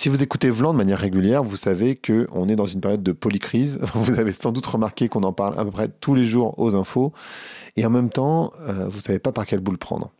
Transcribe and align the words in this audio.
Si 0.00 0.08
vous 0.08 0.22
écoutez 0.22 0.48
Vlan 0.48 0.72
de 0.72 0.78
manière 0.78 0.98
régulière, 0.98 1.44
vous 1.44 1.58
savez 1.58 1.94
qu'on 1.94 2.48
est 2.48 2.56
dans 2.56 2.64
une 2.64 2.80
période 2.80 3.02
de 3.02 3.12
polycrise. 3.12 3.78
Vous 3.94 4.18
avez 4.18 4.32
sans 4.32 4.50
doute 4.50 4.64
remarqué 4.64 5.10
qu'on 5.10 5.24
en 5.24 5.34
parle 5.34 5.58
à 5.58 5.64
peu 5.66 5.70
près 5.70 5.88
tous 5.88 6.14
les 6.14 6.24
jours 6.24 6.58
aux 6.58 6.74
infos. 6.74 7.12
Et 7.76 7.84
en 7.84 7.90
même 7.90 8.08
temps, 8.08 8.50
euh, 8.60 8.88
vous 8.88 8.96
ne 8.96 9.02
savez 9.02 9.18
pas 9.18 9.30
par 9.32 9.44
quelle 9.44 9.60
boule 9.60 9.76
prendre. 9.76 10.10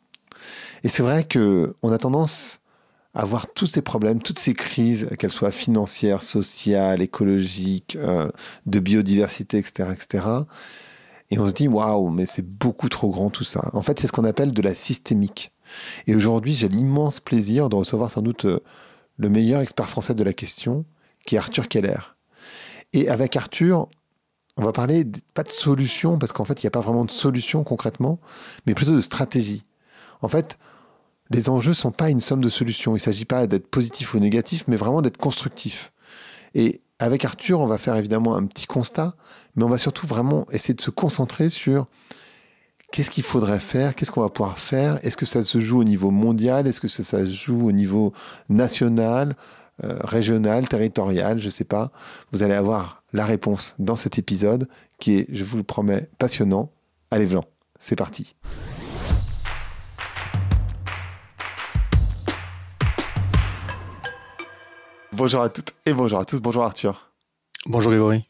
Et 0.85 0.89
c'est 0.89 1.03
vrai 1.03 1.27
qu'on 1.27 1.93
a 1.93 1.97
tendance 1.97 2.61
à 3.15 3.25
voir 3.25 3.47
tous 3.55 3.65
ces 3.65 3.81
problèmes, 3.81 4.21
toutes 4.21 4.39
ces 4.39 4.53
crises, 4.53 5.09
qu'elles 5.19 5.33
soient 5.33 5.51
financières, 5.51 6.21
sociales, 6.21 7.01
écologiques, 7.01 7.97
euh, 7.97 8.29
de 8.67 8.81
biodiversité, 8.81 9.57
etc., 9.57 9.89
etc. 9.95 10.25
Et 11.31 11.39
on 11.39 11.49
se 11.49 11.55
dit, 11.55 11.69
waouh, 11.69 12.11
mais 12.11 12.27
c'est 12.27 12.47
beaucoup 12.47 12.91
trop 12.91 13.09
grand 13.09 13.31
tout 13.31 13.45
ça. 13.45 13.71
En 13.73 13.81
fait, 13.81 13.99
c'est 13.99 14.09
ce 14.09 14.13
qu'on 14.13 14.25
appelle 14.25 14.53
de 14.53 14.61
la 14.61 14.75
systémique. 14.75 15.53
Et 16.07 16.15
aujourd'hui, 16.15 16.53
j'ai 16.53 16.69
l'immense 16.69 17.21
plaisir 17.21 17.71
de 17.71 17.77
recevoir 17.77 18.11
sans 18.11 18.21
doute 18.21 18.45
euh, 18.45 18.61
le 19.21 19.29
meilleur 19.29 19.61
expert 19.61 19.89
français 19.89 20.15
de 20.15 20.25
la 20.25 20.33
question, 20.33 20.87
qui 21.27 21.37
est 21.37 21.39
Arthur 21.39 21.69
Keller. 21.69 21.99
Et 22.95 23.09
avec 23.11 23.37
Arthur, 23.37 23.89
on 24.57 24.65
va 24.65 24.73
parler 24.73 25.05
pas 25.35 25.43
de 25.43 25.51
solution, 25.51 26.19
parce 26.19 26.33
qu'en 26.33 26.47
fait, 26.47 26.63
il 26.63 26.67
n'y 26.67 26.69
a 26.69 26.73
pas 26.73 26.81
vraiment 26.81 27.05
de 27.05 27.11
solution 27.11 27.63
concrètement, 27.63 28.19
mais 28.67 28.75
plutôt 28.75 28.97
de 28.97 29.01
stratégie. 29.03 29.63
En 30.23 30.29
fait, 30.29 30.59
les 31.29 31.51
enjeux 31.51 31.71
ne 31.71 31.75
sont 31.75 31.93
pas 31.93 32.09
une 32.09 32.21
somme 32.21 32.43
de 32.43 32.49
solutions. 32.49 32.93
Il 32.93 32.95
ne 32.95 33.01
s'agit 33.01 33.27
pas 33.27 33.47
d'être 33.47 33.69
positif 33.69 34.15
ou 34.15 34.19
négatif, 34.19 34.65
mais 34.67 34.77
vraiment 34.77 35.03
d'être 35.03 35.19
constructif. 35.19 35.93
Et 36.55 36.81
avec 36.99 37.25
Arthur, 37.25 37.61
on 37.61 37.67
va 37.67 37.79
faire 37.79 37.97
évidemment 37.97 38.37
un 38.37 38.47
petit 38.47 38.67
constat, 38.67 39.15
mais 39.55 39.65
on 39.65 39.69
va 39.69 39.79
surtout 39.79 40.07
vraiment 40.07 40.47
essayer 40.51 40.75
de 40.75 40.81
se 40.81 40.91
concentrer 40.91 41.51
sur 41.51 41.87
qu'est-ce 42.93 43.11
qu'il 43.11 43.23
faudrait 43.23 43.61
faire, 43.61 43.95
qu'est-ce 43.95 44.11
qu'on 44.11 44.21
va 44.21 44.29
pouvoir 44.29 44.59
faire, 44.59 44.99
est-ce 45.05 45.17
que 45.17 45.27
ça 45.27 45.43
se 45.43 45.61
joue 45.61 45.81
au 45.81 45.85
niveau 45.85 46.11
mondial, 46.11 46.67
est-ce 46.67 46.81
que 46.81 46.89
ça, 46.89 47.03
se 47.03 47.27
joue 47.27 47.69
au 47.69 47.73
niveau 47.73 48.13
national, 48.49 49.37
euh, 49.85 49.99
régional, 50.03 50.69
territorial, 50.69 51.39
je 51.39 51.47
ne 51.47 51.51
sais 51.51 51.65
pas. 51.65 51.91
Vous 52.33 52.43
allez 52.43 52.55
avoir 52.55 53.03
la 53.13 53.25
réponse 53.25 53.75
dans 53.79 53.97
cet 53.97 54.19
épisode 54.19 54.69
qui 54.99 55.19
est, 55.19 55.27
je 55.33 55.45
vous 55.45 55.57
le 55.57 55.63
promets, 55.63 56.09
passionnant. 56.19 56.71
Allez, 57.11 57.27
Vlan, 57.27 57.45
c'est 57.79 57.97
parti. 57.97 58.35
Bonjour 65.13 65.43
à 65.43 65.49
toutes 65.49 65.75
et 65.85 65.93
bonjour 65.93 66.19
à 66.19 66.25
tous. 66.25 66.41
Bonjour 66.41 66.65
Arthur. 66.65 67.13
Bonjour 67.67 67.93
Grégory. 67.93 68.25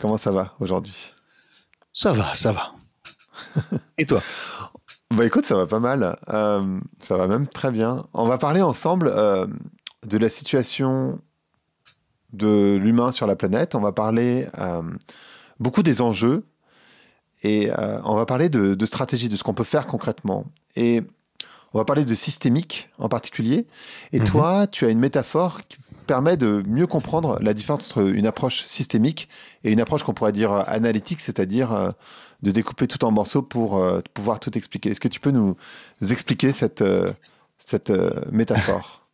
Comment 0.00 0.16
ça 0.16 0.30
va 0.30 0.54
aujourd'hui? 0.60 1.12
Ça 1.92 2.12
va, 2.12 2.34
ça 2.34 2.52
va. 2.52 2.81
et 3.98 4.06
toi 4.06 4.20
Bah 5.14 5.26
écoute, 5.26 5.44
ça 5.44 5.56
va 5.56 5.66
pas 5.66 5.80
mal. 5.80 6.16
Euh, 6.28 6.80
ça 7.00 7.16
va 7.16 7.26
même 7.26 7.46
très 7.46 7.70
bien. 7.70 8.02
On 8.14 8.26
va 8.26 8.38
parler 8.38 8.62
ensemble 8.62 9.10
euh, 9.12 9.46
de 10.06 10.18
la 10.18 10.28
situation 10.28 11.18
de 12.32 12.76
l'humain 12.76 13.12
sur 13.12 13.26
la 13.26 13.36
planète. 13.36 13.74
On 13.74 13.80
va 13.80 13.92
parler 13.92 14.48
euh, 14.58 14.82
beaucoup 15.60 15.82
des 15.82 16.00
enjeux 16.00 16.44
et 17.44 17.70
on 18.04 18.14
va 18.14 18.24
parler 18.24 18.48
de, 18.48 18.74
de 18.74 18.86
stratégie, 18.86 19.28
de 19.28 19.36
ce 19.36 19.42
qu'on 19.42 19.52
peut 19.52 19.64
faire 19.64 19.88
concrètement. 19.88 20.44
Et 20.76 21.02
on 21.74 21.78
va 21.78 21.84
parler 21.84 22.04
de 22.04 22.14
systémique 22.14 22.88
en 22.98 23.08
particulier. 23.08 23.66
Et 24.12 24.20
mhm. 24.20 24.26
toi, 24.26 24.66
tu 24.66 24.86
as 24.86 24.90
une 24.90 25.00
métaphore 25.00 25.60
qui 25.66 25.78
permet 26.02 26.36
de 26.36 26.62
mieux 26.66 26.86
comprendre 26.86 27.38
la 27.40 27.54
différence 27.54 27.90
entre 27.90 28.08
une 28.08 28.26
approche 28.26 28.62
systémique 28.62 29.28
et 29.64 29.72
une 29.72 29.80
approche 29.80 30.02
qu'on 30.02 30.14
pourrait 30.14 30.32
dire 30.32 30.52
analytique, 30.52 31.20
c'est-à-dire 31.20 31.72
euh, 31.72 31.90
de 32.42 32.50
découper 32.50 32.86
tout 32.86 33.04
en 33.04 33.10
morceaux 33.10 33.42
pour 33.42 33.78
euh, 33.78 34.00
pouvoir 34.14 34.40
tout 34.40 34.56
expliquer. 34.56 34.90
Est-ce 34.90 35.00
que 35.00 35.08
tu 35.08 35.20
peux 35.20 35.30
nous 35.30 35.56
expliquer 36.10 36.52
cette, 36.52 36.82
euh, 36.82 37.08
cette 37.58 37.92
métaphore? 38.30 39.00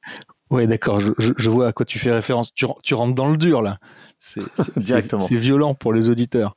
Oui, 0.50 0.66
d'accord, 0.66 0.98
je, 0.98 1.50
vois 1.50 1.68
à 1.68 1.72
quoi 1.74 1.84
tu 1.84 1.98
fais 1.98 2.10
référence. 2.10 2.54
Tu 2.54 2.94
rentres 2.94 3.14
dans 3.14 3.28
le 3.28 3.36
dur 3.36 3.60
là. 3.60 3.76
C'est 4.20 5.36
violent 5.36 5.74
pour 5.74 5.92
les 5.92 6.08
auditeurs. 6.08 6.56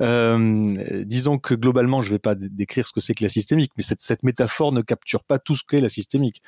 Euh, 0.00 1.04
disons 1.04 1.36
que 1.36 1.54
globalement, 1.54 2.00
je 2.00 2.08
ne 2.08 2.14
vais 2.14 2.18
pas 2.18 2.34
décrire 2.34 2.86
ce 2.86 2.92
que 2.92 3.00
c'est 3.00 3.14
que 3.14 3.22
la 3.22 3.28
systémique, 3.28 3.72
mais 3.76 3.82
cette, 3.82 4.00
cette 4.00 4.22
métaphore 4.22 4.72
ne 4.72 4.80
capture 4.80 5.22
pas 5.22 5.38
tout 5.38 5.54
ce 5.54 5.62
qu'est 5.68 5.82
la 5.82 5.90
systémique. 5.90 6.40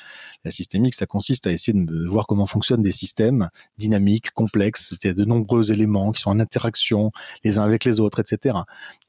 La 0.45 0.51
systémique, 0.51 0.95
ça 0.95 1.05
consiste 1.05 1.47
à 1.47 1.53
essayer 1.53 1.79
de 1.79 2.07
voir 2.09 2.27
comment 2.27 2.47
fonctionnent 2.47 2.83
des 2.83 2.93
systèmes 2.93 3.49
dynamiques, 3.77 4.31
complexes, 4.31 4.95
c'est 5.01 5.13
de 5.13 5.25
nombreux 5.25 5.73
éléments 5.73 6.13
qui 6.13 6.23
sont 6.23 6.31
en 6.31 6.41
interaction 6.41 7.13
les 7.45 7.59
uns 7.59 7.65
avec 7.65 7.85
les 7.85 8.01
autres, 8.01 8.21
etc. 8.21 8.57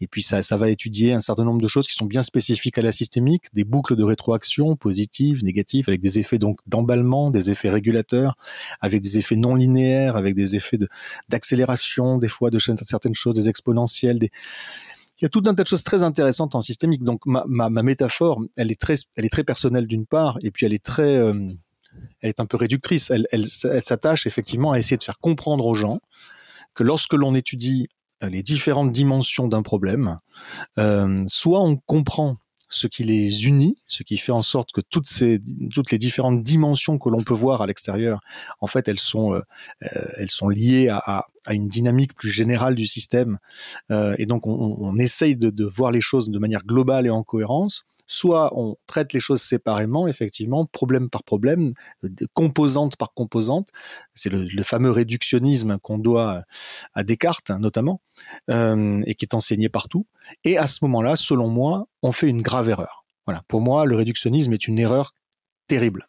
Et 0.02 0.07
puis 0.07 0.24
ça, 0.24 0.41
ça 0.41 0.57
va 0.57 0.69
étudier 0.69 1.13
un 1.13 1.22
certain 1.22 1.46
nombre 1.46 1.62
de 1.62 1.68
choses 1.68 1.88
qui 1.88 1.96
sont 1.96 2.06
bien 2.06 2.24
spécifiques 2.24 2.78
à 2.78 2.81
la 2.81 2.91
systémique, 2.91 3.46
des 3.53 3.63
boucles 3.63 3.96
de 3.96 4.03
rétroaction 4.03 4.75
positives, 4.75 5.46
négatives, 5.46 5.86
avec 5.88 6.02
des 6.02 6.19
effets 6.19 6.40
donc 6.40 6.59
d'emballement, 6.68 7.31
des 7.31 7.52
effets 7.52 7.69
régulateurs, 7.69 8.36
avec 8.81 9.02
des 9.02 9.18
effets 9.18 9.38
non 9.38 9.56
linéaires, 9.56 10.18
avec 10.18 10.36
des 10.36 10.57
effets 10.57 10.78
de 10.78 10.90
accélération 11.38 12.18
des 12.18 12.28
fois 12.28 12.50
de 12.50 12.59
certaines 12.59 13.16
choses, 13.16 13.36
des 13.36 13.48
exponentielles, 13.48 14.20
il 15.20 15.24
y 15.24 15.25
a 15.25 15.30
tout 15.30 15.42
un 15.46 15.56
tas 15.56 15.64
de 15.64 15.68
choses 15.68 15.84
très 15.84 16.03
intéressantes 16.03 16.53
en 16.53 16.62
systémique. 16.62 17.03
Donc 17.03 17.25
ma, 17.25 17.44
ma, 17.48 17.70
métaphore, 17.81 18.42
elle 18.56 18.72
est 18.72 18.80
très, 18.80 18.96
elle 19.16 19.25
est 19.25 19.30
très 19.30 19.44
personnelle 19.44 19.88
d'une 19.88 20.06
part, 20.06 20.38
et 20.44 20.52
puis 20.52 20.66
elle 20.66 20.74
est 20.74 20.84
très, 20.84 21.16
euh, 21.16 21.34
elle 22.22 22.30
est 22.30 22.40
un 22.40 22.46
peu 22.46 22.58
réductrice. 22.58 23.09
Elle, 23.09 23.28
elle, 23.31 23.46
s'attache 23.48 24.28
effectivement 24.28 24.74
à 24.74 24.80
essayer 24.80 24.98
de 24.98 25.03
faire 25.03 25.20
comprendre 25.20 25.66
aux 25.66 25.74
gens 25.74 25.98
que 26.75 26.84
lorsque 26.84 27.14
l'on 27.14 27.34
étudie 27.34 27.88
les 28.22 28.44
différentes 28.44 28.92
dimensions 28.92 29.48
d'un 29.48 29.62
problème, 29.62 30.18
euh, 30.78 31.16
soit 31.28 31.62
on 31.62 31.78
comprend 31.78 32.36
ce 32.70 32.88
qui 32.88 33.04
les 33.04 33.48
unit, 33.48 33.78
ce 33.86 34.04
qui 34.04 34.18
fait 34.18 34.32
en 34.32 34.42
sorte 34.42 34.72
que 34.72 34.82
toutes 34.82 35.08
ces 35.08 35.42
toutes 35.74 35.92
les 35.92 35.98
différentes 35.98 36.42
dimensions 36.42 36.98
que 36.98 37.10
l'on 37.10 37.24
peut 37.24 37.34
voir 37.34 37.62
à 37.62 37.68
l'extérieur, 37.68 38.20
en 38.60 38.68
fait, 38.68 38.88
elles 38.88 39.00
sont 39.00 39.34
euh, 39.34 39.42
euh, 39.84 40.06
elles 40.18 40.32
sont 40.32 40.50
liées 40.50 40.90
à, 40.90 41.26
à, 41.46 41.54
une 41.54 41.68
dynamique 41.68 42.14
plus 42.14 42.30
générale 42.30 42.76
du 42.76 42.86
système, 42.86 43.38
euh, 43.92 44.16
et 44.18 44.26
donc 44.26 44.48
on, 44.48 44.78
on 44.80 44.98
essaye 44.98 45.36
de, 45.36 45.50
de, 45.50 45.66
voir 45.66 45.92
les 45.92 46.02
choses 46.02 46.30
de 46.30 46.40
manière 46.40 46.64
globale 46.64 47.06
et 47.06 47.10
en 47.10 47.24
cohérence. 47.24 47.84
Soit 48.07 48.57
on 48.57 48.75
traite 48.88 49.13
les 49.13 49.19
choses 49.19 49.41
séparément, 49.41 50.07
effectivement, 50.07 50.66
problème 50.66 51.09
par 51.09 51.23
problème, 51.23 51.72
composante 52.34 52.95
par 52.95 53.13
composante. 53.13 53.69
C'est 54.13 54.29
le, 54.29 54.63
fameux 54.63 54.91
réductionnisme 54.91 55.78
qu'on 55.79 55.97
doit 55.97 56.44
à 56.94 57.03
Descartes, 57.03 57.51
notamment, 57.51 58.01
euh, 58.50 59.01
et 59.06 59.16
qui 59.16 59.25
est 59.25 59.34
enseigné 59.34 59.69
partout. 59.69 60.06
Et 60.44 60.57
à 60.57 60.68
ce 60.68 60.79
moment-là, 60.84 61.16
selon 61.16 61.47
moi, 61.47 61.88
on 62.01 62.12
fait 62.12 62.28
une 62.28 62.41
grave 62.41 62.69
erreur. 62.69 63.06
Voilà. 63.25 63.41
Pour 63.47 63.62
moi, 63.62 63.85
le 63.85 63.95
réductionnisme 63.95 64.53
est 64.53 64.68
une 64.68 64.79
erreur 64.79 65.13
terrible 65.68 66.07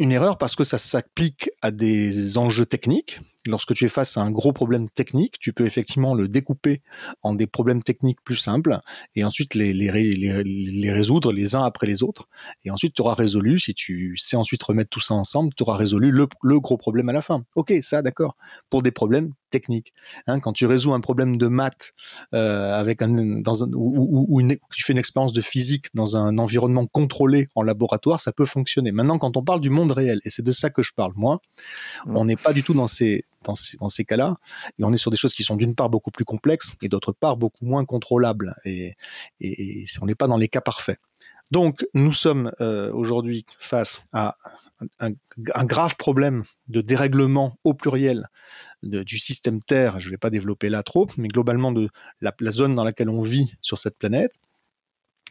une 0.00 0.12
erreur 0.12 0.38
parce 0.38 0.56
que 0.56 0.64
ça 0.64 0.78
s'applique 0.78 1.50
à 1.60 1.70
des 1.70 2.38
enjeux 2.38 2.64
techniques. 2.64 3.20
Lorsque 3.46 3.74
tu 3.74 3.84
es 3.86 3.88
face 3.88 4.16
à 4.16 4.22
un 4.22 4.30
gros 4.30 4.52
problème 4.52 4.88
technique, 4.88 5.38
tu 5.40 5.52
peux 5.52 5.64
effectivement 5.64 6.14
le 6.14 6.28
découper 6.28 6.82
en 7.22 7.34
des 7.34 7.46
problèmes 7.46 7.82
techniques 7.82 8.22
plus 8.22 8.36
simples 8.36 8.78
et 9.14 9.24
ensuite 9.24 9.54
les, 9.54 9.72
les, 9.72 9.90
les, 9.90 10.42
les 10.44 10.92
résoudre 10.92 11.32
les 11.32 11.54
uns 11.54 11.62
après 11.62 11.86
les 11.86 12.02
autres. 12.02 12.28
Et 12.64 12.70
ensuite, 12.70 12.94
tu 12.94 13.02
auras 13.02 13.14
résolu, 13.14 13.58
si 13.58 13.74
tu 13.74 14.16
sais 14.16 14.36
ensuite 14.36 14.62
remettre 14.62 14.90
tout 14.90 15.00
ça 15.00 15.14
ensemble, 15.14 15.50
tu 15.56 15.62
auras 15.62 15.76
résolu 15.76 16.10
le, 16.10 16.26
le, 16.42 16.60
gros 16.60 16.76
problème 16.76 17.08
à 17.08 17.12
la 17.12 17.22
fin. 17.22 17.44
Ok, 17.56 17.72
ça 17.80 18.02
d'accord. 18.02 18.36
Pour 18.68 18.82
des 18.82 18.90
problèmes 18.90 19.30
techniques. 19.50 19.92
Hein, 20.26 20.38
quand 20.38 20.52
tu 20.52 20.66
résous 20.66 20.94
un 20.94 21.00
problème 21.00 21.36
de 21.36 21.46
maths 21.48 21.92
euh, 22.34 22.72
avec 22.72 23.02
un, 23.02 23.40
dans 23.40 23.64
un, 23.64 23.70
ou, 23.74 24.26
ou, 24.28 24.40
une, 24.40 24.56
tu 24.72 24.84
fais 24.84 24.92
une 24.92 24.98
expérience 24.98 25.32
de 25.32 25.40
physique 25.40 25.86
dans 25.94 26.16
un 26.16 26.38
environnement 26.38 26.86
contrôlé 26.86 27.48
en 27.54 27.62
laboratoire, 27.62 28.20
ça 28.20 28.32
peut 28.32 28.46
fonctionner. 28.46 28.92
Maintenant, 28.92 29.18
quand 29.18 29.36
on 29.36 29.42
parle 29.42 29.60
du 29.60 29.70
monde 29.70 29.92
réel, 29.92 30.20
et 30.24 30.30
c'est 30.30 30.44
de 30.44 30.52
ça 30.52 30.70
que 30.70 30.82
je 30.82 30.92
parle 30.94 31.12
moi, 31.16 31.40
mmh. 32.06 32.16
on 32.16 32.24
n'est 32.24 32.36
pas 32.36 32.52
du 32.52 32.62
tout 32.62 32.74
dans 32.74 32.86
ces 32.86 33.24
dans 33.44 33.54
ces, 33.88 34.04
cas-là, 34.04 34.36
et 34.78 34.84
on 34.84 34.92
est 34.92 34.98
sur 34.98 35.10
des 35.10 35.16
choses 35.16 35.34
qui 35.34 35.44
sont 35.44 35.56
d'une 35.56 35.74
part 35.74 35.88
beaucoup 35.88 36.10
plus 36.10 36.24
complexes 36.24 36.76
et 36.82 36.88
d'autre 36.88 37.12
part 37.12 37.36
beaucoup 37.36 37.64
moins 37.64 37.84
contrôlables, 37.84 38.54
et, 38.64 38.94
on 40.00 40.06
n'est 40.06 40.14
pas 40.14 40.26
dans 40.26 40.36
les 40.36 40.48
cas 40.48 40.60
parfaits. 40.60 40.98
Donc, 41.50 41.84
nous 41.94 42.12
sommes 42.12 42.52
euh, 42.60 42.92
aujourd'hui 42.92 43.44
face 43.58 44.06
à 44.12 44.36
un, 45.00 45.10
grave 45.38 45.96
problème 45.96 46.44
de 46.68 46.80
dérèglement 46.80 47.58
au 47.64 47.74
pluriel 47.74 48.26
du 48.82 49.18
système 49.18 49.60
Terre. 49.60 49.98
Je 49.98 50.06
ne 50.06 50.10
vais 50.12 50.16
pas 50.16 50.30
développer 50.30 50.68
là 50.68 50.84
trop, 50.84 51.08
mais 51.16 51.26
globalement 51.26 51.72
de 51.72 51.88
la 52.20 52.32
zone 52.50 52.76
dans 52.76 52.84
laquelle 52.84 53.10
on 53.10 53.20
vit 53.20 53.52
sur 53.62 53.78
cette 53.78 53.98
planète. 53.98 54.38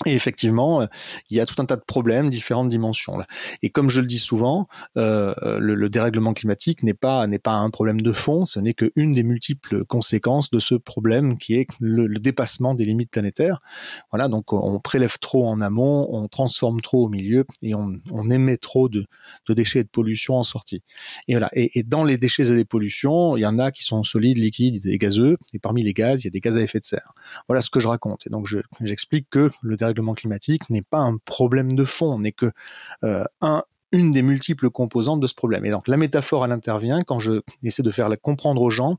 Et 0.06 0.14
effectivement, 0.14 0.82
euh, 0.82 0.86
il 1.30 1.38
y 1.38 1.40
a 1.40 1.46
tout 1.46 1.62
un 1.62 1.66
tas 1.66 1.76
de 1.76 1.84
problèmes, 1.86 2.30
différentes 2.30 2.70
dimensions. 2.70 3.18
Et 3.62 3.70
comme 3.70 3.90
je 3.90 4.02
le 4.02 4.08
dis 4.08 4.20
souvent, 4.20 4.66
euh, 4.98 5.34
le, 5.60 5.76
le, 5.76 5.90
dérèglement 5.90 6.34
climatique 6.34 6.84
n'est 6.84 6.94
pas 6.94 7.26
pas 7.40 7.54
un 7.54 7.70
problème 7.70 8.02
de 8.02 8.12
fond, 8.12 8.46
ce 8.46 8.60
n'est 8.60 8.74
qu'une 8.74 9.14
des 9.14 9.24
multiples 9.24 9.86
conséquences 9.86 10.50
de 10.52 10.60
ce 10.60 10.76
problème 10.76 11.38
qui 11.38 11.56
est 11.56 11.68
le, 11.80 12.08
dépassement 12.20 12.74
des 12.76 12.86
limites 12.86 13.12
planétaires. 13.12 13.60
Voilà, 14.12 14.28
donc 14.28 14.52
on 14.52 14.80
prélève 14.80 15.18
trop 15.20 15.48
en 15.48 15.62
amont, 15.62 16.08
on 16.12 16.28
transforme 16.28 16.82
trop 16.82 17.06
au 17.06 17.10
milieu 17.10 17.46
et 17.62 17.76
on, 17.76 17.94
on 18.12 18.30
émet 18.30 18.58
trop 18.58 18.90
de, 18.90 19.06
de, 19.48 19.54
déchets 19.54 19.80
et 19.80 19.84
de 19.84 19.90
pollution 19.90 20.36
en 20.36 20.44
sortie. 20.44 20.84
Et 21.28 21.34
voilà. 21.34 21.50
Et, 21.54 21.84
dans 21.84 22.04
les 22.04 22.18
déchets 22.18 22.50
et 22.50 22.56
les 22.56 22.66
pollutions, 22.66 23.38
il 23.38 23.42
y 23.42 23.46
en 23.46 23.58
a 23.58 23.72
qui 23.72 23.84
sont 23.84 24.04
solides, 24.04 24.38
liquides 24.38 24.86
et 24.86 24.98
gazeux. 24.98 25.38
Et 25.54 25.60
parmi 25.60 25.84
les 25.84 25.94
gaz, 25.94 26.24
il 26.24 26.28
y 26.28 26.28
a 26.28 26.32
des 26.32 26.42
gaz 26.42 26.58
à 26.58 26.62
effet 26.62 26.80
de 26.80 26.86
serre. 26.86 27.12
Voilà 27.48 27.62
ce 27.62 27.70
que 27.70 27.80
je 27.80 27.88
raconte. 27.88 28.28
Et 28.28 28.30
donc 28.30 28.48
j'explique 28.82 29.30
que 29.30 29.50
le 29.62 29.76
dérèglement 29.76 29.89
climatique 30.16 30.70
n'est 30.70 30.84
pas 30.84 31.00
un 31.00 31.18
problème 31.26 31.74
de 31.74 31.86
fond, 31.86 32.20
n'est 32.20 32.32
que 32.32 32.52
euh, 33.04 33.24
un 33.42 33.64
une 33.92 34.12
des 34.12 34.22
multiples 34.22 34.70
composantes 34.70 35.20
de 35.20 35.26
ce 35.26 35.34
problème. 35.34 35.66
Et 35.66 35.72
donc 35.72 35.88
la 35.88 35.98
métaphore, 35.98 36.46
elle 36.46 36.52
intervient 36.52 37.02
quand 37.02 37.18
je 37.18 37.42
essaie 37.64 37.82
de 37.82 37.90
faire 37.90 38.10
comprendre 38.22 38.62
aux 38.62 38.70
gens 38.70 38.98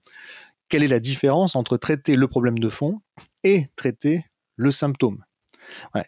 quelle 0.68 0.82
est 0.82 0.88
la 0.88 1.00
différence 1.00 1.56
entre 1.56 1.76
traiter 1.76 2.16
le 2.16 2.26
problème 2.28 2.58
de 2.58 2.68
fond 2.68 3.00
et 3.44 3.66
traiter 3.76 4.24
le 4.56 4.70
symptôme. 4.70 5.24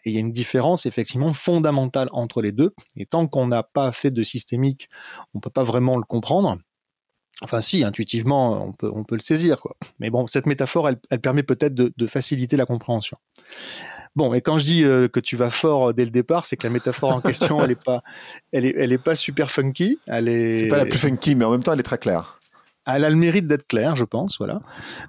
Il 0.05 0.13
y 0.13 0.17
a 0.17 0.19
une 0.19 0.31
différence 0.31 0.85
effectivement 0.85 1.33
fondamentale 1.33 2.09
entre 2.11 2.41
les 2.41 2.51
deux. 2.51 2.73
Et 2.97 3.05
tant 3.05 3.27
qu'on 3.27 3.47
n'a 3.47 3.63
pas 3.63 3.91
fait 3.91 4.11
de 4.11 4.23
systémique, 4.23 4.89
on 5.33 5.39
peut 5.39 5.49
pas 5.49 5.63
vraiment 5.63 5.97
le 5.97 6.03
comprendre. 6.03 6.57
Enfin, 7.41 7.61
si, 7.61 7.83
intuitivement, 7.83 8.71
on 8.81 9.03
peut, 9.03 9.15
le 9.15 9.21
saisir. 9.21 9.57
Mais 9.99 10.09
bon, 10.09 10.27
cette 10.27 10.45
métaphore, 10.45 10.89
elle, 10.89 11.21
permet 11.21 11.43
peut-être 11.43 11.73
de, 11.73 12.07
faciliter 12.07 12.57
la 12.57 12.65
compréhension. 12.65 13.17
Bon, 14.15 14.33
et 14.33 14.41
quand 14.41 14.57
je 14.59 14.65
dis 14.65 14.83
euh, 14.83 15.07
que 15.07 15.19
tu 15.19 15.35
vas 15.35 15.49
fort 15.49 15.89
euh, 15.89 15.93
dès 15.93 16.05
le 16.05 16.11
départ, 16.11 16.45
c'est 16.45 16.55
que 16.55 16.67
la 16.67 16.73
métaphore 16.73 17.15
en 17.15 17.21
question, 17.21 17.63
elle 17.63 17.71
est 17.71 17.83
pas, 17.83 18.03
elle 18.51 18.65
est, 18.65 18.75
elle 18.77 18.91
est 18.91 19.03
pas 19.03 19.15
super 19.15 19.49
funky. 19.49 19.97
Elle 20.05 20.27
est. 20.27 20.59
C'est 20.59 20.67
pas 20.67 20.77
la 20.77 20.85
plus 20.85 20.99
funky, 20.99 21.33
mais 21.35 21.45
en 21.45 21.51
même 21.51 21.63
temps, 21.63 21.73
elle 21.73 21.79
est 21.79 21.83
très 21.83 21.97
claire. 21.97 22.39
Elle 22.85 23.05
a 23.05 23.09
le 23.09 23.15
mérite 23.15 23.47
d'être 23.47 23.65
claire, 23.65 23.95
je 23.95 24.03
pense, 24.03 24.37
voilà. 24.37 24.61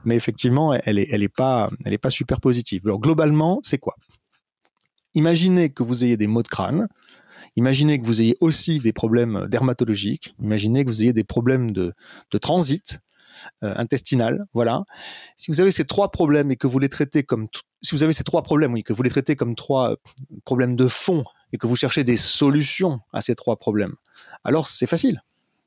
Mais 0.05 0.15
effectivement, 0.15 0.73
elle 0.85 0.99
est, 0.99 1.09
elle 1.11 1.23
est 1.23 1.29
pas, 1.29 1.71
elle 1.85 1.93
est 1.93 1.99
pas 1.99 2.11
super 2.11 2.41
positive. 2.41 2.83
Alors 2.85 3.01
globalement, 3.01 3.61
c'est 3.62 3.79
quoi? 3.79 3.97
Imaginez 5.15 5.71
que 5.71 5.83
vous 5.83 6.05
ayez 6.05 6.17
des 6.17 6.29
maux 6.29 6.43
de 6.43 6.49
crâne. 6.49 6.89
Imaginez 7.57 8.00
que 8.00 8.07
vous 8.07 8.23
ayez 8.23 8.37
aussi 8.41 8.79
des 8.79 8.93
problèmes 8.93 9.47
dermatologiques. 9.49 10.35
Imaginez 10.41 10.85
que 10.85 10.89
vous 10.89 11.03
ayez 11.03 11.12
des 11.12 11.25
problèmes 11.25 11.73
de, 11.73 11.93
de 12.31 12.39
transit 12.39 13.00
euh, 13.62 13.75
intestinal. 13.77 14.45
Voilà. 14.55 14.85
Si 15.37 15.50
vous 15.50 15.61
avez 15.61 15.71
ces 15.71 15.85
trois 15.85 16.11
problèmes 16.11 16.50
et 16.50 16.57
que 16.57 16.67
vous 16.67 16.79
les 16.79 16.89
traitez 16.89 17.23
comme 17.23 17.49
si 17.85 17.95
vous 17.95 18.03
avez 18.03 18.13
ces 18.13 18.25
trois 18.25 18.43
problèmes, 18.43 18.73
oui, 18.73 18.83
que 18.83 18.93
vous 18.93 19.03
les 19.03 19.11
traitez 19.11 19.37
comme 19.37 19.55
trois 19.55 19.93
euh, 19.93 19.97
problèmes 20.45 20.75
de 20.75 20.89
fond 20.89 21.25
et 21.53 21.59
que 21.59 21.67
vous 21.67 21.77
cherchez 21.77 22.03
des 22.03 22.17
solutions 22.17 23.01
à 23.13 23.21
ces 23.21 23.35
trois 23.35 23.57
problèmes, 23.57 23.95
alors 24.43 24.67
c'est 24.67 24.87
facile. 24.87 25.23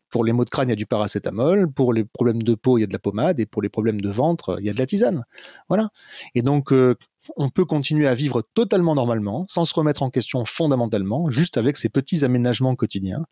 Pour 0.10 0.24
les 0.24 0.32
maux 0.32 0.46
de 0.46 0.50
crâne, 0.50 0.70
il 0.70 0.72
y 0.72 0.74
a 0.74 0.78
du 0.78 0.86
paracétamol. 0.86 1.70
Pour 1.70 1.92
les 1.92 2.06
problèmes 2.06 2.42
de 2.42 2.56
peau, 2.56 2.78
il 2.78 2.82
y 2.82 2.84
a 2.86 2.88
de 2.88 2.94
la 2.94 3.00
pommade. 3.00 3.42
Et 3.42 3.46
pour 3.46 3.62
les 3.62 3.68
problèmes 3.68 4.00
de 4.00 4.10
ventre, 4.10 4.56
il 4.60 4.66
y 4.66 4.70
a 4.70 4.74
de 4.74 4.80
la 4.80 4.86
tisane. 4.86 5.26
Voilà. 5.68 5.90
Et 6.34 6.42
donc, 6.42 6.72
euh, 6.72 6.96
on 7.36 7.50
peut 7.50 7.66
continuer 7.66 8.08
à 8.08 8.14
vivre 8.14 8.42
totalement 8.54 8.96
normalement, 8.96 9.44
sans 9.50 9.66
se 9.66 9.74
remettre 9.74 10.04
en 10.04 10.10
question 10.10 10.46
fondamentalement, 10.46 11.30
juste 11.30 11.58
avec 11.58 11.76
ces 11.76 11.90
petits 11.90 12.24
aménagements 12.24 12.76
quotidiens 12.76 13.26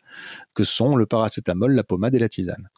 que 0.52 0.64
sont 0.64 0.96
le 0.96 1.06
paracétamol, 1.06 1.72
la 1.72 1.82
pommade 1.82 2.14
et 2.14 2.18
la 2.18 2.28
tisane. 2.28 2.68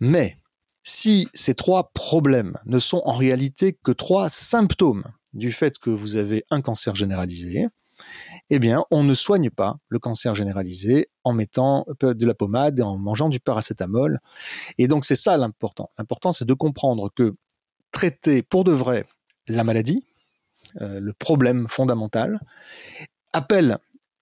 Mais 0.00 0.38
si 0.86 1.28
ces 1.34 1.54
trois 1.54 1.90
problèmes 1.92 2.56
ne 2.64 2.78
sont 2.78 3.02
en 3.04 3.12
réalité 3.12 3.76
que 3.82 3.90
trois 3.90 4.28
symptômes 4.28 5.02
du 5.34 5.50
fait 5.50 5.80
que 5.80 5.90
vous 5.90 6.16
avez 6.16 6.44
un 6.50 6.60
cancer 6.60 6.94
généralisé, 6.94 7.66
eh 8.50 8.60
bien, 8.60 8.84
on 8.92 9.02
ne 9.02 9.12
soigne 9.12 9.50
pas 9.50 9.78
le 9.88 9.98
cancer 9.98 10.36
généralisé 10.36 11.08
en 11.24 11.32
mettant 11.32 11.84
de 12.00 12.24
la 12.24 12.34
pommade 12.34 12.78
et 12.78 12.82
en 12.82 12.98
mangeant 12.98 13.28
du 13.28 13.40
paracétamol. 13.40 14.20
Et 14.78 14.86
donc, 14.86 15.04
c'est 15.04 15.16
ça 15.16 15.36
l'important. 15.36 15.90
L'important, 15.98 16.30
c'est 16.30 16.44
de 16.44 16.54
comprendre 16.54 17.10
que 17.12 17.34
traiter 17.90 18.42
pour 18.42 18.62
de 18.62 18.70
vrai 18.72 19.04
la 19.48 19.64
maladie, 19.64 20.06
euh, 20.80 21.00
le 21.00 21.12
problème 21.12 21.66
fondamental, 21.68 22.38
appelle 23.32 23.78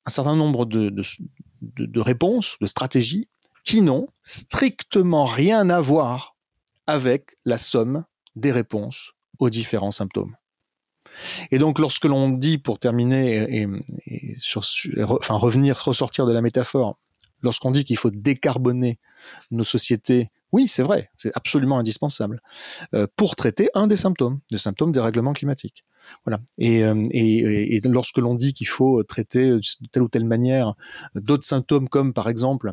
un 0.06 0.10
certain 0.10 0.34
nombre 0.34 0.64
de 0.64 2.00
réponses, 2.00 2.56
de 2.62 2.66
stratégies, 2.66 3.28
qui 3.64 3.82
n'ont 3.82 4.08
strictement 4.22 5.26
rien 5.26 5.68
à 5.68 5.80
voir 5.80 6.33
avec 6.86 7.36
la 7.44 7.56
somme 7.56 8.04
des 8.36 8.52
réponses 8.52 9.12
aux 9.38 9.50
différents 9.50 9.90
symptômes. 9.90 10.34
Et 11.50 11.58
donc, 11.58 11.78
lorsque 11.78 12.04
l'on 12.06 12.30
dit, 12.30 12.58
pour 12.58 12.78
terminer 12.78 13.62
et, 13.62 13.66
enfin 15.02 15.34
revenir, 15.34 15.78
ressortir 15.78 16.26
de 16.26 16.32
la 16.32 16.40
métaphore, 16.40 16.98
lorsqu'on 17.42 17.70
dit 17.70 17.84
qu'il 17.84 17.96
faut 17.96 18.10
décarboner 18.10 18.98
nos 19.50 19.64
sociétés, 19.64 20.28
oui, 20.52 20.68
c'est 20.68 20.82
vrai, 20.82 21.10
c'est 21.16 21.32
absolument 21.36 21.78
indispensable 21.78 22.40
euh, 22.94 23.06
pour 23.16 23.34
traiter 23.34 23.68
un 23.74 23.86
des 23.86 23.96
symptômes, 23.96 24.40
le 24.50 24.56
symptôme 24.56 24.92
des 24.92 25.00
règlements 25.00 25.32
climatiques. 25.32 25.84
Voilà. 26.24 26.40
Et, 26.58 26.84
euh, 26.84 27.02
et, 27.10 27.76
et 27.76 27.80
lorsque 27.88 28.18
l'on 28.18 28.34
dit 28.34 28.52
qu'il 28.52 28.68
faut 28.68 29.02
traiter 29.02 29.50
de 29.50 29.60
telle 29.90 30.02
ou 30.02 30.08
telle 30.08 30.24
manière 30.24 30.74
d'autres 31.16 31.44
symptômes, 31.44 31.88
comme 31.88 32.12
par 32.12 32.28
exemple 32.28 32.72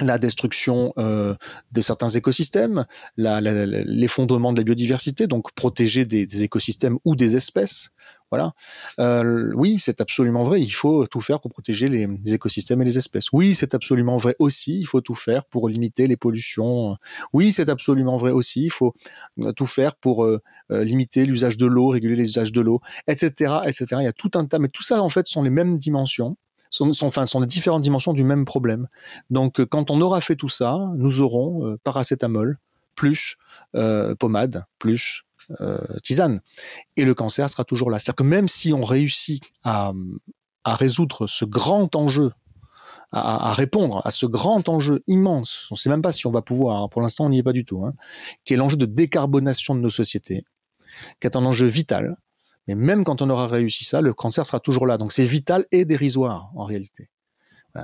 la 0.00 0.18
destruction 0.18 0.92
euh, 0.98 1.34
de 1.72 1.80
certains 1.80 2.08
écosystèmes, 2.08 2.84
l'effondrement 3.16 4.52
de 4.52 4.58
la 4.58 4.64
biodiversité, 4.64 5.26
donc 5.26 5.52
protéger 5.52 6.04
des, 6.04 6.44
écosystèmes 6.44 6.98
ou 7.04 7.16
des 7.16 7.36
espèces. 7.36 7.90
Voilà. 8.30 8.52
Euh, 9.00 9.50
oui, 9.56 9.80
c'est 9.80 10.00
absolument 10.00 10.44
vrai. 10.44 10.62
Il 10.62 10.70
faut 10.70 11.04
tout 11.06 11.20
faire 11.20 11.40
pour 11.40 11.50
protéger 11.50 11.88
les, 11.88 12.06
écosystèmes 12.32 12.80
et 12.80 12.84
les 12.84 12.96
espèces. 12.96 13.32
Oui, 13.32 13.56
c'est 13.56 13.74
absolument 13.74 14.18
vrai 14.18 14.36
aussi. 14.38 14.78
Il 14.78 14.84
faut 14.84 15.00
tout 15.00 15.16
faire 15.16 15.44
pour 15.46 15.68
limiter 15.68 16.06
les 16.06 16.16
pollutions. 16.16 16.96
Oui, 17.32 17.52
c'est 17.52 17.68
absolument 17.68 18.16
vrai 18.16 18.30
aussi. 18.30 18.64
Il 18.64 18.70
faut 18.70 18.94
euh, 19.40 19.52
tout 19.52 19.66
faire 19.66 19.96
pour 19.96 20.24
euh, 20.24 20.40
euh, 20.70 20.84
limiter 20.84 21.24
l'usage 21.26 21.56
de 21.56 21.66
l'eau, 21.66 21.88
réguler 21.88 22.14
les 22.14 22.28
usages 22.28 22.52
de 22.52 22.60
l'eau, 22.60 22.80
etc., 23.08 23.58
etc. 23.64 23.86
Il 23.98 24.04
y 24.04 24.06
a 24.06 24.12
tout 24.12 24.30
un 24.34 24.46
tas, 24.46 24.60
mais 24.60 24.68
tout 24.68 24.84
ça 24.84 25.02
en 25.02 25.08
fait 25.08 25.26
sont 25.26 25.42
les 25.42 25.50
mêmes 25.50 25.78
dimensions 25.78 26.36
sont, 26.70 26.92
sont, 26.92 27.10
sont 27.10 27.40
les 27.40 27.46
différentes 27.46 27.82
dimensions 27.82 28.12
du 28.12 28.24
même 28.24 28.44
problème. 28.44 28.88
Donc, 29.28 29.60
euh, 29.60 29.66
quand 29.66 29.90
on 29.90 30.00
aura 30.00 30.20
fait 30.20 30.36
tout 30.36 30.48
ça, 30.48 30.78
nous 30.96 31.20
aurons 31.20 31.66
euh, 31.66 31.76
paracétamol 31.82 32.58
plus 32.94 33.36
euh, 33.74 34.14
pommade 34.14 34.64
plus 34.78 35.24
tisane. 36.04 36.40
Et 36.96 37.04
le 37.04 37.12
cancer 37.12 37.50
sera 37.50 37.64
toujours 37.64 37.90
là. 37.90 37.98
C'est-à-dire 37.98 38.16
que 38.16 38.22
même 38.22 38.46
si 38.46 38.72
on 38.72 38.82
réussit 38.82 39.42
à, 39.64 39.92
à 40.62 40.76
résoudre 40.76 41.26
ce 41.26 41.44
grand 41.44 41.96
enjeu, 41.96 42.30
à, 43.10 43.48
à, 43.48 43.52
répondre 43.52 44.00
à 44.04 44.12
ce 44.12 44.26
grand 44.26 44.68
enjeu 44.68 45.02
immense, 45.08 45.66
on 45.72 45.74
ne 45.74 45.78
sait 45.78 45.90
même 45.90 46.02
pas 46.02 46.12
si 46.12 46.28
on 46.28 46.30
va 46.30 46.42
pouvoir, 46.42 46.84
hein, 46.84 46.88
pour 46.88 47.02
l'instant 47.02 47.24
on 47.24 47.30
n'y 47.30 47.38
est 47.40 47.42
pas 47.42 47.52
du 47.52 47.64
tout, 47.64 47.84
hein, 47.84 47.94
qui 48.44 48.54
est 48.54 48.56
l'enjeu 48.56 48.76
de 48.76 48.86
décarbonation 48.86 49.74
de 49.74 49.80
nos 49.80 49.90
sociétés, 49.90 50.44
qui 51.20 51.26
est 51.26 51.34
un 51.34 51.44
enjeu 51.44 51.66
vital, 51.66 52.16
mais 52.66 52.74
même 52.74 53.04
quand 53.04 53.22
on 53.22 53.30
aura 53.30 53.46
réussi 53.46 53.84
ça, 53.84 54.00
le 54.00 54.12
cancer 54.12 54.46
sera 54.46 54.60
toujours 54.60 54.86
là. 54.86 54.98
Donc 54.98 55.12
c'est 55.12 55.24
vital 55.24 55.64
et 55.72 55.84
dérisoire 55.84 56.50
en 56.54 56.64
réalité. 56.64 57.08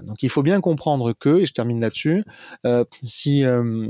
donc 0.02 0.22
il 0.22 0.28
faut 0.28 0.42
bien 0.42 0.60
comprendre 0.60 1.12
que, 1.12 1.40
et 1.40 1.46
je 1.46 1.52
termine 1.52 1.80
là-dessus, 1.80 2.24
euh, 2.64 2.84
si 3.02 3.44
euh, 3.44 3.88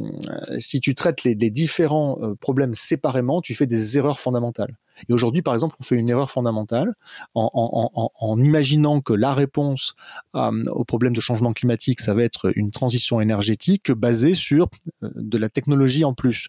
si 0.58 0.80
tu 0.80 0.94
traites 0.94 1.24
les, 1.24 1.34
différents 1.34 2.18
euh, 2.20 2.34
problèmes 2.34 2.74
séparément, 2.74 3.40
tu 3.40 3.54
fais 3.54 3.66
des 3.66 3.98
erreurs 3.98 4.20
fondamentales. 4.20 4.76
Et 5.08 5.12
aujourd'hui, 5.12 5.42
par 5.42 5.52
exemple, 5.52 5.76
on 5.80 5.84
fait 5.84 5.96
une 5.96 6.08
erreur 6.08 6.30
fondamentale 6.30 6.94
en, 7.34 8.40
imaginant 8.40 9.02
que 9.02 9.12
la 9.12 9.34
réponse 9.34 9.94
au 10.32 10.84
problème 10.84 11.14
de 11.14 11.20
changement 11.20 11.52
climatique, 11.52 12.00
ça 12.00 12.14
va 12.14 12.22
être 12.22 12.50
une 12.56 12.70
transition 12.70 13.20
énergétique 13.20 13.92
basée 13.92 14.34
sur 14.34 14.68
de 15.02 15.36
la 15.36 15.50
technologie 15.50 16.04
en 16.04 16.14
plus. 16.14 16.48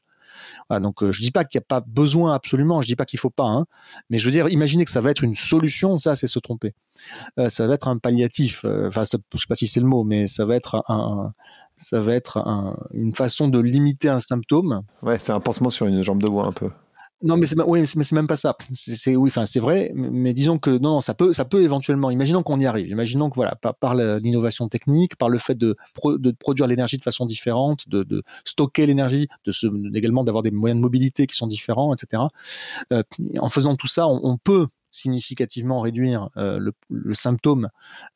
Donc 0.80 1.04
euh, 1.04 1.12
je 1.12 1.22
dis 1.22 1.32
pas 1.32 1.46
qu'il 1.46 1.60
n'y 1.60 1.64
a 1.64 1.68
pas 1.68 1.82
besoin 1.82 2.34
absolument, 2.34 2.82
je 2.82 2.88
dis 2.88 2.96
pas 2.96 3.06
qu'il 3.06 3.20
faut 3.20 3.30
pas, 3.30 3.48
hein, 3.48 3.66
mais 4.10 4.20
je 4.20 4.26
veux 4.26 4.32
dire, 4.32 4.50
imaginez 4.50 4.86
que 4.86 4.92
ça 4.92 5.02
va 5.02 5.12
être 5.12 5.24
une 5.24 5.36
solution, 5.36 5.98
ça 5.98 6.16
c'est 6.16 6.28
se 6.28 6.40
tromper. 6.40 6.74
Euh, 7.40 7.50
ça 7.50 7.68
va 7.68 7.74
être 7.76 7.88
un 7.88 7.98
palliatif, 7.98 8.66
euh, 8.66 8.88
enfin 8.88 9.04
je 9.04 9.38
sais 9.38 9.48
pas 9.48 9.56
si 9.56 9.68
c'est 9.68 9.80
le 9.80 9.88
mot, 9.88 10.04
mais 10.04 10.28
ça 10.28 10.46
va 10.46 10.56
être 10.56 10.84
un, 10.88 11.34
ça 11.76 12.02
va 12.02 12.14
être 12.14 12.38
un, 12.38 12.78
une 12.94 13.14
façon 13.14 13.48
de 13.48 13.60
limiter 13.60 14.10
un 14.10 14.20
symptôme. 14.20 14.82
Ouais, 15.04 15.20
c'est 15.20 15.32
un 15.32 15.40
pansement 15.40 15.70
sur 15.70 15.86
une 15.86 16.02
jambe 16.04 16.22
de 16.22 16.28
bois 16.28 16.46
un 16.46 16.52
peu. 16.52 16.70
Non, 17.24 17.36
mais 17.36 17.48
c'est 17.48 17.60
oui, 17.64 17.84
même 18.12 18.28
pas 18.28 18.36
ça. 18.36 18.56
C'est 18.74 19.16
oui, 19.16 19.30
enfin 19.30 19.48
c'est 19.48 19.60
vrai, 19.60 19.92
mais 19.96 20.34
disons 20.34 20.60
que 20.60 20.70
non, 20.70 20.92
non, 20.92 21.00
ça 21.00 21.16
peut, 21.16 21.34
ça 21.34 21.46
peut 21.46 21.64
éventuellement. 21.64 22.12
Imaginons 22.12 22.44
qu'on 22.44 22.60
y 22.60 22.68
arrive. 22.68 22.90
Imaginons 22.90 23.32
que 23.32 23.36
voilà, 23.36 23.56
par, 23.56 23.96
l'innovation 23.96 24.68
technique, 24.68 25.16
par 25.16 25.28
le 25.28 25.40
fait 25.40 25.56
de, 25.56 25.76
de 26.06 26.32
produire 26.32 26.68
l'énergie 26.68 26.98
de 26.98 27.04
façon 27.04 27.26
différente, 27.26 27.90
de, 27.90 28.24
stocker 28.46 28.86
l'énergie, 28.86 29.28
de 29.46 29.98
également 29.98 30.24
d'avoir 30.24 30.44
des 30.44 30.52
moyens 30.52 30.78
de 30.78 30.82
mobilité 30.82 31.26
qui 31.26 31.36
sont 31.36 31.48
différents, 31.48 31.92
etc. 31.96 32.24
Euh, 32.94 33.02
en 33.40 33.50
faisant 33.50 33.76
tout 33.76 33.88
ça, 33.88 34.08
on, 34.08 34.38
peut 34.38 34.68
significativement 34.92 35.82
réduire 35.82 36.30
euh, 36.38 36.60
le, 36.60 36.72
le, 36.90 37.14
symptôme 37.16 37.70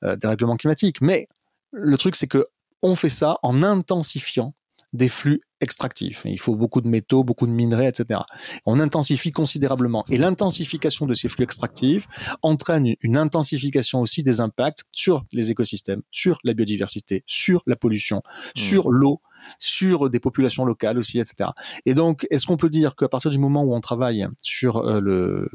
euh, 0.03 0.15
des 0.15 0.27
règlements 0.27 0.57
climatiques. 0.57 1.01
Mais 1.01 1.27
le 1.71 1.97
truc, 1.97 2.15
c'est 2.15 2.27
que 2.27 2.45
on 2.83 2.95
fait 2.95 3.09
ça 3.09 3.39
en 3.41 3.63
intensifiant 3.63 4.53
des 4.93 5.09
flux 5.09 5.41
extractifs. 5.61 6.23
Il 6.25 6.39
faut 6.39 6.55
beaucoup 6.55 6.81
de 6.81 6.87
métaux, 6.87 7.23
beaucoup 7.23 7.47
de 7.47 7.51
minerais, 7.51 7.87
etc. 7.87 8.21
On 8.65 8.79
intensifie 8.79 9.31
considérablement. 9.31 10.03
Et 10.09 10.17
l'intensification 10.17 11.05
de 11.05 11.13
ces 11.13 11.29
flux 11.29 11.43
extractifs 11.43 12.07
entraîne 12.41 12.95
une 13.01 13.17
intensification 13.17 14.01
aussi 14.01 14.23
des 14.23 14.41
impacts 14.41 14.83
sur 14.91 15.23
les 15.31 15.51
écosystèmes, 15.51 16.01
sur 16.11 16.39
la 16.43 16.53
biodiversité, 16.53 17.23
sur 17.27 17.63
la 17.67 17.75
pollution, 17.75 18.17
mmh. 18.17 18.59
sur 18.59 18.89
l'eau, 18.89 19.21
sur 19.59 20.09
des 20.09 20.19
populations 20.19 20.65
locales 20.65 20.97
aussi, 20.97 21.19
etc. 21.19 21.51
Et 21.85 21.93
donc, 21.93 22.27
est-ce 22.29 22.45
qu'on 22.45 22.57
peut 22.57 22.69
dire 22.69 22.95
qu'à 22.95 23.09
partir 23.09 23.31
du 23.31 23.39
moment 23.39 23.63
où 23.63 23.73
on 23.73 23.81
travaille 23.81 24.27
sur 24.41 24.77
euh, 24.77 24.99
le, 24.99 25.49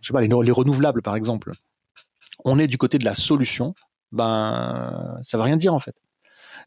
je 0.00 0.06
sais 0.06 0.12
pas, 0.12 0.20
les, 0.20 0.28
les 0.28 0.52
renouvelables, 0.52 1.02
par 1.02 1.16
exemple, 1.16 1.52
on 2.44 2.58
est 2.58 2.66
du 2.66 2.78
côté 2.78 2.98
de 2.98 3.04
la 3.04 3.14
solution, 3.14 3.74
ben, 4.12 5.18
ça 5.22 5.38
va 5.38 5.44
rien 5.44 5.56
dire 5.56 5.74
en 5.74 5.78
fait. 5.78 5.94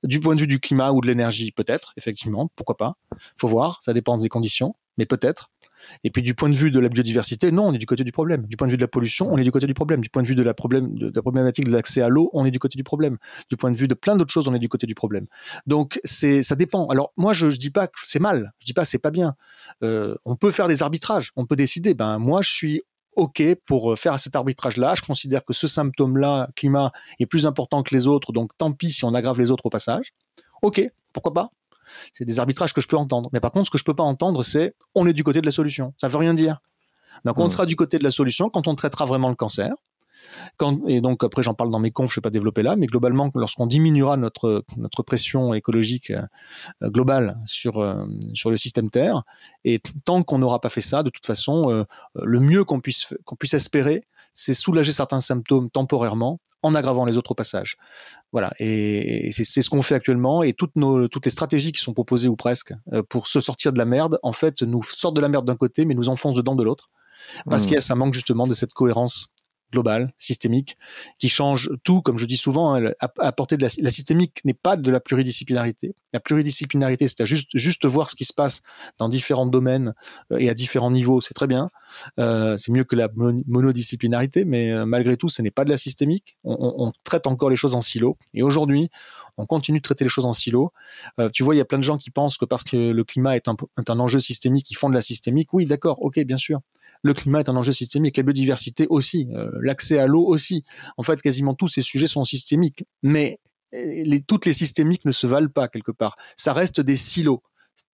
Du 0.04 0.20
point 0.20 0.36
de 0.36 0.42
vue 0.42 0.48
du 0.48 0.60
climat 0.60 0.92
ou 0.92 1.02
de 1.02 1.08
l'énergie, 1.08 1.52
peut-être, 1.52 1.94
effectivement, 1.98 2.50
pourquoi 2.56 2.78
pas. 2.78 2.98
Faut 3.38 3.48
voir, 3.48 3.80
ça 3.82 3.94
dépend 3.94 4.18
des 4.18 4.30
conditions, 4.30 4.76
mais 4.98 5.06
peut-être. 5.06 5.52
Et 6.04 6.10
puis 6.10 6.22
du 6.22 6.34
point 6.34 6.50
de 6.50 6.56
vue 6.56 6.72
de 6.72 6.80
la 6.80 6.90
biodiversité, 6.90 7.52
non, 7.52 7.68
on 7.68 7.74
est 7.74 7.78
du 7.78 7.86
côté 7.86 8.04
du 8.04 8.12
problème. 8.12 8.46
Du 8.48 8.58
point 8.58 8.68
de 8.68 8.72
vue 8.72 8.78
de 8.78 8.82
la 8.82 8.88
pollution, 8.88 9.32
on 9.32 9.38
est 9.38 9.44
du 9.44 9.52
côté 9.52 9.68
du 9.68 9.74
problème. 9.74 10.02
Du 10.02 10.10
point 10.10 10.22
de 10.22 10.28
vue 10.28 10.36
de 10.36 10.44
la, 10.44 10.54
problématique 10.54 11.66
de 11.66 11.72
l'accès 11.72 12.02
à 12.02 12.10
l'eau, 12.10 12.30
on 12.34 12.46
est 12.46 12.52
du 12.52 12.60
côté 12.60 12.78
du 12.78 12.84
problème. 12.84 13.18
Du 13.50 13.58
point 13.58 13.72
de 13.72 13.78
vue 13.78 13.88
de 13.88 13.94
plein 13.94 14.16
d'autres 14.16 14.32
choses, 14.32 14.48
on 14.48 14.54
est 14.54 14.60
du 14.60 14.70
côté 14.70 14.88
du 14.88 14.96
problème. 14.96 15.26
Donc 15.68 16.00
c'est, 16.04 16.44
ça 16.44 16.56
dépend. 16.56 16.88
Alors 16.88 17.14
moi, 17.18 17.34
je, 17.34 17.48
dis 17.48 17.70
pas 17.70 17.88
que 17.88 18.00
c'est 18.04 18.20
mal. 18.20 18.54
Je 18.60 18.66
dis 18.66 18.74
pas 18.74 18.86
c'est 18.86 19.00
pas 19.00 19.12
bien. 19.12 19.36
Euh, 19.84 20.16
on 20.26 20.36
peut 20.36 20.52
faire 20.52 20.68
des 20.68 20.84
arbitrages. 20.84 21.32
On 21.36 21.46
peut 21.46 21.56
décider. 21.56 21.94
Ben 21.94 22.20
moi, 22.20 22.42
je 22.42 22.52
suis 22.52 22.82
OK 23.16 23.44
pour 23.66 23.98
faire 23.98 24.20
cet 24.20 24.36
arbitrage-là. 24.36 24.96
Je 24.96 25.02
considère 25.02 25.44
que 25.44 25.54
ce 25.54 25.68
symptôme-là, 25.68 26.50
climat, 26.56 26.92
est 27.20 27.26
plus 27.26 27.46
important 27.46 27.84
que 27.84 27.94
les 27.94 28.08
autres, 28.08 28.32
donc 28.32 28.56
tant 28.58 28.72
pis 28.72 28.92
si 28.92 29.06
on 29.06 29.14
aggrave 29.14 29.40
les 29.40 29.52
autres 29.52 29.66
au 29.66 29.70
passage. 29.70 30.14
OK, 30.62 30.82
pourquoi 31.14 31.34
pas? 31.34 31.50
C'est 32.14 32.26
des 32.26 32.40
arbitrages 32.40 32.74
que 32.74 32.82
je 32.82 32.88
peux 32.88 32.98
entendre. 32.98 33.30
Mais 33.34 33.40
par 33.40 33.52
contre, 33.52 33.68
ce 33.68 33.72
que 33.72 33.78
je 33.78 33.84
peux 33.84 33.96
pas 33.96 34.04
entendre, 34.04 34.44
c'est 34.44 34.76
on 34.96 35.06
est 35.06 35.14
du 35.14 35.24
côté 35.24 35.42
de 35.42 35.46
la 35.46 35.52
solution. 35.52 35.94
Ça 35.98 36.08
veut 36.08 36.18
rien 36.18 36.34
dire. 36.34 36.60
Donc, 37.26 37.40
on 37.40 37.46
hmm. 37.46 37.50
sera 37.50 37.66
du 37.66 37.76
côté 37.76 38.00
de 38.00 38.04
la 38.04 38.12
solution 38.12 38.50
quand 38.50 38.68
on 38.68 38.76
traitera 38.76 39.06
vraiment 39.06 39.30
le 39.30 39.36
cancer. 39.36 39.74
Quand, 40.58 40.88
et 40.88 41.02
donc 41.02 41.24
après 41.24 41.44
j'en 41.44 41.54
parle 41.54 41.72
dans 41.72 41.80
mes 41.80 41.92
confs, 41.92 42.12
je 42.12 42.20
vais 42.20 42.22
pas 42.22 42.30
développer 42.30 42.64
là, 42.64 42.76
mais 42.76 42.88
globalement 42.88 43.30
lorsqu'on 43.36 43.68
diminuera 43.68 44.18
notre 44.18 44.64
notre 44.78 45.04
pression 45.04 45.54
écologique 45.54 46.12
euh, 46.12 46.90
globale 46.90 47.36
sur 47.46 47.80
euh, 47.80 48.06
sur 48.34 48.50
le 48.50 48.58
système 48.58 48.90
Terre, 48.90 49.24
et 49.64 49.80
tant 50.06 50.24
qu'on 50.24 50.40
n'aura 50.40 50.62
pas 50.62 50.70
fait 50.70 50.82
ça, 50.82 51.04
de 51.04 51.10
toute 51.10 51.26
façon, 51.26 51.70
euh, 51.72 51.84
le 52.22 52.40
mieux 52.40 52.64
qu'on 52.64 52.80
puisse 52.80 53.14
qu'on 53.26 53.36
puisse 53.36 53.54
espérer, 53.54 54.04
c'est 54.34 54.54
soulager 54.54 54.92
certains 54.92 55.20
symptômes 55.20 55.70
temporairement 55.70 56.40
en 56.64 56.76
aggravant 56.76 57.06
les 57.06 57.18
autres 57.18 57.32
au 57.32 57.36
passage. 57.36 57.78
Voilà, 58.32 58.52
et, 58.58 59.32
c'est 59.32 59.62
ce 59.62 59.70
qu'on 59.70 59.82
fait 59.82 59.96
actuellement. 59.96 60.44
Et 60.44 60.54
toutes 60.54 60.76
nos 60.76 61.08
toutes 61.08 61.26
les 61.26 61.32
stratégies 61.32 61.72
qui 61.72 61.82
sont 61.82 61.94
proposées 61.94 62.30
ou 62.30 62.36
presque 62.36 62.74
pour 63.10 63.28
se 63.28 63.40
sortir 63.40 63.74
de 63.74 63.78
la 63.78 63.86
merde, 63.86 64.20
en 64.24 64.32
fait, 64.32 64.62
nous 64.62 64.82
sortent 64.84 65.16
de 65.16 65.22
la 65.22 65.30
merde 65.30 65.46
d'un 65.46 65.58
côté, 65.58 65.86
mais 65.86 65.94
nous 65.94 66.10
enfoncent 66.10 66.36
dedans 66.36 66.56
de 66.56 66.64
l'autre, 66.64 66.90
parce 67.50 67.64
mmh. 67.64 67.66
qu'il 67.66 67.76
y 67.76 67.78
a 67.78 67.82
ça 67.82 67.96
manque 67.96 68.14
justement 68.14 68.48
de 68.48 68.54
cette 68.54 68.74
cohérence 68.74 69.33
globale, 69.74 70.14
systémique, 70.20 70.78
qui 71.18 71.30
change 71.30 71.72
tout, 71.84 72.02
comme 72.02 72.20
je 72.20 72.26
dis 72.26 72.38
souvent, 72.38 72.76
hein, 72.76 72.92
apporter 73.18 73.58
de 73.58 73.64
la, 73.64 73.70
systémique 73.70 74.40
n'est 74.46 74.54
pas 74.54 74.76
de 74.76 74.92
la 74.92 75.00
pluridisciplinarité. 75.00 75.96
La 76.14 76.20
pluridisciplinarité, 76.20 77.08
c'est 77.08 77.22
à 77.22 77.26
juste, 77.26 77.50
juste 77.56 77.86
voir 77.86 78.08
ce 78.10 78.16
qui 78.16 78.24
se 78.24 78.34
passe 78.34 78.62
dans 79.00 79.10
différents 79.10 79.48
domaines 79.48 79.94
euh, 80.32 80.38
et 80.38 80.50
à 80.50 80.54
différents 80.54 80.92
niveaux, 80.92 81.22
c'est 81.22 81.34
très 81.34 81.48
bien. 81.48 81.70
Euh, 82.20 82.56
c'est 82.56 82.72
mieux 82.72 82.84
que 82.84 82.96
la 82.96 83.10
monodisciplinarité, 83.48 84.46
mais 84.46 84.72
euh, 84.72 84.86
malgré 84.86 85.18
tout, 85.18 85.28
ce 85.28 85.42
n'est 85.42 85.52
pas 85.52 85.66
de 85.66 85.72
la 85.72 85.78
systémique. 85.78 86.38
On, 86.44 86.92
traite 87.04 87.26
encore 87.28 87.50
les 87.50 87.56
choses 87.56 87.76
en 87.76 87.82
silo. 87.82 88.18
Et 88.34 88.44
aujourd'hui, 88.44 88.90
on 89.38 89.46
continue 89.46 89.80
de 89.80 89.84
traiter 89.84 90.04
les 90.06 90.10
choses 90.10 90.26
en 90.26 90.34
silo. 90.34 90.72
Tu 91.34 91.44
vois, 91.44 91.56
il 91.56 91.58
y 91.58 91.62
a 91.62 91.66
plein 91.66 91.80
de 91.80 91.84
gens 91.84 91.98
qui 91.98 92.12
pensent 92.12 92.38
que 92.38 92.46
parce 92.46 92.64
que 92.64 92.78
le 92.92 93.04
climat 93.04 93.36
est 93.36 93.48
un, 93.48 93.56
est 93.80 93.90
un 93.90 94.00
enjeu 94.00 94.20
systémique, 94.20 94.70
ils 94.72 94.76
font 94.76 94.90
de 94.90 94.94
la 94.94 95.02
systémique. 95.02 95.54
Oui, 95.54 95.66
d'accord, 95.66 96.02
ok, 96.02 96.20
bien 96.22 96.38
sûr 96.38 96.62
le 97.04 97.14
climat 97.14 97.42
est 97.42 97.50
un 97.50 97.56
enjeu 97.56 97.74
systémique, 97.74 98.18
la 98.18 98.24
biodiversité 98.24 98.88
aussi, 98.90 99.28
euh, 99.34 99.52
l'accès 99.62 100.00
à 100.00 100.08
l'eau 100.08 100.26
aussi. 100.26 100.64
En 100.98 101.04
fait, 101.04 101.22
quasiment 101.22 101.54
tous 101.54 101.68
ces 101.68 101.82
sujets 101.82 102.08
sont 102.08 102.24
systémiques. 102.24 102.86
Mais 103.04 103.40
euh, 103.76 104.20
toutes 104.26 104.46
les 104.46 104.54
systémiques 104.54 105.06
ne 105.06 105.12
se 105.12 105.28
valent 105.28 105.50
pas 105.50 105.68
quelque 105.68 105.92
part. 105.92 106.16
Ça 106.38 106.54
reste 106.54 106.80
des 106.82 106.96
silos. 106.96 107.44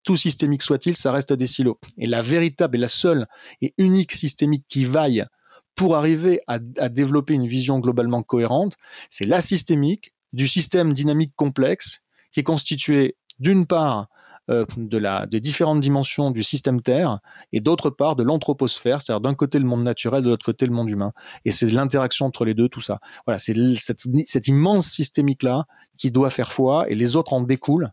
Tout 0.03 0.15
systémique 0.15 0.61
soit-il, 0.61 0.95
ça 0.95 1.11
reste 1.11 1.33
des 1.33 1.47
silos. 1.47 1.79
Et 1.97 2.05
la 2.05 2.21
véritable 2.21 2.77
et 2.77 2.79
la 2.79 2.87
seule 2.87 3.25
et 3.61 3.73
unique 3.77 4.11
systémique 4.11 4.65
qui 4.69 4.85
vaille 4.85 5.25
pour 5.75 5.95
arriver 5.95 6.39
à, 6.47 6.59
à 6.77 6.89
développer 6.89 7.33
une 7.33 7.47
vision 7.47 7.79
globalement 7.79 8.21
cohérente, 8.21 8.75
c'est 9.09 9.25
la 9.25 9.41
systémique 9.41 10.13
du 10.33 10.47
système 10.47 10.93
dynamique 10.93 11.33
complexe 11.35 12.03
qui 12.31 12.41
est 12.41 12.43
constitué 12.43 13.15
d'une 13.39 13.65
part 13.65 14.07
euh, 14.49 14.65
de 14.77 14.97
la, 14.97 15.25
des 15.25 15.39
différentes 15.39 15.79
dimensions 15.79 16.31
du 16.31 16.43
système 16.43 16.81
Terre 16.81 17.19
et 17.53 17.59
d'autre 17.59 17.89
part 17.89 18.15
de 18.15 18.23
l'anthroposphère, 18.23 19.01
c'est-à-dire 19.01 19.21
d'un 19.21 19.35
côté 19.35 19.59
le 19.59 19.65
monde 19.65 19.83
naturel, 19.83 20.23
de 20.23 20.29
l'autre 20.29 20.45
côté 20.45 20.65
le 20.65 20.71
monde 20.71 20.89
humain. 20.89 21.11
Et 21.45 21.51
c'est 21.51 21.69
l'interaction 21.69 22.25
entre 22.25 22.45
les 22.45 22.53
deux, 22.53 22.69
tout 22.69 22.81
ça. 22.81 22.99
Voilà, 23.25 23.39
c'est 23.39 23.53
cette, 23.77 24.01
cette 24.25 24.47
immense 24.47 24.87
systémique-là 24.87 25.65
qui 25.97 26.11
doit 26.11 26.29
faire 26.29 26.51
foi 26.51 26.89
et 26.89 26.95
les 26.95 27.15
autres 27.15 27.33
en 27.33 27.41
découlent. 27.41 27.89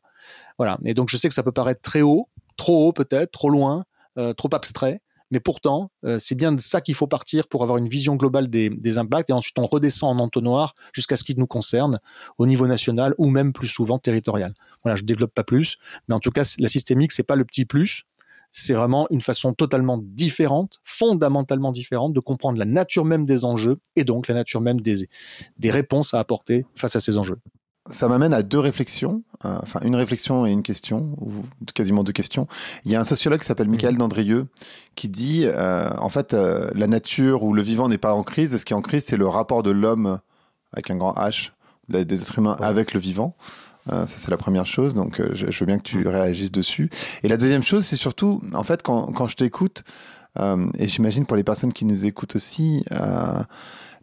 Voilà. 0.58 0.78
Et 0.84 0.94
donc 0.94 1.10
je 1.10 1.16
sais 1.16 1.28
que 1.28 1.34
ça 1.34 1.42
peut 1.42 1.52
paraître 1.52 1.82
très 1.82 2.02
haut, 2.02 2.28
trop 2.56 2.88
haut 2.88 2.92
peut-être, 2.92 3.32
trop 3.32 3.50
loin, 3.50 3.84
euh, 4.18 4.32
trop 4.32 4.48
abstrait. 4.52 5.00
Mais 5.30 5.40
pourtant, 5.40 5.90
euh, 6.04 6.18
c'est 6.18 6.34
bien 6.34 6.52
de 6.52 6.60
ça 6.60 6.80
qu'il 6.80 6.94
faut 6.94 7.06
partir 7.06 7.48
pour 7.48 7.62
avoir 7.62 7.78
une 7.78 7.88
vision 7.88 8.14
globale 8.16 8.48
des, 8.48 8.98
impacts. 8.98 9.30
Et 9.30 9.32
ensuite 9.32 9.58
on 9.58 9.66
redescend 9.66 10.18
en 10.18 10.22
entonnoir 10.22 10.74
jusqu'à 10.92 11.16
ce 11.16 11.24
qui 11.24 11.34
nous 11.36 11.46
concerne 11.46 11.98
au 12.38 12.46
niveau 12.46 12.66
national 12.66 13.14
ou 13.18 13.28
même 13.28 13.52
plus 13.52 13.68
souvent 13.68 13.98
territorial. 13.98 14.54
Voilà, 14.84 14.96
je 14.96 15.04
développe 15.04 15.34
pas 15.34 15.44
plus, 15.44 15.76
mais 16.08 16.14
en 16.14 16.20
tout 16.20 16.30
cas, 16.30 16.42
la 16.58 16.68
systémique, 16.68 17.12
c'est 17.12 17.24
pas 17.24 17.36
le 17.36 17.44
petit 17.44 17.64
plus, 17.64 18.04
c'est 18.52 18.72
vraiment 18.72 19.06
une 19.10 19.20
façon 19.20 19.52
totalement 19.52 19.98
différente, 19.98 20.80
fondamentalement 20.84 21.72
différente 21.72 22.14
de 22.14 22.20
comprendre 22.20 22.58
la 22.58 22.64
nature 22.64 23.04
même 23.04 23.26
des 23.26 23.44
enjeux 23.44 23.78
et 23.96 24.04
donc 24.04 24.28
la 24.28 24.34
nature 24.34 24.60
même 24.60 24.80
des 24.80 25.70
réponses 25.70 26.14
à 26.14 26.20
apporter 26.20 26.64
face 26.74 26.96
à 26.96 27.00
ces 27.00 27.18
enjeux 27.18 27.38
ça 27.90 28.08
m'amène 28.08 28.34
à 28.34 28.42
deux 28.42 28.58
réflexions, 28.58 29.22
euh, 29.44 29.58
enfin 29.62 29.80
une 29.82 29.96
réflexion 29.96 30.46
et 30.46 30.50
une 30.50 30.62
question, 30.62 31.16
ou 31.20 31.44
quasiment 31.74 32.02
deux 32.02 32.12
questions. 32.12 32.46
Il 32.84 32.90
y 32.90 32.96
a 32.96 33.00
un 33.00 33.04
sociologue 33.04 33.40
qui 33.40 33.46
s'appelle 33.46 33.68
Michael. 33.68 33.96
Dandrieux 33.96 34.46
qui 34.94 35.08
dit, 35.08 35.44
euh, 35.44 35.90
en 35.98 36.08
fait, 36.08 36.34
euh, 36.34 36.70
la 36.74 36.86
nature 36.86 37.42
ou 37.42 37.52
le 37.52 37.62
vivant 37.62 37.88
n'est 37.88 37.98
pas 37.98 38.14
en 38.14 38.22
crise, 38.22 38.56
ce 38.56 38.64
qui 38.64 38.72
est 38.72 38.76
en 38.76 38.82
crise, 38.82 39.04
c'est 39.06 39.16
le 39.16 39.28
rapport 39.28 39.62
de 39.62 39.70
l'homme, 39.70 40.18
avec 40.72 40.90
un 40.90 40.96
grand 40.96 41.14
H, 41.14 41.50
des 41.88 42.00
êtres 42.00 42.38
humains 42.38 42.56
avec 42.58 42.92
le 42.92 43.00
vivant. 43.00 43.36
ça, 43.86 44.06
c'est 44.06 44.30
la 44.30 44.36
première 44.36 44.66
chose, 44.66 44.94
donc 44.94 45.22
je, 45.32 45.50
je, 45.50 45.60
veux 45.60 45.66
bien 45.66 45.78
que 45.78 45.84
tu 45.84 46.06
réagisses 46.08 46.50
dessus. 46.50 46.90
Et 47.22 47.28
la 47.28 47.36
deuxième 47.36 47.62
chose, 47.62 47.86
c'est 47.86 47.96
surtout, 47.96 48.42
en 48.52 48.64
fait, 48.64 48.82
quand, 48.82 49.06
quand 49.12 49.28
je 49.28 49.36
t'écoute, 49.36 49.84
et 50.78 50.88
j'imagine 50.88 51.26
pour 51.26 51.36
les 51.36 51.44
personnes 51.44 51.72
qui 51.72 51.84
nous 51.84 52.04
écoutent 52.04 52.36
aussi, 52.36 52.84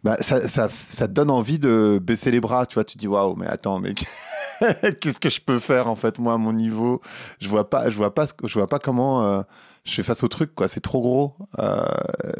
bah, 0.04 0.18
ça, 0.20 0.68
te 0.68 1.06
donne 1.06 1.30
envie 1.30 1.58
de 1.58 1.98
baisser 2.00 2.30
les 2.30 2.40
bras, 2.40 2.66
tu 2.66 2.74
vois. 2.74 2.84
Tu 2.84 2.98
dis 2.98 3.08
waouh, 3.08 3.36
mais 3.36 3.46
attends, 3.46 3.80
mais 3.80 3.94
qu'est-ce 5.00 5.18
que 5.18 5.30
je 5.30 5.40
peux 5.40 5.58
faire 5.58 5.88
en 5.88 5.96
fait 5.96 6.18
moi 6.18 6.34
à 6.34 6.36
mon 6.36 6.52
niveau? 6.52 7.00
Je 7.40 7.48
vois 7.48 7.70
pas, 7.70 7.88
je 7.88 7.96
vois 7.96 8.14
pas, 8.14 8.26
je 8.44 8.52
vois 8.52 8.68
pas 8.68 8.78
comment 8.78 9.24
euh, 9.24 9.42
je 9.84 9.94
fais 9.94 10.02
face 10.02 10.22
au 10.22 10.28
truc 10.28 10.54
quoi. 10.54 10.68
C'est 10.68 10.80
trop 10.80 11.00
gros. 11.00 11.34
Euh, 11.58 11.82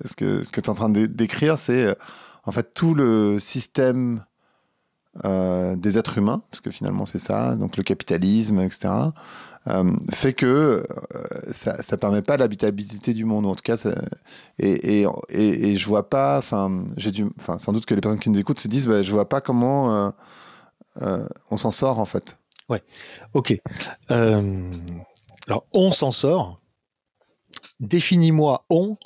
ce 0.04 0.14
que 0.14 0.42
tu 0.42 0.60
es 0.60 0.68
en 0.68 0.74
train 0.74 0.90
décrire, 0.90 1.56
c'est 1.56 1.84
euh, 1.84 1.94
en 2.44 2.52
fait 2.52 2.74
tout 2.74 2.94
le 2.94 3.40
système 3.40 4.22
euh, 5.24 5.76
des 5.76 5.96
êtres 5.96 6.18
humains, 6.18 6.42
parce 6.50 6.60
que 6.60 6.72
finalement 6.72 7.06
c'est 7.06 7.20
ça, 7.20 7.54
donc 7.54 7.76
le 7.76 7.84
capitalisme, 7.84 8.58
etc., 8.60 8.92
euh, 9.68 9.94
fait 10.12 10.32
que 10.32 10.46
euh, 10.46 10.82
ça, 11.52 11.80
ça 11.84 11.96
permet 11.96 12.20
pas 12.20 12.36
l'habitabilité 12.36 13.14
du 13.14 13.24
monde, 13.24 13.46
ou 13.46 13.48
en 13.48 13.54
tout 13.54 13.62
cas, 13.62 13.76
ça, 13.76 13.94
et, 14.58 15.02
et, 15.02 15.06
et, 15.30 15.76
je 15.76 15.86
vois 15.86 16.10
pas, 16.10 16.36
enfin, 16.38 16.84
j'ai 16.96 17.12
dû, 17.12 17.26
enfin, 17.38 17.58
sans 17.58 17.72
doute 17.72 17.86
que 17.86 17.94
les 17.94 18.00
personnes 18.00 18.18
qui 18.18 18.28
nous 18.28 18.40
écoutent 18.40 18.58
se 18.58 18.66
disent, 18.66 18.88
bah, 18.88 19.02
je 19.02 19.12
vois 19.12 19.28
pas 19.28 19.40
comment 19.40 20.12
on 21.00 21.56
s'en 21.56 21.70
sort 21.70 22.00
en 22.00 22.06
fait. 22.06 22.36
Ouais, 22.68 22.82
ok. 23.34 23.54
alors, 24.08 25.64
on 25.72 25.92
s'en 25.92 26.10
sort. 26.10 26.60
Définis-moi 27.78 28.64
on 28.68 28.96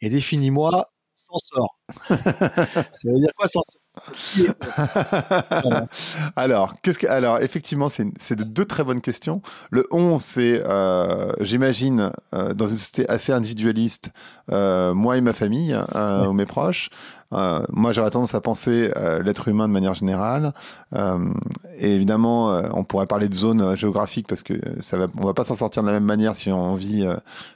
et 0.00 0.08
définis-moi 0.08 0.88
s'en 1.14 1.38
sort. 1.38 1.78
ça 2.08 3.10
veut 3.10 3.18
dire 3.18 3.32
quoi 3.36 3.46
s'en 3.48 3.60
sort? 3.62 3.81
alors, 6.36 6.74
qu'est-ce 6.82 6.98
que, 6.98 7.06
alors, 7.06 7.40
effectivement, 7.40 7.88
c'est 7.88 8.34
deux 8.34 8.64
très 8.64 8.84
bonnes 8.84 9.00
questions. 9.00 9.42
Le 9.70 9.84
on, 9.90 10.18
c'est, 10.18 10.62
euh, 10.64 11.32
j'imagine, 11.40 12.10
euh, 12.34 12.54
dans 12.54 12.66
une 12.66 12.76
société 12.76 13.08
assez 13.10 13.32
individualiste, 13.32 14.12
euh, 14.50 14.94
moi 14.94 15.16
et 15.16 15.20
ma 15.20 15.32
famille, 15.32 15.72
hein, 15.72 16.26
ou 16.26 16.32
mes 16.32 16.46
proches. 16.46 16.90
moi, 17.30 17.92
j'aurais 17.92 18.10
tendance 18.10 18.34
à 18.34 18.40
penser 18.40 18.90
l'être 19.24 19.48
humain 19.48 19.68
de 19.68 19.72
manière 19.72 19.94
générale. 19.94 20.52
et 20.92 21.94
évidemment, 21.94 22.48
on 22.74 22.84
pourrait 22.84 23.06
parler 23.06 23.28
de 23.28 23.34
zone 23.34 23.76
géographique 23.76 24.26
parce 24.26 24.42
que 24.42 24.54
ça 24.80 24.96
va, 24.96 25.06
on 25.18 25.24
va 25.24 25.34
pas 25.34 25.44
s'en 25.44 25.54
sortir 25.54 25.82
de 25.82 25.88
la 25.88 25.94
même 25.94 26.04
manière 26.04 26.34
si 26.34 26.50
on 26.50 26.74
vit 26.74 27.06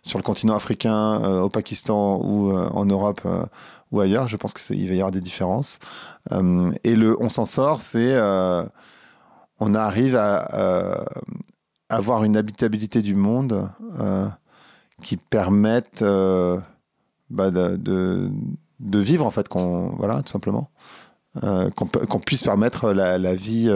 sur 0.02 0.18
le 0.18 0.22
continent 0.22 0.54
africain, 0.54 1.42
au 1.42 1.48
Pakistan 1.48 2.20
ou 2.22 2.56
en 2.56 2.84
Europe 2.86 3.22
ou 3.96 4.00
ailleurs. 4.00 4.28
Je 4.28 4.36
pense 4.36 4.54
qu'il 4.54 4.88
va 4.88 4.94
y 4.94 4.98
avoir 4.98 5.10
des 5.10 5.20
différences. 5.20 5.78
Euh, 6.32 6.70
et 6.84 6.94
le 6.96 7.16
on 7.20 7.28
s'en 7.28 7.46
sort, 7.46 7.80
c'est 7.80 8.14
euh, 8.14 8.64
on 9.58 9.74
arrive 9.74 10.16
à 10.16 10.54
euh, 10.54 11.04
avoir 11.88 12.24
une 12.24 12.36
habitabilité 12.36 13.02
du 13.02 13.14
monde 13.14 13.70
qui 15.02 15.16
permette 15.16 16.02
bah, 17.30 17.50
de, 17.50 18.30
vivre 18.80 19.26
en 19.26 19.30
fait, 19.30 19.48
qu'on 19.48 19.94
voilà 19.96 20.22
tout 20.22 20.32
simplement, 20.32 20.70
qu'on 21.40 22.20
puisse 22.20 22.42
permettre 22.42 22.92
la 22.92 23.34
vie 23.34 23.70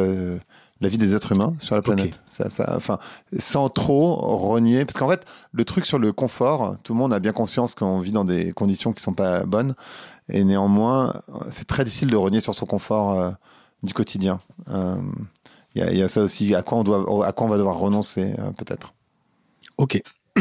la 0.81 0.89
vie 0.89 0.99
des 0.99 1.15
êtres 1.15 1.33
humains 1.33 1.55
sur 1.59 1.77
la 1.77 1.83
planète. 1.83 2.21
Ça, 2.29 2.49
ça, 2.49 2.75
enfin, 2.77 2.99
sans 3.39 3.69
trop 3.69 4.15
renier, 4.15 4.85
parce 4.85 4.99
qu'en 4.99 5.09
fait, 5.09 5.25
le 5.53 5.65
truc 5.65 5.85
sur 5.87 5.99
le 5.99 6.13
confort, 6.13 6.77
tout 6.83 6.95
le 6.95 6.99
monde 6.99 7.13
a 7.13 7.21
bien 7.21 7.33
conscience 7.33 7.75
qu'on 7.75 7.99
vit 7.99 8.13
dans 8.13 8.25
des 8.25 8.53
conditions 8.53 8.93
qui 8.93 9.03
sont 9.03 9.13
pas 9.13 9.45
bonnes, 9.45 9.75
et 10.29 10.45
néanmoins, 10.45 11.13
c'est 11.51 11.67
très 11.67 11.85
difficile 11.85 12.11
de 12.11 12.17
renier 12.17 12.41
sur 12.41 12.55
son 12.55 12.67
confort 12.67 13.13
euh, 13.13 13.31
du 13.83 13.93
quotidien. 13.93 14.41
Il 14.69 14.75
euh, 14.75 14.97
y, 15.75 15.97
y, 15.97 16.03
a 16.03 16.09
ça 16.09 16.23
aussi, 16.23 16.55
à 16.55 16.63
quoi 16.63 16.79
on 16.79 16.85
doit, 16.85 17.27
à 17.27 17.33
quoi 17.33 17.47
on 17.47 17.51
va 17.51 17.59
devoir 17.59 17.79
renoncer, 17.79 18.35
euh, 18.39 18.51
peut-être. 18.53 18.95
Ok. 19.79 20.01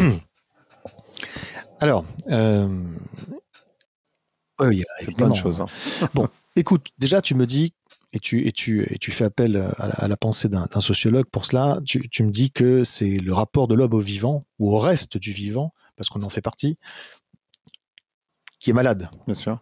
Alors, 1.81 2.03
euh, 2.29 2.67
il 4.61 4.79
y 4.79 4.83
a 4.83 5.11
plein 5.15 5.29
de 5.29 5.35
choses. 5.35 5.61
Hein. 5.61 5.67
bon, 6.13 6.27
écoute, 6.55 6.87
déjà, 6.97 7.21
tu 7.21 7.35
me 7.35 7.45
dis 7.45 7.73
et 8.11 8.19
tu, 8.19 8.47
et 8.47 8.51
tu, 8.51 8.81
et 8.91 8.97
tu 8.97 9.11
fais 9.11 9.25
appel 9.25 9.71
à 9.77 10.07
la, 10.07 10.17
pensée 10.17 10.49
d'un 10.49 10.67
sociologue 10.79 11.27
pour 11.31 11.45
cela. 11.45 11.79
Tu, 11.85 12.09
tu 12.09 12.23
me 12.23 12.31
dis 12.31 12.51
que 12.51 12.83
c'est 12.83 13.17
le 13.17 13.33
rapport 13.33 13.67
de 13.67 13.75
l'homme 13.75 13.93
au 13.93 13.99
vivant 13.99 14.45
ou 14.57 14.75
au 14.75 14.79
reste 14.79 15.17
du 15.17 15.31
vivant, 15.31 15.73
parce 15.95 16.09
qu'on 16.09 16.23
en 16.23 16.29
fait 16.29 16.41
partie, 16.41 16.77
qui 18.59 18.71
est 18.71 18.73
malade. 18.73 19.09
Bien 19.25 19.35
sûr. 19.35 19.59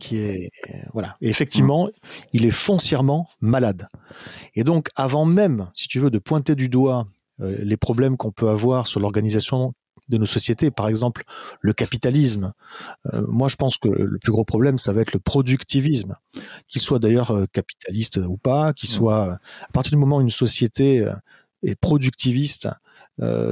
Qui 0.00 0.18
est 0.18 0.50
voilà. 0.92 1.16
Et 1.20 1.28
effectivement, 1.28 1.86
mmh. 1.86 1.90
il 2.32 2.46
est 2.46 2.50
foncièrement 2.50 3.28
malade. 3.40 3.88
Et 4.54 4.64
donc, 4.64 4.90
avant 4.96 5.24
même, 5.24 5.70
si 5.74 5.88
tu 5.88 5.98
veux, 5.98 6.10
de 6.10 6.18
pointer 6.18 6.54
du 6.54 6.68
doigt 6.68 7.06
euh, 7.40 7.56
les 7.60 7.76
problèmes 7.76 8.16
qu'on 8.16 8.32
peut 8.32 8.48
avoir 8.48 8.86
sur 8.86 9.00
l'organisation 9.00 9.74
de 10.08 10.18
nos 10.18 10.26
sociétés, 10.26 10.70
par 10.70 10.88
exemple 10.88 11.24
le 11.60 11.72
capitalisme. 11.72 12.52
Euh, 13.12 13.24
moi, 13.28 13.48
je 13.48 13.56
pense 13.56 13.78
que 13.78 13.88
le 13.88 14.18
plus 14.18 14.32
gros 14.32 14.44
problème, 14.44 14.78
ça 14.78 14.92
va 14.92 15.00
être 15.00 15.12
le 15.12 15.20
productivisme, 15.20 16.14
qu'il 16.66 16.80
soit 16.80 16.98
d'ailleurs 16.98 17.30
euh, 17.30 17.44
capitaliste 17.52 18.18
ou 18.28 18.36
pas, 18.36 18.72
qu'il 18.72 18.88
mmh. 18.88 18.92
soit 18.92 19.32
à 19.32 19.72
partir 19.72 19.90
du 19.90 19.96
moment 19.96 20.18
où 20.18 20.20
une 20.20 20.30
société 20.30 21.06
est 21.62 21.76
productiviste, 21.76 22.68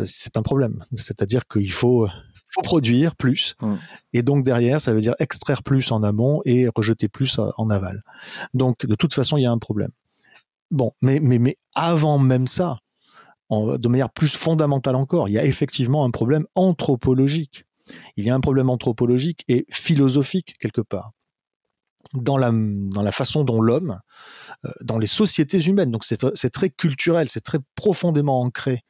c'est 0.05 0.37
un 0.37 0.43
problème. 0.43 0.85
C'est-à-dire 0.95 1.47
qu'il 1.47 1.73
faut 1.73 2.09
faut 2.49 2.63
produire 2.63 3.17
plus. 3.17 3.57
Mmh. 3.61 3.75
Et 4.13 4.23
donc 4.23 4.45
derrière, 4.45 4.81
ça 4.81 4.93
veut 4.93 5.01
dire 5.01 5.15
extraire 5.19 5.63
plus 5.63 5.91
en 5.91 6.03
amont 6.03 6.41
et 6.45 6.69
rejeter 6.75 7.09
plus 7.09 7.39
en 7.39 7.71
aval. 7.71 8.03
Donc 8.55 8.87
de 8.87 8.95
toute 8.95 9.15
façon, 9.15 9.37
il 9.37 9.43
y 9.43 9.47
a 9.47 9.51
un 9.51 9.59
problème. 9.59 9.91
Bon, 10.71 10.93
mais, 11.01 11.21
mais, 11.21 11.39
mais 11.39 11.59
avant 11.75 12.19
même 12.19 12.47
ça, 12.47 12.77
de 13.51 13.89
manière 13.89 14.11
plus 14.11 14.35
fondamentale 14.35 14.97
encore, 14.97 15.29
il 15.29 15.33
y 15.33 15.39
a 15.39 15.45
effectivement 15.45 16.05
un 16.05 16.11
problème 16.11 16.47
anthropologique. 16.55 17.65
Il 18.17 18.25
y 18.25 18.31
a 18.31 18.35
un 18.35 18.41
problème 18.41 18.69
anthropologique 18.69 19.45
et 19.49 19.65
philosophique 19.71 20.57
quelque 20.59 20.81
part 20.81 21.13
dans 22.15 22.37
la, 22.37 22.51
dans 22.53 23.03
la 23.03 23.13
façon 23.13 23.45
dont 23.45 23.61
l'homme, 23.61 23.99
euh, 24.65 24.71
dans 24.83 24.99
les 24.99 25.07
sociétés 25.07 25.59
humaines, 25.65 25.91
donc 25.91 26.05
c'est 26.05 26.51
très 26.51 26.71
culturel, 26.71 27.29
c'est 27.29 27.41
très 27.41 27.59
profondément 27.75 28.41
ancré 28.41 28.83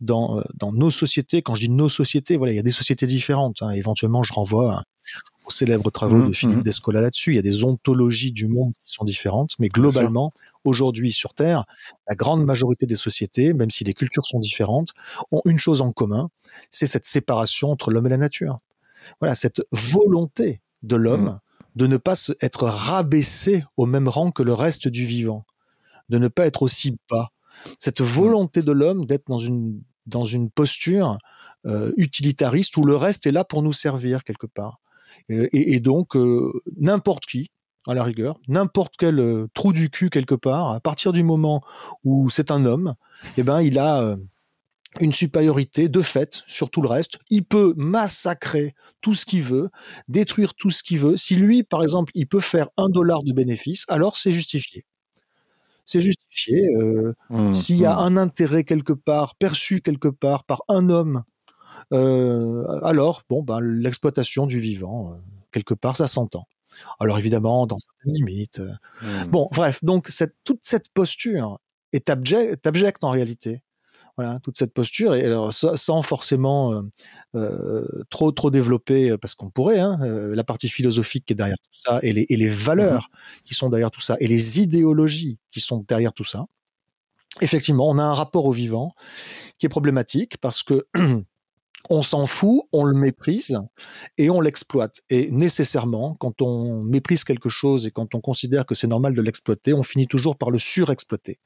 dans, 0.00 0.38
euh, 0.38 0.42
dans 0.54 0.72
nos 0.72 0.90
sociétés. 0.90 1.42
Quand 1.42 1.54
je 1.54 1.62
dis 1.62 1.70
nos 1.70 1.88
sociétés, 1.88 2.36
voilà, 2.36 2.52
il 2.52 2.56
y 2.56 2.60
a 2.60 2.62
des 2.62 2.70
sociétés 2.70 3.06
différentes. 3.06 3.62
Hein. 3.62 3.70
Éventuellement, 3.70 4.22
je 4.22 4.32
renvoie 4.32 4.82
aux 5.46 5.50
célèbres 5.50 5.90
travaux 5.90 6.16
mmh, 6.24 6.28
de 6.28 6.32
Philippe 6.32 6.58
mmh. 6.58 6.62
Descola 6.62 7.00
là-dessus. 7.00 7.32
Il 7.32 7.36
y 7.36 7.38
a 7.38 7.42
des 7.42 7.64
ontologies 7.64 8.32
du 8.32 8.48
monde 8.48 8.72
qui 8.84 8.92
sont 8.92 9.04
différentes, 9.04 9.52
mais 9.58 9.68
globalement, 9.68 10.32
aujourd'hui 10.66 11.12
sur 11.12 11.34
Terre, 11.34 11.64
la 12.08 12.14
grande 12.14 12.44
majorité 12.44 12.86
des 12.86 12.96
sociétés, 12.96 13.52
même 13.52 13.70
si 13.70 13.84
les 13.84 13.94
cultures 13.94 14.26
sont 14.26 14.38
différentes, 14.38 14.90
ont 15.32 15.42
une 15.44 15.58
chose 15.58 15.82
en 15.82 15.92
commun, 15.92 16.28
c'est 16.70 16.86
cette 16.86 17.06
séparation 17.06 17.70
entre 17.70 17.90
l'homme 17.90 18.06
et 18.06 18.10
la 18.10 18.16
nature. 18.16 18.58
Voilà, 19.20 19.34
cette 19.34 19.62
volonté 19.72 20.60
de 20.82 20.96
l'homme 20.96 21.24
mmh. 21.24 21.40
de 21.76 21.86
ne 21.86 21.96
pas 21.96 22.14
être 22.40 22.66
rabaissé 22.66 23.64
au 23.76 23.86
même 23.86 24.08
rang 24.08 24.30
que 24.30 24.42
le 24.42 24.54
reste 24.54 24.88
du 24.88 25.04
vivant, 25.04 25.44
de 26.08 26.18
ne 26.18 26.28
pas 26.28 26.46
être 26.46 26.62
aussi 26.62 26.98
bas. 27.10 27.30
Cette 27.78 28.00
volonté 28.00 28.62
de 28.62 28.72
l'homme 28.72 29.06
d'être 29.06 29.26
dans 29.28 29.38
une, 29.38 29.82
dans 30.06 30.24
une 30.24 30.50
posture 30.50 31.18
euh, 31.66 31.92
utilitariste 31.96 32.76
où 32.76 32.84
le 32.84 32.96
reste 32.96 33.26
est 33.26 33.32
là 33.32 33.44
pour 33.44 33.62
nous 33.62 33.72
servir 33.72 34.24
quelque 34.24 34.46
part. 34.46 34.80
Et, 35.28 35.80
donc, 35.80 36.14
euh, 36.16 36.52
n'importe 36.76 37.24
qui, 37.26 37.50
à 37.86 37.94
la 37.94 38.02
rigueur, 38.02 38.38
n'importe 38.48 38.94
quel 38.98 39.20
euh, 39.20 39.46
trou 39.54 39.72
du 39.72 39.90
cul 39.90 40.10
quelque 40.10 40.34
part, 40.34 40.72
à 40.72 40.80
partir 40.80 41.12
du 41.12 41.22
moment 41.22 41.62
où 42.04 42.28
c'est 42.30 42.50
un 42.50 42.64
homme, 42.64 42.94
eh 43.36 43.42
ben 43.42 43.60
il 43.60 43.78
a 43.78 44.02
euh, 44.02 44.16
une 45.00 45.12
supériorité 45.12 45.88
de 45.88 46.02
fait 46.02 46.42
sur 46.46 46.70
tout 46.70 46.82
le 46.82 46.88
reste. 46.88 47.18
Il 47.30 47.44
peut 47.44 47.74
massacrer 47.76 48.74
tout 49.00 49.14
ce 49.14 49.24
qu'il 49.24 49.42
veut, 49.42 49.70
détruire 50.08 50.54
tout 50.54 50.70
ce 50.70 50.82
qu'il 50.82 50.98
veut. 50.98 51.16
Si 51.16 51.36
lui, 51.36 51.62
par 51.62 51.82
exemple, 51.82 52.10
il 52.14 52.26
peut 52.26 52.40
faire 52.40 52.68
un 52.76 52.88
dollar 52.88 53.22
de 53.22 53.32
bénéfice, 53.32 53.84
alors 53.88 54.16
c'est 54.16 54.32
justifié. 54.32 54.84
C'est 55.84 56.00
justifié. 56.00 56.66
Euh, 56.76 57.14
mmh, 57.30 57.54
s'il 57.54 57.76
y 57.76 57.86
a 57.86 57.94
mmh. 57.94 57.98
un 57.98 58.16
intérêt 58.16 58.64
quelque 58.64 58.92
part, 58.92 59.36
perçu 59.36 59.80
quelque 59.80 60.08
part 60.08 60.44
par 60.44 60.62
un 60.68 60.90
homme, 60.90 61.22
alors 61.92 63.22
bon, 63.28 63.44
ben, 63.44 63.60
l'exploitation 63.60 64.46
du 64.46 64.58
vivant, 64.58 65.16
quelque 65.52 65.74
part, 65.74 65.96
ça 65.96 66.08
s'entend. 66.08 66.46
Alors 67.00 67.18
évidemment, 67.18 67.66
dans 67.66 67.78
certaines 67.78 68.14
limites. 68.14 68.60
Euh. 68.60 68.72
Mmh. 69.02 69.28
Bon, 69.28 69.48
bref, 69.52 69.82
donc 69.82 70.08
cette, 70.08 70.34
toute 70.44 70.60
cette 70.62 70.88
posture 70.90 71.58
est 71.92 72.10
abjecte, 72.10 73.04
en 73.04 73.10
réalité. 73.10 73.62
Voilà, 74.16 74.38
toute 74.42 74.56
cette 74.56 74.72
posture, 74.72 75.14
et 75.14 75.26
alors 75.26 75.52
sans 75.52 76.00
forcément 76.00 76.72
euh, 76.72 76.80
euh, 77.34 78.02
trop 78.08 78.32
trop 78.32 78.50
développer, 78.50 79.14
parce 79.18 79.34
qu'on 79.34 79.50
pourrait, 79.50 79.78
hein, 79.78 79.98
la 80.00 80.42
partie 80.42 80.70
philosophique 80.70 81.26
qui 81.26 81.34
est 81.34 81.36
derrière 81.36 81.58
tout 81.58 81.78
ça, 81.78 82.00
et 82.02 82.14
les, 82.14 82.24
et 82.30 82.36
les 82.36 82.48
valeurs 82.48 83.10
mmh 83.12 83.42
qui 83.44 83.54
sont 83.54 83.68
derrière 83.68 83.90
tout 83.90 84.00
ça, 84.00 84.16
et 84.20 84.26
les 84.26 84.60
idéologies 84.60 85.38
qui 85.50 85.60
sont 85.60 85.84
derrière 85.86 86.14
tout 86.14 86.24
ça. 86.24 86.46
Effectivement, 87.42 87.88
on 87.88 87.98
a 87.98 88.02
un 88.02 88.14
rapport 88.14 88.46
au 88.46 88.52
vivant 88.52 88.94
qui 89.58 89.66
est 89.66 89.68
problématique 89.68 90.38
parce 90.38 90.62
que 90.62 90.86
on 91.90 92.02
s'en 92.02 92.26
fout, 92.26 92.62
on 92.72 92.84
le 92.84 92.96
méprise 92.96 93.58
et 94.18 94.30
on 94.30 94.40
l'exploite. 94.40 95.00
Et 95.10 95.30
nécessairement, 95.30 96.14
quand 96.14 96.42
on 96.42 96.82
méprise 96.82 97.24
quelque 97.24 97.48
chose 97.48 97.86
et 97.86 97.90
quand 97.90 98.14
on 98.14 98.20
considère 98.20 98.66
que 98.66 98.74
c'est 98.74 98.86
normal 98.86 99.14
de 99.14 99.22
l'exploiter, 99.22 99.72
on 99.72 99.82
finit 99.82 100.06
toujours 100.06 100.36
par 100.36 100.50
le 100.50 100.58
surexploiter. 100.58 101.38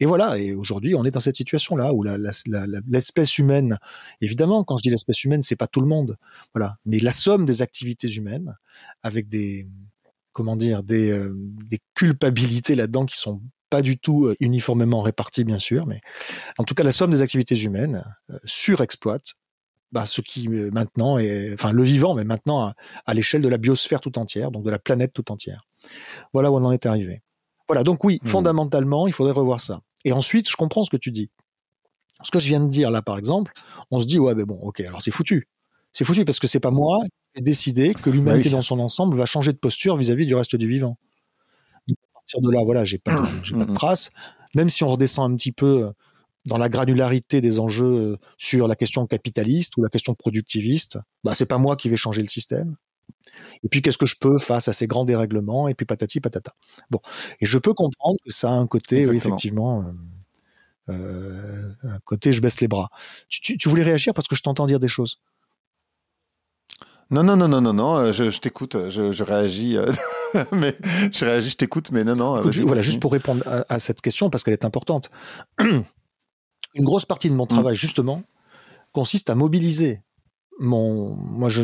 Et 0.00 0.06
voilà, 0.06 0.38
et 0.38 0.54
aujourd'hui, 0.54 0.94
on 0.94 1.04
est 1.04 1.10
dans 1.10 1.20
cette 1.20 1.36
situation-là 1.36 1.92
où 1.94 2.04
l'espèce 2.86 3.38
humaine, 3.38 3.78
évidemment, 4.20 4.64
quand 4.64 4.76
je 4.76 4.82
dis 4.82 4.90
l'espèce 4.90 5.24
humaine, 5.24 5.42
c'est 5.42 5.56
pas 5.56 5.66
tout 5.66 5.80
le 5.80 5.88
monde, 5.88 6.16
voilà, 6.54 6.76
mais 6.86 6.98
la 6.98 7.12
somme 7.12 7.46
des 7.46 7.62
activités 7.62 8.08
humaines 8.08 8.56
avec 9.02 9.28
des, 9.28 9.66
comment 10.32 10.56
dire, 10.56 10.82
des, 10.82 11.10
euh, 11.10 11.34
culpabilités 11.94 12.74
là-dedans 12.74 13.06
qui 13.06 13.16
sont 13.16 13.42
pas 13.70 13.82
du 13.82 13.98
tout 13.98 14.26
euh, 14.26 14.36
uniformément 14.40 15.00
réparties, 15.00 15.44
bien 15.44 15.58
sûr, 15.58 15.86
mais 15.86 16.00
en 16.58 16.64
tout 16.64 16.74
cas, 16.74 16.82
la 16.82 16.92
somme 16.92 17.10
des 17.10 17.22
activités 17.22 17.58
humaines 17.58 18.04
euh, 18.30 18.38
surexploite 18.44 19.32
bah, 19.92 20.06
ce 20.06 20.20
qui 20.22 20.48
euh, 20.48 20.70
maintenant 20.72 21.18
est, 21.18 21.52
enfin 21.52 21.72
le 21.72 21.82
vivant, 21.82 22.14
mais 22.14 22.24
maintenant 22.24 22.72
à, 23.06 23.14
l'échelle 23.14 23.42
de 23.42 23.48
la 23.48 23.58
biosphère 23.58 24.00
tout 24.00 24.18
entière, 24.18 24.50
donc 24.50 24.64
de 24.64 24.70
la 24.70 24.78
planète 24.78 25.12
tout 25.12 25.30
entière. 25.30 25.66
Voilà 26.32 26.50
où 26.50 26.56
on 26.56 26.64
en 26.64 26.72
est 26.72 26.86
arrivé. 26.86 27.22
Voilà, 27.68 27.84
donc 27.84 28.02
oui, 28.04 28.18
mmh. 28.22 28.26
fondamentalement, 28.26 29.06
il 29.06 29.12
faudrait 29.12 29.32
revoir 29.32 29.60
ça. 29.60 29.80
Et 30.04 30.12
ensuite, 30.12 30.48
je 30.48 30.56
comprends 30.56 30.82
ce 30.82 30.90
que 30.90 30.96
tu 30.96 31.10
dis. 31.10 31.30
Ce 32.22 32.30
que 32.30 32.38
je 32.38 32.48
viens 32.48 32.60
de 32.60 32.68
dire 32.68 32.90
là, 32.90 33.02
par 33.02 33.18
exemple, 33.18 33.52
on 33.90 34.00
se 34.00 34.06
dit 34.06 34.18
ouais, 34.18 34.34
mais 34.34 34.44
bon, 34.44 34.58
ok, 34.62 34.80
alors 34.80 35.02
c'est 35.02 35.10
foutu. 35.10 35.48
C'est 35.92 36.04
foutu 36.04 36.24
parce 36.24 36.40
que 36.40 36.46
c'est 36.46 36.60
pas 36.60 36.70
moi 36.70 37.00
qui 37.34 37.40
ai 37.40 37.42
décidé 37.42 37.92
que 37.92 38.08
l'humanité 38.08 38.48
bah 38.48 38.56
dans 38.56 38.62
son 38.62 38.78
ensemble 38.80 39.16
va 39.16 39.26
changer 39.26 39.52
de 39.52 39.58
posture 39.58 39.96
vis-à-vis 39.96 40.26
du 40.26 40.34
reste 40.34 40.56
du 40.56 40.68
vivant. 40.68 40.96
à 41.90 42.14
partir 42.14 42.40
de 42.40 42.50
là, 42.50 42.62
voilà, 42.64 42.84
j'ai 42.84 42.98
pas, 42.98 43.22
pas 43.22 43.64
de 43.64 43.70
mmh. 43.70 43.74
trace. 43.74 44.10
Même 44.54 44.68
si 44.68 44.84
on 44.84 44.88
redescend 44.88 45.32
un 45.32 45.36
petit 45.36 45.52
peu 45.52 45.92
dans 46.46 46.58
la 46.58 46.68
granularité 46.68 47.40
des 47.40 47.58
enjeux 47.58 48.12
euh, 48.12 48.16
sur 48.36 48.66
la 48.66 48.74
question 48.74 49.06
capitaliste 49.06 49.76
ou 49.76 49.82
la 49.82 49.88
question 49.88 50.14
productiviste, 50.14 50.98
bah 51.24 51.34
c'est 51.34 51.46
pas 51.46 51.58
moi 51.58 51.76
qui 51.76 51.88
vais 51.88 51.96
changer 51.96 52.22
le 52.22 52.28
système. 52.28 52.76
Et 53.62 53.68
puis 53.68 53.82
qu'est-ce 53.82 53.98
que 53.98 54.06
je 54.06 54.16
peux 54.18 54.38
face 54.38 54.68
à 54.68 54.72
ces 54.72 54.86
grands 54.86 55.04
dérèglements 55.04 55.68
et 55.68 55.74
puis 55.74 55.86
patati 55.86 56.20
patata. 56.20 56.52
Bon, 56.90 57.00
et 57.40 57.46
je 57.46 57.58
peux 57.58 57.74
comprendre 57.74 58.16
que 58.24 58.32
ça 58.32 58.50
a 58.50 58.54
un 58.54 58.66
côté 58.66 59.02
effectivement 59.02 59.84
euh, 60.88 60.92
euh, 60.92 61.68
un 61.84 61.98
côté 62.04 62.32
je 62.32 62.40
baisse 62.40 62.60
les 62.60 62.68
bras. 62.68 62.88
Tu, 63.28 63.56
tu, 63.56 63.68
voulais 63.68 63.84
réagir 63.84 64.12
parce 64.12 64.26
que 64.26 64.34
je 64.34 64.42
t'entends 64.42 64.66
dire 64.66 64.80
des 64.80 64.88
choses. 64.88 65.18
Non, 67.10 67.22
non, 67.22 67.36
non, 67.36 67.46
non, 67.46 67.60
non, 67.60 67.74
non, 67.74 68.10
je, 68.10 68.30
je 68.30 68.40
t'écoute, 68.40 68.88
je, 68.88 69.12
je, 69.12 69.22
réagis, 69.22 69.76
mais 70.52 70.74
je 71.12 71.24
réagis, 71.26 71.50
je 71.50 71.56
t'écoute, 71.56 71.90
mais 71.90 72.04
non, 72.04 72.16
non. 72.16 72.40
voilà, 72.40 72.80
juste 72.80 73.00
pour 73.00 73.12
répondre 73.12 73.46
à, 73.46 73.64
à 73.68 73.78
cette 73.78 74.00
question 74.00 74.30
parce 74.30 74.42
qu'elle 74.42 74.54
est 74.54 74.64
importante. 74.64 75.10
une 76.74 76.84
grosse 76.84 77.04
partie 77.04 77.30
de 77.30 77.34
mon 77.34 77.44
mm. 77.44 77.48
travail, 77.48 77.74
justement, 77.74 78.22
consiste 78.92 79.30
à 79.30 79.34
mobiliser 79.34 80.00
mon, 80.58 81.14
moi, 81.16 81.48
je, 81.48 81.62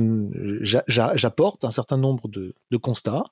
j'apporte 0.88 1.64
un 1.64 1.70
certain 1.70 1.96
nombre 1.96 2.28
de, 2.28 2.54
constats, 2.78 3.24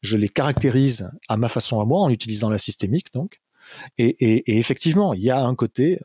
je 0.00 0.16
les 0.16 0.28
caractérise 0.28 1.10
à 1.28 1.36
ma 1.36 1.48
façon 1.48 1.80
à 1.80 1.84
moi 1.84 2.00
en 2.00 2.08
utilisant 2.08 2.50
la 2.50 2.58
systémique, 2.58 3.12
donc. 3.12 3.40
Et, 3.98 4.58
effectivement, 4.58 5.14
il 5.14 5.22
y 5.22 5.30
a 5.30 5.42
un 5.42 5.54
côté, 5.54 6.00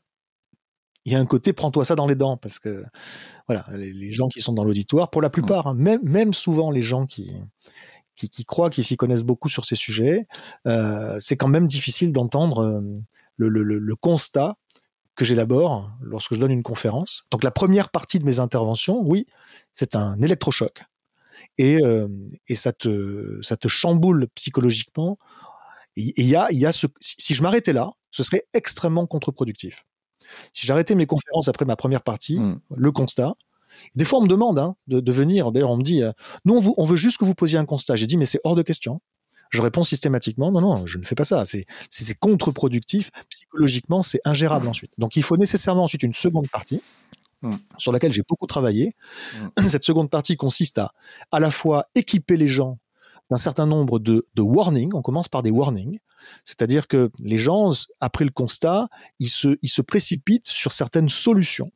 il 1.06 1.13
y 1.13 1.15
a 1.15 1.19
un 1.19 1.25
côté, 1.25 1.53
prends-toi 1.53 1.86
ça 1.86 1.95
dans 1.95 2.08
les 2.08 2.15
dents, 2.15 2.38
parce 2.38 2.60
que 2.60 2.84
voilà, 3.47 3.65
les, 3.73 4.12
gens 4.12 4.27
qui 4.27 4.41
sont 4.41 4.53
dans 4.53 4.63
l'auditoire, 4.63 5.10
pour 5.10 5.21
la 5.21 5.30
plupart, 5.30 5.67
hein, 5.67 5.75
même, 5.75 6.01
même 6.03 6.34
souvent 6.34 6.71
les 6.71 6.82
gens 6.82 7.06
qui, 7.06 7.32
qui, 8.15 8.45
croient 8.45 8.69
qu'ils 8.69 8.84
s'y 8.84 8.97
connaissent 8.97 9.23
beaucoup 9.23 9.49
sur 9.49 9.65
ces 9.65 9.75
sujets, 9.75 10.27
euh, 10.65 11.17
c'est 11.19 11.38
quand 11.38 11.47
même 11.47 11.67
difficile 11.67 12.12
d'entendre 12.12 12.63
euh, 12.63 12.82
le, 13.38 13.49
le, 13.49 13.95
constat 13.95 14.58
que 15.17 15.25
j'élabore 15.25 15.91
lorsque 16.01 16.36
je 16.36 16.39
donne 16.39 16.51
une 16.51 16.63
conférence. 16.63 17.25
Donc 17.32 17.43
la 17.43 17.51
première 17.51 17.89
partie 17.89 18.19
de 18.19 18.25
mes 18.25 18.39
interventions, 18.39 19.01
oui, 19.01 19.25
c'est 19.73 19.95
un 19.95 20.21
électrochoc. 20.21 20.84
Et, 21.58 21.82
euh, 21.84 22.08
et 22.47 22.56
ça, 22.56 22.71
te, 22.71 23.39
ça 23.41 23.58
te 23.58 23.67
chamboule 23.67 24.27
psychologiquement. 24.36 25.17
Et 25.97 26.13
il 26.17 26.27
y 26.27 26.36
a, 26.36 26.47
y 26.51 26.65
a 26.65 26.71
ce, 26.71 26.86
si 26.99 27.34
je 27.34 27.41
m'arrêtais 27.41 27.73
là, 27.73 27.91
ce 28.12 28.23
serait 28.23 28.43
extrêmement 28.53 29.08
contre-productif. 29.08 29.84
Si 30.53 30.67
j'arrêtais 30.67 30.93
mes 30.93 31.08
conférences 31.08 31.47
après 31.47 31.65
ma 31.65 31.75
première 31.75 32.03
partie, 32.03 32.39
hmm. 32.39 32.60
le 32.75 32.91
constat, 32.91 33.34
Des 33.95 34.06
fois, 34.06 34.19
on 34.19 34.23
me 34.23 34.27
demande 34.27 34.60
hein, 34.60 34.75
de, 34.88 35.12
venir. 35.12 35.51
D'ailleurs, 35.51 35.71
on 35.71 35.77
me 35.77 35.84
dit, 35.84 36.01
nous, 36.45 36.58
on, 36.58 36.73
on, 36.77 36.86
veut 36.86 36.95
juste 36.95 37.17
que 37.17 37.25
vous 37.25 37.36
posiez 37.36 37.58
un 37.58 37.65
constat. 37.65 37.95
J'ai 37.95 38.06
dit, 38.06 38.17
mais 38.17 38.25
c'est 38.25 38.39
hors 38.43 38.56
de 38.56 38.62
question. 38.62 39.01
Je 39.49 39.62
réponds 39.62 39.84
systématiquement, 39.84 40.51
non, 40.51 40.62
non, 40.62 40.86
je 40.86 40.97
ne 40.97 41.03
fais 41.03 41.15
pas 41.15 41.23
ça. 41.23 41.43
C'est 41.45 42.19
contre-productif. 42.19 43.12
Psychologiquement, 43.57 44.01
c'est 44.01 44.21
ingérable 44.25 44.67
ensuite. 44.67 44.93
Donc, 44.97 45.15
il 45.15 45.23
faut 45.23 45.37
nécessairement 45.37 45.83
ensuite 45.83 46.03
une 46.03 46.13
seconde 46.13 46.47
partie 46.49 46.81
mm. 47.41 47.55
sur 47.77 47.91
laquelle 47.91 48.13
j'ai 48.13 48.23
beaucoup 48.27 48.47
travaillé. 48.47 48.95
Mm. 49.57 49.61
Cette 49.63 49.83
seconde 49.83 50.09
partie 50.09 50.35
consiste 50.35 50.77
à 50.77 50.93
à 51.31 51.39
la 51.39 51.51
fois 51.51 51.87
équiper 51.95 52.37
les 52.37 52.47
gens 52.47 52.77
d'un 53.29 53.37
certain 53.37 53.65
nombre 53.65 53.99
de, 53.99 54.27
de 54.35 54.41
warnings. 54.41 54.91
On 54.93 55.01
commence 55.01 55.27
par 55.27 55.43
des 55.43 55.51
warnings. 55.51 55.99
C'est-à-dire 56.43 56.87
que 56.87 57.11
les 57.19 57.37
gens, 57.37 57.69
après 57.99 58.25
le 58.25 58.31
constat, 58.31 58.87
ils 59.19 59.29
se, 59.29 59.57
ils 59.61 59.69
se 59.69 59.81
précipitent 59.81 60.47
sur 60.47 60.71
certaines 60.71 61.09
solutions. 61.09 61.71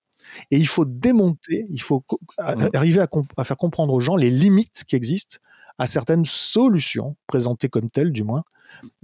Et 0.49 0.57
il 0.57 0.67
faut 0.67 0.85
démonter, 0.85 1.65
il 1.69 1.81
faut 1.81 2.05
mmh. 2.09 2.69
arriver 2.73 3.01
à, 3.37 3.43
faire 3.43 3.57
comprendre 3.57 3.93
aux 3.93 3.99
gens 3.99 4.15
les 4.15 4.29
limites 4.29 4.83
qui 4.87 4.95
existent 4.95 5.37
à 5.77 5.87
certaines 5.87 6.25
solutions 6.25 7.17
présentées 7.27 7.69
comme 7.69 7.89
telles, 7.89 8.11
du 8.11 8.23
moins, 8.23 8.43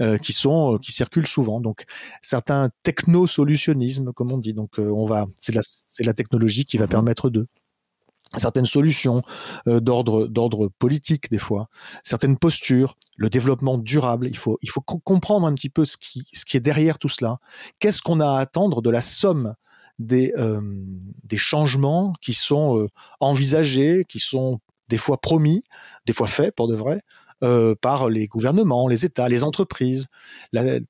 euh, 0.02 0.18
qui 0.18 0.34
sont 0.34 0.76
euh, 0.76 0.78
qui 0.78 0.92
circulent 0.92 1.28
souvent. 1.28 1.60
Donc 1.62 1.86
certains 2.22 2.70
techno-solutionnismes, 2.84 4.14
comme 4.14 4.32
on 4.32 4.38
dit. 4.38 4.54
Donc 4.54 4.80
euh, 4.80 4.90
on 4.90 5.06
va, 5.06 5.26
c'est 5.36 5.54
la, 5.54 5.62
la 6.00 6.14
technologie 6.14 6.66
qui 6.66 6.78
va 6.78 6.86
mmh. 6.86 6.90
permettre 6.90 7.30
de 7.30 7.48
certaines 8.36 8.66
solutions 8.66 9.22
d'ordre 9.66 10.28
d'ordre 10.28 10.70
politique 10.80 11.32
des 11.32 11.38
fois, 11.38 11.70
certaines 12.04 12.38
postures, 12.38 12.98
le 13.16 13.30
développement 13.30 13.78
durable. 13.78 14.28
Il 14.28 14.36
faut 14.36 14.58
il 14.62 14.70
faut 14.70 14.82
comprendre 14.82 15.48
un 15.48 15.54
petit 15.54 15.70
peu 15.70 15.86
ce 15.86 15.96
qui 15.96 16.26
ce 16.34 16.44
qui 16.44 16.58
est 16.58 16.60
derrière 16.62 17.00
tout 17.00 17.08
cela. 17.08 17.38
Qu'est-ce 17.80 18.02
qu'on 18.02 18.20
a 18.20 18.28
à 18.28 18.40
attendre 18.40 18.82
de 18.82 18.90
la 18.90 19.00
somme 19.00 19.56
des 20.00 20.34
euh, 20.38 20.62
des 21.24 21.38
changements 21.38 22.14
qui 22.22 22.34
sont 22.34 22.80
euh, 22.80 22.88
envisagés, 23.20 24.06
qui 24.08 24.20
sont 24.20 24.60
des 24.90 24.98
fois 24.98 25.20
promis, 25.20 25.64
des 26.06 26.14
fois 26.14 26.28
faits 26.28 26.56
pour 26.56 26.68
de 26.68 26.76
vrai, 26.76 27.02
euh, 27.44 27.76
par 27.76 28.10
les 28.10 28.28
gouvernements, 28.28 28.88
les 28.88 29.06
États, 29.06 29.30
les 29.30 29.44
entreprises, 29.44 30.08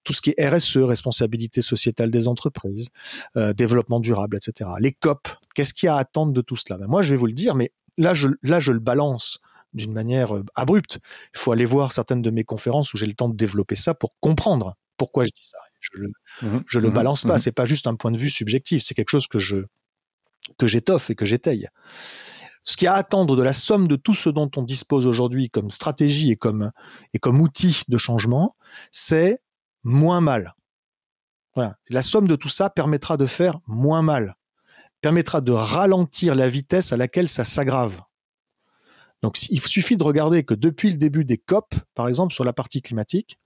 tout 0.04 0.14
ce 0.14 0.22
qui 0.22 0.34
est 0.38 0.48
RSE, 0.48 0.78
responsabilité 0.78 1.62
sociétale 1.62 2.10
des 2.10 2.28
entreprises, 2.28 2.90
euh, 3.36 3.54
développement 3.54 4.00
durable, 4.00 4.38
etc. 4.38 4.70
Les 4.80 4.94
COP, 4.94 5.28
qu'est-ce 5.56 5.74
qu'il 5.74 5.88
y 5.88 5.90
a 5.90 5.96
à 5.96 6.00
attendre 6.00 6.32
de 6.32 6.42
tout 6.42 6.56
cela? 6.56 6.78
Ben 6.78 6.88
Moi, 6.88 7.02
je 7.02 7.12
vais 7.12 7.18
vous 7.18 7.26
le 7.26 7.34
dire, 7.34 7.54
mais 7.54 7.72
là, 7.98 8.14
je, 8.14 8.30
là, 8.44 8.60
je 8.60 8.72
le 8.72 8.80
balance 8.80 9.40
d'une 9.74 9.92
manière 9.92 10.36
euh, 10.36 10.44
abrupte. 10.56 11.00
Il 11.34 11.40
faut 11.40 11.52
aller 11.52 11.66
voir 11.66 11.92
certaines 11.92 12.22
de 12.22 12.30
mes 12.30 12.44
conférences 12.44 12.94
où 12.94 12.98
j'ai 12.98 13.08
le 13.08 13.14
temps 13.14 13.30
de 13.30 13.36
développer 13.36 13.76
ça 13.76 13.94
pour 13.94 14.14
comprendre 14.22 14.76
pourquoi 14.96 15.26
je 15.26 15.32
dis 15.32 15.46
ça. 15.46 15.58
Je 15.80 15.90
le, 15.96 16.08
mmh 16.42 16.60
le 16.74 16.90
mmh 16.90 16.94
balance 16.94 17.24
pas. 17.24 17.34
Ce 17.34 17.36
mmh 17.36 17.44
C'est 17.44 17.52
pas 17.52 17.66
juste 17.66 17.88
un 17.88 17.96
point 17.96 18.12
de 18.12 18.18
vue 18.18 18.30
subjectif. 18.30 18.84
C'est 18.84 18.94
quelque 18.94 19.10
chose 19.10 19.28
que 19.28 19.40
je 19.40 19.66
que 20.58 20.68
j'étoffe 20.68 21.10
et 21.10 21.16
que 21.16 21.26
j'étaye. 21.26 21.68
Ce 22.68 22.76
qui 22.76 22.86
a 22.86 22.96
à 22.96 22.98
attendre 22.98 23.38
de 23.38 23.44
la 23.44 23.54
somme 23.54 23.88
de 23.88 23.96
tout 23.96 24.14
ce 24.14 24.30
dont 24.30 24.52
on 24.58 24.62
dispose 24.62 25.08
aujourd'hui 25.08 25.50
comme 25.50 25.72
stratégie 25.72 26.32
et 26.32 26.36
comme, 26.36 26.72
outil 27.24 27.84
de 27.88 27.98
changement, 27.98 28.52
c'est 28.92 29.38
moins 29.86 30.20
mal. 30.20 30.54
La 31.90 32.02
somme 32.02 32.28
de 32.28 32.36
tout 32.36 32.50
ça 32.50 32.70
permettra 32.70 33.16
de 33.16 33.26
faire 33.26 33.58
moins 33.68 34.02
mal, 34.02 34.36
permettra 35.00 35.40
de 35.40 35.54
ralentir 35.54 36.36
la 36.36 36.50
vitesse 36.50 36.92
à 36.92 36.98
laquelle 36.98 37.30
ça 37.30 37.46
s'aggrave. 37.46 38.02
Donc, 39.24 39.42
il 39.50 39.62
suffit 39.62 39.96
de 39.96 40.04
regarder 40.04 40.44
que 40.44 40.54
depuis 40.54 40.92
le 40.92 40.98
début 40.98 41.24
des 41.24 41.38
COP, 41.38 41.74
par 41.96 42.10
exemple, 42.10 42.34
sur 42.34 42.44
la 42.44 42.52
partie 42.52 42.82
climatique, 42.82 43.40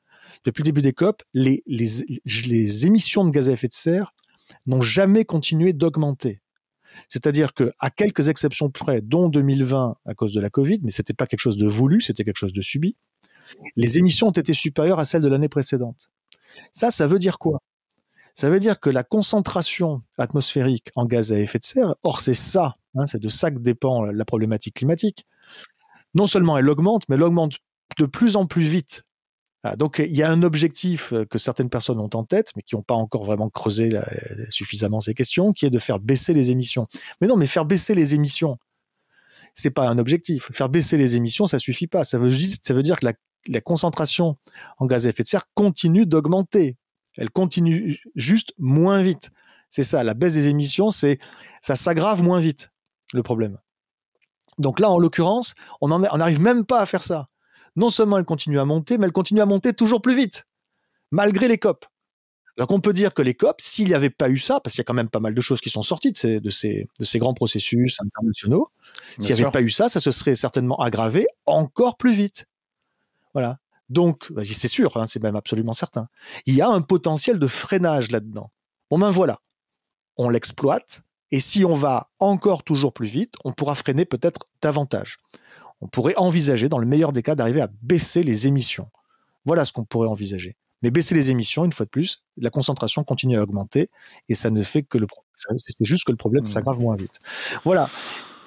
depuis 0.45 0.63
le 0.63 0.65
début 0.65 0.81
des 0.81 0.93
COP, 0.93 1.21
les 1.35 2.85
émissions 2.87 3.23
de 3.23 3.29
gaz 3.29 3.49
à 3.49 3.51
effet 3.51 3.67
de 3.67 3.73
serre 3.73 4.15
n'ont 4.65 4.81
jamais 4.81 5.25
continué 5.25 5.73
d'augmenter. 5.73 6.41
C'est-à-dire 7.07 7.53
que, 7.53 7.71
à 7.79 7.89
quelques 7.89 8.29
exceptions 8.29 8.69
près, 8.69 9.01
dont 9.01 9.29
2020 9.29 9.97
à 10.05 10.13
cause 10.13 10.33
de 10.33 10.41
la 10.41 10.49
Covid, 10.49 10.79
mais 10.83 10.91
c'était 10.91 11.13
pas 11.13 11.27
quelque 11.27 11.39
chose 11.39 11.57
de 11.57 11.67
voulu, 11.67 12.01
c'était 12.01 12.23
quelque 12.23 12.37
chose 12.37 12.53
de 12.53 12.61
subi, 12.61 12.95
les 13.75 13.97
émissions 13.97 14.27
ont 14.27 14.31
été 14.31 14.53
supérieures 14.53 14.99
à 14.99 15.05
celles 15.05 15.21
de 15.21 15.27
l'année 15.27 15.49
précédente. 15.49 16.09
Ça, 16.71 16.91
ça 16.91 17.07
veut 17.07 17.19
dire 17.19 17.37
quoi? 17.37 17.59
Ça 18.33 18.49
veut 18.49 18.59
dire 18.59 18.79
que 18.79 18.89
la 18.89 19.03
concentration 19.03 20.01
atmosphérique 20.17 20.89
en 20.95 21.05
gaz 21.05 21.33
à 21.33 21.39
effet 21.39 21.59
de 21.59 21.65
serre, 21.65 21.95
or 22.03 22.21
c'est 22.21 22.33
ça, 22.33 22.75
hein, 22.95 23.05
c'est 23.05 23.21
de 23.21 23.29
ça 23.29 23.51
que 23.51 23.59
dépend 23.59 24.05
la 24.05 24.25
problématique 24.25 24.75
climatique, 24.75 25.25
non 26.13 26.27
seulement 26.27 26.57
elle 26.57 26.69
augmente, 26.69 27.03
mais 27.09 27.15
elle 27.15 27.23
augmente 27.23 27.57
de 27.97 28.05
plus 28.05 28.37
en 28.37 28.45
plus 28.45 28.63
vite 28.63 29.03
donc 29.77 29.99
il 29.99 30.15
y 30.15 30.23
a 30.23 30.31
un 30.31 30.41
objectif 30.41 31.13
euh, 31.13 31.25
que 31.25 31.37
certaines 31.37 31.69
personnes 31.69 31.99
ont 31.99 32.09
en 32.13 32.23
tête, 32.23 32.51
mais 32.55 32.63
qui 32.63 32.75
n'ont 32.75 32.81
pas 32.81 32.95
encore 32.95 33.25
vraiment 33.25 33.49
creusé 33.49 33.91
suffisamment 34.49 35.01
ces 35.01 35.13
questions, 35.13 35.53
qui 35.53 35.65
est 35.65 35.69
de 35.69 35.79
faire 35.79 35.99
baisser 35.99 36.33
les 36.33 36.51
émissions. 36.51 36.87
Mais 37.19 37.27
non, 37.27 37.37
mais 37.37 37.47
faire 37.47 37.65
baisser 37.65 37.93
les 37.93 38.15
émissions, 38.15 38.57
c'est 39.53 39.71
pas 39.71 39.87
un 39.87 39.97
objectif. 39.97 40.49
Faire 40.51 40.69
baisser 40.69 40.97
les 40.97 41.15
émissions, 41.15 41.45
ça 41.45 41.59
suffit 41.59 41.87
pas. 41.87 42.03
Ça 42.03 42.17
veut, 42.17 42.29
dire 42.81 42.99
que 42.99 43.05
la, 43.05 43.61
concentration 43.61 44.37
en 44.79 44.87
gaz 44.87 45.05
à 45.05 45.09
effet 45.09 45.23
de 45.23 45.27
serre 45.27 45.45
continue 45.53 46.05
d'augmenter. 46.05 46.77
Elle 47.17 47.29
continue 47.29 48.01
juste 48.15 48.53
moins 48.57 49.01
vite. 49.01 49.29
C'est 49.69 49.83
ça, 49.83 50.03
la 50.03 50.13
baisse 50.13 50.33
des 50.33 50.47
émissions, 50.47 50.89
ça 50.89 51.15
s'aggrave 51.61 52.23
moins 52.23 52.39
vite 52.39 52.71
le 53.13 53.21
problème. 53.21 53.57
Donc 54.57 54.79
là, 54.79 54.89
en 54.89 54.99
l'occurrence, 54.99 55.53
on 55.81 55.99
n'arrive 55.99 56.41
même 56.41 56.65
pas 56.65 56.81
à 56.81 56.85
faire 56.85 57.03
ça 57.03 57.25
non 57.75 57.89
seulement 57.89 58.17
elle 58.17 58.25
continue 58.25 58.59
à 58.59 58.65
monter, 58.65 58.97
mais 58.97 59.05
elle 59.05 59.11
continue 59.11 59.41
à 59.41 59.45
monter 59.45 59.73
toujours 59.73 60.01
plus 60.01 60.15
vite, 60.15 60.45
malgré 61.11 61.47
les 61.47 61.57
COP. 61.57 61.85
Donc 62.57 62.71
on 62.71 62.79
peut 62.79 62.93
dire 62.93 63.13
que 63.13 63.21
les 63.21 63.33
COP, 63.33 63.61
s'il 63.61 63.87
n'y 63.87 63.93
avait 63.93 64.09
pas 64.09 64.29
eu 64.29 64.37
ça, 64.37 64.59
parce 64.59 64.73
qu'il 64.73 64.79
y 64.81 64.85
a 64.85 64.85
quand 64.85 64.93
même 64.93 65.09
pas 65.09 65.19
mal 65.19 65.33
de 65.33 65.41
choses 65.41 65.61
qui 65.61 65.69
sont 65.69 65.83
sorties 65.83 66.11
de 66.11 66.17
ces, 66.17 66.39
de 66.39 66.49
ces, 66.49 66.87
de 66.99 67.05
ces 67.05 67.19
grands 67.19 67.33
processus 67.33 67.99
internationaux, 68.01 68.69
s'il 69.19 69.35
n'y 69.35 69.41
avait 69.41 69.51
pas 69.51 69.61
eu 69.61 69.69
ça, 69.69 69.89
ça 69.89 69.99
se 69.99 70.11
serait 70.11 70.35
certainement 70.35 70.77
aggravé 70.77 71.27
encore 71.45 71.97
plus 71.97 72.13
vite. 72.13 72.45
Voilà. 73.33 73.57
Donc, 73.89 74.31
bah, 74.31 74.43
c'est 74.45 74.67
sûr, 74.67 74.95
hein, 74.97 75.07
c'est 75.07 75.21
même 75.21 75.35
absolument 75.35 75.73
certain. 75.73 76.07
Il 76.45 76.55
y 76.55 76.61
a 76.61 76.69
un 76.69 76.81
potentiel 76.81 77.39
de 77.39 77.47
freinage 77.47 78.11
là-dedans. 78.11 78.51
Bon 78.89 78.99
ben 78.99 79.09
voilà, 79.09 79.39
on 80.17 80.29
l'exploite, 80.29 81.01
et 81.31 81.39
si 81.39 81.63
on 81.63 81.73
va 81.73 82.09
encore 82.19 82.63
toujours 82.63 82.93
plus 82.93 83.07
vite, 83.07 83.33
on 83.45 83.53
pourra 83.53 83.75
freiner 83.75 84.05
peut-être 84.05 84.41
davantage 84.61 85.17
on 85.81 85.87
pourrait 85.87 86.15
envisager, 86.15 86.69
dans 86.69 86.77
le 86.77 86.87
meilleur 86.87 87.11
des 87.11 87.23
cas, 87.23 87.35
d'arriver 87.35 87.61
à 87.61 87.69
baisser 87.81 88.23
les 88.23 88.47
émissions. 88.47 88.87
Voilà 89.45 89.63
ce 89.63 89.73
qu'on 89.73 89.83
pourrait 89.83 90.07
envisager. 90.07 90.55
Mais 90.83 90.89
baisser 90.89 91.13
les 91.13 91.29
émissions, 91.29 91.65
une 91.65 91.73
fois 91.73 91.85
de 91.85 91.91
plus, 91.91 92.23
la 92.37 92.49
concentration 92.49 93.03
continue 93.03 93.37
à 93.37 93.43
augmenter 93.43 93.89
et 94.29 94.35
ça 94.35 94.49
ne 94.49 94.61
fait 94.63 94.83
que 94.83 94.97
le 94.97 95.07
c'est 95.35 95.85
juste 95.85 96.05
que 96.05 96.11
le 96.11 96.17
problème 96.17 96.43
mmh. 96.43 96.47
s'aggrave 96.47 96.79
moins 96.79 96.95
vite. 96.95 97.19
Voilà. 97.63 97.89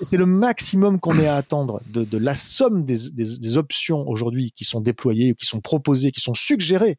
C'est 0.01 0.17
le 0.17 0.27
maximum 0.27 0.99
qu'on 0.99 1.19
ait 1.19 1.29
à 1.29 1.37
attendre 1.37 1.81
de, 1.87 2.19
la 2.19 2.35
somme 2.35 2.85
des, 2.85 3.57
options 3.57 4.09
aujourd'hui 4.09 4.53
qui 4.53 4.65
sont 4.65 4.81
déployées, 4.81 5.35
qui 5.35 5.47
sont 5.47 5.61
proposées, 5.61 6.11
qui 6.11 6.21
sont 6.21 6.35
suggérées. 6.35 6.97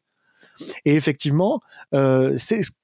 Et 0.86 0.94
effectivement, 0.94 1.60
euh, 1.94 2.36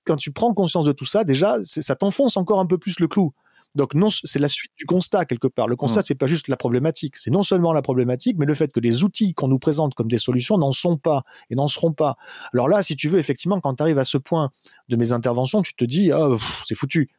quand 0.05 0.17
tu 0.17 0.31
prends 0.31 0.53
conscience 0.53 0.85
de 0.85 0.93
tout 0.93 1.07
ça, 1.07 1.25
déjà, 1.25 1.57
ça 1.63 1.97
t'enfonce 1.97 2.37
encore 2.37 2.61
un 2.61 2.67
peu 2.67 2.77
plus 2.77 3.01
le 3.01 3.09
clou. 3.09 3.33
Donc 3.75 3.95
non, 3.95 4.09
c'est 4.11 4.39
la 4.39 4.49
suite 4.49 4.73
du 4.77 4.85
constat 4.85 5.25
quelque 5.25 5.47
part. 5.47 5.69
Le 5.69 5.77
constat, 5.77 6.01
mmh. 6.01 6.05
c'est 6.05 6.15
pas 6.15 6.27
juste 6.27 6.49
la 6.49 6.57
problématique, 6.57 7.17
c'est 7.17 7.31
non 7.31 7.43
seulement 7.43 7.73
la 7.73 7.83
problématique, 7.83 8.37
mais 8.39 8.47
le 8.47 8.55
fait 8.55 8.71
que 8.73 8.81
les 8.81 9.05
outils 9.05 9.35
qu'on 9.35 9.49
nous 9.49 9.59
présente 9.59 9.95
comme 9.95 10.09
des 10.09 10.19
solutions 10.19 10.59
n'en 10.59 10.73
sont 10.73 10.97
pas 10.97 11.23
et 11.51 11.55
n'en 11.55 11.69
seront 11.69 11.93
pas. 11.93 12.17
Alors 12.53 12.69
là, 12.69 12.83
si 12.83 12.97
tu 12.97 13.09
veux, 13.09 13.19
effectivement, 13.19 13.61
quand 13.61 13.77
tu 13.77 13.83
arrives 13.83 13.99
à 13.99 14.05
ce 14.05 14.19
point 14.19 14.51
de 14.89 14.97
mes 14.97 15.13
interventions, 15.13 15.63
tu 15.63 15.75
te 15.75 15.85
dis, 15.85 16.13
oh, 16.13 16.39
c'est 16.65 16.75
foutu. 16.75 17.11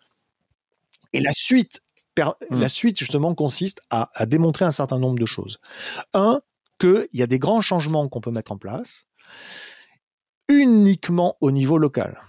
Et 1.14 1.22
la 1.22 1.34
suite, 1.34 1.82
mmh. 2.18 2.32
la 2.52 2.70
suite 2.70 3.00
justement 3.00 3.34
consiste 3.34 3.82
à, 3.90 4.12
à 4.14 4.26
démontrer 4.26 4.66
un 4.66 4.72
certain 4.72 5.00
nombre 5.00 5.20
de 5.20 5.26
choses. 5.26 5.60
Un, 6.14 6.42
qu'il 6.80 7.08
y 7.14 7.22
a 7.22 7.28
des 7.28 7.40
grands 7.40 7.62
changements 7.62 8.08
qu'on 8.10 8.22
peut 8.22 8.32
mettre 8.32 8.52
en 8.52 8.58
place 8.58 9.06
uniquement 10.50 11.38
au 11.40 11.52
niveau 11.52 11.78
local 11.78 12.20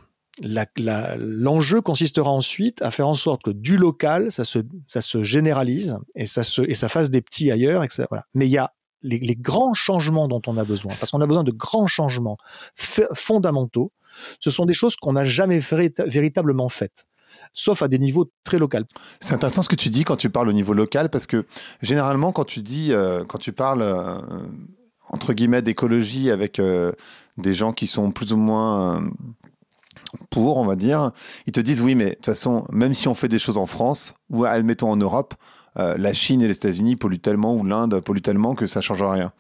l'enjeu 0.43 1.81
consistera 1.81 2.31
ensuite 2.31 2.83
à 2.83 2.91
faire 2.91 3.09
en 3.09 3.15
sorte 3.15 3.43
que 3.43 3.51
du 3.51 3.77
local, 3.77 4.33
ça 4.33 4.45
se, 4.45 5.23
généralise 5.23 5.97
et 6.15 6.27
ça, 6.27 6.43
fasse 6.89 7.11
des 7.11 7.23
petits 7.23 7.51
ailleurs. 7.51 7.85
Mais 8.35 8.47
il 8.47 8.53
y 8.53 8.59
a 8.59 8.73
les, 9.03 9.19
les, 9.19 9.37
grands 9.37 9.75
changements 9.75 10.29
dont 10.29 10.41
on 10.47 10.57
a 10.57 10.65
besoin, 10.65 10.89
parce 10.89 11.11
qu'on 11.11 11.21
a 11.21 11.27
besoin 11.27 11.45
de 11.45 11.53
grands 11.53 11.87
changements 11.87 12.39
fondamentaux. 13.13 13.93
Ce 14.41 14.51
sont 14.51 14.65
des 14.65 14.73
choses 14.73 14.97
qu'on 14.97 15.13
n'a 15.13 15.25
jamais 15.25 15.59
véritablement 15.59 16.69
faites 16.69 17.07
sauf 17.53 17.83
à 17.83 17.89
des 17.89 17.99
niveaux 17.99 18.31
très 18.45 18.59
locaux. 18.59 18.79
C'est 19.21 19.35
intéressant 19.35 19.63
ce 19.63 19.69
que 19.69 19.77
tu 19.77 19.89
dis 19.89 20.05
quand 20.05 20.17
tu 20.17 20.31
parles 20.31 20.49
au 20.49 20.53
niveau 20.53 20.75
local, 20.75 21.11
parce 21.11 21.27
que 21.27 21.47
généralement, 21.83 22.33
quand 22.33 22.45
tu 22.45 22.63
dis, 22.63 22.93
euh, 22.93 23.25
quand 23.25 23.39
tu 23.39 23.53
parles 23.53 23.83
euh, 23.83 24.19
entre 25.09 25.33
guillemets 25.33 25.63
d'écologie 25.63 26.31
avec 26.31 26.59
euh, 26.59 26.93
des 27.37 27.55
gens 27.55 27.73
qui 27.73 27.87
sont 27.87 28.11
plus 28.11 28.33
ou 28.33 28.37
moins 28.37 29.05
on 30.37 30.65
va 30.65 30.77
dire, 30.77 31.11
ils 31.47 31.53
te 31.53 31.61
disent 31.61 31.81
oui, 31.81 31.95
mais 31.95 32.11
de 32.11 32.15
toute 32.15 32.27
façon, 32.27 32.67
même 32.71 32.95
si 32.95 33.09
on 33.09 33.15
fait 33.15 33.29
des 33.29 33.39
choses 33.39 33.59
en 33.59 33.67
France 33.67 34.15
ou 34.31 34.45
admettons 34.45 34.91
en 34.91 34.97
Europe, 34.97 35.35
euh, 35.79 35.97
la 35.99 36.15
Chine 36.15 36.41
et 36.43 36.49
les 36.49 36.55
États-Unis 36.55 36.97
polluent 36.97 37.21
tellement 37.21 37.55
ou 37.55 37.65
l'Inde 37.65 38.01
pollue 38.01 38.21
tellement 38.21 38.55
que 38.55 38.67
ça 38.67 38.81
change 38.81 39.03
rien. 39.03 39.33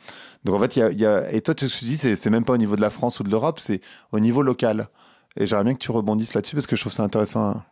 Donc 0.44 0.56
en 0.56 0.58
fait, 0.58 0.76
il 0.76 0.98
y 0.98 1.06
a, 1.06 1.30
et 1.32 1.40
toi, 1.40 1.54
tu 1.54 1.68
te 1.68 1.84
dis, 1.84 1.96
c'est 1.96 2.30
même 2.30 2.44
pas 2.44 2.54
au 2.54 2.58
niveau 2.58 2.76
de 2.76 2.80
la 2.80 2.90
France 2.90 3.20
ou 3.20 3.22
de 3.22 3.30
l'Europe, 3.30 3.60
c'est 3.60 3.80
au 4.12 4.20
niveau 4.20 4.42
local. 4.42 4.88
Et 5.36 5.46
j'aimerais 5.46 5.64
bien 5.64 5.74
que 5.74 5.78
tu 5.78 5.90
rebondisses 5.90 6.34
là-dessus 6.34 6.54
parce 6.54 6.66
que 6.66 6.76
je 6.76 6.80
trouve 6.80 6.92
ça 6.92 7.02
intéressant. 7.02 7.62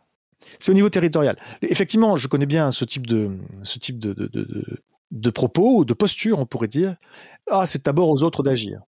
C'est 0.59 0.71
au 0.71 0.75
niveau 0.75 0.89
territorial. 0.89 1.37
Effectivement, 1.61 2.15
je 2.15 2.27
connais 2.27 2.45
bien 2.45 2.71
ce 2.71 2.83
type 2.83 3.07
de, 3.07 3.37
ce 3.63 3.79
type 3.79 3.99
de, 3.99 4.13
de, 4.13 4.83
de 5.11 5.29
propos 5.29 5.79
ou 5.79 5.85
de 5.85 5.93
posture, 5.93 6.39
on 6.39 6.45
pourrait 6.45 6.67
dire. 6.67 6.95
Ah, 7.49 7.65
c'est 7.65 7.85
d'abord 7.85 8.09
aux 8.09 8.23
autres 8.23 8.43
d'agir. 8.43 8.81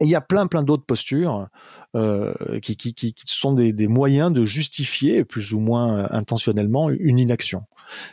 Il 0.00 0.08
y 0.08 0.14
a 0.14 0.20
plein, 0.20 0.46
plein 0.46 0.62
d'autres 0.62 0.84
postures 0.84 1.48
euh, 1.96 2.32
qui, 2.60 2.76
qui, 2.76 2.94
qui, 2.94 3.14
sont 3.26 3.52
des, 3.52 3.72
des, 3.72 3.88
moyens 3.88 4.32
de 4.32 4.44
justifier, 4.44 5.24
plus 5.24 5.52
ou 5.52 5.60
moins 5.60 6.06
intentionnellement, 6.10 6.90
une 6.90 7.18
inaction. 7.18 7.62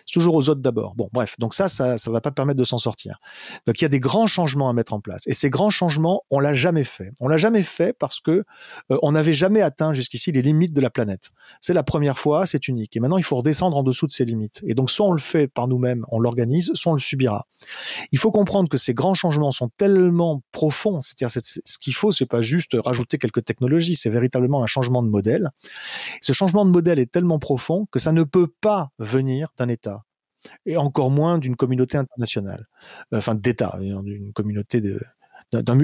C'est 0.05 0.13
toujours 0.13 0.35
aux 0.35 0.49
autres 0.49 0.61
d'abord. 0.61 0.95
Bon, 0.95 1.09
bref, 1.13 1.35
donc 1.39 1.53
ça, 1.53 1.69
ça, 1.69 1.97
ça 1.97 2.11
va 2.11 2.21
pas 2.21 2.31
permettre 2.31 2.57
de 2.57 2.63
s'en 2.63 2.77
sortir. 2.77 3.17
Donc 3.65 3.79
il 3.79 3.83
y 3.83 3.85
a 3.85 3.89
des 3.89 3.99
grands 3.99 4.27
changements 4.27 4.69
à 4.69 4.73
mettre 4.73 4.93
en 4.93 4.99
place. 4.99 5.27
Et 5.27 5.33
ces 5.33 5.49
grands 5.49 5.69
changements, 5.69 6.23
on 6.31 6.39
l'a 6.39 6.53
jamais 6.53 6.83
fait. 6.83 7.11
On 7.19 7.27
l'a 7.27 7.37
jamais 7.37 7.63
fait 7.63 7.93
parce 7.93 8.19
que 8.19 8.43
euh, 8.91 8.97
on 9.01 9.11
n'avait 9.11 9.33
jamais 9.33 9.61
atteint 9.61 9.93
jusqu'ici 9.93 10.31
les 10.31 10.41
limites 10.41 10.73
de 10.73 10.81
la 10.81 10.89
planète. 10.89 11.29
C'est 11.61 11.73
la 11.73 11.83
première 11.83 12.17
fois, 12.17 12.45
c'est 12.45 12.67
unique. 12.67 12.95
Et 12.95 12.99
maintenant, 12.99 13.17
il 13.17 13.23
faut 13.23 13.37
redescendre 13.37 13.77
en 13.77 13.83
dessous 13.83 14.07
de 14.07 14.11
ces 14.11 14.25
limites. 14.25 14.61
Et 14.65 14.73
donc, 14.73 14.89
soit 14.91 15.07
on 15.07 15.13
le 15.13 15.19
fait 15.19 15.47
par 15.47 15.67
nous-mêmes, 15.67 16.05
on 16.09 16.19
l'organise, 16.19 16.71
soit 16.73 16.91
on 16.91 16.95
le 16.95 17.01
subira. 17.01 17.47
Il 18.11 18.19
faut 18.19 18.31
comprendre 18.31 18.69
que 18.69 18.77
ces 18.77 18.93
grands 18.93 19.13
changements 19.13 19.51
sont 19.51 19.69
tellement 19.77 20.43
profonds. 20.51 21.01
C'est-à-dire, 21.01 21.29
ce 21.77 21.83
qu'il 21.83 21.93
faut, 21.93 22.11
c'est 22.11 22.25
pas 22.25 22.41
juste 22.41 22.75
rajouter 22.83 23.19
quelques 23.19 23.45
technologies, 23.45 23.95
c'est 23.95 24.09
véritablement 24.09 24.63
un 24.63 24.67
changement 24.67 25.03
de 25.03 25.09
modèle. 25.09 25.51
Ce 26.21 26.33
changement 26.33 26.65
de 26.65 26.71
modèle 26.71 26.97
est 26.97 27.11
tellement 27.11 27.37
profond 27.37 27.85
que 27.91 27.99
ça 27.99 28.11
ne 28.11 28.23
peut 28.23 28.47
pas 28.61 28.89
venir 28.97 29.49
d'un 29.57 29.69
État 29.69 30.03
et 30.65 30.77
encore 30.77 31.11
moins 31.11 31.37
d'une 31.37 31.55
communauté 31.55 31.97
internationale, 31.97 32.65
enfin 33.13 33.35
d'État, 33.35 33.77
hein, 33.79 34.01
d'une 34.03 34.33
communauté 34.33 34.81
de, 34.81 34.99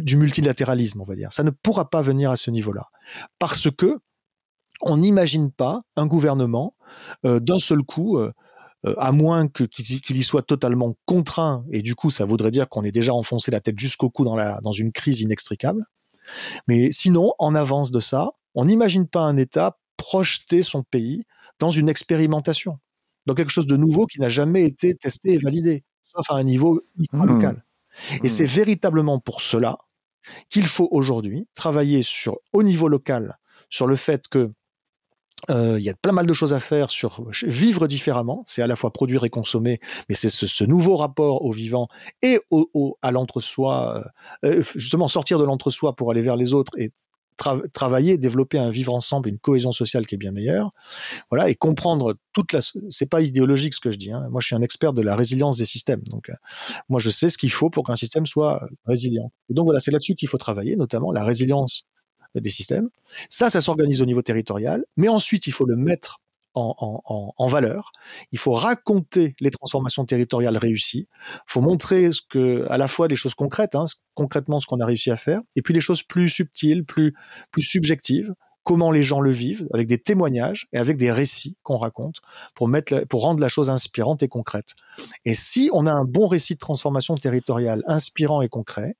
du 0.01 0.17
multilatéralisme, 0.17 1.01
on 1.01 1.05
va 1.05 1.15
dire. 1.15 1.31
Ça 1.31 1.43
ne 1.43 1.51
pourra 1.51 1.89
pas 1.89 2.01
venir 2.01 2.31
à 2.31 2.35
ce 2.35 2.49
niveau-là, 2.49 2.87
parce 3.39 3.69
que 3.69 3.99
on 4.81 4.97
n'imagine 4.97 5.51
pas 5.51 5.81
un 5.95 6.07
gouvernement 6.07 6.73
euh, 7.25 7.39
d'un 7.39 7.59
seul 7.59 7.83
coup, 7.83 8.17
euh, 8.17 8.31
euh, 8.85 8.93
à 8.97 9.11
moins 9.11 9.47
qu'il 9.47 10.17
y 10.17 10.23
soit 10.23 10.41
totalement 10.41 10.93
contraint, 11.05 11.65
et 11.71 11.81
du 11.81 11.95
coup, 11.95 12.09
ça 12.09 12.25
voudrait 12.25 12.51
dire 12.51 12.69
qu'on 12.69 12.83
est 12.83 12.91
déjà 12.91 13.13
enfoncé 13.13 13.51
la 13.51 13.59
tête 13.59 13.79
jusqu'au 13.79 14.09
cou 14.09 14.23
dans, 14.23 14.35
la, 14.35 14.59
dans 14.61 14.71
une 14.71 14.91
crise 14.91 15.21
inextricable. 15.21 15.83
Mais 16.67 16.91
sinon, 16.91 17.33
en 17.39 17.55
avance 17.55 17.91
de 17.91 17.99
ça, 17.99 18.31
on 18.55 18.65
n'imagine 18.65 19.07
pas 19.07 19.21
un 19.21 19.37
État 19.37 19.77
projeter 19.97 20.63
son 20.63 20.83
pays 20.83 21.23
dans 21.59 21.69
une 21.69 21.89
expérimentation 21.89 22.77
dans 23.25 23.33
quelque 23.33 23.51
chose 23.51 23.67
de 23.67 23.77
nouveau 23.77 24.05
qui 24.05 24.19
n'a 24.19 24.29
jamais 24.29 24.65
été 24.65 24.95
testé 24.95 25.33
et 25.33 25.37
validé, 25.37 25.83
sauf 26.03 26.29
à 26.29 26.35
un 26.35 26.43
niveau 26.43 26.81
mmh. 27.13 27.25
local. 27.25 27.63
Et 28.23 28.27
mmh. 28.27 28.29
c'est 28.29 28.45
véritablement 28.45 29.19
pour 29.19 29.41
cela 29.41 29.77
qu'il 30.49 30.65
faut 30.65 30.87
aujourd'hui 30.91 31.47
travailler 31.53 32.03
sur, 32.03 32.37
au 32.53 32.63
niveau 32.63 32.87
local 32.87 33.37
sur 33.69 33.87
le 33.87 33.95
fait 33.95 34.27
que 34.27 34.51
euh, 35.49 35.77
il 35.79 35.83
y 35.83 35.89
a 35.89 35.93
plein 35.93 36.11
mal 36.11 36.25
de 36.25 36.33
choses 36.33 36.53
à 36.53 36.59
faire 36.59 36.89
sur 36.89 37.25
vivre 37.43 37.87
différemment. 37.87 38.41
C'est 38.45 38.61
à 38.61 38.67
la 38.67 38.75
fois 38.75 38.91
produire 38.91 39.23
et 39.23 39.29
consommer, 39.29 39.79
mais 40.09 40.15
c'est 40.15 40.29
ce, 40.29 40.63
nouveau 40.63 40.95
rapport 40.95 41.43
au 41.43 41.51
vivant 41.51 41.87
et 42.21 42.39
au, 42.51 42.97
à 43.01 43.11
l'entre-soi, 43.11 44.03
euh, 44.43 44.49
euh, 44.49 44.63
justement 44.75 45.07
sortir 45.07 45.39
de 45.39 45.43
l'entre-soi 45.43 45.95
pour 45.95 46.11
aller 46.11 46.21
vers 46.21 46.37
les 46.37 46.53
autres 46.53 46.71
et 46.77 46.91
travailler, 47.73 48.17
développer 48.17 48.57
un 48.57 48.69
vivre 48.69 48.93
ensemble, 48.93 49.27
une 49.27 49.39
cohésion 49.39 49.71
sociale 49.71 50.05
qui 50.05 50.15
est 50.15 50.17
bien 50.17 50.31
meilleure, 50.31 50.69
voilà, 51.29 51.49
et 51.49 51.55
comprendre 51.55 52.15
toute 52.31 52.53
la. 52.53 52.59
C'est 52.89 53.09
pas 53.09 53.21
idéologique 53.21 53.73
ce 53.73 53.79
que 53.79 53.91
je 53.91 53.97
dis. 53.97 54.11
Hein. 54.11 54.27
Moi, 54.29 54.39
je 54.39 54.47
suis 54.47 54.55
un 54.55 54.61
expert 54.61 54.93
de 54.93 55.01
la 55.01 55.15
résilience 55.15 55.57
des 55.57 55.65
systèmes. 55.65 56.01
Donc, 56.09 56.29
euh, 56.29 56.33
moi, 56.89 56.99
je 56.99 57.09
sais 57.09 57.29
ce 57.29 57.37
qu'il 57.37 57.51
faut 57.51 57.69
pour 57.69 57.85
qu'un 57.85 57.95
système 57.95 58.25
soit 58.25 58.65
résilient. 58.85 59.31
Et 59.49 59.53
donc 59.53 59.65
voilà, 59.65 59.79
c'est 59.79 59.91
là-dessus 59.91 60.15
qu'il 60.15 60.29
faut 60.29 60.37
travailler, 60.37 60.75
notamment 60.75 61.11
la 61.11 61.23
résilience 61.23 61.85
des 62.35 62.49
systèmes. 62.49 62.89
Ça, 63.29 63.49
ça 63.49 63.61
s'organise 63.61 64.01
au 64.01 64.05
niveau 64.05 64.21
territorial, 64.21 64.85
mais 64.97 65.07
ensuite, 65.07 65.47
il 65.47 65.53
faut 65.53 65.65
le 65.65 65.75
mettre 65.75 66.21
en, 66.55 67.47
valeur. 67.47 67.91
Il 68.31 68.39
faut 68.39 68.53
raconter 68.53 69.35
les 69.39 69.51
transformations 69.51 70.05
territoriales 70.05 70.57
réussies. 70.57 71.07
Il 71.09 71.39
faut 71.47 71.61
montrer 71.61 72.11
ce 72.11 72.21
que, 72.21 72.67
à 72.69 72.77
la 72.77 72.87
fois 72.87 73.07
des 73.07 73.15
choses 73.15 73.33
concrètes, 73.33 73.75
hein, 73.75 73.85
concrètement 74.13 74.59
ce 74.59 74.67
qu'on 74.67 74.79
a 74.79 74.85
réussi 74.85 75.11
à 75.11 75.17
faire, 75.17 75.41
et 75.55 75.61
puis 75.61 75.73
des 75.73 75.81
choses 75.81 76.03
plus 76.03 76.29
subtiles, 76.29 76.85
plus, 76.85 77.13
plus 77.51 77.63
subjectives, 77.63 78.33
comment 78.63 78.91
les 78.91 79.03
gens 79.03 79.19
le 79.19 79.31
vivent, 79.31 79.67
avec 79.73 79.87
des 79.87 79.97
témoignages 79.97 80.67
et 80.71 80.77
avec 80.77 80.97
des 80.97 81.11
récits 81.11 81.57
qu'on 81.63 81.77
raconte 81.77 82.17
pour 82.55 82.67
mettre, 82.67 83.05
pour 83.07 83.21
rendre 83.23 83.41
la 83.41 83.49
chose 83.49 83.69
inspirante 83.69 84.23
et 84.23 84.27
concrète. 84.27 84.73
Et 85.25 85.33
si 85.33 85.69
on 85.73 85.85
a 85.85 85.91
un 85.91 86.05
bon 86.05 86.27
récit 86.27 86.53
de 86.53 86.59
transformation 86.59 87.15
territoriale 87.15 87.83
inspirant 87.87 88.41
et 88.41 88.47
concret, 88.47 88.95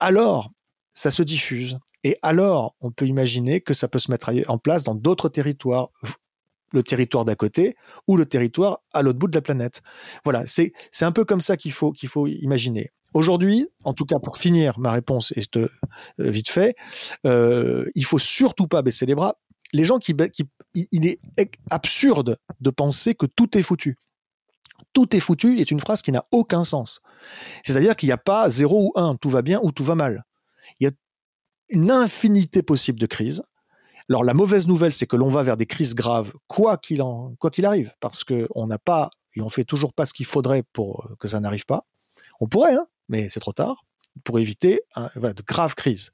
alors 0.00 0.50
ça 0.94 1.10
se 1.10 1.22
diffuse. 1.22 1.78
Et 2.04 2.18
alors, 2.22 2.74
on 2.80 2.90
peut 2.90 3.06
imaginer 3.06 3.60
que 3.60 3.74
ça 3.74 3.88
peut 3.88 3.98
se 3.98 4.10
mettre 4.10 4.32
en 4.48 4.58
place 4.58 4.84
dans 4.84 4.94
d'autres 4.94 5.28
territoires, 5.28 5.90
le 6.72 6.82
territoire 6.82 7.24
d'à 7.24 7.34
côté 7.34 7.76
ou 8.08 8.16
le 8.16 8.26
territoire 8.26 8.80
à 8.92 9.02
l'autre 9.02 9.18
bout 9.18 9.28
de 9.28 9.36
la 9.36 9.42
planète. 9.42 9.82
Voilà, 10.24 10.44
c'est 10.46 10.72
un 11.02 11.12
peu 11.12 11.24
comme 11.24 11.40
ça 11.40 11.56
qu'il 11.56 11.72
faut 11.72 11.92
qu'il 11.92 12.08
faut 12.08 12.26
imaginer. 12.26 12.90
Aujourd'hui, 13.14 13.68
en 13.84 13.92
tout 13.92 14.06
cas 14.06 14.18
pour 14.18 14.38
finir 14.38 14.78
ma 14.78 14.90
réponse 14.90 15.32
et 15.36 15.42
euh, 15.56 15.68
vite 16.18 16.48
fait, 16.48 16.74
euh, 17.26 17.84
il 17.94 18.06
faut 18.06 18.18
surtout 18.18 18.66
pas 18.66 18.80
baisser 18.80 19.04
les 19.04 19.14
bras. 19.14 19.36
Les 19.74 19.84
gens 19.84 19.98
qui, 19.98 20.14
qui 20.32 20.44
il 20.74 21.06
est 21.06 21.20
absurde 21.70 22.38
de 22.60 22.70
penser 22.70 23.14
que 23.14 23.26
tout 23.26 23.56
est 23.56 23.62
foutu. 23.62 23.98
Tout 24.92 25.14
est 25.14 25.20
foutu 25.20 25.60
est 25.60 25.70
une 25.70 25.80
phrase 25.80 26.02
qui 26.02 26.12
n'a 26.12 26.24
aucun 26.32 26.64
sens. 26.64 27.00
C'est-à-dire 27.62 27.96
qu'il 27.96 28.08
n'y 28.08 28.12
a 28.12 28.18
pas 28.18 28.48
zéro 28.48 28.86
ou 28.86 28.98
un, 28.98 29.14
tout 29.16 29.30
va 29.30 29.42
bien 29.42 29.60
ou 29.62 29.72
tout 29.72 29.84
va 29.84 29.94
mal. 29.94 30.24
Il 30.80 30.84
y 30.84 30.86
a 30.86 30.90
une 31.72 31.90
infinité 31.90 32.62
possible 32.62 32.98
de 32.98 33.06
crises 33.06 33.42
alors 34.08 34.24
la 34.24 34.34
mauvaise 34.34 34.66
nouvelle, 34.66 34.92
c'est 34.92 35.06
que 35.06 35.16
l'on 35.16 35.28
va 35.28 35.42
vers 35.42 35.56
des 35.56 35.66
crises 35.66 35.94
graves, 35.94 36.34
quoi 36.46 36.76
qu'il 36.76 37.02
en, 37.02 37.34
quoi 37.38 37.50
qu'il 37.50 37.64
arrive, 37.64 37.92
parce 38.00 38.24
que 38.24 38.48
on 38.54 38.66
n'a 38.66 38.78
pas 38.78 39.10
et 39.34 39.40
on 39.40 39.48
fait 39.48 39.64
toujours 39.64 39.94
pas 39.94 40.04
ce 40.04 40.12
qu'il 40.12 40.26
faudrait 40.26 40.62
pour 40.72 41.06
euh, 41.06 41.14
que 41.18 41.28
ça 41.28 41.40
n'arrive 41.40 41.64
pas. 41.64 41.86
On 42.40 42.48
pourrait, 42.48 42.74
hein, 42.74 42.86
mais 43.08 43.28
c'est 43.28 43.40
trop 43.40 43.52
tard 43.52 43.84
pour 44.24 44.38
éviter 44.38 44.82
de 44.96 45.42
graves 45.46 45.74
crises. 45.74 46.10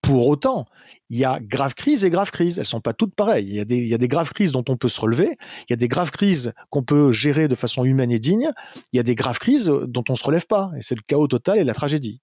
Pour 0.00 0.28
autant, 0.28 0.66
il 1.10 1.18
y 1.18 1.24
a 1.24 1.40
graves 1.40 1.74
crises 1.74 2.04
et 2.04 2.10
graves 2.10 2.30
crises. 2.30 2.60
Elles 2.60 2.66
sont 2.66 2.80
pas 2.80 2.92
toutes 2.92 3.16
pareilles. 3.16 3.46
Il 3.48 3.56
y, 3.56 3.60
a 3.60 3.64
des, 3.64 3.84
y 3.84 3.94
a 3.94 3.98
des 3.98 4.06
graves 4.06 4.32
crises 4.32 4.52
dont 4.52 4.64
on 4.68 4.76
peut 4.76 4.88
se 4.88 5.00
relever. 5.00 5.36
Il 5.62 5.70
y 5.70 5.72
a 5.72 5.76
des 5.76 5.88
graves 5.88 6.12
crises 6.12 6.52
qu'on 6.70 6.84
peut 6.84 7.10
gérer 7.10 7.48
de 7.48 7.56
façon 7.56 7.84
humaine 7.84 8.12
et 8.12 8.20
digne. 8.20 8.52
Il 8.92 8.98
y 8.98 9.00
a 9.00 9.02
des 9.02 9.16
graves 9.16 9.40
crises 9.40 9.66
dont 9.66 10.04
on 10.08 10.14
se 10.14 10.22
relève 10.22 10.46
pas. 10.46 10.70
Et 10.76 10.82
c'est 10.82 10.94
le 10.94 11.02
chaos 11.04 11.26
total 11.26 11.58
et 11.58 11.64
la 11.64 11.74
tragédie. 11.74 12.20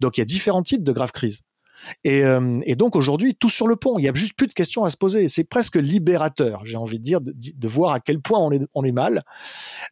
Donc 0.00 0.16
il 0.16 0.20
y 0.20 0.22
a 0.22 0.24
différents 0.24 0.64
types 0.64 0.82
de 0.82 0.90
graves 0.90 1.12
crises. 1.12 1.42
Euh, 2.06 2.60
et, 2.64 2.76
donc 2.76 2.96
aujourd'hui, 2.96 3.34
tout 3.34 3.50
sur 3.50 3.66
le 3.66 3.76
pont. 3.76 3.98
Il 3.98 4.04
y 4.04 4.08
a 4.08 4.14
juste 4.14 4.34
plus 4.34 4.46
de 4.46 4.54
questions 4.54 4.84
à 4.84 4.90
se 4.90 4.96
poser. 4.96 5.28
C'est 5.28 5.44
presque 5.44 5.76
libérateur, 5.76 6.62
j'ai 6.64 6.76
envie 6.76 6.98
de 6.98 7.04
dire, 7.04 7.20
de, 7.20 7.68
voir 7.68 7.92
à 7.92 8.00
quel 8.00 8.20
point 8.20 8.38
on 8.74 8.84
est, 8.84 8.92
mal. 8.92 9.24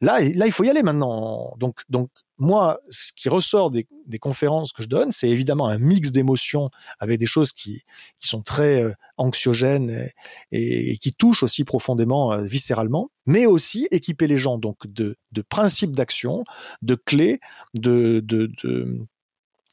Là, 0.00 0.20
là, 0.20 0.46
il 0.46 0.52
faut 0.52 0.64
y 0.64 0.70
aller 0.70 0.82
maintenant. 0.82 1.54
Donc, 1.58 1.80
donc 1.88 2.10
moi, 2.38 2.80
ce 2.88 3.12
qui 3.12 3.28
ressort 3.28 3.70
des, 3.70 3.86
conférences 4.18 4.72
que 4.72 4.82
je 4.82 4.88
donne, 4.88 5.12
c'est 5.12 5.28
évidemment 5.28 5.68
un 5.68 5.78
mix 5.78 6.10
d'émotions 6.10 6.70
avec 6.98 7.18
des 7.18 7.26
choses 7.26 7.52
qui, 7.52 7.84
sont 8.18 8.42
très 8.42 8.82
euh, 8.82 8.92
anxiogènes 9.18 10.08
et, 10.50 10.96
qui 10.98 11.12
touchent 11.12 11.42
aussi 11.42 11.64
profondément, 11.64 12.32
euh, 12.32 12.42
viscéralement, 12.42 13.10
mais 13.26 13.46
aussi 13.46 13.86
équiper 13.90 14.26
les 14.26 14.36
gens 14.36 14.58
donc 14.58 14.86
de, 14.86 15.16
de 15.32 15.42
principes 15.42 15.94
d'action, 15.94 16.44
de 16.82 16.94
clés, 16.94 17.40
de, 17.74 18.20
de 18.24 18.50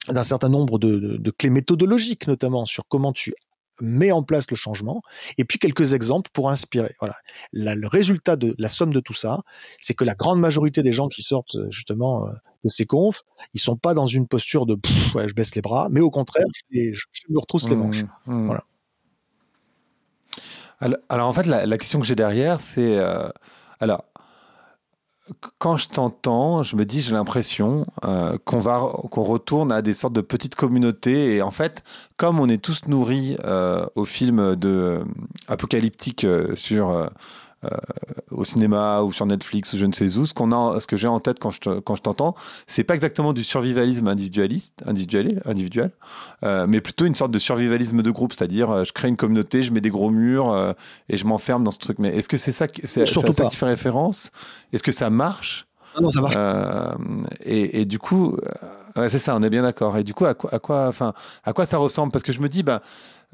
d'un 0.08 0.24
certain 0.24 0.50
nombre 0.50 0.80
de, 0.80 1.18
de, 1.18 1.32
clés 1.32 1.50
méthodologiques, 1.50 2.28
notamment 2.28 2.66
sur 2.66 2.88
comment 2.88 3.14
tu 3.14 3.34
mets 3.82 4.12
en 4.12 4.24
place 4.24 4.50
le 4.50 4.56
changement, 4.56 5.02
et 5.38 5.46
puis 5.46 5.60
quelques 5.60 5.94
exemples 5.94 6.30
pour 6.34 6.50
inspirer. 6.50 6.96
Voilà. 7.00 7.16
le 7.54 7.88
résultat 7.88 8.36
de 8.36 8.56
la 8.58 8.70
somme 8.70 8.94
de 8.94 9.00
tout 9.00 9.14
ça, 9.14 9.42
c'est 9.82 9.94
que 9.94 10.04
la 10.04 10.16
grande 10.16 10.40
majorité 10.40 10.82
des 10.82 10.92
gens 10.92 11.08
qui 11.08 11.22
sortent 11.22 11.56
euh, 11.56 11.70
justement 11.70 12.28
euh, 12.28 12.32
de 12.64 12.70
ces 12.70 12.86
confs, 12.86 13.22
ils 13.54 13.60
sont 13.60 13.76
pas 13.76 13.94
dans 13.94 14.08
une 14.08 14.28
posture 14.28 14.66
de 14.66 14.78
ouais, 15.16 15.28
je 15.28 15.34
baisse 15.34 15.56
les 15.56 15.62
bras, 15.62 15.90
mais 15.92 16.00
au 16.00 16.10
contraire, 16.10 16.46
je, 16.72 16.80
me 17.30 17.40
retrousse 17.40 17.70
les 17.70 17.76
mmh, 17.76 17.80
manches. 17.80 18.04
Mmh. 18.26 18.46
Voilà. 18.46 18.64
Alors, 21.10 21.28
en 21.28 21.34
fait, 21.34 21.48
la, 21.48 21.78
question 21.78 22.00
que 22.00 22.06
j'ai 22.06 22.16
derrière, 22.16 22.62
c'est 22.62 22.98
euh, 22.98 23.30
alors 23.80 24.06
quand 25.58 25.78
je 25.78 25.90
t'entends, 25.90 26.64
je 26.64 26.76
me 26.76 26.86
dis, 26.86 27.02
j'ai 27.02 27.14
l'impression 27.14 27.86
euh, 28.06 28.38
qu'on 28.46 28.60
va, 28.60 28.80
qu'on 29.12 29.24
retourne 29.24 29.72
à 29.72 29.82
des 29.82 29.94
sortes 29.94 30.14
de 30.14 30.22
petites 30.22 30.56
communautés. 30.56 31.36
Et 31.36 31.42
en 31.42 31.52
fait, 31.52 31.84
comme 32.18 32.40
on 32.40 32.48
est 32.48 32.62
tous 32.62 32.88
nourris 32.88 33.38
euh, 33.46 33.86
au 33.96 34.06
film 34.06 34.56
de 34.56 34.70
euh, 34.70 35.04
apocalyptique 35.48 36.26
sur 36.56 36.90
euh, 36.90 37.08
au 38.32 38.44
cinéma 38.44 39.02
ou 39.02 39.12
sur 39.12 39.26
Netflix 39.26 39.74
ou 39.74 39.78
je 39.78 39.86
ne 39.86 39.92
sais 39.92 40.18
où, 40.18 40.26
ce, 40.26 40.34
qu'on 40.34 40.52
a, 40.52 40.80
ce 40.80 40.88
que 40.88 40.96
j'ai 40.96 41.08
en 41.08 41.20
tête 41.20 41.40
quand 41.40 41.50
je, 41.50 41.80
quand 41.80 41.96
je 41.96 42.02
t'entends, 42.02 42.36
c'est 42.68 42.84
pas 42.84 42.96
exactement 42.96 43.34
du 43.34 43.44
survivalisme 43.44 44.08
individualiste, 44.08 44.84
individuel, 44.86 45.42
individuel 45.46 45.92
euh, 46.44 46.66
mais 46.70 46.82
plutôt 46.82 47.06
une 47.06 47.16
sorte 47.16 47.32
de 47.32 47.40
survivalisme 47.40 48.02
de 48.02 48.12
groupe, 48.12 48.34
c'est-à-dire 48.34 48.70
euh, 48.70 48.84
je 48.84 48.94
crée 48.94 49.08
une 49.08 49.18
communauté, 49.18 49.64
je 49.64 49.72
mets 49.72 49.82
des 49.82 49.90
gros 49.90 50.12
murs 50.12 50.76
et 51.10 51.18
je 51.18 51.26
m'enferme 51.26 51.64
dans 51.64 51.72
ce 51.72 51.80
truc. 51.80 52.00
Mais 52.00 52.16
est-ce 52.16 52.30
que 52.30 52.38
c'est 52.38 52.52
ça, 52.52 52.68
c'est, 52.84 53.08
ça, 53.08 53.34
ça 53.34 53.46
qui 53.46 53.56
fait 53.56 53.66
référence? 53.66 54.32
Est-ce 54.72 54.84
que 54.84 54.92
ça 54.92 55.10
marche? 55.10 55.68
Ah 55.96 56.02
non, 56.02 56.10
ça 56.10 56.22
marche. 56.22 56.36
et, 57.44 57.82
et, 57.82 57.86
du 57.86 57.98
coup, 57.98 58.38
c'est 59.10 59.20
ça, 59.20 59.36
on 59.36 59.42
est 59.42 59.50
bien 59.50 59.64
d'accord. 59.64 59.98
Et 59.98 60.04
du 60.04 60.14
coup, 60.14 60.26
à 60.26 60.34
quoi, 60.34 60.54
à 60.54 60.60
quoi, 60.60 60.88
enfin, 60.88 61.14
à 61.44 61.54
quoi 61.54 61.66
ça 61.66 61.78
ressemble? 61.78 62.12
Parce 62.12 62.24
que 62.24 62.32
je 62.32 62.42
me 62.42 62.50
dis, 62.50 62.64
bah, 62.64 62.82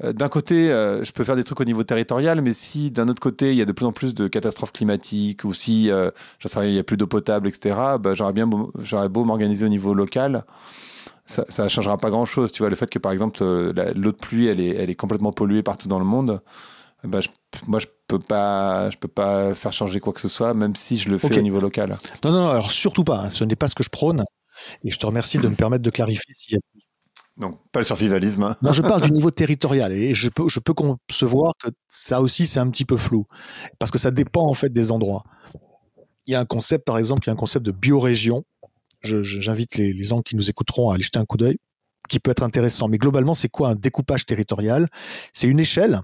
d'un 0.02 0.28
côté, 0.28 0.68
je 0.68 1.12
peux 1.12 1.24
faire 1.24 1.36
des 1.36 1.44
trucs 1.44 1.60
au 1.60 1.64
niveau 1.64 1.84
territorial, 1.84 2.40
mais 2.40 2.52
si 2.52 2.90
d'un 2.90 3.08
autre 3.08 3.20
côté, 3.20 3.52
il 3.52 3.56
y 3.56 3.62
a 3.62 3.64
de 3.64 3.72
plus 3.72 3.86
en 3.86 3.92
plus 3.92 4.14
de 4.14 4.28
catastrophes 4.28 4.72
climatiques, 4.72 5.44
ou 5.44 5.54
si, 5.54 5.88
je 5.88 6.48
sais, 6.48 6.68
il 6.68 6.72
n'y 6.72 6.78
a 6.78 6.84
plus 6.84 6.96
d'eau 6.96 7.06
potable, 7.06 7.48
etc., 7.48 7.76
bah, 8.00 8.14
j'aurais 8.14 8.32
bien, 8.32 8.48
j'aurais 8.82 9.08
beau 9.08 9.24
m'organiser 9.24 9.66
au 9.66 9.70
niveau 9.70 9.94
local 9.94 10.44
ça 11.26 11.64
ne 11.64 11.68
changera 11.68 11.96
pas 11.96 12.10
grand-chose. 12.10 12.52
Tu 12.52 12.62
vois, 12.62 12.70
le 12.70 12.76
fait 12.76 12.88
que, 12.88 12.98
par 12.98 13.12
exemple, 13.12 13.38
euh, 13.42 13.72
l'eau 13.94 14.12
de 14.12 14.16
pluie, 14.16 14.46
elle 14.46 14.60
est, 14.60 14.76
elle 14.76 14.90
est 14.90 14.94
complètement 14.94 15.32
polluée 15.32 15.62
partout 15.62 15.88
dans 15.88 15.98
le 15.98 16.04
monde, 16.04 16.40
bah, 17.04 17.20
moi, 17.66 17.78
je 17.78 17.86
peux 18.06 18.18
pas, 18.18 18.90
je 18.90 18.96
peux 18.96 19.08
pas 19.08 19.54
faire 19.54 19.72
changer 19.72 20.00
quoi 20.00 20.12
que 20.12 20.20
ce 20.20 20.28
soit, 20.28 20.54
même 20.54 20.74
si 20.74 20.96
je 20.96 21.10
le 21.10 21.18
fais 21.18 21.38
au 21.38 21.42
niveau 21.42 21.60
local. 21.60 21.96
Non, 22.24 22.32
non, 22.32 22.48
alors 22.48 22.70
surtout 22.70 23.04
pas. 23.04 23.24
Hein. 23.24 23.30
Ce 23.30 23.44
n'est 23.44 23.56
pas 23.56 23.68
ce 23.68 23.74
que 23.74 23.84
je 23.84 23.90
prône. 23.90 24.24
Et 24.82 24.90
je 24.90 24.98
te 24.98 25.06
remercie 25.06 25.38
de 25.38 25.48
me 25.48 25.56
permettre 25.56 25.82
de 25.82 25.90
clarifier 25.90 26.34
s'il 26.34 26.54
y 26.54 26.56
a 26.56 26.60
non, 27.36 27.58
pas 27.72 27.80
le 27.80 27.84
survivalisme. 27.84 28.44
Hein. 28.44 28.54
Non, 28.62 28.72
je 28.72 28.80
parle 28.80 29.02
du 29.02 29.10
niveau 29.12 29.32
territorial 29.32 29.90
et 29.90 30.14
je 30.14 30.28
peux, 30.28 30.48
je 30.48 30.60
peux 30.60 30.72
concevoir 30.72 31.54
que 31.60 31.68
ça 31.88 32.20
aussi 32.20 32.46
c'est 32.46 32.60
un 32.60 32.70
petit 32.70 32.84
peu 32.84 32.96
flou 32.96 33.24
parce 33.80 33.90
que 33.90 33.98
ça 33.98 34.12
dépend 34.12 34.46
en 34.46 34.54
fait 34.54 34.68
des 34.68 34.92
endroits. 34.92 35.24
Il 36.28 36.32
y 36.32 36.36
a 36.36 36.40
un 36.40 36.44
concept, 36.44 36.84
par 36.84 36.96
exemple, 36.96 37.22
il 37.24 37.26
y 37.26 37.30
a 37.30 37.32
un 37.32 37.36
concept 37.36 37.66
de 37.66 37.72
biorégion 37.72 38.44
j'invite 39.04 39.76
les, 39.76 39.92
les 39.92 40.04
gens 40.04 40.22
qui 40.22 40.36
nous 40.36 40.50
écouteront 40.50 40.90
à 40.90 40.94
aller 40.94 41.02
jeter 41.02 41.18
un 41.18 41.24
coup 41.24 41.36
d'œil, 41.36 41.58
qui 42.08 42.20
peut 42.20 42.30
être 42.30 42.42
intéressant. 42.42 42.88
Mais 42.88 42.98
globalement, 42.98 43.34
c'est 43.34 43.48
quoi 43.48 43.68
un 43.68 43.74
découpage 43.74 44.26
territorial? 44.26 44.88
C'est 45.32 45.46
une 45.46 45.60
échelle 45.60 46.00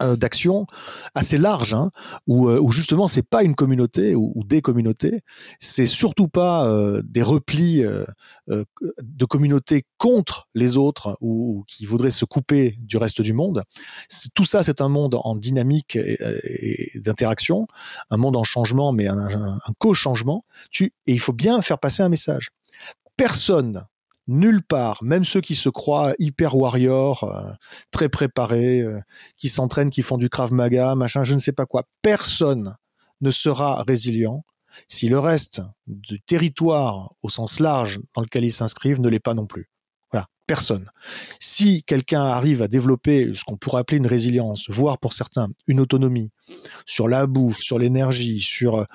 d'action 0.00 0.66
assez 1.14 1.38
large, 1.38 1.74
hein, 1.74 1.90
où, 2.26 2.48
euh, 2.48 2.58
où, 2.60 2.70
justement 2.72 3.08
c'est 3.08 3.22
pas 3.22 3.42
une 3.42 3.54
communauté 3.54 4.14
ou, 4.14 4.42
des 4.44 4.60
communautés, 4.60 5.22
c'est 5.58 5.84
surtout 5.84 6.28
pas 6.28 6.66
euh, 6.66 7.02
des 7.04 7.22
replis 7.22 7.82
de 8.48 9.24
communautés 9.24 9.84
contre 9.98 10.48
les 10.54 10.76
autres 10.76 11.16
ou, 11.20 11.64
qui 11.66 11.86
voudraient 11.86 12.10
se 12.10 12.24
couper 12.24 12.76
du 12.80 12.96
reste 12.96 13.20
du 13.20 13.32
monde. 13.32 13.62
Tout 14.34 14.44
ça, 14.44 14.62
c'est 14.62 14.80
un 14.80 14.88
monde 14.88 15.18
en 15.22 15.34
dynamique 15.34 15.96
et, 15.96 16.90
d'interaction, 16.96 17.66
un 18.10 18.16
monde 18.16 18.36
en 18.36 18.44
changement, 18.44 18.92
mais 18.92 19.06
un 19.08 19.58
co-changement. 19.78 20.44
et 20.80 20.90
il 21.06 21.20
faut 21.20 21.32
bien 21.32 21.60
faire 21.62 21.78
passer 21.78 22.02
un 22.02 22.08
message. 22.08 22.50
Personne 23.16 23.86
nulle 24.26 24.62
part, 24.62 25.02
même 25.02 25.24
ceux 25.24 25.40
qui 25.40 25.54
se 25.54 25.68
croient 25.68 26.14
hyper 26.18 26.56
warriors, 26.56 27.24
euh, 27.24 27.52
très 27.90 28.08
préparés, 28.08 28.80
euh, 28.80 29.00
qui 29.36 29.48
s'entraînent, 29.48 29.90
qui 29.90 30.02
font 30.02 30.18
du 30.18 30.28
Krav 30.28 30.52
Maga, 30.52 30.94
machin, 30.94 31.24
je 31.24 31.34
ne 31.34 31.38
sais 31.38 31.52
pas 31.52 31.66
quoi, 31.66 31.84
personne 32.02 32.74
ne 33.20 33.30
sera 33.30 33.82
résilient 33.84 34.44
si 34.88 35.08
le 35.08 35.18
reste 35.18 35.62
du 35.86 36.20
territoire 36.20 37.14
au 37.22 37.28
sens 37.28 37.60
large 37.60 38.00
dans 38.14 38.22
lequel 38.22 38.44
ils 38.44 38.52
s'inscrivent 38.52 39.00
ne 39.00 39.08
l'est 39.08 39.20
pas 39.20 39.34
non 39.34 39.46
plus. 39.46 39.70
Personne. 40.46 40.88
Si 41.40 41.82
quelqu'un 41.82 42.22
arrive 42.22 42.62
à 42.62 42.68
développer 42.68 43.32
ce 43.34 43.42
qu'on 43.42 43.56
pourrait 43.56 43.80
appeler 43.80 43.98
une 43.98 44.06
résilience, 44.06 44.66
voire 44.68 44.98
pour 44.98 45.12
certains 45.12 45.48
une 45.66 45.80
autonomie 45.80 46.30
sur 46.86 47.08
la 47.08 47.26
bouffe, 47.26 47.58
sur 47.58 47.80
l'énergie, 47.80 48.40
sur 48.40 48.86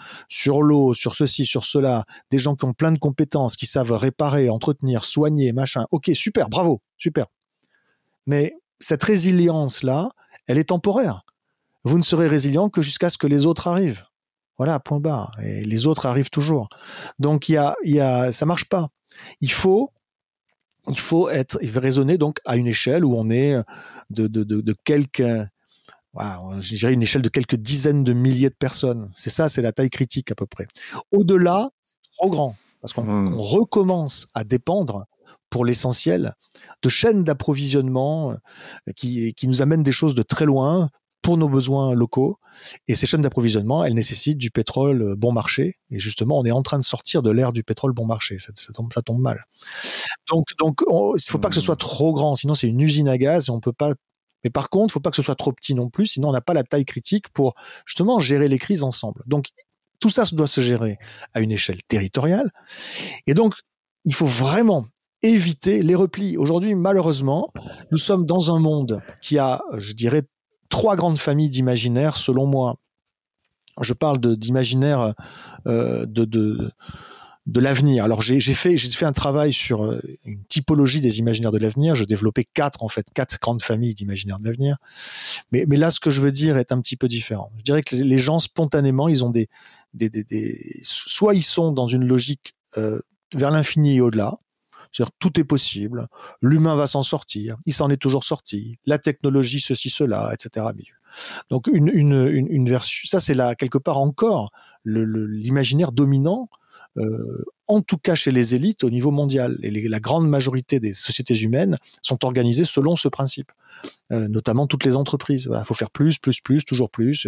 l'eau, 0.64 0.94
sur 0.94 1.14
ceci, 1.14 1.46
sur 1.46 1.66
cela, 1.66 2.06
des 2.30 2.40
gens 2.40 2.56
qui 2.56 2.64
ont 2.64 2.74
plein 2.74 2.94
de 2.94 3.00
compétences, 3.00 3.58
qui 3.58 3.66
savent 3.66 3.92
réparer, 3.92 4.50
entretenir, 4.50 5.04
soigner, 5.04 5.52
machin. 5.52 5.86
Ok, 5.92 6.12
super, 6.14 6.48
bravo, 6.48 6.80
super. 6.98 7.26
Mais 8.28 8.54
cette 8.80 9.04
résilience 9.04 9.84
là, 9.84 10.10
elle 10.48 10.58
est 10.58 10.70
temporaire. 10.70 11.24
Vous 11.84 11.98
ne 11.98 12.04
serez 12.04 12.28
résilient 12.28 12.70
que 12.70 12.82
jusqu'à 12.82 13.10
ce 13.10 13.18
que 13.18 13.28
les 13.28 13.46
autres 13.46 13.68
arrivent. 13.68 14.06
Voilà, 14.58 14.80
point 14.80 15.00
barre. 15.00 15.36
Et 15.44 15.66
les 15.66 15.88
autres 15.88 16.06
arrivent 16.06 16.30
toujours. 16.30 16.70
Donc 17.20 17.50
y 17.50 17.58
a, 17.58 17.76
y 17.84 18.00
a, 18.00 18.32
ça 18.32 18.46
marche 18.46 18.66
pas. 18.66 18.88
Il 19.42 19.52
faut 19.52 19.92
il 20.88 21.00
faut 21.00 21.30
être 21.30 21.60
raisonner 21.62 22.18
donc 22.18 22.38
à 22.46 22.58
une 22.58 22.68
échelle 22.68 23.06
où 23.06 23.16
on 23.16 23.30
est 23.30 23.54
de, 24.10 24.28
de, 24.28 24.44
de, 24.44 24.62
de 24.62 24.76
quelques 24.84 25.24
voilà, 26.14 26.42
je 26.60 26.76
dirais 26.76 26.94
une 26.94 27.04
échelle 27.04 27.22
de 27.22 27.30
quelques 27.30 27.56
dizaines 27.56 28.04
de 28.04 28.12
milliers 28.12 28.50
de 28.50 28.56
personnes. 28.56 29.10
C'est 29.16 29.30
ça, 29.30 29.48
c'est 29.48 29.62
la 29.62 29.72
taille 29.72 29.90
critique 29.90 30.30
à 30.32 30.36
peu 30.36 30.46
près. 30.46 30.68
Au-delà, 31.12 31.70
c'est 31.84 31.96
trop 32.18 32.30
grand 32.30 32.56
parce 32.82 32.94
qu'on 32.94 33.04
mmh. 33.04 33.36
recommence 33.36 34.28
à 34.34 34.44
dépendre 34.44 35.06
pour 35.50 35.66
l'essentiel 35.66 36.34
de 36.82 36.90
chaînes 36.90 37.24
d'approvisionnement 37.24 38.32
euh, 38.32 38.36
qui, 38.96 39.34
qui 39.36 39.48
nous 39.48 39.62
amènent 39.62 39.84
des 39.84 39.92
choses 39.92 40.16
de 40.16 40.24
très 40.24 40.46
loin 40.46 40.90
pour 41.22 41.38
nos 41.38 41.50
besoins 41.50 41.94
locaux. 41.94 42.40
Et 42.88 42.96
ces 42.96 43.06
chaînes 43.06 43.22
d'approvisionnement, 43.22 43.84
elles 43.84 43.94
nécessitent 43.94 44.38
du 44.38 44.52
pétrole 44.52 45.02
euh, 45.02 45.16
bon 45.16 45.32
marché. 45.32 45.78
Et 45.90 46.00
justement, 46.00 46.40
on 46.40 46.46
est 46.46 46.52
en 46.52 46.62
train 46.62 46.80
de 46.80 46.84
sortir 46.84 47.22
de 47.22 47.32
l'ère 47.32 47.54
du 47.54 47.64
pétrole 47.64 47.94
bon 47.94 48.06
marché. 48.06 48.38
Ça, 48.40 48.52
tombe, 48.74 48.92
ça 48.94 49.02
tombe, 49.02 49.22
mal. 49.22 49.44
Donc, 50.30 50.48
donc, 50.58 50.82
il 50.88 51.30
faut 51.30 51.40
pas 51.40 51.50
que 51.50 51.56
ce 51.56 51.62
soit 51.62 51.76
trop 51.76 52.14
grand, 52.14 52.36
sinon 52.36 52.54
c'est 52.54 52.68
une 52.68 52.82
usine 52.82 53.08
à 53.08 53.18
gaz 53.18 53.50
et 53.50 53.52
on 53.52 53.60
peut 53.60 53.74
pas. 53.74 53.94
Mais 54.44 54.50
par 54.50 54.70
contre, 54.70 54.92
il 54.92 54.94
faut 54.94 55.00
pas 55.00 55.12
que 55.12 55.16
ce 55.16 55.22
soit 55.22 55.36
trop 55.36 55.52
petit 55.52 55.76
non 55.76 55.90
plus, 55.90 56.08
sinon 56.08 56.30
on 56.30 56.32
n'a 56.32 56.42
pas 56.42 56.54
la 56.54 56.64
taille 56.64 56.86
critique 56.86 57.30
pour 57.30 57.54
justement 57.86 58.20
gérer 58.20 58.48
les 58.48 58.58
crises 58.58 58.84
ensemble. 58.84 59.22
Donc, 59.28 59.48
tout 60.00 60.10
ça 60.10 60.24
doit 60.32 60.48
se 60.48 60.62
gérer 60.62 60.98
à 61.34 61.42
une 61.42 61.52
échelle 61.52 61.82
territoriale. 61.88 62.52
Et 63.28 63.36
donc, 63.36 63.54
il 64.06 64.16
faut 64.16 64.26
vraiment 64.26 64.88
éviter 65.22 65.84
les 65.84 65.94
replis. 65.94 66.38
Aujourd'hui, 66.38 66.74
malheureusement, 66.74 67.52
nous 67.92 68.00
sommes 68.00 68.26
dans 68.26 68.54
un 68.54 68.60
monde 68.60 69.02
qui 69.22 69.38
a, 69.38 69.62
je 69.78 69.94
dirais, 69.94 70.24
trois 70.72 70.96
grandes 70.96 71.20
familles 71.20 71.50
d'imaginaires, 71.50 72.18
selon 72.18 72.48
moi. 72.48 72.78
Je 73.82 73.94
parle 73.94 74.20
d'imaginaire 74.36 75.14
euh, 75.68 76.06
de, 76.08 76.26
de, 76.26 77.60
l'avenir. 77.60 78.04
Alors 78.04 78.22
j'ai 78.22 78.40
fait 78.54 79.06
un 79.06 79.12
travail 79.12 79.54
sur 79.54 79.86
euh, 79.86 80.02
une 80.26 80.44
typologie 80.46 81.00
des 81.00 81.20
imaginaires 81.20 81.52
de 81.52 81.58
l'avenir. 81.58 81.96
Je 81.96 82.06
développais 82.06 82.46
quatre 82.54 82.84
en 82.84 82.90
fait 82.90 83.08
quatre 83.14 83.40
grandes 83.40 83.62
familles 83.62 83.94
d'imaginaires 83.94 84.40
de 84.40 84.46
l'avenir. 84.46 84.78
Mais 85.52 85.66
là 85.66 85.90
ce 85.90 86.00
que 86.00 86.10
je 86.10 86.22
veux 86.22 86.32
dire 86.32 86.58
est 86.58 86.72
un 86.72 86.82
petit 86.82 86.98
peu 86.98 87.08
différent. 87.08 87.52
Je 87.60 87.64
dirais 87.64 87.84
que 87.84 87.96
les 87.96 88.18
gens 88.18 88.40
spontanément 88.40 89.08
ils 89.08 89.24
ont 89.24 89.30
des 89.30 89.48
soit 90.82 91.34
ils 91.34 91.44
sont 91.44 91.72
dans 91.72 91.88
une 91.88 92.06
logique 92.06 92.56
euh, 92.78 93.00
vers 93.34 93.52
l'infini 93.52 93.96
et 93.98 94.02
au-delà, 94.02 94.40
c'est-à-dire 94.92 95.12
tout 95.20 95.40
est 95.40 95.44
possible, 95.44 96.08
l'humain 96.42 96.76
va 96.76 96.88
s'en 96.88 97.02
sortir, 97.02 97.58
il 97.66 97.74
s'en 97.74 97.90
est 97.90 97.98
toujours 97.98 98.24
sorti, 98.24 98.78
la 98.86 98.98
technologie 98.98 99.60
ceci 99.60 99.90
cela, 99.90 100.32
etc. 100.34 100.68
Donc 101.50 101.68
une, 101.68 101.90
une, 101.94 102.28
une, 102.28 102.48
une 102.50 102.70
version, 102.70 103.08
ça 103.08 103.20
c'est 103.20 103.34
là 103.34 103.56
quelque 103.56 103.78
part 103.78 103.98
encore 103.98 104.52
l'imaginaire 104.86 105.92
dominant, 105.92 106.50
euh, 106.98 107.44
en 107.68 107.82
tout 107.82 107.98
cas 107.98 108.16
chez 108.16 108.32
les 108.32 108.56
élites 108.56 108.84
au 108.84 108.90
niveau 108.90 109.12
mondial. 109.12 109.58
Et 109.64 109.72
la 109.88 110.00
grande 110.00 110.28
majorité 110.28 110.80
des 110.80 110.94
sociétés 110.94 111.38
humaines 111.40 111.78
sont 112.02 112.26
organisées 112.26 112.66
selon 112.66 112.96
ce 112.96 113.08
principe. 113.08 113.52
Euh, 114.12 114.28
notamment 114.28 114.68
toutes 114.68 114.84
les 114.84 114.96
entreprises. 114.96 115.48
Voilà, 115.48 115.64
faut 115.64 115.74
faire 115.74 115.90
plus, 115.90 116.20
plus, 116.20 116.40
plus, 116.42 116.64
toujours 116.66 116.92
plus. 116.92 117.28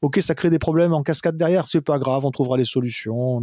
ok, 0.00 0.22
ça 0.22 0.34
crée 0.34 0.48
des 0.48 0.58
problèmes 0.58 0.94
en 0.94 1.02
cascade 1.02 1.36
derrière, 1.36 1.66
c'est 1.66 1.82
pas 1.82 1.98
grave, 1.98 2.24
on 2.24 2.30
trouvera 2.30 2.56
les 2.56 2.64
solutions. 2.64 3.42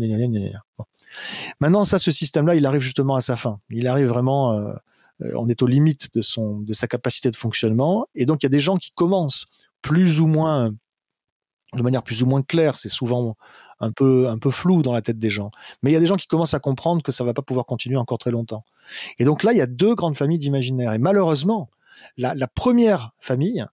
Maintenant, 1.59 1.83
ça, 1.83 1.99
ce 1.99 2.11
système-là, 2.11 2.55
il 2.55 2.65
arrive 2.65 2.81
justement 2.81 3.15
à 3.15 3.21
sa 3.21 3.35
fin. 3.35 3.59
Il 3.69 3.87
arrive 3.87 4.07
vraiment, 4.07 4.53
euh, 4.53 4.73
euh, 5.21 5.31
on 5.35 5.49
est 5.49 5.61
aux 5.61 5.67
limites 5.67 6.13
de 6.13 6.21
son, 6.21 6.59
de 6.59 6.73
sa 6.73 6.87
capacité 6.87 7.31
de 7.31 7.35
fonctionnement. 7.35 8.07
Et 8.15 8.25
donc, 8.25 8.43
il 8.43 8.45
y 8.45 8.47
a 8.47 8.49
des 8.49 8.59
gens 8.59 8.77
qui 8.77 8.91
commencent 8.91 9.45
plus 9.81 10.19
ou 10.19 10.27
moins, 10.27 10.71
de 11.73 11.81
manière 11.81 12.03
plus 12.03 12.23
ou 12.23 12.25
moins 12.25 12.41
claire. 12.41 12.77
C'est 12.77 12.89
souvent 12.89 13.35
un 13.79 13.91
peu, 13.91 14.27
un 14.27 14.37
flou 14.51 14.81
dans 14.81 14.93
la 14.93 15.01
tête 15.01 15.19
des 15.19 15.29
gens. 15.29 15.51
Mais 15.83 15.91
il 15.91 15.93
y 15.93 15.97
a 15.97 15.99
des 15.99 16.05
gens 16.05 16.17
qui 16.17 16.27
commencent 16.27 16.53
à 16.53 16.59
comprendre 16.59 17.01
que 17.01 17.11
ça 17.11 17.23
va 17.23 17.33
pas 17.33 17.41
pouvoir 17.41 17.65
continuer 17.65 17.97
encore 17.97 18.17
très 18.17 18.31
longtemps. 18.31 18.63
Et 19.17 19.25
donc 19.25 19.43
là, 19.43 19.53
il 19.53 19.57
y 19.57 19.61
a 19.61 19.67
deux 19.67 19.95
grandes 19.95 20.15
familles 20.15 20.39
d'imaginaires. 20.39 20.93
Et 20.93 20.97
malheureusement, 20.97 21.69
la, 22.17 22.47
première 22.47 23.11
famille 23.19 23.65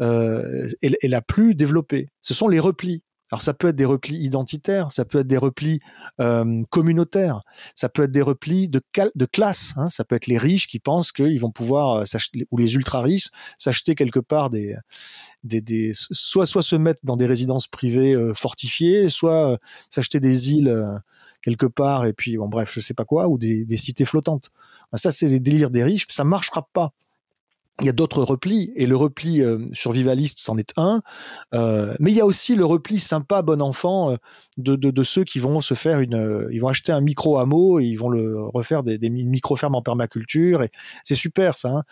euh, 0.00 0.68
est, 0.82 1.08
la 1.08 1.22
plus 1.22 1.54
développée. 1.54 2.10
Ce 2.20 2.34
sont 2.34 2.48
les 2.48 2.60
replis. 2.60 3.02
Alors 3.30 3.42
ça 3.42 3.54
peut 3.54 3.68
être 3.68 3.76
des 3.76 3.84
replis 3.84 4.16
identitaires, 4.16 4.90
ça 4.90 5.04
peut 5.04 5.20
être 5.20 5.26
des 5.26 5.38
replis 5.38 5.80
euh, 6.20 6.60
communautaires, 6.70 7.42
ça 7.74 7.88
peut 7.88 8.04
être 8.04 8.10
des 8.10 8.22
replis 8.22 8.68
de, 8.68 8.80
de 9.14 9.24
classe. 9.26 9.74
Hein, 9.76 9.88
ça 9.88 10.04
peut 10.04 10.16
être 10.16 10.26
les 10.26 10.38
riches 10.38 10.66
qui 10.66 10.80
pensent 10.80 11.12
qu'ils 11.12 11.40
vont 11.40 11.50
pouvoir 11.52 11.96
euh, 11.96 12.18
ou 12.50 12.58
les 12.58 12.74
ultra 12.74 13.02
riches 13.02 13.28
s'acheter 13.56 13.94
quelque 13.94 14.20
part 14.20 14.50
des, 14.50 14.74
des, 15.44 15.60
des, 15.60 15.92
soit 15.94 16.46
soit 16.46 16.62
se 16.62 16.76
mettre 16.76 17.00
dans 17.04 17.16
des 17.16 17.26
résidences 17.26 17.66
privées 17.66 18.14
euh, 18.14 18.34
fortifiées, 18.34 19.08
soit 19.08 19.52
euh, 19.52 19.56
s'acheter 19.90 20.20
des 20.20 20.50
îles 20.50 20.68
euh, 20.68 20.98
quelque 21.42 21.66
part 21.66 22.06
et 22.06 22.12
puis 22.12 22.36
bon 22.36 22.48
bref 22.48 22.72
je 22.74 22.80
sais 22.80 22.94
pas 22.94 23.04
quoi 23.04 23.28
ou 23.28 23.38
des, 23.38 23.64
des 23.64 23.76
cités 23.76 24.04
flottantes. 24.04 24.50
ça 24.94 25.10
c'est 25.12 25.28
les 25.28 25.40
délires 25.40 25.70
des 25.70 25.84
riches, 25.84 26.06
ça 26.08 26.24
marchera 26.24 26.68
pas 26.72 26.92
il 27.80 27.86
y 27.86 27.88
a 27.88 27.92
d'autres 27.92 28.22
replis 28.22 28.72
et 28.76 28.86
le 28.86 28.96
repli 28.96 29.42
euh, 29.42 29.58
survivaliste 29.72 30.38
c'en 30.38 30.56
est 30.58 30.72
un, 30.76 31.02
euh, 31.54 31.94
mais 31.98 32.10
il 32.10 32.16
y 32.16 32.20
a 32.20 32.26
aussi 32.26 32.54
le 32.54 32.64
repli 32.64 33.00
sympa 33.00 33.42
bon 33.42 33.62
enfant 33.62 34.10
euh, 34.10 34.16
de, 34.58 34.76
de, 34.76 35.02
ceux 35.02 35.24
qui 35.24 35.38
vont 35.38 35.60
se 35.60 35.74
faire 35.74 36.00
une, 36.00 36.48
ils 36.52 36.58
vont 36.58 36.68
acheter 36.68 36.92
un 36.92 37.00
micro 37.00 37.38
hameau 37.38 37.80
et 37.80 37.84
ils 37.84 37.96
vont 37.96 38.10
le 38.10 38.42
refaire 38.42 38.82
des, 38.82 38.98
des 38.98 39.08
micro 39.08 39.56
fermes 39.56 39.74
en 39.74 39.82
permaculture 39.82 40.62
et 40.62 40.70
c'est 41.02 41.14
super 41.14 41.58
ça. 41.58 41.70
Hein 41.70 41.82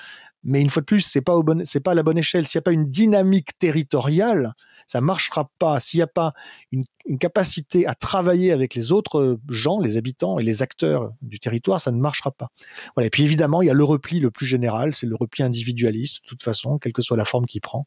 mais 0.45 0.61
une 0.61 0.70
fois 0.70 0.80
de 0.80 0.86
plus, 0.86 1.01
c'est 1.01 1.20
pas 1.20 1.34
au 1.34 1.43
bon, 1.43 1.62
c'est 1.64 1.80
pas 1.80 1.93
à 1.93 1.95
la 1.95 2.03
bonne 2.03 2.18
échelle. 2.18 2.47
S'il 2.47 2.59
n'y 2.59 2.62
a 2.62 2.62
pas 2.62 2.72
une 2.72 2.86
dynamique 2.86 3.59
territoriale, 3.59 4.53
ça 4.86 5.01
marchera 5.01 5.51
pas. 5.59 5.80
S'il 5.80 5.99
n'y 5.99 6.03
a 6.03 6.09
pas 6.09 6.32
une, 6.70 6.84
capacité 7.18 7.86
à 7.86 7.95
travailler 7.95 8.53
avec 8.53 8.74
les 8.74 8.93
autres 8.93 9.39
gens, 9.49 9.80
les 9.80 9.97
habitants 9.97 10.39
et 10.39 10.43
les 10.43 10.62
acteurs 10.62 11.11
du 11.22 11.39
territoire, 11.39 11.80
ça 11.80 11.91
ne 11.91 11.99
marchera 11.99 12.30
pas. 12.30 12.49
Voilà. 12.95 13.07
Et 13.07 13.11
puis 13.11 13.22
évidemment, 13.22 13.62
il 13.62 13.66
y 13.66 13.70
a 13.70 13.74
le 13.74 13.84
repli 13.84 14.20
le 14.20 14.30
plus 14.30 14.47
général, 14.47 14.95
c'est 14.95 15.07
le 15.07 15.16
repli 15.16 15.43
individualiste, 15.43 16.22
de 16.22 16.28
toute 16.28 16.43
façon, 16.43 16.78
quelle 16.78 16.93
que 16.93 17.03
soit 17.03 17.16
la 17.16 17.24
forme 17.24 17.47
qu'il 17.47 17.62
prend, 17.62 17.86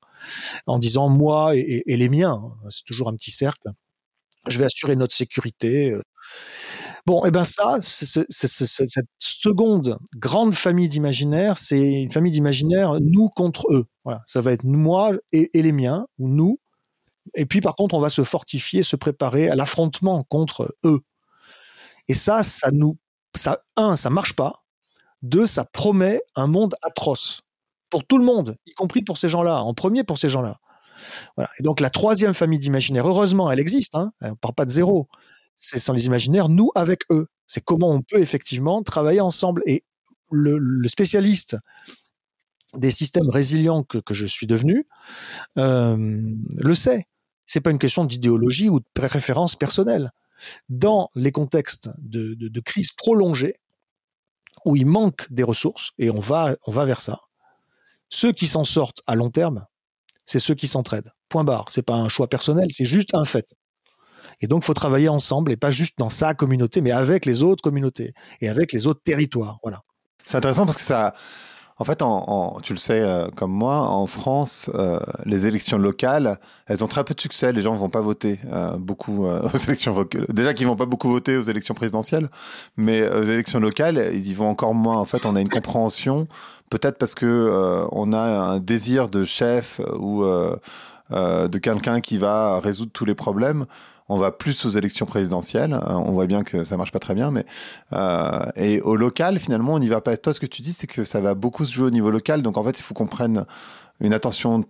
en 0.65 0.79
disant 0.79 1.07
moi 1.07 1.55
et, 1.55 1.83
les 1.85 2.09
miens. 2.09 2.41
Hein, 2.43 2.67
c'est 2.69 2.83
toujours 2.83 3.09
un 3.09 3.15
petit 3.15 3.31
cercle. 3.31 3.69
Je 4.47 4.57
vais 4.57 4.65
assurer 4.65 4.95
notre 4.95 5.15
sécurité. 5.15 5.95
Bon, 7.05 7.25
et 7.25 7.29
eh 7.29 7.31
ben 7.31 7.43
ça, 7.43 7.79
cette 7.81 9.07
seconde 9.19 9.97
grande 10.15 10.53
famille 10.53 10.89
d'imaginaire, 10.89 11.57
c'est 11.57 11.79
une 11.79 12.11
famille 12.11 12.31
d'imaginaire 12.31 12.97
nous 13.01 13.29
contre 13.29 13.67
eux. 13.71 13.85
Voilà, 14.03 14.21
ça 14.25 14.41
va 14.41 14.51
être 14.51 14.63
moi 14.63 15.11
et, 15.31 15.49
les 15.53 15.71
miens, 15.71 16.05
ou 16.19 16.29
nous. 16.29 16.59
Et 17.35 17.45
puis 17.45 17.61
par 17.61 17.75
contre, 17.75 17.95
on 17.95 17.99
va 17.99 18.09
se 18.09 18.23
fortifier, 18.23 18.83
se 18.83 18.95
préparer 18.95 19.49
à 19.49 19.55
l'affrontement 19.55 20.21
contre 20.29 20.75
eux. 20.85 21.01
Et 22.07 22.13
ça, 22.13 22.43
ça 22.43 22.69
nous, 22.71 22.97
ça, 23.35 23.61
un, 23.77 23.95
ça 23.95 24.09
marche 24.09 24.35
pas. 24.35 24.63
Deux, 25.23 25.45
ça 25.45 25.65
promet 25.65 26.19
un 26.35 26.47
monde 26.47 26.75
atroce 26.83 27.41
pour 27.89 28.05
tout 28.05 28.17
le 28.17 28.25
monde, 28.25 28.57
y 28.65 28.73
compris 28.73 29.01
pour 29.01 29.17
ces 29.17 29.29
gens-là, 29.29 29.61
en 29.61 29.73
premier 29.73 30.03
pour 30.03 30.17
ces 30.17 30.29
gens-là. 30.29 30.59
Voilà. 31.35 31.49
Et 31.59 31.63
donc 31.63 31.79
la 31.79 31.89
troisième 31.89 32.33
famille 32.33 32.59
d'imaginaire, 32.59 33.07
heureusement, 33.07 33.51
elle 33.51 33.59
existe. 33.59 33.95
Hein, 33.95 34.11
elle 34.21 34.35
part 34.35 34.53
pas 34.53 34.65
de 34.65 34.71
zéro 34.71 35.07
c'est 35.61 35.79
sans 35.79 35.93
les 35.93 36.07
imaginaires, 36.07 36.49
nous 36.49 36.71
avec 36.75 37.03
eux. 37.11 37.27
C'est 37.47 37.63
comment 37.63 37.91
on 37.91 38.01
peut 38.01 38.19
effectivement 38.19 38.81
travailler 38.81 39.21
ensemble. 39.21 39.61
Et 39.67 39.83
le, 40.31 40.87
spécialiste 40.87 41.55
des 42.73 42.89
systèmes 42.89 43.29
résilients 43.29 43.83
que, 43.83 44.01
je 44.11 44.25
suis 44.25 44.47
devenu 44.47 44.87
euh, 45.57 46.19
le 46.57 46.75
sait. 46.75 47.05
C'est 47.45 47.61
pas 47.61 47.69
une 47.69 47.79
question 47.79 48.05
d'idéologie 48.05 48.69
ou 48.69 48.79
de 48.79 48.85
préférence 48.93 49.55
personnelle. 49.55 50.11
Dans 50.69 51.09
les 51.13 51.31
contextes 51.31 51.89
de, 51.99 52.59
crise 52.61 52.91
prolongée, 52.91 53.59
où 54.65 54.75
il 54.75 54.87
manque 54.87 55.31
des 55.31 55.43
ressources, 55.43 55.91
et 55.99 56.09
on 56.09 56.19
va, 56.19 56.55
on 56.65 56.71
va 56.71 56.85
vers 56.85 57.01
ça, 57.01 57.19
ceux 58.09 58.31
qui 58.31 58.47
s'en 58.47 58.63
sortent 58.63 59.01
à 59.05 59.15
long 59.15 59.29
terme, 59.29 59.65
c'est 60.25 60.39
ceux 60.39 60.55
qui 60.55 60.67
s'entraident. 60.67 61.11
Point 61.29 61.43
barre. 61.43 61.69
C'est 61.69 61.83
pas 61.83 61.95
un 61.95 62.09
choix 62.09 62.27
personnel, 62.27 62.69
c'est 62.71 62.85
juste 62.85 63.13
un 63.13 63.25
fait. 63.25 63.53
Et 64.41 64.47
donc, 64.47 64.63
il 64.63 64.65
faut 64.65 64.73
travailler 64.73 65.09
ensemble 65.09 65.51
et 65.51 65.57
pas 65.57 65.71
juste 65.71 65.97
dans 65.97 66.09
sa 66.09 66.33
communauté, 66.33 66.81
mais 66.81 66.91
avec 66.91 67.25
les 67.25 67.43
autres 67.43 67.61
communautés 67.61 68.13
et 68.41 68.49
avec 68.49 68.71
les 68.71 68.87
autres 68.87 69.01
territoires. 69.03 69.57
Voilà. 69.63 69.81
C'est 70.25 70.37
intéressant 70.37 70.65
parce 70.65 70.77
que 70.77 70.83
ça, 70.83 71.13
en 71.81 71.83
fait, 71.83 72.03
tu 72.61 72.73
le 72.73 72.77
sais 72.77 73.01
euh, 73.01 73.27
comme 73.35 73.51
moi, 73.51 73.79
en 73.79 74.05
France, 74.05 74.69
euh, 74.75 74.99
les 75.25 75.47
élections 75.47 75.79
locales, 75.79 76.39
elles 76.67 76.83
ont 76.83 76.87
très 76.87 77.03
peu 77.03 77.15
de 77.15 77.19
succès. 77.19 77.51
Les 77.53 77.63
gens 77.63 77.73
ne 77.73 77.79
vont 77.79 77.89
pas 77.89 78.01
voter 78.01 78.39
euh, 78.53 78.77
beaucoup 78.77 79.25
aux 79.53 79.57
élections. 79.57 80.07
Déjà 80.29 80.53
qu'ils 80.53 80.67
vont 80.67 80.75
pas 80.75 80.85
beaucoup 80.85 81.09
voter 81.09 81.37
aux 81.37 81.41
élections 81.41 81.73
présidentielles, 81.73 82.29
mais 82.77 83.09
aux 83.09 83.23
élections 83.23 83.59
locales, 83.59 84.11
ils 84.13 84.27
y 84.27 84.33
vont 84.35 84.47
encore 84.47 84.75
moins. 84.75 84.97
En 84.97 85.05
fait, 85.05 85.25
on 85.25 85.35
a 85.35 85.41
une 85.41 85.49
compréhension, 85.49 86.27
peut-être 86.69 86.99
parce 86.99 87.15
que 87.15 87.87
on 87.91 88.13
a 88.13 88.19
un 88.19 88.59
désir 88.59 89.09
de 89.09 89.23
chef 89.23 89.81
ou 89.97 90.23
de 91.11 91.57
quelqu'un 91.57 91.99
qui 92.01 92.17
va 92.17 92.59
résoudre 92.59 92.91
tous 92.91 93.05
les 93.05 93.15
problèmes 93.15 93.65
on 94.11 94.17
va 94.17 94.31
plus 94.33 94.65
aux 94.65 94.69
élections 94.69 95.05
présidentielles. 95.05 95.73
Euh, 95.73 95.93
on 95.93 96.11
voit 96.11 96.25
bien 96.25 96.43
que 96.43 96.63
ça 96.63 96.75
marche 96.75 96.91
pas 96.91 96.99
très 96.99 97.15
bien, 97.15 97.31
mais 97.31 97.45
euh, 97.93 98.45
et 98.57 98.81
au 98.81 98.97
local, 98.97 99.39
finalement, 99.39 99.75
on 99.75 99.79
n'y 99.79 99.87
va 99.87 100.01
pas. 100.01 100.17
Toi, 100.17 100.33
ce 100.33 100.41
que 100.41 100.45
tu 100.45 100.61
dis, 100.61 100.73
c'est 100.73 100.85
que 100.85 101.05
ça 101.05 101.21
va 101.21 101.33
beaucoup 101.33 101.63
se 101.63 101.71
jouer 101.71 101.87
au 101.87 101.91
niveau 101.91 102.11
local. 102.11 102.41
Donc, 102.41 102.57
en 102.57 102.63
fait, 102.65 102.77
il 102.77 102.83
faut 102.83 102.93
qu'on 102.93 103.07
prenne 103.07 103.45
une 104.01 104.13
attention 104.13 104.65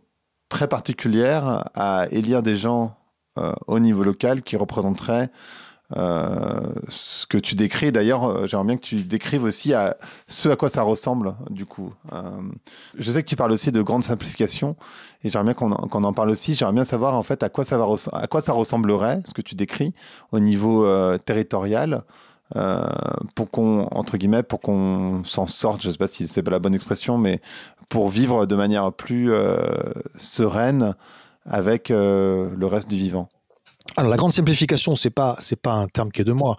très 0.48 0.68
particulière 0.68 1.64
à 1.74 2.06
élire 2.12 2.44
des 2.44 2.56
gens 2.56 2.96
euh, 3.39 3.52
au 3.66 3.80
niveau 3.80 4.04
local 4.04 4.44
qui 4.44 4.58
représenteraient 4.58 5.24
euh, 5.24 5.71
ce 5.96 7.26
que 7.26 7.38
tu 7.38 7.56
décris, 7.56 7.92
d'ailleurs, 7.92 8.26
euh, 8.26 8.48
j'aimerais 8.48 8.68
bien 8.68 8.78
que 8.78 8.84
tu 8.84 8.96
décrives 9.04 9.44
aussi 9.44 9.74
à 9.74 9.98
ce 10.28 10.50
à 10.50 10.56
quoi 10.56 10.70
ça 10.70 10.84
ressemble, 10.84 11.36
du 11.50 11.66
coup. 11.66 11.94
Euh, 12.14 12.22
je 12.98 13.12
sais 13.12 13.24
que 13.24 13.28
tu 13.28 13.36
parles 13.36 13.52
aussi 13.52 13.72
de 13.72 13.82
grande 13.82 14.04
simplification, 14.04 14.76
et 15.24 15.30
j'aimerais 15.30 15.46
bien 15.46 15.54
qu'on 15.54 15.72
en, 15.72 16.04
en, 16.04 16.14
parle 16.14 16.30
aussi. 16.30 16.54
J'aimerais 16.54 16.74
bien 16.76 16.86
savoir, 16.86 17.16
en 17.16 17.24
fait, 17.24 17.44
à 17.44 17.50
quoi 17.50 17.64
ça, 17.64 17.78
va 17.78 17.86
à 18.14 18.28
quoi 18.28 18.42
ça 18.42 18.54
ressemblerait, 18.54 19.22
ce 19.26 19.34
que 19.34 19.42
tu 19.42 19.56
décris, 19.56 19.94
au 20.32 20.39
niveau 20.39 20.88
territorial, 21.20 22.04
pour 23.36 23.50
qu'on, 23.50 23.88
entre 23.92 24.18
guillemets, 24.18 24.44
pour 24.44 24.60
qu'on 24.60 25.24
s'en 25.24 25.48
sorte, 25.48 25.82
je 25.82 25.88
ne 25.88 25.94
sais 25.94 25.98
pas 25.98 26.08
si 26.08 26.28
c'est 26.28 26.44
pas 26.44 26.52
la 26.52 26.60
bonne 26.60 26.76
expression, 26.76 27.18
mais 27.18 27.42
pour 27.89 28.10
vivre 28.10 28.46
de 28.46 28.56
manière 28.56 28.92
plus 28.92 29.32
sereine 30.18 30.96
avec 31.46 31.89
le 31.89 32.66
reste 32.66 32.89
du 32.89 32.98
vivant. 32.98 33.30
Alors 33.98 34.10
la 34.10 34.18
grande 34.18 34.32
simplification, 34.32 34.96
c'est 34.96 35.10
pas 35.10 35.36
c'est 35.40 35.60
pas 35.60 35.74
un 35.74 35.88
terme 35.88 36.12
qui 36.12 36.22
est 36.22 36.26
de 36.26 36.32
moi. 36.32 36.56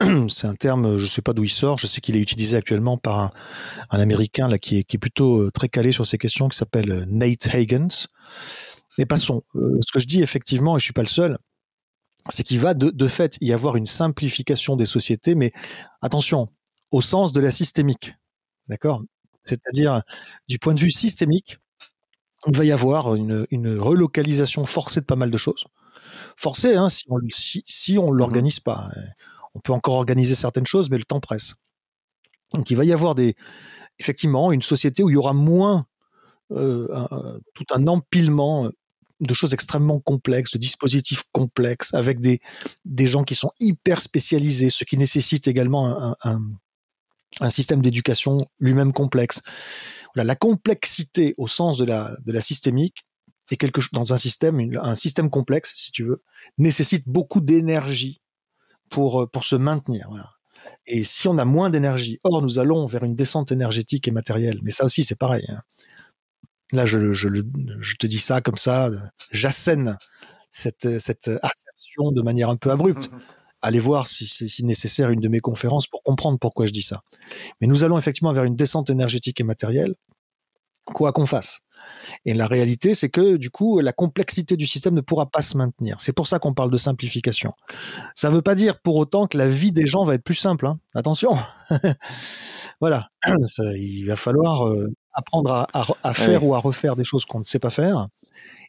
c'est 0.28 0.46
un 0.46 0.54
terme, 0.54 0.96
je 0.96 1.06
sais 1.06 1.22
pas 1.22 1.32
d'où 1.32 1.44
il 1.44 1.50
sort. 1.50 1.78
Je 1.78 1.86
sais 1.86 2.00
qu'il 2.00 2.16
est 2.16 2.20
utilisé 2.20 2.56
actuellement 2.56 2.98
par 2.98 3.30
un, 3.90 4.00
américain 4.00 4.50
qui 4.58 4.78
est 4.78 4.98
plutôt 4.98 5.42
euh, 5.42 5.50
très 5.50 5.68
calé 5.68 5.92
sur 5.92 6.06
ces 6.06 6.18
questions, 6.18 6.48
qui 6.48 6.56
s'appelle 6.56 6.90
euh, 6.90 7.04
Nate 7.06 7.46
Hagens. 7.54 8.08
Mais 8.98 9.06
passons. 9.06 9.42
Euh, 9.54 9.78
ce 9.86 9.92
que 9.92 10.00
je 10.00 10.06
dis 10.06 10.22
effectivement, 10.22 10.76
et 10.76 10.80
je 10.80 10.84
suis 10.84 10.92
pas 10.92 11.02
le 11.02 11.08
seul, 11.08 11.38
c'est 12.30 12.42
qu'il 12.42 12.58
va 12.58 12.74
de, 12.74 12.90
de 12.90 13.08
fait 13.08 13.36
y 13.40 13.52
avoir 13.52 13.76
une 13.76 13.86
simplification 13.86 14.76
des 14.76 14.86
sociétés, 14.86 15.34
mais 15.34 15.52
attention, 16.00 16.48
au 16.90 17.00
sens 17.00 17.32
de 17.32 17.40
la 17.40 17.50
systémique, 17.50 18.14
d'accord? 18.68 19.02
C'est-à-dire 19.44 20.02
du 20.48 20.58
point 20.58 20.74
de 20.74 20.80
vue 20.80 20.90
systémique, 20.90 21.58
il 22.46 22.56
va 22.56 22.64
y 22.64 22.72
avoir 22.72 23.14
une, 23.14 23.46
une 23.50 23.78
relocalisation 23.78 24.66
forcée 24.66 25.00
de 25.00 25.06
pas 25.06 25.16
mal 25.16 25.30
de 25.30 25.36
choses 25.36 25.64
forcé 26.36 26.74
hein, 26.74 26.88
si 26.88 27.04
on 27.08 27.18
si, 27.30 27.98
on 27.98 28.12
mmh 28.12 28.16
l'organise 28.16 28.60
pas. 28.60 28.90
On 29.54 29.60
peut 29.60 29.72
encore 29.72 29.94
organiser 29.94 30.34
certaines 30.34 30.66
choses, 30.66 30.90
mais 30.90 30.98
le 30.98 31.04
temps 31.04 31.20
presse. 31.20 31.54
Donc 32.54 32.70
il 32.70 32.76
va 32.76 32.84
y 32.84 32.92
avoir 32.92 33.14
des 33.14 33.34
effectivement 33.98 34.52
une 34.52 34.62
société 34.62 35.02
où 35.02 35.10
il 35.10 35.14
y 35.14 35.16
aura 35.16 35.32
moins 35.32 35.84
euh, 36.50 36.88
tout 37.54 37.64
un 37.74 37.86
empilement 37.86 38.70
de 39.22 39.34
choses 39.34 39.54
extrêmement 39.54 40.00
complexes, 40.00 40.52
de 40.52 40.58
dispositifs 40.58 41.22
complexes, 41.32 41.94
avec 41.94 42.20
des, 42.20 42.40
des 42.84 43.06
gens 43.06 43.22
qui 43.22 43.34
sont 43.34 43.50
hyper 43.60 44.00
spécialisés, 44.00 44.68
ce 44.68 44.84
qui 44.84 44.98
nécessite 44.98 45.46
également 45.46 46.16
un, 46.24 46.48
un, 47.40 47.50
système 47.50 47.82
d'éducation 47.82 48.38
lui-même 48.58 48.92
complexe. 48.92 49.40
Voilà, 50.14 50.26
la 50.26 50.34
complexité 50.34 51.34
au 51.38 51.46
sens 51.46 51.78
de 51.78 51.84
la, 51.84 52.16
de 52.26 52.32
la 52.32 52.40
systémique 52.40 53.04
et 53.50 53.56
quelque 53.56 53.80
chose 53.80 53.92
dans 53.92 54.12
un 54.12 54.16
système, 54.16 54.60
un 54.80 54.94
système 54.94 55.30
complexe, 55.30 55.74
si 55.76 55.92
tu 55.92 56.04
veux, 56.04 56.22
nécessite 56.58 57.08
beaucoup 57.08 57.40
d'énergie 57.40 58.20
pour 58.88 59.22
euh, 59.22 59.26
pour 59.26 59.44
se 59.44 59.56
maintenir. 59.56 60.08
Et 60.86 61.04
si 61.04 61.28
on 61.28 61.38
a 61.38 61.44
moins 61.44 61.70
d'énergie, 61.70 62.20
or 62.22 62.42
nous 62.42 62.58
allons 62.58 62.86
vers 62.86 63.04
une 63.04 63.16
descente 63.16 63.52
énergétique 63.52 64.06
et 64.08 64.10
matérielle, 64.10 64.58
mais 64.62 64.70
ça 64.70 64.84
aussi 64.84 65.04
c'est 65.04 65.18
pareil. 65.18 65.44
Hein. 65.48 65.60
Là, 66.72 66.86
je, 66.86 67.12
je, 67.12 67.28
je, 67.80 67.96
te 67.96 68.06
dis 68.06 68.18
ça 68.18 68.40
comme 68.40 68.56
ça, 68.56 68.90
j'assène 69.30 69.98
cette, 70.48 70.98
cette 71.00 71.30
assertion 71.42 72.12
de 72.12 72.22
manière 72.22 72.48
un 72.48 72.56
peu 72.56 72.70
abrupte. 72.70 73.10
Allez 73.60 73.78
voir 73.78 74.08
si 74.08 74.26
c'est 74.26 74.48
si 74.48 74.64
nécessaire 74.64 75.10
une 75.10 75.20
de 75.20 75.28
mes 75.28 75.40
conférences 75.40 75.86
pour 75.86 76.02
comprendre 76.02 76.38
pourquoi 76.38 76.64
je 76.66 76.72
dis 76.72 76.82
ça. 76.82 77.02
Mais 77.60 77.66
nous 77.66 77.84
allons 77.84 77.98
effectivement 77.98 78.32
vers 78.32 78.44
une 78.44 78.56
descente 78.56 78.88
énergétique 78.88 79.38
et 79.40 79.44
matérielle, 79.44 79.94
quoi 80.84 81.12
qu'on 81.12 81.26
fasse. 81.26 81.60
Et 82.24 82.34
la 82.34 82.46
réalité, 82.46 82.94
c'est 82.94 83.08
que 83.08 83.36
du 83.36 83.50
coup, 83.50 83.80
la 83.80 83.92
complexité 83.92 84.56
du 84.56 84.66
système 84.66 84.94
ne 84.94 85.00
pourra 85.00 85.26
pas 85.26 85.40
se 85.40 85.56
maintenir. 85.56 86.00
C'est 86.00 86.12
pour 86.12 86.26
ça 86.26 86.38
qu'on 86.38 86.54
parle 86.54 86.70
de 86.70 86.76
simplification. 86.76 87.52
Ça 88.14 88.30
ne 88.30 88.34
veut 88.34 88.42
pas 88.42 88.54
dire 88.54 88.80
pour 88.80 88.96
autant 88.96 89.26
que 89.26 89.36
la 89.38 89.48
vie 89.48 89.72
des 89.72 89.86
gens 89.86 90.04
va 90.04 90.14
être 90.14 90.24
plus 90.24 90.34
simple. 90.34 90.66
Hein. 90.66 90.78
Attention. 90.94 91.32
voilà. 92.80 93.08
il 93.76 94.04
va 94.04 94.16
falloir 94.16 94.68
euh, 94.68 94.88
apprendre 95.12 95.66
à, 95.72 96.14
faire 96.14 96.44
ou 96.44 96.54
à 96.54 96.58
refaire 96.58 96.96
des 96.96 97.04
choses 97.04 97.24
qu'on 97.24 97.38
ne 97.38 97.44
sait 97.44 97.58
pas 97.58 97.70
faire. 97.70 98.08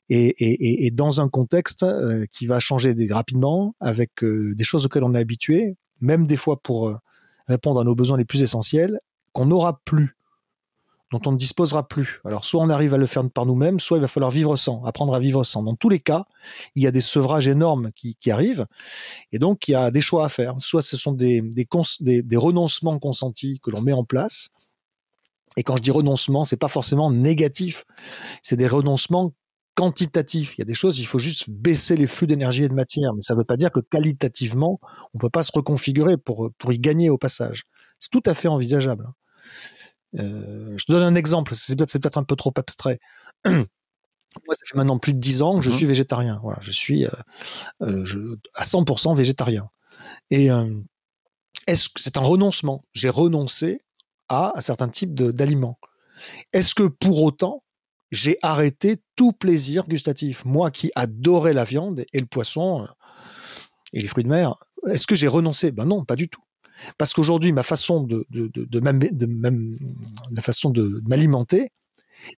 Et, 0.09 0.91
dans 0.91 1.21
un 1.21 1.29
contexte 1.29 1.83
euh, 1.83 2.25
qui 2.31 2.45
va 2.45 2.59
changer 2.59 2.95
rapidement, 3.11 3.75
avec 3.79 4.23
euh, 4.23 4.53
des 4.55 4.63
choses 4.63 4.85
auxquelles 4.85 5.03
on 5.03 5.15
est 5.15 5.19
habitué, 5.19 5.75
même 6.01 6.27
des 6.27 6.37
fois 6.37 6.61
pour 6.61 6.93
répondre 7.47 7.79
à 7.79 7.83
nos 7.83 7.95
besoins 7.95 8.17
les 8.17 8.25
plus 8.25 8.41
essentiels, 8.41 8.99
qu'on 9.31 9.45
n'aura 9.45 9.79
plus 9.85 10.15
dont 11.13 11.21
on 11.27 11.31
ne 11.31 11.37
disposera 11.37 11.87
plus. 11.87 12.21
Alors 12.25 12.43
soit 12.43 12.61
on 12.61 12.71
arrive 12.71 12.95
à 12.95 12.97
le 12.97 13.05
faire 13.05 13.29
par 13.29 13.45
nous-mêmes, 13.45 13.79
soit 13.79 13.97
il 13.97 14.01
va 14.01 14.07
falloir 14.07 14.31
vivre 14.31 14.55
sans, 14.55 14.83
apprendre 14.83 15.13
à 15.13 15.19
vivre 15.19 15.43
sans. 15.43 15.61
Dans 15.61 15.75
tous 15.75 15.89
les 15.89 15.99
cas, 15.99 16.25
il 16.75 16.81
y 16.81 16.87
a 16.87 16.91
des 16.91 17.01
sevrages 17.01 17.47
énormes 17.47 17.91
qui, 17.95 18.31
arrivent, 18.31 18.65
et 19.31 19.37
donc 19.37 19.67
il 19.67 19.71
y 19.71 19.75
a 19.75 19.91
des 19.91 20.01
choix 20.01 20.25
à 20.25 20.29
faire. 20.29 20.55
Soit 20.57 20.81
ce 20.81 20.97
sont 20.97 21.11
des, 21.11 21.43
renoncements 22.35 22.97
consentis 22.97 23.59
que 23.61 23.69
l'on 23.69 23.81
met 23.81 23.93
en 23.93 24.03
place, 24.03 24.49
et 25.55 25.61
quand 25.61 25.77
je 25.77 25.83
dis 25.83 25.91
renoncement, 25.91 26.43
c'est 26.43 26.57
pas 26.57 26.67
forcément 26.67 27.11
négatif, 27.11 27.85
c'est 28.41 28.55
des 28.55 28.67
renoncements 28.67 29.33
quantitatifs. 29.75 30.55
Il 30.57 30.61
y 30.61 30.63
a 30.63 30.65
des 30.65 30.73
choses, 30.73 30.99
il 30.99 31.05
faut 31.05 31.19
juste 31.19 31.47
baisser 31.51 31.95
les 31.95 32.07
flux 32.07 32.25
d'énergie 32.25 32.63
et 32.63 32.69
de 32.69 32.73
matière, 32.73 33.13
mais 33.13 33.21
ça 33.21 33.35
ne 33.35 33.39
veut 33.39 33.45
pas 33.45 33.57
dire 33.57 33.71
que 33.71 33.81
qualitativement, 33.81 34.79
on 35.13 35.19
peut 35.19 35.29
pas 35.29 35.43
se 35.43 35.51
reconfigurer 35.53 36.17
pour, 36.17 36.49
pour 36.57 36.73
y 36.73 36.79
gagner 36.79 37.11
au 37.11 37.19
passage. 37.19 37.65
C'est 37.99 38.09
tout 38.09 38.23
à 38.25 38.33
fait 38.33 38.47
envisageable. 38.47 39.05
Euh, 40.19 40.75
je 40.77 40.85
te 40.85 40.91
donne 40.91 41.03
un 41.03 41.15
exemple, 41.15 41.55
c'est 41.55 41.75
peut-être 41.75 42.17
un 42.17 42.23
peu 42.23 42.35
trop 42.35 42.53
abstrait. 42.55 42.99
Moi, 43.45 44.55
ça 44.55 44.65
fait 44.65 44.77
maintenant 44.77 44.97
plus 44.97 45.13
de 45.13 45.19
dix 45.19 45.41
ans 45.41 45.57
que 45.57 45.63
je 45.63 45.69
mhm. 45.69 45.75
suis 45.75 45.85
végétarien. 45.85 46.39
Voilà, 46.41 46.59
je 46.61 46.71
suis 46.71 47.05
euh, 47.05 48.05
à 48.55 48.63
100% 48.63 49.15
végétarien. 49.15 49.69
Et 50.31 50.49
est-ce 51.67 51.89
que 51.89 52.01
c'est 52.01 52.17
un 52.17 52.21
renoncement 52.21 52.83
J'ai 52.93 53.09
renoncé 53.09 53.81
à 54.27 54.53
un 54.55 54.61
certain 54.61 54.89
type 54.89 55.13
d'aliments. 55.13 55.77
Est-ce 56.51 56.75
que 56.75 56.83
pour 56.83 57.21
autant, 57.23 57.59
j'ai 58.11 58.37
arrêté 58.41 58.97
tout 59.15 59.33
plaisir 59.33 59.87
gustatif? 59.87 60.45
Moi 60.45 60.71
qui 60.71 60.91
adorais 60.95 61.53
la 61.53 61.63
viande 61.63 62.05
et 62.11 62.19
le 62.19 62.25
poisson 62.25 62.87
et 63.91 64.01
les 64.01 64.07
fruits 64.07 64.23
de 64.23 64.29
mer, 64.29 64.55
est-ce 64.89 65.07
que 65.07 65.15
j'ai 65.15 65.27
renoncé? 65.27 65.71
Ben 65.71 65.85
non, 65.85 66.03
pas 66.03 66.15
du 66.15 66.27
tout. 66.27 66.42
Parce 66.97 67.13
qu'aujourd'hui, 67.13 67.51
ma 67.51 67.63
façon 67.63 68.01
de, 68.01 68.25
de, 68.29 68.49
de, 68.53 68.79
même, 68.79 68.99
la 70.31 70.41
façon 70.41 70.69
de 70.69 71.01
m'alimenter 71.07 71.71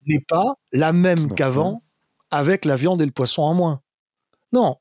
n'est 0.07 0.25
pas 0.27 0.55
la 0.73 0.93
même 0.93 1.35
qu'avant 1.35 1.83
avec 2.31 2.65
la 2.65 2.77
viande 2.77 3.01
et 3.03 3.07
le 3.07 3.13
poisson 3.13 3.43
en 3.43 3.55
moins. 3.55 3.81
Non. 4.53 4.77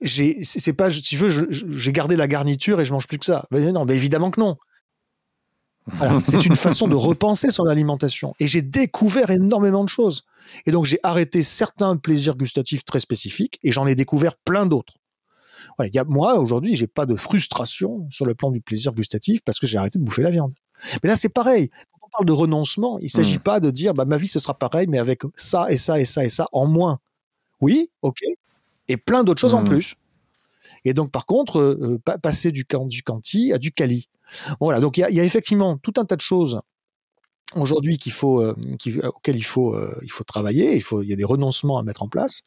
J'ai, 0.00 0.38
c'est 0.42 0.72
pas, 0.74 0.90
si 0.90 1.02
tu 1.02 1.16
veux, 1.16 1.50
j'ai 1.50 1.92
gardé 1.92 2.14
la 2.14 2.28
garniture 2.28 2.80
et 2.80 2.84
je 2.84 2.92
mange 2.92 3.08
plus 3.08 3.18
que 3.18 3.24
ça. 3.24 3.46
Mais 3.50 3.72
non, 3.72 3.84
mais 3.84 3.96
évidemment 3.96 4.30
que 4.30 4.40
non. 4.40 4.56
c'est 6.24 6.44
une 6.44 6.56
façon 6.56 6.86
de 6.86 6.94
repenser 6.94 7.50
son 7.50 7.66
alimentation. 7.66 8.34
Et 8.38 8.46
j'ai 8.46 8.62
découvert 8.62 9.30
énormément 9.30 9.84
de 9.84 9.88
choses. 9.88 10.24
Et 10.66 10.70
donc, 10.70 10.84
j'ai 10.84 11.00
arrêté 11.02 11.42
certains 11.42 11.96
plaisirs 11.96 12.36
gustatifs 12.36 12.84
très 12.84 13.00
spécifiques 13.00 13.58
et 13.62 13.72
j'en 13.72 13.86
ai 13.86 13.94
découvert 13.94 14.36
plein 14.36 14.66
d'autres 14.66 14.94
moi, 16.08 16.38
aujourd'hui, 16.38 16.74
j'ai 16.74 16.86
pas 16.86 17.06
de 17.06 17.16
frustration 17.16 18.06
sur 18.10 18.26
le 18.26 18.34
plan 18.34 18.50
du 18.50 18.60
plaisir 18.60 18.92
gustatif 18.92 19.40
parce 19.42 19.58
que 19.58 19.66
j'ai 19.66 19.78
arrêté 19.78 19.98
de 19.98 20.04
bouffer 20.04 20.22
la 20.22 20.30
viande. 20.30 20.52
Mais 21.02 21.08
là, 21.08 21.16
c'est 21.16 21.28
pareil. 21.28 21.70
Quand 21.92 22.00
on 22.02 22.08
parle 22.10 22.26
de 22.26 22.32
renoncement, 22.32 22.98
il 23.00 23.10
s'agit 23.10 23.38
hmm. 23.38 23.42
pas 23.42 23.60
de 23.60 23.70
dire, 23.70 23.94
bah, 23.94 24.04
ma 24.04 24.16
vie, 24.16 24.28
ce 24.28 24.38
sera 24.38 24.54
pareil, 24.54 24.86
mais 24.88 24.98
avec 24.98 25.22
ça 25.36 25.70
et 25.70 25.76
ça 25.76 26.00
et 26.00 26.04
ça 26.04 26.24
et 26.24 26.30
ça 26.30 26.48
en 26.52 26.66
moins. 26.66 26.98
Oui, 27.60 27.90
ok. 28.02 28.20
Et 28.88 28.96
plein 28.96 29.24
d'autres 29.24 29.40
choses 29.40 29.54
en 29.54 29.62
hmm. 29.62 29.68
plus. 29.68 29.94
Et 30.84 30.94
donc, 30.94 31.10
par 31.10 31.26
contre, 31.26 31.58
euh, 31.58 32.00
passer 32.22 32.52
du, 32.52 32.64
du 32.86 33.02
Canti 33.02 33.52
à 33.52 33.58
du 33.58 33.72
Cali. 33.72 34.08
Voilà. 34.60 34.80
Donc, 34.80 34.96
il 34.98 35.06
y, 35.08 35.14
y 35.14 35.20
a, 35.20 35.24
effectivement 35.24 35.76
tout 35.76 35.94
un 35.96 36.04
tas 36.04 36.16
de 36.16 36.20
choses 36.20 36.60
aujourd'hui 37.54 37.96
qu'il 37.98 38.12
faut, 38.12 38.42
euh, 38.42 38.54
auquel 39.04 39.36
il 39.36 39.44
faut, 39.44 39.74
euh, 39.74 39.94
il 40.02 40.10
faut 40.10 40.24
travailler. 40.24 40.76
Il 40.76 40.82
faut, 40.82 41.02
il 41.02 41.08
y 41.08 41.12
a 41.12 41.16
des 41.16 41.24
renoncements 41.24 41.78
à 41.78 41.82
mettre 41.82 42.02
en 42.02 42.08
place, 42.08 42.42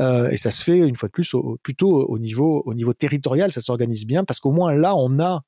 euh, 0.00 0.30
et 0.30 0.36
ça 0.36 0.50
se 0.50 0.62
fait 0.62 0.78
une 0.78 0.96
fois 0.96 1.08
de 1.08 1.12
plus 1.12 1.34
plutôt 1.62 2.06
au 2.06 2.18
niveau, 2.18 2.62
au 2.66 2.74
niveau 2.74 2.92
territorial. 2.92 3.52
Ça 3.52 3.60
s'organise 3.60 4.06
bien 4.06 4.24
parce 4.24 4.40
qu'au 4.40 4.52
moins 4.52 4.74
là, 4.74 4.94
on 4.96 5.20
a 5.20 5.42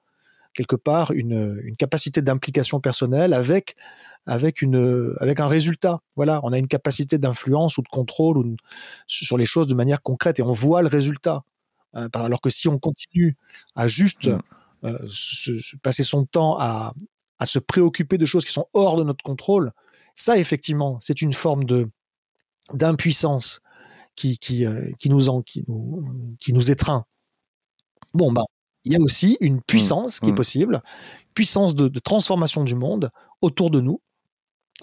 quelque 0.54 0.76
part 0.76 1.12
une, 1.12 1.60
une 1.64 1.76
capacité 1.76 2.22
d'implication 2.22 2.80
personnelle 2.80 3.34
avec 3.34 3.76
avec 4.26 4.62
une 4.62 5.14
avec 5.20 5.40
un 5.40 5.46
résultat. 5.46 6.00
Voilà, 6.16 6.40
on 6.42 6.52
a 6.52 6.58
une 6.58 6.68
capacité 6.68 7.18
d'influence 7.18 7.78
ou 7.78 7.82
de 7.82 7.88
contrôle 7.88 8.38
ou 8.38 8.56
sur 9.06 9.36
les 9.36 9.46
choses 9.46 9.66
de 9.66 9.74
manière 9.74 10.02
concrète 10.02 10.38
et 10.38 10.42
on 10.42 10.52
voit 10.52 10.82
le 10.82 10.88
résultat. 10.88 11.42
alors 11.92 12.40
que 12.40 12.50
si 12.50 12.68
on 12.68 12.78
continue 12.78 13.36
à 13.74 13.88
juste 13.88 14.28
mmh. 14.82 14.90
passer 15.82 16.02
son 16.02 16.26
temps 16.26 16.56
à, 16.58 16.92
à 17.38 17.46
se 17.46 17.58
préoccuper 17.58 18.18
de 18.18 18.26
choses 18.26 18.44
qui 18.44 18.52
sont 18.52 18.66
hors 18.74 18.96
de 18.96 19.04
notre 19.04 19.22
contrôle, 19.22 19.72
ça 20.14 20.38
effectivement, 20.38 20.98
c'est 21.00 21.22
une 21.22 21.32
forme 21.32 21.64
de 21.64 21.90
d'impuissance 22.72 23.60
qui 24.16 24.38
qui, 24.38 24.64
euh, 24.66 24.90
qui 24.98 25.10
nous 25.10 25.28
en, 25.28 25.42
qui 25.42 25.64
nous 25.68 26.36
qui 26.40 26.52
nous 26.52 26.70
étreint. 26.70 27.04
Bon 28.14 28.32
ben, 28.32 28.44
il 28.86 28.92
y 28.92 28.96
a 28.96 29.00
aussi 29.00 29.36
une 29.40 29.60
puissance 29.60 30.20
qui 30.20 30.28
est 30.28 30.32
mmh. 30.32 30.36
possible, 30.36 30.82
puissance 31.34 31.74
de, 31.74 31.88
transformation 31.98 32.62
du 32.62 32.76
monde 32.76 33.10
autour 33.42 33.70
de 33.70 33.80
nous. 33.80 34.00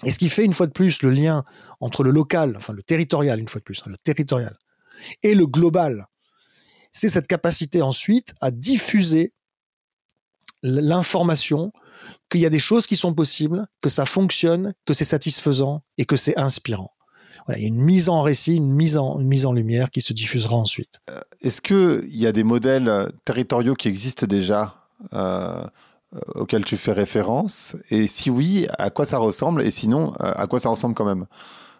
Et 0.04 0.10
ce 0.10 0.18
qui 0.18 0.28
fait 0.28 0.44
une 0.44 0.52
fois 0.52 0.66
de 0.66 0.72
plus 0.72 1.02
le 1.02 1.10
lien 1.10 1.42
entre 1.80 2.04
le 2.04 2.10
local, 2.10 2.54
enfin 2.56 2.74
le 2.74 2.82
territorial 2.82 3.40
une 3.40 3.48
fois 3.48 3.60
de 3.60 3.64
plus, 3.64 3.80
hein, 3.80 3.90
le 3.90 3.96
territorial, 3.96 4.56
et 5.22 5.34
le 5.34 5.46
global, 5.46 6.06
c'est 6.92 7.08
cette 7.08 7.26
capacité 7.26 7.80
ensuite 7.80 8.34
à 8.40 8.50
diffuser 8.50 9.32
l'information 10.64 11.72
qu'il 12.30 12.40
y 12.40 12.46
a 12.46 12.50
des 12.50 12.58
choses 12.58 12.86
qui 12.86 12.96
sont 12.96 13.14
possibles, 13.14 13.66
que 13.80 13.88
ça 13.88 14.06
fonctionne, 14.06 14.72
que 14.86 14.94
c'est 14.94 15.04
satisfaisant 15.04 15.82
et 15.98 16.06
que 16.06 16.16
c'est 16.16 16.36
inspirant. 16.38 16.90
Voilà, 17.46 17.60
il 17.60 17.62
y 17.62 17.66
a 17.66 17.68
une 17.68 17.82
mise 17.82 18.08
en 18.08 18.22
récit, 18.22 18.56
une 18.56 18.72
mise 18.72 18.96
en, 18.96 19.18
mise 19.18 19.44
en 19.44 19.52
lumière 19.52 19.90
qui 19.90 20.00
se 20.00 20.14
diffusera 20.14 20.56
ensuite. 20.56 21.00
Euh, 21.10 21.20
est-ce 21.42 21.60
qu'il 21.60 22.16
y 22.16 22.26
a 22.26 22.32
des 22.32 22.44
modèles 22.44 22.88
euh, 22.88 23.08
territoriaux 23.26 23.74
qui 23.74 23.88
existent 23.88 24.26
déjà 24.26 24.74
euh, 25.12 25.66
auxquels 26.34 26.64
tu 26.64 26.78
fais 26.78 26.92
référence? 26.92 27.76
Et 27.90 28.06
si 28.06 28.30
oui, 28.30 28.66
à 28.78 28.88
quoi 28.88 29.04
ça 29.04 29.18
ressemble? 29.18 29.62
Et 29.62 29.70
sinon, 29.70 30.12
à 30.18 30.46
quoi 30.46 30.58
ça 30.58 30.70
ressemble 30.70 30.94
quand 30.94 31.04
même? 31.04 31.26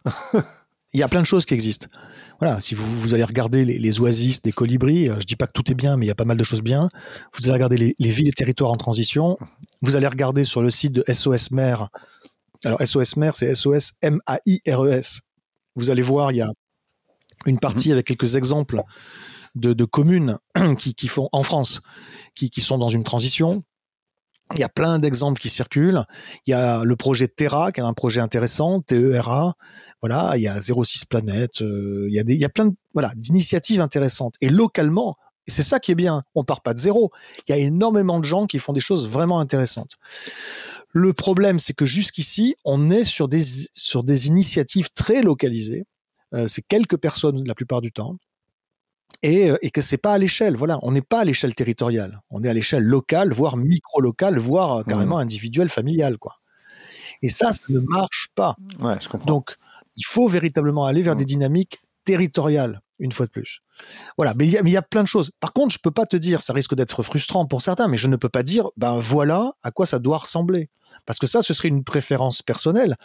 Il 0.94 1.00
y 1.00 1.02
a 1.02 1.08
plein 1.08 1.20
de 1.20 1.26
choses 1.26 1.44
qui 1.44 1.54
existent 1.54 1.88
voilà, 2.40 2.60
si 2.60 2.74
vous, 2.74 3.14
allez 3.14 3.24
regarder 3.24 3.64
les, 3.64 4.00
oasis 4.00 4.42
des 4.42 4.52
colibris, 4.52 5.06
je 5.06 5.24
dis 5.24 5.36
pas 5.36 5.46
que 5.46 5.52
tout 5.52 5.70
est 5.70 5.74
bien, 5.74 5.96
mais 5.96 6.06
il 6.06 6.08
y 6.08 6.12
a 6.12 6.16
pas 6.16 6.24
mal 6.24 6.36
de 6.36 6.44
choses 6.44 6.62
bien. 6.62 6.88
Vous 7.32 7.44
allez 7.44 7.54
regarder 7.54 7.76
les, 7.76 7.94
les 7.98 8.10
villes 8.10 8.28
et 8.28 8.32
territoires 8.32 8.70
en 8.70 8.76
transition. 8.76 9.38
Vous 9.82 9.96
allez 9.96 10.06
regarder 10.06 10.44
sur 10.44 10.60
le 10.60 10.70
site 10.70 10.92
de 10.92 11.04
SOS 11.10 11.52
Mer. 11.52 11.88
Alors 12.64 12.82
SOS 12.82 13.16
Mer, 13.16 13.36
c'est 13.36 13.54
SOS 13.54 13.92
M-A-I-R-E-S. 14.02 15.20
Vous 15.76 15.90
allez 15.90 16.02
voir, 16.02 16.32
il 16.32 16.38
y 16.38 16.42
a 16.42 16.50
une 17.46 17.58
partie 17.58 17.92
avec 17.92 18.06
quelques 18.06 18.36
exemples 18.36 18.82
de, 19.54 19.84
communes 19.84 20.38
qui, 20.78 21.08
font 21.08 21.28
en 21.32 21.44
France, 21.44 21.82
qui 22.34 22.60
sont 22.60 22.78
dans 22.78 22.88
une 22.88 23.04
transition. 23.04 23.62
Il 24.54 24.60
y 24.60 24.64
a 24.64 24.68
plein 24.68 24.98
d'exemples 25.00 25.40
qui 25.40 25.48
circulent. 25.48 26.04
Il 26.46 26.50
y 26.50 26.54
a 26.54 26.84
le 26.84 26.96
projet 26.96 27.26
Terra, 27.26 27.72
qui 27.72 27.80
est 27.80 27.84
un 27.84 27.92
projet 27.92 28.20
intéressant, 28.20 28.80
TERA. 28.80 29.54
Voilà, 30.00 30.36
il 30.36 30.42
y 30.42 30.48
a 30.48 30.60
06 30.60 31.06
Planète. 31.06 31.62
Euh, 31.62 32.06
il 32.08 32.14
y 32.14 32.20
a 32.20 32.24
des, 32.24 32.34
il 32.34 32.40
y 32.40 32.44
a 32.44 32.48
plein 32.48 32.66
de, 32.66 32.74
voilà, 32.92 33.12
d'initiatives 33.16 33.80
intéressantes. 33.80 34.34
Et 34.40 34.48
localement, 34.48 35.16
et 35.46 35.50
c'est 35.50 35.62
ça 35.62 35.80
qui 35.80 35.92
est 35.92 35.96
bien, 35.96 36.22
on 36.34 36.44
part 36.44 36.62
pas 36.62 36.72
de 36.72 36.78
zéro. 36.78 37.10
Il 37.48 37.50
y 37.50 37.54
a 37.54 37.58
énormément 37.58 38.20
de 38.20 38.24
gens 38.24 38.46
qui 38.46 38.58
font 38.58 38.72
des 38.72 38.80
choses 38.80 39.08
vraiment 39.08 39.40
intéressantes. 39.40 39.96
Le 40.92 41.12
problème, 41.12 41.58
c'est 41.58 41.74
que 41.74 41.84
jusqu'ici, 41.84 42.54
on 42.64 42.90
est 42.90 43.04
sur 43.04 43.26
des, 43.26 43.42
sur 43.74 44.04
des 44.04 44.28
initiatives 44.28 44.90
très 44.94 45.22
localisées. 45.22 45.84
Euh, 46.32 46.46
c'est 46.46 46.62
quelques 46.62 46.96
personnes 46.96 47.42
la 47.44 47.54
plupart 47.54 47.80
du 47.80 47.92
temps 47.92 48.16
et, 49.22 49.50
euh, 49.50 49.56
et 49.62 49.70
que 49.70 49.80
c'est 49.80 49.98
pas 49.98 50.12
à 50.14 50.18
l'échelle. 50.18 50.56
Voilà, 50.56 50.78
on 50.82 50.92
n'est 50.92 51.02
pas 51.02 51.20
à 51.20 51.24
l'échelle 51.24 51.54
territoriale, 51.54 52.20
on 52.30 52.42
est 52.42 52.48
à 52.48 52.52
l'échelle 52.52 52.82
locale, 52.82 53.32
voire 53.32 53.56
micro-locale, 53.56 54.38
voire 54.38 54.78
euh, 54.78 54.82
carrément 54.82 55.16
mmh. 55.16 55.22
individuelle, 55.22 55.68
familiale, 55.68 56.18
quoi. 56.18 56.34
Et 57.22 57.28
ça, 57.28 57.52
ça 57.52 57.62
ne 57.68 57.80
marche 57.80 58.28
pas. 58.34 58.56
Ouais, 58.80 58.96
je 59.00 59.08
comprends. 59.08 59.26
Donc, 59.26 59.54
il 59.96 60.04
faut 60.04 60.28
véritablement 60.28 60.84
aller 60.84 61.02
vers 61.02 61.16
des 61.16 61.24
mmh. 61.24 61.26
dynamiques 61.26 61.82
territoriales, 62.04 62.80
une 62.98 63.12
fois 63.12 63.26
de 63.26 63.30
plus. 63.30 63.60
Voilà, 64.16 64.34
mais 64.34 64.46
il 64.46 64.52
y, 64.52 64.70
y, 64.70 64.76
a 64.76 64.82
plein 64.82 65.02
de 65.02 65.08
choses. 65.08 65.30
Par 65.40 65.52
contre, 65.52 65.72
je 65.72 65.78
peux 65.78 65.90
pas 65.90 66.06
te 66.06 66.16
dire, 66.16 66.40
ça 66.40 66.52
risque 66.52 66.74
d'être 66.74 67.02
frustrant 67.02 67.46
pour 67.46 67.62
certains, 67.62 67.88
mais 67.88 67.96
je 67.96 68.08
ne 68.08 68.16
peux 68.16 68.28
pas 68.28 68.42
dire, 68.42 68.68
ben 68.76 68.98
voilà 68.98 69.52
à 69.62 69.70
quoi 69.70 69.86
ça 69.86 69.98
doit 69.98 70.18
ressembler. 70.18 70.68
Parce 71.06 71.18
que 71.18 71.26
ça, 71.26 71.42
ce 71.42 71.52
serait 71.52 71.68
une 71.68 71.84
préférence 71.84 72.42
personnelle. 72.42 72.96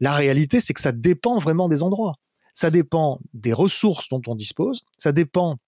La 0.00 0.12
réalité, 0.12 0.60
c'est 0.60 0.74
que 0.74 0.80
ça 0.80 0.92
dépend 0.92 1.38
vraiment 1.38 1.68
des 1.68 1.82
endroits. 1.82 2.16
Ça 2.54 2.70
dépend 2.70 3.20
des 3.34 3.52
ressources 3.52 4.08
dont 4.08 4.22
on 4.26 4.34
dispose, 4.34 4.84
ça 4.96 5.12
dépend 5.12 5.58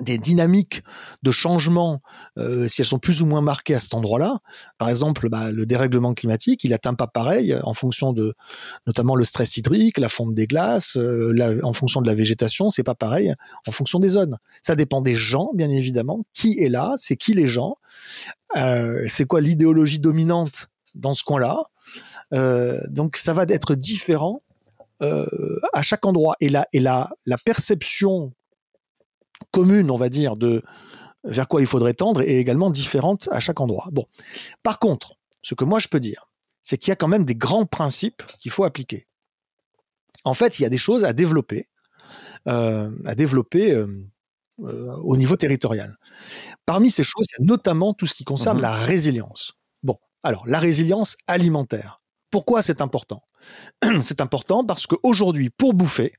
des 0.00 0.18
dynamiques 0.18 0.82
de 1.22 1.30
changement, 1.30 2.00
euh, 2.38 2.66
si 2.66 2.80
elles 2.80 2.86
sont 2.86 2.98
plus 2.98 3.22
ou 3.22 3.26
moins 3.26 3.40
marquées 3.40 3.74
à 3.74 3.78
cet 3.78 3.94
endroit-là. 3.94 4.40
Par 4.78 4.88
exemple, 4.88 5.28
bah, 5.28 5.52
le 5.52 5.66
dérèglement 5.66 6.14
climatique, 6.14 6.64
il 6.64 6.72
atteint 6.72 6.94
pas 6.94 7.06
pareil 7.06 7.56
en 7.62 7.74
fonction 7.74 8.12
de, 8.12 8.34
notamment 8.86 9.14
le 9.14 9.24
stress 9.24 9.56
hydrique, 9.56 9.98
la 9.98 10.08
fonte 10.08 10.34
des 10.34 10.46
glaces, 10.46 10.96
euh, 10.96 11.60
en 11.62 11.72
fonction 11.72 12.00
de 12.02 12.06
la 12.06 12.14
végétation, 12.14 12.68
c'est 12.70 12.82
pas 12.82 12.94
pareil 12.94 13.34
en 13.66 13.72
fonction 13.72 14.00
des 14.00 14.08
zones. 14.08 14.36
Ça 14.62 14.74
dépend 14.74 15.00
des 15.00 15.14
gens, 15.14 15.50
bien 15.54 15.70
évidemment. 15.70 16.24
Qui 16.32 16.58
est 16.58 16.68
là? 16.68 16.92
C'est 16.96 17.16
qui 17.16 17.32
les 17.32 17.46
gens? 17.46 17.76
Euh, 18.56 19.04
C'est 19.08 19.26
quoi 19.26 19.40
l'idéologie 19.40 20.00
dominante 20.00 20.68
dans 20.94 21.12
ce 21.12 21.22
coin-là? 21.24 21.58
Donc, 22.88 23.16
ça 23.16 23.32
va 23.32 23.44
être 23.48 23.76
différent 23.76 24.42
euh, 24.42 24.43
à 25.72 25.82
chaque 25.82 26.06
endroit. 26.06 26.36
Et 26.40 26.48
la, 26.48 26.66
et 26.72 26.80
la, 26.80 27.10
la 27.26 27.38
perception 27.38 28.32
commune, 29.50 29.90
on 29.90 29.96
va 29.96 30.08
dire, 30.08 30.36
de 30.36 30.62
vers 31.24 31.48
quoi 31.48 31.60
il 31.60 31.66
faudrait 31.66 31.94
tendre 31.94 32.20
est 32.22 32.36
également 32.36 32.70
différente 32.70 33.28
à 33.32 33.40
chaque 33.40 33.60
endroit. 33.60 33.88
Bon. 33.92 34.06
Par 34.62 34.78
contre, 34.78 35.16
ce 35.42 35.54
que 35.54 35.64
moi 35.64 35.78
je 35.78 35.88
peux 35.88 36.00
dire, 36.00 36.30
c'est 36.62 36.78
qu'il 36.78 36.90
y 36.90 36.92
a 36.92 36.96
quand 36.96 37.08
même 37.08 37.24
des 37.24 37.34
grands 37.34 37.66
principes 37.66 38.22
qu'il 38.38 38.50
faut 38.50 38.64
appliquer. 38.64 39.06
En 40.24 40.34
fait, 40.34 40.58
il 40.58 40.62
y 40.62 40.66
a 40.66 40.70
des 40.70 40.78
choses 40.78 41.04
à 41.04 41.12
développer, 41.12 41.68
euh, 42.48 42.90
à 43.04 43.14
développer 43.14 43.72
euh, 43.72 43.86
euh, 44.60 44.96
au 45.02 45.16
niveau 45.16 45.36
territorial. 45.36 45.96
Parmi 46.64 46.90
ces 46.90 47.04
choses, 47.04 47.26
il 47.30 47.42
y 47.42 47.44
a 47.44 47.46
notamment 47.46 47.92
tout 47.92 48.06
ce 48.06 48.14
qui 48.14 48.24
concerne 48.24 48.58
mmh 48.58 48.62
la 48.62 48.72
résilience. 48.72 49.52
Bon, 49.82 49.98
alors 50.22 50.46
la 50.46 50.58
résilience 50.58 51.16
alimentaire. 51.26 52.00
Pourquoi 52.34 52.62
c'est 52.62 52.80
important? 52.80 53.22
C'est 54.02 54.20
important 54.20 54.64
parce 54.64 54.88
qu'aujourd'hui, 54.88 55.50
pour 55.50 55.72
bouffer, 55.72 56.14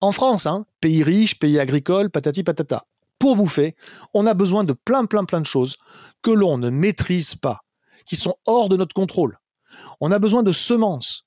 en 0.00 0.12
France, 0.12 0.46
hein, 0.46 0.64
pays 0.80 1.02
riche, 1.02 1.40
pays 1.40 1.58
agricole, 1.58 2.08
patati 2.08 2.44
patata, 2.44 2.86
pour 3.18 3.34
bouffer, 3.34 3.74
on 4.14 4.28
a 4.28 4.34
besoin 4.34 4.62
de 4.62 4.74
plein, 4.74 5.06
plein, 5.06 5.24
plein 5.24 5.40
de 5.40 5.46
choses 5.46 5.76
que 6.22 6.30
l'on 6.30 6.56
ne 6.56 6.70
maîtrise 6.70 7.34
pas, 7.34 7.62
qui 8.06 8.14
sont 8.14 8.34
hors 8.46 8.68
de 8.68 8.76
notre 8.76 8.94
contrôle. 8.94 9.38
On 10.00 10.12
a 10.12 10.20
besoin 10.20 10.44
de 10.44 10.52
semences. 10.52 11.24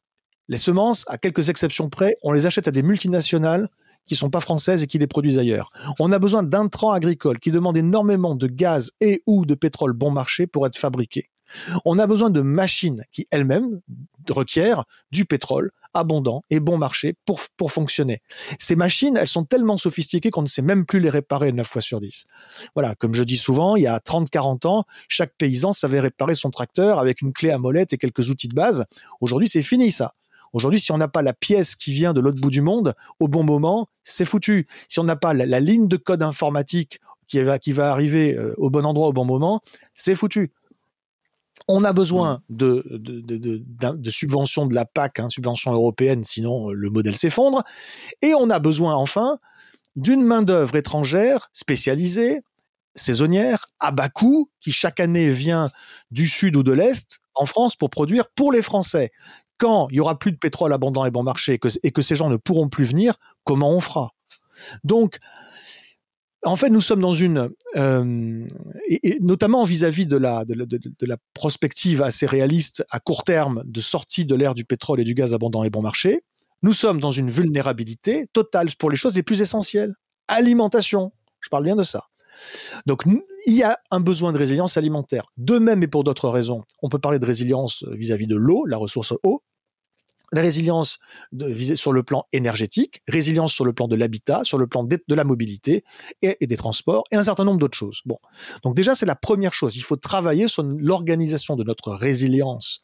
Les 0.47 0.55
semences, 0.55 1.03
à 1.09 1.17
quelques 1.17 1.49
exceptions 1.49 1.89
près, 1.89 2.15
on 2.23 2.31
les 2.31 2.45
achète 2.45 2.69
à 2.69 2.71
des 2.71 2.81
multinationales 2.81 3.67
qui 4.05 4.15
sont 4.15 4.29
pas 4.29 4.39
françaises 4.39 4.83
et 4.83 4.87
qui 4.87 4.99
les 4.99 5.07
produisent 5.07 5.37
ailleurs. 5.37 5.69
On 5.99 6.13
a 6.13 6.19
besoin 6.19 6.43
d'intrants 6.43 6.93
agricoles 6.93 7.39
qui 7.39 7.51
demandent 7.51 7.75
énormément 7.75 8.35
de 8.35 8.47
gaz 8.47 8.93
et 9.01 9.21
ou 9.27 9.45
de 9.45 9.53
pétrole 9.53 9.91
bon 9.91 10.11
marché 10.11 10.47
pour 10.47 10.65
être 10.65 10.77
fabriqués. 10.77 11.29
On 11.85 11.99
a 11.99 12.07
besoin 12.07 12.29
de 12.29 12.41
machines 12.41 13.03
qui 13.11 13.27
elles-mêmes 13.31 13.81
requièrent 14.29 14.85
du 15.11 15.25
pétrole 15.25 15.71
abondant 15.93 16.43
et 16.49 16.59
bon 16.59 16.77
marché 16.77 17.15
pour, 17.25 17.39
pour 17.57 17.71
fonctionner. 17.71 18.21
Ces 18.59 18.75
machines, 18.75 19.17
elles 19.17 19.27
sont 19.27 19.45
tellement 19.45 19.77
sophistiquées 19.77 20.29
qu'on 20.29 20.41
ne 20.41 20.47
sait 20.47 20.61
même 20.61 20.85
plus 20.85 20.99
les 20.99 21.09
réparer 21.09 21.51
9 21.51 21.65
fois 21.65 21.81
sur 21.81 21.99
10. 21.99 22.25
Voilà, 22.75 22.95
comme 22.95 23.15
je 23.15 23.23
dis 23.23 23.37
souvent, 23.37 23.75
il 23.75 23.83
y 23.83 23.87
a 23.87 23.97
30-40 23.99 24.67
ans, 24.67 24.83
chaque 25.07 25.33
paysan 25.37 25.71
savait 25.71 26.01
réparer 26.01 26.35
son 26.35 26.49
tracteur 26.49 26.99
avec 26.99 27.21
une 27.21 27.33
clé 27.33 27.49
à 27.49 27.57
molette 27.57 27.93
et 27.93 27.97
quelques 27.97 28.29
outils 28.29 28.49
de 28.49 28.55
base. 28.55 28.85
Aujourd'hui, 29.21 29.47
c'est 29.47 29.61
fini 29.61 29.91
ça. 29.91 30.13
Aujourd'hui, 30.53 30.79
si 30.79 30.91
on 30.91 30.97
n'a 30.97 31.07
pas 31.07 31.21
la 31.21 31.33
pièce 31.33 31.75
qui 31.75 31.91
vient 31.91 32.13
de 32.13 32.21
l'autre 32.21 32.39
bout 32.39 32.49
du 32.49 32.61
monde 32.61 32.93
au 33.19 33.27
bon 33.27 33.43
moment, 33.43 33.89
c'est 34.03 34.25
foutu. 34.25 34.67
Si 34.87 34.99
on 34.99 35.03
n'a 35.03 35.15
pas 35.17 35.33
la, 35.33 35.59
ligne 35.59 35.87
de 35.87 35.97
code 35.97 36.23
informatique 36.23 36.99
qui 37.27 37.41
va, 37.41 37.91
arriver 37.91 38.37
euh, 38.37 38.53
au 38.57 38.69
bon 38.69 38.85
endroit 38.85 39.07
au 39.09 39.13
bon 39.13 39.25
moment, 39.25 39.61
c'est 39.93 40.15
foutu. 40.15 40.53
On 41.67 41.83
a 41.83 41.93
besoin 41.93 42.41
mm. 42.49 42.55
de, 42.55 42.83
de, 43.95 44.09
subventions 44.09 44.67
de 44.67 44.75
la 44.75 44.85
PAC, 44.85 45.19
hein, 45.19 45.29
subventions 45.29 45.71
européennes, 45.71 46.23
sinon 46.23 46.69
euh, 46.69 46.73
le 46.73 46.89
modèle 46.89 47.15
s'effondre. 47.15 47.63
Et 48.21 48.33
on 48.35 48.49
a 48.49 48.59
besoin 48.59 48.95
enfin 48.95 49.39
d'une 49.95 50.23
main-d'œuvre 50.23 50.75
étrangère 50.75 51.49
spécialisée, 51.53 52.41
saisonnière, 52.95 53.65
à 53.79 53.91
bas 53.91 54.09
coût, 54.09 54.49
qui 54.59 54.71
chaque 54.71 54.99
année 54.99 55.29
vient 55.29 55.71
du 56.11 56.27
sud 56.27 56.55
ou 56.55 56.63
de 56.63 56.71
l'est 56.71 57.19
en 57.33 57.45
France 57.45 57.75
pour 57.75 57.89
produire 57.89 58.25
pour 58.35 58.51
les 58.51 58.61
Français. 58.61 59.11
Quand 59.57 59.87
il 59.89 59.97
y 59.97 59.99
aura 59.99 60.19
plus 60.19 60.33
de 60.33 60.37
pétrole 60.37 60.73
abondant 60.73 61.05
et 61.05 61.11
bon 61.11 61.23
marché 61.23 61.59
et 61.83 61.91
que 61.91 62.01
ces 62.01 62.15
gens 62.15 62.29
ne 62.29 62.37
pourront 62.37 62.67
plus 62.67 62.85
venir, 62.85 63.15
comment 63.43 63.71
on 63.71 63.79
fera? 63.79 64.11
Donc, 64.83 65.17
en 66.45 66.55
fait, 66.55 66.69
nous 66.69 66.81
sommes 66.81 67.01
dans 67.01 67.13
une, 67.13 67.49
euh, 67.75 68.47
et, 68.87 69.19
notamment 69.19 69.63
vis-à-vis 69.63 70.05
de 70.05 70.15
la, 70.15 70.45
de, 70.45 71.05
la 71.05 71.17
prospective 71.33 72.01
assez 72.01 72.25
réaliste 72.25 72.85
à 72.91 72.99
court 72.99 73.23
terme 73.23 73.63
de 73.65 73.81
sortie 73.81 74.25
de 74.25 74.35
l'ère 74.35 74.53
du 74.53 74.63
pétrole 74.63 75.01
et 75.01 75.03
du 75.03 75.15
gaz 75.15 75.33
abondant 75.33 75.63
et 75.63 75.69
bon 75.69 75.81
marché, 75.81 76.21
nous 76.61 76.73
sommes 76.73 76.99
dans 76.99 77.11
une 77.11 77.29
vulnérabilité 77.29 78.27
totale 78.31 78.69
pour 78.77 78.89
les 78.89 78.95
choses 78.95 79.15
les 79.15 79.23
plus 79.23 79.41
essentielles. 79.41 79.95
Alimentation, 80.27 81.11
je 81.41 81.49
parle 81.49 81.63
bien 81.63 81.75
de 81.75 81.83
ça. 81.83 82.05
Donc, 82.85 83.03
il 83.45 83.53
y 83.53 83.63
a 83.63 83.79
un 83.91 83.99
besoin 83.99 84.31
de 84.31 84.37
résilience 84.37 84.77
alimentaire. 84.77 85.25
De 85.37 85.57
même 85.57 85.83
et 85.83 85.87
pour 85.87 86.03
d'autres 86.03 86.29
raisons, 86.29 86.63
on 86.81 86.89
peut 86.89 86.99
parler 86.99 87.19
de 87.19 87.25
résilience 87.25 87.85
vis 87.91 88.11
à 88.11 88.17
-vis 88.17 88.27
de 88.27 88.35
l'eau, 88.35 88.65
la 88.65 88.77
ressource 88.77 89.13
eau, 89.23 89.41
la 90.35 90.41
résilience 90.41 90.99
de, 91.31 91.53
sur 91.75 91.93
le 91.93 92.03
plan 92.03 92.25
énergétique, 92.33 93.01
résilience 93.07 93.53
sur 93.53 93.65
le 93.65 93.73
plan 93.73 93.87
de 93.87 93.95
l'habitat, 93.95 94.43
sur 94.43 94.57
le 94.57 94.67
plan 94.67 94.83
de, 94.83 94.99
la 95.07 95.23
mobilité 95.23 95.83
et, 96.21 96.37
des 96.45 96.57
transports 96.57 97.05
et 97.11 97.15
un 97.15 97.23
certain 97.23 97.45
nombre 97.45 97.59
d'autres 97.59 97.77
choses. 97.77 98.01
Bon, 98.05 98.17
donc 98.63 98.75
déjà 98.75 98.95
c'est 98.95 99.05
la 99.05 99.15
première 99.15 99.53
chose. 99.53 99.77
Il 99.77 99.83
faut 99.83 99.95
travailler 99.95 100.47
sur 100.47 100.63
l'organisation 100.63 101.55
de 101.55 101.63
notre 101.63 101.93
résilience 101.93 102.81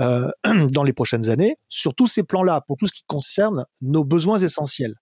euh, 0.00 0.30
dans 0.72 0.84
les 0.84 0.92
prochaines 0.92 1.28
années 1.28 1.56
sur 1.68 1.94
tous 1.94 2.06
ces 2.06 2.22
plans-là 2.22 2.62
pour 2.66 2.76
tout 2.76 2.86
ce 2.86 2.92
qui 2.92 3.02
concerne 3.06 3.66
nos 3.80 4.04
besoins 4.04 4.38
essentiels. 4.38 4.94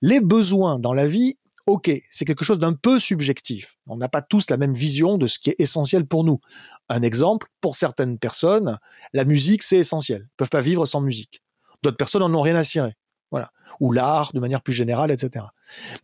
Les 0.00 0.20
besoins 0.20 0.78
dans 0.78 0.92
la 0.92 1.06
vie, 1.06 1.38
ok, 1.66 1.90
c'est 2.10 2.24
quelque 2.24 2.44
chose 2.44 2.58
d'un 2.58 2.72
peu 2.72 2.98
subjectif. 2.98 3.74
On 3.86 3.96
n'a 3.96 4.08
pas 4.08 4.22
tous 4.22 4.48
la 4.50 4.56
même 4.56 4.74
vision 4.74 5.18
de 5.18 5.26
ce 5.26 5.38
qui 5.38 5.50
est 5.50 5.56
essentiel 5.58 6.06
pour 6.06 6.24
nous. 6.24 6.40
Un 6.88 7.02
exemple, 7.02 7.48
pour 7.60 7.74
certaines 7.74 8.18
personnes, 8.18 8.78
la 9.12 9.24
musique, 9.24 9.62
c'est 9.62 9.78
essentiel. 9.78 10.22
Ils 10.24 10.36
peuvent 10.36 10.50
pas 10.50 10.60
vivre 10.60 10.86
sans 10.86 11.00
musique. 11.00 11.42
D'autres 11.82 11.96
personnes 11.96 12.22
en 12.22 12.32
ont 12.32 12.42
rien 12.42 12.56
à 12.56 12.64
cirer. 12.64 12.92
Voilà. 13.32 13.50
Ou 13.80 13.92
l'art, 13.92 14.30
de 14.32 14.40
manière 14.40 14.62
plus 14.62 14.72
générale, 14.72 15.10
etc. 15.10 15.44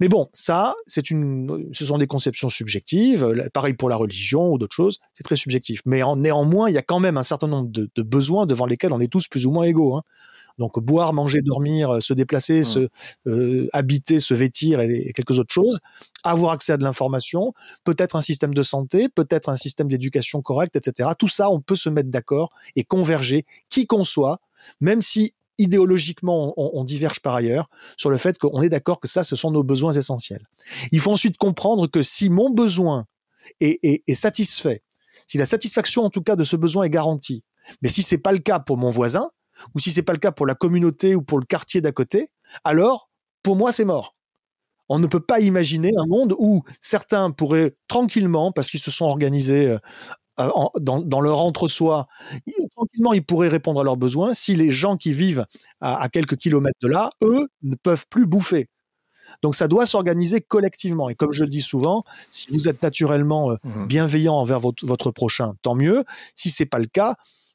Mais 0.01 0.09
bon, 0.09 0.29
ça, 0.33 0.75
c'est 0.89 1.11
une, 1.11 1.71
ce 1.73 1.85
sont 1.85 1.99
des 1.99 2.09
conceptions 2.09 2.49
subjectives. 2.49 3.49
Pareil 3.55 3.75
pour 3.75 3.89
la 3.89 3.97
religion 3.97 4.53
ou 4.53 4.59
d'autres 4.59 4.75
choses, 4.75 4.99
c'est 5.15 5.23
très 5.23 5.37
subjectif. 5.37 5.81
Mais 5.87 6.03
néanmoins, 6.17 6.69
il 6.69 6.75
y 6.75 6.79
a 6.79 6.83
quand 6.83 6.99
même 6.99 7.17
un 7.17 7.23
certain 7.23 7.47
nombre 7.47 7.71
de, 7.71 8.03
besoins 8.03 8.47
devant 8.47 8.67
lesquels 8.67 8.93
on 8.93 9.01
est 9.01 9.11
tous 9.11 9.29
plus 9.29 9.47
ou 9.47 9.53
moins 9.53 9.65
égaux. 9.65 9.97
Hein. 9.97 10.03
Donc 10.59 10.79
boire, 10.81 11.13
manger, 11.13 11.43
dormir, 11.43 11.95
euh, 11.95 12.01
se 12.01 12.13
déplacer, 12.13 12.61
mmh. 12.61 12.65
se 12.65 12.89
euh, 13.27 13.69
habiter, 13.73 14.21
se 14.21 14.35
vêtir 14.35 14.81
et, 14.81 15.13
quelques 15.15 15.39
autres 15.39 15.53
choses, 15.53 15.81
avoir 16.25 16.53
accès 16.53 16.73
à 16.73 16.77
de 16.77 16.85
l'information, 16.85 17.53
peut-être 17.85 18.17
un 18.17 18.21
système 18.21 18.55
de 18.55 18.63
santé, 18.63 19.09
peut-être 19.09 19.49
un 19.49 19.57
système 19.57 19.89
d'éducation 19.89 20.43
correct, 20.43 20.77
etc. 20.77 21.11
Tout 21.19 21.29
ça, 21.29 21.51
on 21.51 21.61
peut 21.61 21.77
se 21.77 21.89
mettre 21.89 22.11
d'accord 22.11 22.51
et 22.77 22.85
converger, 22.85 23.45
qui 23.69 23.87
qu'on 23.87 24.05
soit, 24.05 24.41
même 24.81 25.03
si 25.03 25.35
idéologiquement 25.59 26.55
on, 26.57 26.83
diverge 26.83 27.21
par 27.21 27.35
ailleurs 27.35 27.69
sur 27.97 28.11
le 28.11 28.17
fait 28.17 28.39
qu'on 28.39 28.63
est 28.63 28.69
d'accord 28.69 29.01
que 29.01 29.07
ça, 29.07 29.23
ce 29.23 29.37
sont 29.37 29.51
nos 29.51 29.63
besoins 29.63 29.93
essentiels. 29.93 30.45
Il 30.91 30.99
faut 30.99 31.13
ensuite 31.13 31.37
comprendre 31.37 31.87
que 31.87 32.03
si 32.03 32.31
mon 32.31 32.51
besoin 32.51 33.07
est, 33.61 33.79
est 33.83 34.15
satisfait, 34.15 34.83
si 35.27 35.39
la 35.39 35.45
satisfaction 35.45 36.03
en 36.03 36.11
tout 36.11 36.23
cas 36.23 36.37
de 36.37 36.45
ce 36.45 36.57
besoin 36.57 36.85
est 36.85 36.91
garantie, 36.91 37.45
mais 37.81 37.89
si 37.89 38.03
c'est 38.03 38.19
pas 38.19 38.33
le 38.33 38.39
cas 38.39 38.59
pour 38.59 38.77
mon 38.77 38.91
voisin, 38.91 39.31
ou 39.75 39.79
si 39.79 39.93
c'est 39.93 40.03
pas 40.03 40.13
le 40.13 40.19
cas 40.19 40.33
pour 40.33 40.47
la 40.47 40.55
communauté 40.55 41.15
ou 41.15 41.23
pour 41.23 41.39
le 41.39 41.45
quartier 41.47 41.81
d'à 41.81 41.93
côté, 41.93 42.31
alors 42.65 43.11
pour 43.43 43.57
moi 43.57 43.73
c'est 43.73 43.85
mort. 43.85 44.17
On 44.89 44.99
ne 44.99 45.07
peut 45.07 45.21
pas 45.21 45.41
imaginer 45.41 45.91
un 45.97 46.07
monde 46.07 46.35
où 46.39 46.63
certains 46.81 47.31
pourraient 47.31 47.73
tranquillement, 47.89 48.53
parce 48.53 48.71
qu'ils 48.71 48.81
se 48.81 48.91
sont 48.91 49.07
organisés 49.07 49.69
euh, 49.69 49.79
dans, 50.81 51.21
leur 51.21 51.41
entre-soi, 51.41 52.07
tranquillement 52.73 53.13
ils 53.13 53.25
pourraient 53.25 53.49
répondre 53.49 53.81
à 53.81 53.85
leurs 53.85 53.97
besoins 53.97 54.35
si 54.35 54.55
les 54.55 54.71
gens 54.71 54.97
qui 54.97 55.13
vivent 55.13 55.47
à, 55.81 56.09
quelques 56.09 56.37
kilomètres 56.37 56.79
de 56.83 56.89
là, 56.89 57.11
eux, 57.23 57.49
ne 57.63 57.75
peuvent 57.75 58.07
plus 58.09 58.27
bouffer. 58.27 58.69
Donc 59.43 59.55
ça 59.55 59.69
doit 59.69 59.87
s'organiser 59.87 60.41
collectivement. 60.41 61.09
Et 61.09 61.15
comme 61.15 61.33
je 61.33 61.45
le 61.45 61.51
dis 61.51 61.63
souvent, 61.63 62.05
si 62.31 62.47
vous 62.51 62.69
êtes 62.69 62.83
naturellement 62.83 63.51
euh, 63.51 63.57
mmh. 63.65 63.87
bienveillant 63.87 64.35
envers 64.35 64.61
votre, 64.61 64.85
votre, 64.85 65.11
prochain, 65.11 65.55
tant 65.63 65.75
mieux. 65.75 66.05
Si 66.35 66.51
c'est 66.51 66.67
pas 66.67 66.79
le 66.79 66.87
cas, 66.87 67.15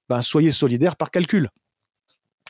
ben 0.09 0.21
soyez 0.21 0.51
solidaire 0.51 0.95
par 0.95 1.11
calcul 1.11 1.49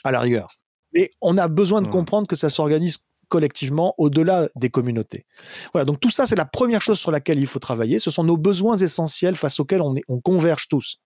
à 0.08 0.12
la 0.12 0.20
rigueur. 0.20 0.58
Mais 0.94 1.12
on 1.22 1.38
a 1.38 1.48
besoin 1.48 1.82
de 1.82 1.88
mmh. 1.88 1.92
comprendre 1.92 2.28
que 2.28 2.36
ça 2.36 2.50
s'organise 2.50 3.00
collectivement 3.28 3.94
au-delà 3.98 4.48
des 4.56 4.70
communautés. 4.70 5.26
Voilà, 5.74 5.86
donc 5.86 6.00
tout 6.00 6.10
ça, 6.10 6.26
c'est 6.26 6.36
la 6.36 6.46
première 6.46 6.82
chose 6.82 7.00
sur 7.00 7.12
laquelle 7.12 7.40
il 7.40 7.48
faut 7.48 7.60
travailler. 7.60 8.00
Ce 8.00 8.10
sont 8.10 8.24
nos 8.24 8.38
besoins 8.38 8.78
essentiels 8.78 9.36
face 9.36 9.60
auxquels 9.60 9.82
on, 9.82 9.96
on 10.08 10.20
converge 10.22 10.68
tous. 10.70 10.98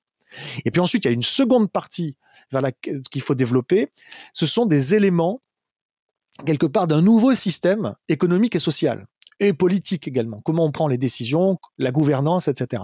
Et 0.66 0.72
puis 0.72 0.82
ensuite, 0.82 1.06
il 1.06 1.08
y 1.08 1.12
a 1.12 1.14
une 1.14 1.24
seconde 1.24 1.72
partie 1.72 2.16
vers 2.52 2.62
laquelle 2.62 3.02
qu'il 3.12 3.22
faut 3.22 3.36
développer. 3.36 3.90
Ce 4.34 4.46
sont 4.46 4.66
des 4.66 4.96
éléments, 4.96 5.42
quelque 6.46 6.66
part, 6.66 6.88
d'un 6.88 7.02
nouveau 7.02 7.34
système 7.34 7.94
économique 8.08 8.56
et 8.56 8.60
social 8.60 9.08
et 9.40 9.54
politique 9.54 10.08
également. 10.08 10.40
Comment 10.42 10.66
on 10.66 10.72
prend 10.72 10.88
les 10.88 11.00
décisions, 11.00 11.58
la 11.78 11.92
gouvernance, 11.92 12.48
etc. 12.48 12.84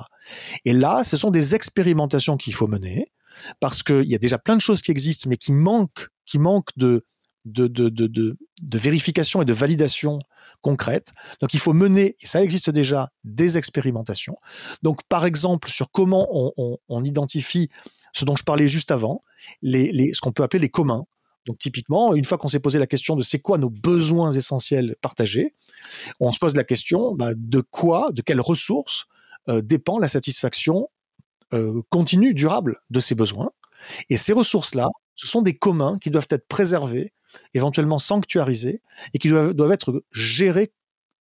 Et 0.65 0.73
là, 0.73 1.03
ce 1.03 1.15
sont 1.15 1.29
des 1.29 1.55
expérimentations 1.55 2.35
qu'il 2.35 2.55
faut 2.55 2.67
mener 2.67 3.11
parce 3.59 3.83
qu'il 3.83 4.09
y 4.09 4.15
a 4.15 4.19
déjà 4.19 4.37
plein 4.37 4.55
de 4.55 4.61
choses 4.61 4.81
qui 4.81 4.91
existent, 4.91 5.29
mais 5.29 5.37
qui 5.37 5.51
manquent, 5.51 6.07
qui 6.25 6.39
manquent 6.39 6.75
de, 6.77 7.05
de, 7.45 7.67
de, 7.67 7.89
de, 7.89 8.77
vérification 8.77 9.41
et 9.41 9.45
de 9.45 9.53
validation 9.53 10.19
concrète. 10.61 11.11
Donc 11.41 11.53
il 11.53 11.59
faut 11.59 11.73
mener, 11.73 12.15
et 12.19 12.27
ça 12.27 12.43
existe 12.43 12.69
déjà, 12.69 13.09
des 13.23 13.57
expérimentations. 13.57 14.37
Donc 14.83 15.01
par 15.07 15.25
exemple, 15.25 15.69
sur 15.69 15.91
comment 15.91 16.27
on 16.57 17.03
identifie 17.03 17.69
ce 18.13 18.25
dont 18.25 18.35
je 18.35 18.43
parlais 18.43 18.67
juste 18.67 18.91
avant, 18.91 19.21
les, 19.61 19.91
les, 19.91 20.13
ce 20.13 20.21
qu'on 20.21 20.31
peut 20.31 20.43
appeler 20.43 20.61
les 20.61 20.69
communs. 20.69 21.05
Donc 21.45 21.57
typiquement, 21.59 22.13
une 22.13 22.25
fois 22.25 22.37
qu'on 22.37 22.49
s'est 22.49 22.59
posé 22.59 22.77
la 22.77 22.87
question 22.87 23.15
de 23.15 23.21
c'est 23.21 23.39
quoi 23.39 23.57
nos 23.57 23.69
besoins 23.69 24.31
essentiels 24.31 24.95
partagés, 25.01 25.53
on 26.19 26.31
se 26.31 26.39
pose 26.39 26.55
la 26.55 26.65
question 26.65 27.15
bah, 27.15 27.31
de 27.35 27.61
quoi, 27.61 28.09
de 28.11 28.21
quelles 28.21 28.41
ressources 28.41 29.05
euh, 29.47 29.61
dépend 29.61 29.97
la 29.97 30.09
satisfaction 30.09 30.89
euh, 31.53 31.81
continue, 31.89 32.33
durable 32.33 32.77
de 32.89 32.99
ces 32.99 33.15
besoins. 33.15 33.51
Et 34.09 34.17
ces 34.17 34.33
ressources-là, 34.33 34.87
ce 35.15 35.27
sont 35.27 35.41
des 35.41 35.53
communs 35.53 35.97
qui 35.99 36.09
doivent 36.09 36.27
être 36.29 36.47
préservés, 36.47 37.13
éventuellement 37.53 37.99
sanctuarisés, 37.99 38.81
et 39.13 39.19
qui 39.19 39.29
doivent, 39.29 39.71
être 39.71 40.03
gérés 40.11 40.73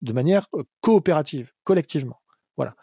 de 0.01 0.13
manière 0.13 0.47
euh, 0.55 0.63
coopérative, 0.81 1.51
collectivement. 1.63 2.17
Voilà. 2.57 2.73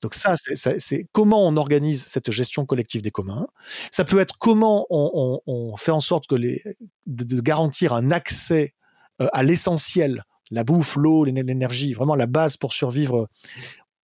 Donc 0.00 0.14
ça, 0.14 0.34
c'est 0.36 1.08
comment 1.10 1.44
on 1.46 1.56
organise 1.56 2.06
cette 2.06 2.30
gestion 2.30 2.64
collective 2.64 3.02
des 3.02 3.10
communs. 3.10 3.48
Ça 3.90 4.04
peut 4.04 4.20
être 4.20 4.38
comment 4.38 4.86
on, 4.90 5.76
fait 5.76 5.90
en 5.90 5.98
sorte 5.98 6.28
que 6.28 6.36
les, 6.36 6.62
de, 7.06 7.24
de 7.24 7.40
garantir 7.40 7.92
un 7.94 8.12
accès 8.12 8.74
euh, 9.20 9.26
à 9.32 9.42
l'essentiel, 9.42 10.22
la 10.50 10.64
bouffe, 10.64 10.96
l'eau, 10.96 11.24
l'énergie, 11.24 11.92
vraiment 11.94 12.14
la 12.14 12.26
base 12.26 12.56
pour 12.56 12.72
survivre 12.72 13.28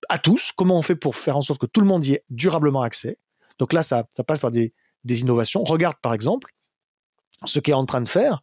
à 0.09 0.17
tous. 0.17 0.51
Comment 0.51 0.77
on 0.77 0.81
fait 0.81 0.95
pour 0.95 1.15
faire 1.15 1.37
en 1.37 1.41
sorte 1.41 1.61
que 1.61 1.65
tout 1.65 1.81
le 1.81 1.87
monde 1.87 2.05
y 2.05 2.13
ait 2.13 2.23
durablement 2.29 2.81
accès 2.81 3.19
Donc 3.59 3.73
là, 3.73 3.83
ça, 3.83 4.05
passe 4.25 4.39
par 4.39 4.51
des, 4.51 4.73
innovations. 5.05 5.63
Regarde 5.63 5.97
par 6.01 6.13
exemple 6.13 6.51
ce 7.45 7.59
qu'est 7.59 7.73
en 7.73 7.85
train 7.85 8.01
de 8.01 8.07
faire 8.07 8.41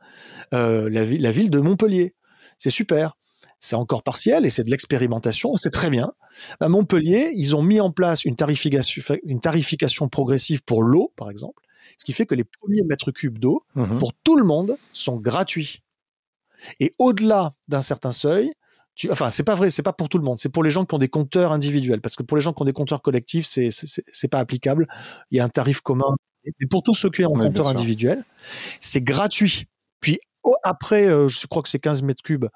euh, 0.52 0.90
la, 0.90 1.30
ville 1.30 1.50
de 1.50 1.58
Montpellier. 1.58 2.14
C'est 2.58 2.70
super. 2.70 3.16
C'est 3.58 3.76
encore 3.76 4.02
partiel 4.02 4.46
et 4.46 4.50
c'est 4.50 4.64
de 4.64 4.70
l'expérimentation, 4.70 5.56
c'est 5.56 5.70
très 5.70 5.90
bien. 5.90 6.12
À 6.60 6.68
Montpellier, 6.68 7.32
ils 7.34 7.54
ont 7.56 7.62
mis 7.62 7.78
en 7.80 7.90
place 7.90 8.24
une 8.24 8.36
tarification, 8.36 9.02
une 9.24 9.40
tarification 9.40 10.08
progressive 10.08 10.62
pour 10.62 10.82
l'eau, 10.82 11.12
par 11.16 11.30
exemple, 11.30 11.62
Ce 11.98 12.04
qui 12.06 12.14
fait 12.14 12.24
que 12.24 12.34
les 12.34 12.44
premiers 12.44 12.82
mètres 12.84 13.10
cubes 13.10 13.38
d'eau, 13.38 13.62
mmh 13.74 13.98
pour 13.98 14.12
tout 14.24 14.36
le 14.36 14.44
monde, 14.44 14.78
sont 14.94 15.16
gratuits. 15.16 15.82
Et 16.78 16.92
au-delà 16.98 17.50
d'un 17.68 17.82
certain 17.82 18.12
seuil, 18.12 18.50
tu, 19.00 19.10
enfin, 19.10 19.30
c'est 19.30 19.44
pas 19.44 19.54
vrai, 19.54 19.70
c'est 19.70 19.82
pas 19.82 19.94
pour 19.94 20.10
tout 20.10 20.18
le 20.18 20.24
monde, 20.24 20.38
c'est 20.38 20.50
pour 20.50 20.62
les 20.62 20.68
gens 20.68 20.84
qui 20.84 20.94
ont 20.94 20.98
des 20.98 21.08
compteurs 21.08 21.52
individuels, 21.52 22.02
parce 22.02 22.16
que 22.16 22.22
pour 22.22 22.36
les 22.36 22.42
gens 22.42 22.52
qui 22.52 22.60
ont 22.60 22.66
des 22.66 22.74
compteurs 22.74 23.00
collectifs, 23.00 23.46
c'est 23.46 23.70
c'est 23.70 24.28
pas 24.28 24.40
applicable. 24.40 24.86
Il 25.30 25.38
y 25.38 25.40
a 25.40 25.44
un 25.44 25.48
tarif 25.48 25.80
commun. 25.80 26.14
Mais 26.44 26.66
pour 26.68 26.82
tous 26.82 26.92
ceux 26.92 27.08
qui 27.08 27.24
ont 27.24 27.34
un 27.34 27.46
compteur 27.46 27.68
individuel, 27.68 28.24
c'est 28.78 29.00
gratuit. 29.00 29.64
Puis 30.00 30.20
après, 30.64 31.06
euh, 31.06 31.28
je 31.28 31.46
crois 31.46 31.62
que 31.62 31.70
c'est 31.70 31.78
15 31.78 32.02
mètres 32.02 32.22
cubes 32.22 32.46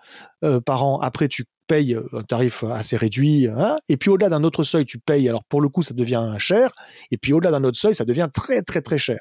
euh, 0.44 0.60
par 0.60 0.84
an. 0.84 0.98
Après, 1.00 1.28
tu 1.28 1.44
payes 1.66 1.94
euh, 1.94 2.06
un 2.12 2.22
tarif 2.22 2.62
assez 2.64 2.98
réduit. 2.98 3.48
Hein. 3.48 3.78
et 3.88 3.96
puis 3.96 4.10
au-delà 4.10 4.28
d'un 4.28 4.44
autre 4.44 4.64
seuil, 4.64 4.84
tu 4.84 4.98
payes. 4.98 5.30
Alors 5.30 5.44
pour 5.44 5.62
le 5.62 5.70
coup, 5.70 5.82
ça 5.82 5.94
devient 5.94 6.34
cher. 6.36 6.72
Et 7.10 7.16
puis 7.16 7.32
au-delà 7.32 7.52
d'un 7.52 7.64
autre 7.64 7.78
seuil, 7.78 7.94
ça 7.94 8.04
devient 8.04 8.28
très 8.32 8.60
très 8.60 8.82
très 8.82 8.98
cher. 8.98 9.18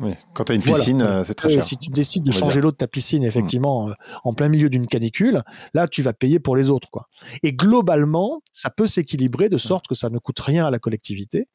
Oui, 0.00 0.12
quand 0.32 0.44
tu 0.44 0.52
as 0.52 0.54
une 0.54 0.62
piscine, 0.62 1.02
euh, 1.02 1.24
c'est 1.24 1.34
très 1.34 1.50
cher. 1.50 1.64
Si 1.64 1.76
tu 1.76 1.90
décides 1.90 2.22
de 2.22 2.30
changer 2.30 2.60
l'eau 2.60 2.70
de 2.70 2.76
ta 2.76 2.86
piscine, 2.86 3.24
effectivement, 3.24 3.86
mm. 3.86 3.90
euh, 3.90 3.94
en 4.24 4.32
plein 4.32 4.48
milieu 4.48 4.70
d'une 4.70 4.86
canicule, 4.86 5.42
là, 5.74 5.88
tu 5.88 6.02
vas 6.02 6.12
payer 6.12 6.38
pour 6.38 6.54
les 6.54 6.70
autres. 6.70 6.88
Quoi. 6.90 7.08
Et 7.42 7.52
globalement, 7.52 8.40
ça 8.52 8.70
peut 8.70 8.86
s'équilibrer 8.86 9.48
de 9.48 9.58
sorte 9.58 9.88
que 9.88 9.96
ça 9.96 10.08
ne 10.08 10.18
coûte 10.18 10.38
rien 10.38 10.64
à 10.66 10.70
la 10.70 10.78
collectivité, 10.78 11.48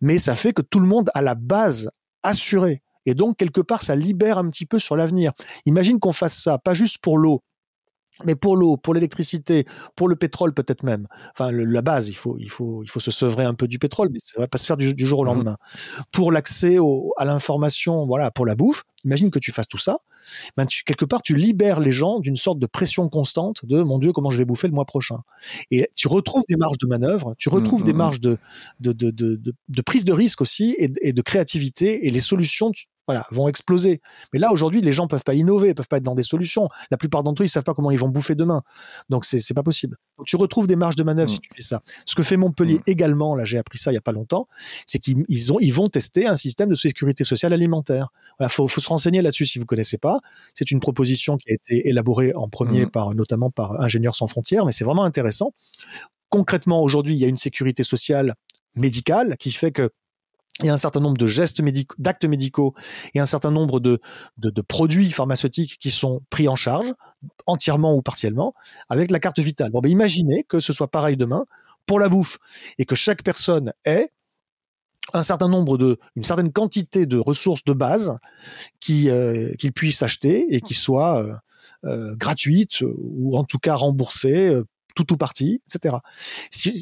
mais 0.00 0.18
ça 0.18 0.34
fait 0.34 0.52
que 0.52 0.62
tout 0.62 0.80
le 0.80 0.86
monde 0.86 1.10
a 1.14 1.22
la 1.22 1.36
base 1.36 1.88
assurée. 2.24 2.82
Et 3.06 3.14
donc, 3.14 3.36
quelque 3.36 3.60
part, 3.60 3.82
ça 3.82 3.94
libère 3.94 4.38
un 4.38 4.50
petit 4.50 4.66
peu 4.66 4.78
sur 4.78 4.96
l'avenir. 4.96 5.32
Imagine 5.66 6.00
qu'on 6.00 6.12
fasse 6.12 6.36
ça, 6.36 6.58
pas 6.58 6.74
juste 6.74 6.98
pour 6.98 7.18
l'eau, 7.18 7.42
mais 8.24 8.36
pour 8.36 8.56
l'eau, 8.56 8.76
pour 8.76 8.94
l'électricité, 8.94 9.66
pour 9.96 10.08
le 10.08 10.14
pétrole 10.14 10.54
peut-être 10.54 10.84
même. 10.84 11.06
Enfin, 11.32 11.50
la 11.50 11.82
base, 11.82 12.08
il 12.08 12.14
faut, 12.14 12.36
il 12.38 12.48
faut, 12.48 12.82
il 12.84 12.88
faut 12.88 13.00
se 13.00 13.10
sevrer 13.10 13.44
un 13.44 13.54
peu 13.54 13.66
du 13.66 13.78
pétrole, 13.78 14.08
mais 14.12 14.18
ça 14.22 14.40
va 14.40 14.46
pas 14.46 14.58
se 14.58 14.66
faire 14.66 14.76
du, 14.76 14.94
jour 14.98 15.20
au 15.20 15.22
mmh. 15.24 15.26
lendemain. 15.26 15.56
Pour 16.12 16.30
l'accès 16.30 16.78
à 17.16 17.24
l'information, 17.24 18.06
voilà, 18.06 18.30
pour 18.30 18.46
la 18.46 18.54
bouffe. 18.54 18.84
Imagine 19.04 19.30
que 19.30 19.38
tu 19.38 19.52
fasses 19.52 19.68
tout 19.68 19.78
ça. 19.78 19.98
Ben 20.56 20.64
quelque 20.64 21.04
part, 21.04 21.20
tu 21.20 21.34
libères 21.34 21.78
les 21.80 21.90
gens 21.90 22.20
d'une 22.20 22.36
sorte 22.36 22.58
de 22.58 22.66
pression 22.66 23.08
constante 23.10 23.66
de 23.66 23.82
mon 23.82 23.98
Dieu, 23.98 24.12
comment 24.12 24.30
je 24.30 24.38
vais 24.38 24.46
bouffer 24.46 24.66
le 24.66 24.72
mois 24.72 24.86
prochain. 24.86 25.18
Et 25.70 25.90
tu 25.94 26.08
retrouves 26.08 26.44
des 26.48 26.56
marges 26.56 26.78
de 26.78 26.86
manœuvre, 26.86 27.34
tu 27.36 27.50
retrouves 27.50 27.82
mmh, 27.82 27.86
des 27.86 27.92
marges 27.92 28.20
de, 28.20 28.38
de, 28.80 28.92
de, 28.92 29.10
de, 29.10 29.82
prise 29.82 30.06
de 30.06 30.12
risque 30.12 30.40
aussi 30.40 30.74
et, 30.78 30.90
et 31.02 31.12
de 31.12 31.20
créativité. 31.20 32.06
Et 32.06 32.10
les 32.10 32.20
solutions, 32.20 32.70
tu, 32.70 32.86
voilà, 33.06 33.26
vont 33.30 33.48
exploser. 33.48 34.00
Mais 34.32 34.38
là, 34.38 34.52
aujourd'hui, 34.52 34.80
les 34.80 34.92
gens 34.92 35.06
peuvent 35.06 35.24
pas 35.24 35.34
innover, 35.34 35.74
peuvent 35.74 35.88
pas 35.88 35.98
être 35.98 36.04
dans 36.04 36.14
des 36.14 36.22
solutions. 36.22 36.68
La 36.90 36.96
plupart 36.96 37.22
d'entre 37.22 37.42
eux, 37.42 37.46
ils 37.46 37.50
savent 37.50 37.64
pas 37.64 37.74
comment 37.74 37.90
ils 37.90 37.98
vont 37.98 38.08
bouffer 38.08 38.34
demain. 38.34 38.62
Donc, 39.10 39.24
c'est, 39.24 39.38
c'est 39.38 39.54
pas 39.54 39.62
possible. 39.62 39.98
Donc, 40.16 40.26
tu 40.26 40.36
retrouves 40.36 40.66
des 40.66 40.76
marges 40.76 40.96
de 40.96 41.02
manœuvre 41.02 41.28
si 41.28 41.36
mm. 41.36 41.40
tu 41.40 41.50
fais 41.54 41.62
ça. 41.62 41.82
Ce 42.06 42.14
que 42.14 42.22
fait 42.22 42.36
Montpellier 42.36 42.78
mm. 42.78 42.82
également, 42.86 43.34
là, 43.34 43.44
j'ai 43.44 43.58
appris 43.58 43.78
ça 43.78 43.92
il 43.92 43.94
y 43.94 43.98
a 43.98 44.02
pas 44.02 44.12
longtemps, 44.12 44.48
c'est 44.86 44.98
qu'ils 44.98 45.52
ont, 45.52 45.58
ils 45.60 45.72
vont 45.72 45.88
tester 45.88 46.26
un 46.26 46.36
système 46.36 46.70
de 46.70 46.74
sécurité 46.74 47.24
sociale 47.24 47.52
alimentaire. 47.52 48.08
Voilà, 48.38 48.48
faut, 48.48 48.68
faut 48.68 48.80
se 48.80 48.88
renseigner 48.88 49.20
là-dessus 49.20 49.46
si 49.46 49.58
vous 49.58 49.66
connaissez 49.66 49.98
pas. 49.98 50.20
C'est 50.54 50.70
une 50.70 50.80
proposition 50.80 51.36
qui 51.36 51.50
a 51.50 51.54
été 51.54 51.88
élaborée 51.88 52.32
en 52.34 52.48
premier 52.48 52.86
mm. 52.86 52.90
par, 52.90 53.14
notamment 53.14 53.50
par 53.50 53.80
Ingénieurs 53.82 54.16
sans 54.16 54.28
frontières, 54.28 54.64
mais 54.64 54.72
c'est 54.72 54.84
vraiment 54.84 55.04
intéressant. 55.04 55.52
Concrètement, 56.30 56.82
aujourd'hui, 56.82 57.14
il 57.14 57.18
y 57.18 57.24
a 57.24 57.28
une 57.28 57.36
sécurité 57.36 57.82
sociale 57.82 58.34
médicale 58.76 59.36
qui 59.38 59.52
fait 59.52 59.70
que 59.70 59.90
il 60.60 60.66
y 60.66 60.68
a 60.68 60.72
un 60.72 60.78
certain 60.78 61.00
nombre 61.00 61.16
de 61.16 61.26
gestes 61.26 61.60
médicaux, 61.60 61.96
d'actes 61.98 62.24
médicaux 62.24 62.74
et 63.14 63.20
un 63.20 63.26
certain 63.26 63.50
nombre 63.50 63.80
de, 63.80 64.00
produits 64.68 65.10
pharmaceutiques 65.10 65.78
qui 65.80 65.90
sont 65.90 66.22
pris 66.30 66.48
en 66.48 66.54
charge, 66.54 66.92
entièrement 67.46 67.94
ou 67.94 68.02
partiellement, 68.02 68.54
avec 68.88 69.10
la 69.10 69.18
carte 69.18 69.40
vitale. 69.40 69.70
Bon, 69.72 69.80
ben 69.80 69.90
imaginez 69.90 70.44
que 70.44 70.60
ce 70.60 70.72
soit 70.72 70.90
pareil 70.90 71.16
demain 71.16 71.44
pour 71.86 71.98
la 71.98 72.08
bouffe 72.08 72.38
et 72.78 72.84
que 72.84 72.94
chaque 72.94 73.22
personne 73.22 73.72
ait 73.84 74.10
un 75.12 75.22
certain 75.22 75.48
nombre 75.48 75.76
de, 75.76 75.98
une 76.16 76.24
certaine 76.24 76.52
quantité 76.52 77.04
de 77.04 77.18
ressources 77.18 77.64
de 77.64 77.72
base 77.72 78.18
euh, 78.90 79.52
qu'il 79.58 79.72
puisse 79.72 80.02
acheter 80.02 80.46
et 80.50 80.60
qui 80.60 80.72
soient 80.72 81.22
euh, 81.22 81.34
euh, 81.84 82.16
gratuites 82.16 82.82
ou 82.82 83.36
en 83.36 83.44
tout 83.44 83.58
cas 83.58 83.74
remboursées 83.74 84.62
tout 84.94 85.12
ou 85.12 85.16
partie, 85.16 85.60
etc. 85.68 85.96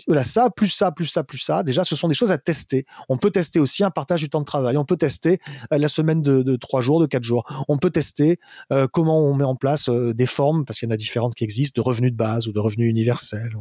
voilà, 0.07 0.25
ça, 0.25 0.51
plus 0.51 0.69
ça, 0.69 0.93
plus 0.93 1.07
ça, 1.07 1.25
plus 1.25 1.39
ça, 1.39 1.63
déjà, 1.63 1.85
ce 1.85 1.97
sont 1.97 2.09
des 2.09 2.15
choses 2.15 2.33
à 2.33 2.39
tester. 2.39 2.85
On 3.09 3.17
peut 3.17 3.31
tester 3.31 3.59
aussi 3.59 3.85
un 3.85 3.91
partage 3.91 4.21
du 4.21 4.29
temps 4.29 4.41
de 4.41 4.45
travail. 4.45 4.77
On 4.77 4.85
peut 4.85 4.97
tester 4.97 5.39
euh, 5.73 5.79
la 5.79 5.89
semaine 5.89 6.23
de, 6.23 6.57
trois 6.57 6.81
jours, 6.81 7.01
de 7.01 7.07
quatre 7.07 7.25
jours. 7.25 7.45
On 7.69 7.79
peut 7.79 7.91
tester 7.91 8.39
euh, 8.73 8.87
comment 8.93 9.21
on 9.21 9.35
met 9.35 9.45
en 9.45 9.57
place 9.57 9.89
euh, 9.89 10.15
des 10.15 10.27
formes, 10.27 10.65
parce 10.65 10.79
qu'il 10.79 10.89
y 10.89 10.93
en 10.93 10.95
a 10.95 10.99
différentes 10.99 11.35
qui 11.35 11.45
existent, 11.45 11.81
de 11.81 11.85
revenus 11.85 12.13
de 12.13 12.17
base 12.17 12.47
ou 12.49 12.53
de 12.53 12.61
revenus 12.61 12.91
universels. 12.91 13.55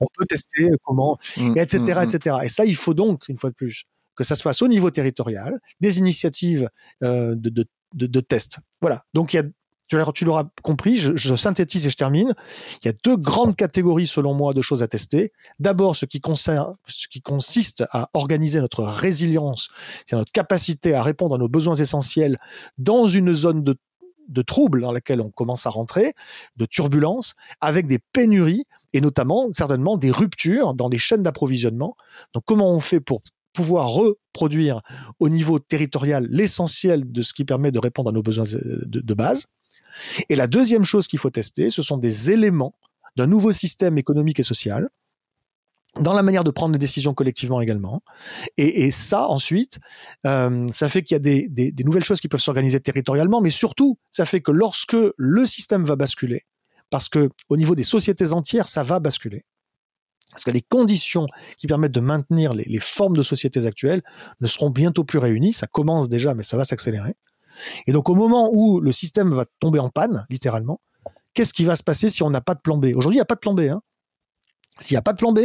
On 0.00 0.06
peut 0.16 0.26
tester 0.26 0.70
comment, 0.82 1.18
etc., 1.56 1.78
mmh, 1.78 2.02
etc. 2.02 2.18
Mmh, 2.36 2.40
mmh. 2.40 2.44
Et 2.44 2.48
ça, 2.48 2.64
il 2.64 2.76
faut 2.76 2.94
donc, 2.94 3.28
une 3.28 3.38
fois 3.38 3.50
de 3.50 3.54
plus, 3.54 3.84
que 4.14 4.24
ça 4.24 4.34
se 4.34 4.42
fasse 4.42 4.62
au 4.62 4.68
niveau 4.68 4.90
territorial, 4.90 5.58
des 5.80 5.98
initiatives 5.98 6.68
de, 7.00 7.34
de, 7.34 7.64
de, 7.94 8.06
de 8.06 8.20
tests. 8.20 8.58
Voilà. 8.80 9.02
Donc 9.14 9.32
il 9.32 9.36
y 9.36 9.40
a 9.40 9.44
tu 9.88 10.24
l'auras 10.24 10.44
compris, 10.62 10.96
je, 10.96 11.34
synthétise 11.34 11.86
et 11.86 11.90
je 11.90 11.96
termine. 11.96 12.34
Il 12.82 12.86
y 12.86 12.88
a 12.90 12.94
deux 13.04 13.16
grandes 13.16 13.56
catégories, 13.56 14.06
selon 14.06 14.34
moi, 14.34 14.54
de 14.54 14.62
choses 14.62 14.82
à 14.82 14.88
tester. 14.88 15.32
D'abord, 15.58 15.96
ce 15.96 16.06
ce 16.06 17.08
qui 17.08 17.20
consiste 17.20 17.84
à 17.90 18.10
organiser 18.12 18.60
notre 18.60 18.82
résilience, 18.82 19.68
c'est 20.06 20.16
notre 20.16 20.32
capacité 20.32 20.94
à 20.94 21.02
répondre 21.02 21.34
à 21.34 21.38
nos 21.38 21.48
besoins 21.48 21.74
essentiels 21.74 22.38
dans 22.76 23.06
une 23.06 23.32
zone 23.32 23.62
de, 23.62 23.76
trouble 24.42 24.82
dans 24.82 24.92
laquelle 24.92 25.20
on 25.20 25.30
commence 25.30 25.66
à 25.66 25.70
rentrer, 25.70 26.14
de 26.56 26.66
turbulence, 26.66 27.34
avec 27.60 27.86
des 27.86 27.98
pénuries 27.98 28.64
et 28.92 29.00
notamment, 29.00 29.48
certainement, 29.52 29.96
des 29.96 30.10
ruptures 30.10 30.74
dans 30.74 30.88
les 30.88 30.98
chaînes 30.98 31.22
d'approvisionnement. 31.22 31.96
Donc, 32.34 32.44
comment 32.46 32.70
on 32.70 32.80
fait 32.80 33.00
pour 33.00 33.22
pouvoir 33.54 33.88
reproduire 33.88 34.82
au 35.18 35.28
niveau 35.28 35.58
territorial 35.58 36.26
l'essentiel 36.30 37.10
de 37.10 37.22
ce 37.22 37.32
qui 37.32 37.44
permet 37.44 37.72
de 37.72 37.78
répondre 37.78 38.10
à 38.10 38.12
nos 38.12 38.22
besoins 38.22 38.44
de 38.44 39.14
base? 39.14 39.48
Et 40.28 40.36
la 40.36 40.46
deuxième 40.46 40.84
chose 40.84 41.06
qu'il 41.06 41.18
faut 41.18 41.30
tester, 41.30 41.70
ce 41.70 41.82
sont 41.82 41.98
des 41.98 42.30
éléments 42.30 42.74
d'un 43.16 43.26
nouveau 43.26 43.52
système 43.52 43.98
économique 43.98 44.38
et 44.40 44.44
social 44.44 44.88
dans 46.00 46.12
la 46.12 46.22
manière 46.22 46.44
de 46.44 46.50
prendre 46.50 46.72
des 46.72 46.78
décisions 46.78 47.14
collectivement 47.14 47.60
également. 47.60 48.02
Et, 48.56 48.90
ça, 48.90 49.28
ensuite, 49.28 49.78
euh, 50.26 50.68
ça 50.72 50.88
fait 50.88 51.02
qu'il 51.02 51.14
y 51.14 51.16
a 51.16 51.48
des, 51.48 51.84
nouvelles 51.84 52.04
choses 52.04 52.20
qui 52.20 52.28
peuvent 52.28 52.40
s'organiser 52.40 52.80
territorialement, 52.80 53.40
mais 53.40 53.50
surtout, 53.50 53.98
ça 54.10 54.26
fait 54.26 54.40
que 54.40 54.52
lorsque 54.52 54.96
le 55.16 55.46
système 55.46 55.84
va 55.84 55.96
basculer, 55.96 56.44
parce 56.90 57.08
que 57.08 57.28
au 57.48 57.56
niveau 57.56 57.74
des 57.74 57.82
sociétés 57.82 58.32
entières, 58.32 58.68
ça 58.68 58.82
va 58.82 59.00
basculer, 59.00 59.44
parce 60.30 60.44
que 60.44 60.50
les 60.50 60.62
conditions 60.62 61.26
qui 61.56 61.66
permettent 61.66 61.92
de 61.92 62.00
maintenir 62.00 62.54
les 62.54 62.78
formes 62.80 63.16
de 63.16 63.22
sociétés 63.22 63.66
actuelles 63.66 64.02
ne 64.40 64.46
seront 64.46 64.70
bientôt 64.70 65.02
plus 65.02 65.18
réunies. 65.18 65.52
Ça 65.52 65.66
commence 65.66 66.08
déjà, 66.08 66.34
mais 66.34 66.42
ça 66.42 66.56
va 66.56 66.64
s'accélérer. 66.64 67.14
Et 67.86 67.92
donc 67.92 68.08
au 68.08 68.14
moment 68.14 68.50
où 68.52 68.80
le 68.80 68.92
système 68.92 69.32
va 69.32 69.44
tomber 69.60 69.78
en 69.78 69.88
panne, 69.88 70.26
littéralement, 70.30 70.80
qu'est-ce 71.34 71.52
qui 71.52 71.64
va 71.64 71.76
se 71.76 71.82
passer 71.82 72.08
si 72.08 72.22
on 72.22 72.30
n'a 72.30 72.40
pas 72.40 72.54
de 72.54 72.60
plan 72.60 72.78
B? 72.78 72.86
Aujourd'hui, 72.94 73.16
il 73.16 73.20
n'y 73.20 73.22
a 73.22 73.26
pas 73.26 73.34
de 73.34 73.40
plan 73.40 73.54
B. 73.54 73.60
Hein. 73.60 73.80
S'il 74.78 74.94
n'y 74.94 74.98
a 74.98 75.02
pas 75.02 75.12
de 75.12 75.18
plan 75.18 75.32
B, 75.32 75.40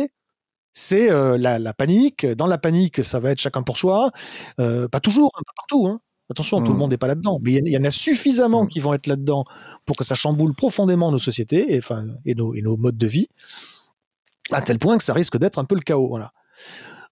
c'est 0.74 1.12
euh, 1.12 1.38
la, 1.38 1.74
panique. 1.74 2.26
Dans 2.26 2.48
la 2.48 2.58
panique, 2.58 3.04
ça 3.04 3.20
va 3.20 3.32
être 3.32 3.40
chacun 3.40 3.62
pour 3.62 3.78
soi. 3.78 4.12
Euh, 4.60 4.88
pas 4.88 5.00
toujours, 5.00 5.32
hein, 5.36 5.42
pas 5.46 5.54
partout. 5.56 5.88
Hein. 5.88 6.00
Attention, 6.30 6.62
tout 6.62 6.72
le 6.72 6.76
mmh. 6.76 6.80
monde 6.80 6.90
n'est 6.92 6.98
pas 6.98 7.08
là-dedans. 7.08 7.38
Mais 7.42 7.54
il 7.54 7.68
y, 7.68 7.78
en 7.78 7.84
a 7.84 7.92
suffisamment 7.92 8.64
mmh. 8.64 8.68
qui 8.70 8.80
vont 8.80 8.94
être 8.94 9.08
là-dedans 9.08 9.46
pour 9.86 9.96
que 9.96 10.04
ça 10.04 10.16
chamboule 10.16 10.56
profondément 10.56 11.12
nos 11.12 11.20
sociétés 11.20 11.76
et, 11.76 11.78
enfin, 11.78 12.06
et, 12.26 12.34
nos, 12.34 12.56
et 12.56 12.62
nos 12.62 12.76
modes 12.76 12.98
de 12.98 13.08
vie, 13.08 13.28
à 14.52 14.62
tel 14.62 14.80
point 14.80 14.98
que 14.98 15.04
ça 15.04 15.14
risque 15.14 15.38
d'être 15.38 15.60
un 15.60 15.66
peu 15.66 15.76
le 15.76 15.82
chaos. 15.82 16.08
Voilà. 16.08 16.32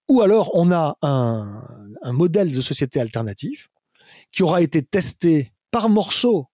Ou 0.08 0.22
alors, 0.22 0.50
on 0.54 0.72
a 0.72 0.96
un, 1.02 1.62
un 2.02 2.12
modèle 2.12 2.50
de 2.50 2.60
société 2.60 3.00
alternatif 3.00 3.68
qui 4.32 4.42
aura 4.42 4.62
été 4.62 4.82
testé 4.82 5.52
par 5.70 5.88
morceaux 5.88 6.48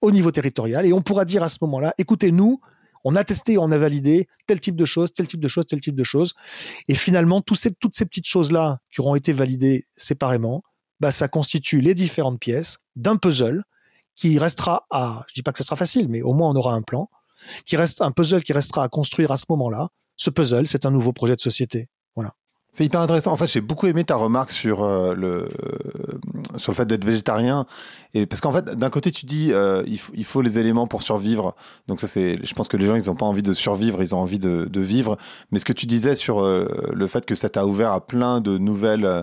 au 0.00 0.10
niveau 0.10 0.32
territorial 0.32 0.84
et 0.86 0.92
on 0.92 1.00
pourra 1.00 1.24
dire 1.24 1.42
à 1.42 1.48
ce 1.48 1.58
moment-là, 1.62 1.94
écoutez, 1.98 2.32
nous, 2.32 2.60
on 3.04 3.16
a 3.16 3.24
testé, 3.24 3.58
on 3.58 3.70
a 3.70 3.78
validé 3.78 4.28
tel 4.46 4.60
type 4.60 4.76
de 4.76 4.84
choses, 4.84 5.12
tel 5.12 5.26
type 5.26 5.40
de 5.40 5.48
choses, 5.48 5.66
tel 5.66 5.80
type 5.80 5.96
de 5.96 6.04
choses. 6.04 6.34
Et 6.88 6.94
finalement, 6.94 7.40
toutes 7.40 7.58
ces, 7.58 7.70
petites 7.72 8.26
choses-là 8.26 8.78
qui 8.92 9.00
auront 9.00 9.14
été 9.14 9.32
validées 9.32 9.86
séparément, 9.96 10.62
bah, 11.00 11.10
ça 11.10 11.28
constitue 11.28 11.80
les 11.80 11.94
différentes 11.94 12.40
pièces 12.40 12.78
d'un 12.96 13.16
puzzle 13.16 13.64
qui 14.14 14.38
restera 14.38 14.86
à, 14.90 15.24
je 15.28 15.34
dis 15.34 15.42
pas 15.42 15.52
que 15.52 15.58
ce 15.58 15.64
sera 15.64 15.76
facile, 15.76 16.08
mais 16.08 16.22
au 16.22 16.32
moins 16.32 16.50
on 16.50 16.56
aura 16.56 16.74
un 16.74 16.82
plan, 16.82 17.08
qui 17.64 17.76
reste 17.76 18.02
un 18.02 18.12
puzzle 18.12 18.42
qui 18.42 18.52
restera 18.52 18.84
à 18.84 18.88
construire 18.88 19.32
à 19.32 19.36
ce 19.36 19.46
moment-là. 19.50 19.88
Ce 20.16 20.30
puzzle, 20.30 20.66
c'est 20.66 20.86
un 20.86 20.90
nouveau 20.90 21.12
projet 21.12 21.34
de 21.34 21.40
société. 21.40 21.88
C'est 22.74 22.86
hyper 22.86 23.02
intéressant. 23.02 23.32
En 23.32 23.36
fait, 23.36 23.48
j'ai 23.48 23.60
beaucoup 23.60 23.86
aimé 23.86 24.02
ta 24.02 24.16
remarque 24.16 24.50
sur 24.50 24.82
euh, 24.82 25.14
le 25.14 25.46
sur 26.56 26.72
le 26.72 26.76
fait 26.76 26.86
d'être 26.86 27.04
végétarien 27.04 27.66
et 28.14 28.24
parce 28.24 28.40
qu'en 28.40 28.50
fait, 28.50 28.64
d'un 28.64 28.88
côté, 28.88 29.12
tu 29.12 29.26
dis 29.26 29.52
euh, 29.52 29.82
il, 29.86 29.98
faut, 29.98 30.12
il, 30.16 30.24
faut, 30.24 30.40
les 30.40 30.58
éléments 30.58 30.86
pour 30.86 31.02
survivre. 31.02 31.54
Donc 31.86 32.00
ça, 32.00 32.06
c'est. 32.06 32.38
Je 32.42 32.54
pense 32.54 32.68
que 32.68 32.78
les 32.78 32.86
gens, 32.86 32.94
ils 32.94 33.08
n'ont 33.08 33.14
pas 33.14 33.26
envie 33.26 33.42
de 33.42 33.52
survivre, 33.52 34.02
ils 34.02 34.14
ont 34.14 34.20
envie 34.20 34.38
de, 34.38 34.66
de 34.70 34.80
vivre. 34.80 35.18
Mais 35.50 35.58
ce 35.58 35.66
que 35.66 35.74
tu 35.74 35.84
disais 35.84 36.14
sur 36.14 36.40
euh, 36.40 36.66
le 36.94 37.06
fait 37.06 37.26
que 37.26 37.34
ça 37.34 37.50
t'a 37.50 37.66
ouvert 37.66 37.92
à 37.92 38.00
plein 38.06 38.40
de 38.40 38.56
nouvelles 38.56 39.22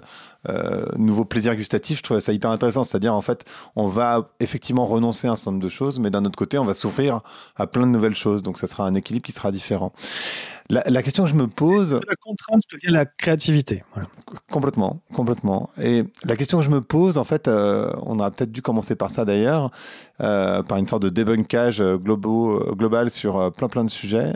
nouveaux 0.96 1.26
plaisirs 1.26 1.56
gustatifs, 1.56 1.98
je 1.98 2.04
trouvais 2.04 2.22
ça 2.22 2.32
hyper 2.32 2.52
intéressant. 2.52 2.84
C'est-à-dire, 2.84 3.16
en 3.16 3.22
fait, 3.22 3.46
on 3.76 3.88
va 3.88 4.30
effectivement 4.40 4.86
renoncer 4.86 5.28
à 5.28 5.32
un 5.32 5.36
certain 5.36 5.52
nombre 5.52 5.64
de 5.64 5.70
choses, 5.70 6.00
mais 6.00 6.12
d'un 6.12 6.24
autre 6.24 6.38
côté, 6.38 6.60
on 6.60 6.66
va 6.66 6.76
s'ouvrir 6.76 7.22
à 7.56 7.66
plein 7.66 7.88
de 7.88 7.92
nouvelles 7.92 8.16
choses. 8.16 8.44
Donc 8.44 8.60
ça 8.60 8.68
sera 8.68 8.86
un 8.86 8.94
équilibre 8.94 9.26
qui 9.26 9.32
sera 9.32 9.52
différent. 9.52 9.92
La, 10.70 11.02
question 11.02 11.24
que 11.24 11.30
je 11.30 11.36
me 11.36 11.48
pose. 11.48 11.94
la 11.94 12.16
contrainte 12.16 12.62
devient 12.72 12.94
la 12.94 13.06
créativité. 13.06 13.84
Complètement, 14.52 15.02
complètement. 15.14 15.72
Et 15.82 16.04
la 16.24 16.36
question 16.36 16.60
que 16.60 16.64
je 16.64 16.70
me 16.70 16.82
pose, 16.82 17.18
en 17.18 17.24
fait, 17.24 17.48
euh, 17.48 17.92
on 18.04 18.20
aurait 18.20 18.30
peut-être 18.30 18.52
dû 18.52 18.62
commencer 18.62 18.96
par 18.96 19.10
ça 19.10 19.26
d'ailleurs, 19.26 19.72
euh, 20.22 20.62
par 20.62 20.78
une 20.78 20.88
sorte 20.88 21.02
de 21.02 21.10
débunkage 21.10 21.82
global, 21.82 22.76
global 22.76 23.10
sur 23.10 23.52
plein 23.54 23.68
plein 23.68 23.84
de 23.84 23.90
sujets. 23.90 24.34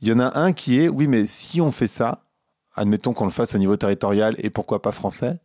Il 0.00 0.08
y 0.08 0.12
en 0.12 0.20
a 0.20 0.38
un 0.38 0.52
qui 0.52 0.80
est, 0.80 0.88
oui, 0.88 1.06
mais 1.06 1.26
si 1.26 1.60
on 1.60 1.70
fait 1.70 1.88
ça, 1.88 2.22
admettons 2.74 3.12
qu'on 3.12 3.24
le 3.26 3.30
fasse 3.30 3.54
au 3.54 3.58
niveau 3.58 3.76
territorial 3.76 4.34
et 4.38 4.48
pourquoi 4.48 4.80
pas 4.80 4.92
français, 4.92 5.38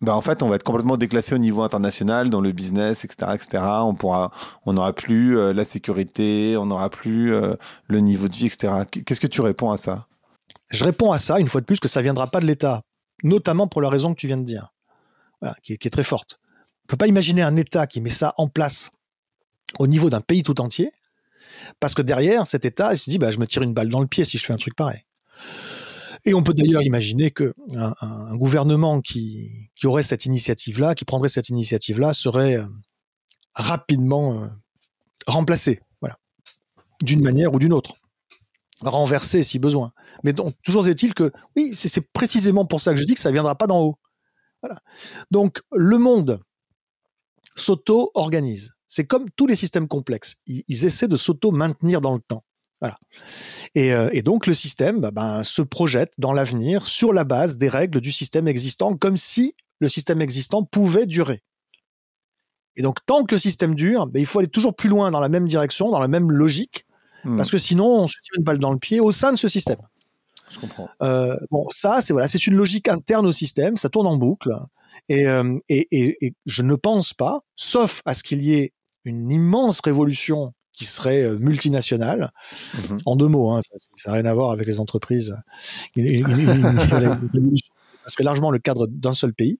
bah 0.00 0.14
en 0.14 0.20
fait, 0.20 0.42
on 0.44 0.48
va 0.48 0.56
être 0.56 0.62
complètement 0.62 0.96
déclassé 0.96 1.34
au 1.34 1.38
niveau 1.38 1.62
international, 1.62 2.30
dans 2.30 2.40
le 2.40 2.52
business, 2.52 3.04
etc., 3.04 3.32
etc. 3.34 3.64
On 3.82 3.94
pourra, 3.94 4.30
on 4.64 4.74
n'aura 4.74 4.92
plus 4.92 5.36
euh, 5.36 5.52
la 5.52 5.64
sécurité, 5.64 6.56
on 6.56 6.66
n'aura 6.66 6.88
plus 6.88 7.34
euh, 7.34 7.54
le 7.88 7.98
niveau 7.98 8.28
de 8.28 8.34
vie, 8.34 8.46
etc. 8.46 8.84
Qu'est-ce 8.90 9.20
que 9.20 9.26
tu 9.26 9.40
réponds 9.40 9.70
à 9.70 9.76
ça? 9.76 10.06
Je 10.70 10.84
réponds 10.84 11.10
à 11.10 11.18
ça 11.18 11.40
une 11.40 11.48
fois 11.48 11.60
de 11.60 11.66
plus 11.66 11.80
que 11.80 11.88
ça 11.88 12.00
viendra 12.00 12.28
pas 12.28 12.38
de 12.38 12.46
l'État, 12.46 12.82
notamment 13.24 13.66
pour 13.66 13.82
la 13.82 13.88
raison 13.88 14.14
que 14.14 14.20
tu 14.20 14.28
viens 14.28 14.36
de 14.36 14.44
dire, 14.44 14.72
voilà, 15.40 15.56
qui, 15.64 15.72
est, 15.72 15.90
très 15.90 16.04
forte. 16.04 16.40
On 16.84 16.86
peut 16.88 16.96
pas 16.96 17.08
imaginer 17.08 17.42
un 17.42 17.56
État 17.56 17.88
qui 17.88 18.00
met 18.00 18.10
ça 18.10 18.34
en 18.36 18.46
place 18.46 18.90
au 19.80 19.88
niveau 19.88 20.10
d'un 20.10 20.20
pays 20.20 20.44
tout 20.44 20.60
entier, 20.60 20.92
parce 21.80 21.94
que 21.94 22.02
derrière 22.02 22.46
cet 22.46 22.64
État, 22.64 22.92
il 22.92 22.98
se 22.98 23.10
dit, 23.10 23.18
bah, 23.18 23.32
je 23.32 23.38
me 23.38 23.46
tire 23.48 23.62
une 23.62 23.74
balle 23.74 23.88
dans 23.88 24.00
le 24.00 24.06
pied 24.06 24.24
si 24.24 24.38
je 24.38 24.44
fais 24.44 24.52
un 24.52 24.58
truc 24.58 24.76
pareil. 24.76 25.00
Et 26.28 26.34
on 26.34 26.42
peut 26.42 26.52
d'ailleurs 26.52 26.82
imaginer 26.82 27.30
que 27.30 27.54
un, 27.74 28.36
gouvernement 28.36 29.00
qui, 29.00 29.70
aurait 29.84 30.02
cette 30.02 30.26
initiative-là, 30.26 30.94
qui 30.94 31.06
prendrait 31.06 31.30
cette 31.30 31.48
initiative-là, 31.48 32.12
serait 32.12 32.56
euh, 32.56 32.66
rapidement 33.54 34.42
euh, 34.42 34.46
remplacé, 35.26 35.80
voilà, 36.02 36.18
d'une 37.00 37.22
manière 37.22 37.54
ou 37.54 37.58
d'une 37.58 37.72
autre, 37.72 37.94
renversé 38.82 39.42
si 39.42 39.58
besoin. 39.58 39.92
Mais 40.22 40.34
toujours 40.62 40.86
est-il 40.86 41.14
que, 41.14 41.32
oui, 41.56 41.70
c'est 41.72 42.12
précisément 42.12 42.66
pour 42.66 42.82
ça 42.82 42.92
que 42.92 43.00
je 43.00 43.04
dis 43.04 43.14
que 43.14 43.20
ça 43.20 43.30
viendra 43.30 43.54
pas 43.54 43.66
d'en 43.66 43.80
haut. 43.80 43.98
Donc, 45.30 45.62
le 45.72 45.96
monde 45.96 46.42
s'auto-organise. 47.56 48.74
C'est 48.86 49.06
comme 49.06 49.30
tous 49.30 49.46
les 49.46 49.56
systèmes 49.56 49.88
complexes. 49.88 50.36
ils 50.46 50.84
essaient 50.84 51.08
de 51.08 51.16
s'auto-maintenir 51.16 52.02
dans 52.02 52.12
le 52.12 52.20
temps. 52.20 52.42
Voilà. 52.80 52.96
Et, 53.74 53.92
euh, 53.92 54.08
et, 54.12 54.22
donc 54.22 54.46
le 54.46 54.54
système 54.54 55.00
bah, 55.00 55.10
ben, 55.10 55.42
se 55.42 55.62
projette 55.62 56.12
dans 56.18 56.32
l'avenir 56.32 56.86
sur 56.86 57.12
la 57.12 57.24
base 57.24 57.58
des 57.58 57.68
règles 57.68 58.00
du 58.00 58.12
système 58.12 58.46
existant, 58.46 58.94
comme 58.94 59.16
si 59.16 59.54
le 59.80 59.88
système 59.88 60.20
existant 60.20 60.62
pouvait 60.62 61.06
durer. 61.06 61.42
Et 62.76 62.82
donc 62.82 63.04
tant 63.04 63.24
que 63.24 63.34
le 63.34 63.38
système 63.38 63.74
dure, 63.74 64.06
ben, 64.06 64.20
il 64.20 64.26
faut 64.26 64.38
aller 64.38 64.48
toujours 64.48 64.74
plus 64.74 64.88
loin 64.88 65.10
dans 65.10 65.20
la 65.20 65.28
même 65.28 65.46
direction, 65.46 65.90
dans 65.90 65.98
la 65.98 66.08
même 66.08 66.30
logique, 66.30 66.86
hmm. 67.24 67.36
parce 67.36 67.50
que 67.50 67.58
sinon 67.58 68.02
on 68.02 68.06
se 68.06 68.20
tire 68.22 68.34
une 68.38 68.44
balle 68.44 68.58
dans 68.58 68.72
le 68.72 68.78
pied 68.78 69.00
au 69.00 69.10
sein 69.10 69.32
de 69.32 69.36
ce 69.36 69.48
système. 69.48 69.80
Je 70.48 70.60
comprends. 70.60 70.88
Euh, 71.02 71.36
bon, 71.50 71.66
ça 71.70 72.00
c'est 72.00 72.12
voilà, 72.12 72.28
c'est 72.28 72.46
une 72.46 72.54
logique 72.54 72.88
interne 72.88 73.26
au 73.26 73.32
système, 73.32 73.76
ça 73.76 73.88
tourne 73.88 74.06
en 74.06 74.16
boucle. 74.16 74.54
Et, 75.08 75.26
euh, 75.26 75.58
et, 75.68 75.86
et, 75.90 76.26
et 76.26 76.34
je 76.46 76.62
ne 76.62 76.74
pense 76.74 77.12
pas, 77.12 77.40
sauf 77.56 78.02
à 78.04 78.14
ce 78.14 78.22
qu'il 78.22 78.42
y 78.42 78.54
ait 78.54 78.72
une 79.04 79.30
immense 79.30 79.80
révolution 79.80 80.54
qui 80.78 80.84
serait 80.84 81.24
euh, 81.24 81.36
multinationale. 81.38 82.30
Mhm. 82.74 82.98
En 83.04 83.16
deux 83.16 83.26
mots, 83.26 83.50
hein, 83.50 83.60
ça 83.96 84.10
n'a 84.10 84.16
rien 84.18 84.24
à 84.26 84.34
voir 84.34 84.52
avec 84.52 84.66
les 84.66 84.78
entreprises. 84.78 85.36
Il, 85.96 86.24
serait 88.06 88.24
largement 88.24 88.52
le 88.52 88.60
cadre 88.60 88.86
d'un 88.86 89.12
seul 89.12 89.34
pays. 89.34 89.58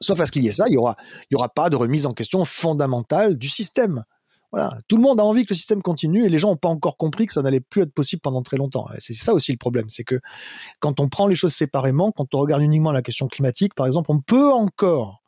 Sauf 0.00 0.18
à 0.20 0.26
ce 0.26 0.32
qu'il 0.32 0.42
y 0.42 0.48
ait 0.48 0.52
ça, 0.52 0.64
il 0.68 0.70
n'y 0.70 0.76
aura, 0.76 0.96
il 1.30 1.34
y 1.34 1.36
aura 1.36 1.50
pas 1.50 1.68
de 1.68 1.76
remise 1.76 2.06
en 2.06 2.12
question 2.12 2.44
fondamentale 2.44 3.36
du 3.36 3.48
système. 3.48 4.02
Voilà. 4.50 4.78
Tout 4.88 4.96
le 4.96 5.02
monde 5.02 5.20
a 5.20 5.24
envie 5.24 5.44
que 5.44 5.52
le 5.52 5.56
système 5.56 5.82
continue 5.82 6.24
et 6.24 6.30
les 6.30 6.38
gens 6.38 6.48
n'ont 6.48 6.56
pas 6.56 6.70
encore 6.70 6.96
compris 6.96 7.26
que 7.26 7.32
ça 7.32 7.42
n'allait 7.42 7.60
plus 7.60 7.82
être 7.82 7.92
possible 7.92 8.22
pendant 8.22 8.42
très 8.42 8.56
longtemps. 8.56 8.88
C'est 8.98 9.12
ça 9.12 9.34
aussi 9.34 9.52
le 9.52 9.58
problème, 9.58 9.90
c'est 9.90 10.04
que 10.04 10.20
quand 10.80 11.00
on 11.00 11.08
prend 11.08 11.26
les 11.26 11.34
choses 11.34 11.52
séparément, 11.52 12.12
quand 12.12 12.34
on 12.34 12.38
regarde 12.38 12.62
uniquement 12.62 12.92
la 12.92 13.02
question 13.02 13.28
climatique, 13.28 13.74
par 13.74 13.86
exemple, 13.86 14.10
on 14.10 14.20
peut 14.20 14.50
encore 14.50 15.22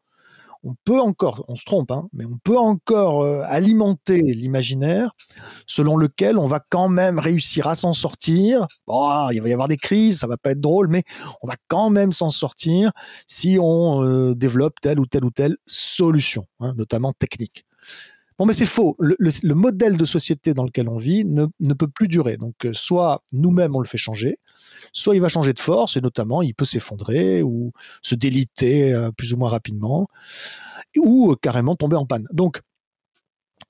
on 0.62 0.74
peut 0.84 1.00
encore, 1.00 1.44
on 1.48 1.56
se 1.56 1.64
trompe, 1.64 1.90
hein, 1.90 2.08
mais 2.12 2.24
on 2.24 2.36
peut 2.42 2.58
encore 2.58 3.22
euh, 3.22 3.42
alimenter 3.46 4.20
l'imaginaire 4.20 5.12
selon 5.66 5.96
lequel 5.96 6.38
on 6.38 6.46
va 6.46 6.60
quand 6.68 6.88
même 6.88 7.18
réussir 7.18 7.66
à 7.66 7.74
s'en 7.74 7.92
sortir. 7.92 8.66
il 8.88 9.40
va 9.40 9.48
y 9.48 9.52
avoir 9.52 9.68
des 9.68 9.76
crises, 9.76 10.18
ça 10.18 10.26
va 10.26 10.36
pas 10.36 10.50
être 10.50 10.60
drôle, 10.60 10.88
mais 10.88 11.02
on 11.42 11.46
va 11.46 11.54
quand 11.68 11.90
même 11.90 12.12
s'en 12.12 12.30
sortir 12.30 12.92
si 13.26 13.58
on 13.60 14.04
euh, 14.04 14.34
développe 14.34 14.80
telle 14.80 15.00
ou 15.00 15.06
telle 15.06 15.24
ou 15.24 15.30
telle 15.30 15.56
solution, 15.66 16.46
hein, 16.60 16.74
notamment 16.76 17.12
technique. 17.12 17.64
Bon, 18.38 18.46
mais 18.46 18.54
c'est 18.54 18.64
faux. 18.64 18.96
Le, 18.98 19.54
modèle 19.54 19.98
de 19.98 20.04
société 20.06 20.54
dans 20.54 20.64
lequel 20.64 20.88
on 20.88 20.96
vit 20.96 21.26
ne, 21.26 21.44
ne 21.60 21.74
peut 21.74 21.88
plus 21.88 22.08
durer. 22.08 22.38
Donc, 22.38 22.64
euh, 22.64 22.72
soit 22.72 23.22
nous-mêmes 23.34 23.76
on 23.76 23.80
le 23.80 23.86
fait 23.86 23.98
changer, 23.98 24.38
soit 24.92 25.14
il 25.14 25.20
va 25.20 25.28
changer 25.28 25.52
de 25.52 25.58
force 25.58 25.96
et 25.96 26.00
notamment 26.00 26.42
il 26.42 26.54
peut 26.54 26.64
s'effondrer 26.64 27.42
ou 27.42 27.72
se 28.02 28.14
déliter 28.14 28.92
euh, 28.92 29.10
plus 29.10 29.32
ou 29.32 29.36
moins 29.36 29.48
rapidement 29.48 30.08
ou 30.96 31.32
euh, 31.32 31.36
carrément 31.40 31.76
tomber 31.76 31.96
en 31.96 32.06
panne. 32.06 32.26
Donc 32.32 32.60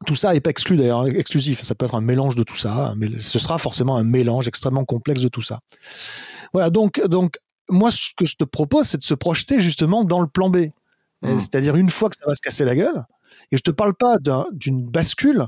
tout 0.07 0.15
ça 0.15 0.33
n'est 0.33 0.41
pas 0.41 0.51
exclu 0.51 0.77
d'ailleurs, 0.77 1.07
exclusif. 1.07 1.63
Ça 1.63 1.75
peut 1.75 1.85
être 1.85 1.95
un 1.95 2.01
mélange 2.01 2.35
de 2.35 2.43
tout 2.43 2.57
ça, 2.57 2.95
mais 2.97 3.09
ce 3.19 3.39
sera 3.39 3.59
forcément 3.59 3.97
un 3.97 4.05
mélange 4.05 4.49
extrêmement 4.49 4.85
complexe 4.85 5.21
de 5.21 5.29
tout 5.29 5.43
ça. 5.43 5.61
Voilà, 6.53 6.71
donc, 6.71 7.05
donc 7.07 7.39
moi, 7.69 7.91
ce 7.91 8.11
que 8.17 8.25
je 8.25 8.37
te 8.37 8.45
propose, 8.45 8.87
c'est 8.87 8.99
de 8.99 9.03
se 9.03 9.15
projeter 9.15 9.61
justement 9.61 10.05
dans 10.05 10.21
le 10.21 10.27
plan 10.27 10.49
B. 10.49 10.69
Mmh. 11.23 11.39
C'est-à-dire 11.39 11.77
une 11.77 11.91
fois 11.91 12.09
que 12.09 12.17
ça 12.17 12.25
va 12.27 12.35
se 12.35 12.41
casser 12.41 12.65
la 12.65 12.75
gueule, 12.75 13.05
et 13.53 13.57
je 13.57 13.63
te 13.63 13.71
parle 13.71 13.95
pas 13.95 14.17
d'une 14.53 14.87
bascule 14.87 15.47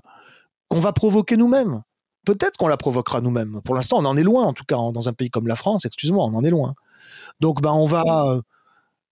qu'on 0.69 0.81
va 0.81 0.93
provoquer 0.93 1.37
nous-mêmes 1.37 1.83
peut-être 2.25 2.57
qu'on 2.57 2.69
la 2.69 2.77
provoquera 2.77 3.21
nous-mêmes. 3.21 3.61
Pour 3.65 3.75
l'instant, 3.75 3.99
on 3.99 4.05
en 4.05 4.17
est 4.17 4.23
loin, 4.23 4.45
en 4.45 4.53
tout 4.53 4.65
cas, 4.65 4.77
dans 4.77 5.09
un 5.09 5.13
pays 5.13 5.31
comme 5.31 5.47
la 5.47 5.57
France, 5.57 5.85
excuse-moi, 5.85 6.25
on 6.25 6.35
en 6.35 6.45
est 6.45 6.51
loin. 6.51 6.75
Donc, 7.41 7.61
ben, 7.63 7.73
on 7.73 7.87
va. 7.87 8.05
Euh, 8.27 8.41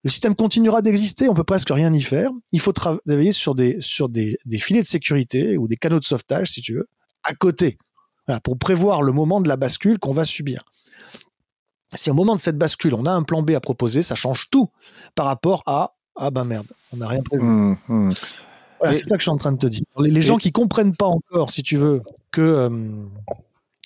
le 0.02 0.10
système 0.10 0.34
continuera 0.34 0.80
d'exister, 0.80 1.28
on 1.28 1.34
peut 1.34 1.44
presque 1.44 1.70
rien 1.70 1.92
y 1.92 2.00
faire. 2.00 2.30
Il 2.52 2.60
faut 2.60 2.72
travailler 2.72 3.32
sur 3.32 3.54
des, 3.54 3.76
sur 3.80 4.08
des, 4.08 4.38
filets 4.58 4.80
de 4.80 4.86
sécurité 4.86 5.58
ou 5.58 5.68
des 5.68 5.76
canaux 5.76 6.00
de 6.00 6.04
sauvetage, 6.04 6.52
si 6.52 6.62
tu 6.62 6.74
veux, 6.74 6.88
à 7.22 7.34
côté, 7.34 7.76
pour 8.42 8.56
prévoir 8.56 9.02
le 9.02 9.12
moment 9.12 9.42
de 9.42 9.48
la 9.48 9.56
bascule 9.56 9.98
qu'on 9.98 10.14
va 10.14 10.24
subir. 10.24 10.62
Si 11.92 12.08
au 12.08 12.14
moment 12.14 12.34
de 12.34 12.40
cette 12.40 12.56
bascule, 12.56 12.94
on 12.94 13.04
a 13.04 13.10
un 13.10 13.22
plan 13.22 13.42
B 13.42 13.50
à 13.50 13.60
proposer, 13.60 14.00
ça 14.00 14.14
change 14.14 14.48
tout 14.50 14.70
par 15.14 15.26
rapport 15.26 15.62
à 15.66 15.92
ah 16.16 16.30
ben 16.30 16.44
merde, 16.44 16.66
on 16.92 16.98
n'a 16.98 17.08
rien 17.08 17.22
prévu. 17.22 17.44
Mmh, 17.44 17.76
mmh 17.88 18.10
c'est 18.88 19.04
ça 19.04 19.16
que 19.16 19.20
je 19.20 19.24
suis 19.24 19.30
en 19.30 19.36
train 19.36 19.52
de 19.52 19.58
te 19.58 19.66
dire. 19.66 19.84
Les, 19.98 20.22
gens 20.22 20.38
qui 20.38 20.52
comprennent 20.52 20.96
pas 20.96 21.06
encore, 21.06 21.50
si 21.50 21.62
tu 21.62 21.76
veux, 21.76 22.00
que 22.30 22.40
euh, 22.40 23.06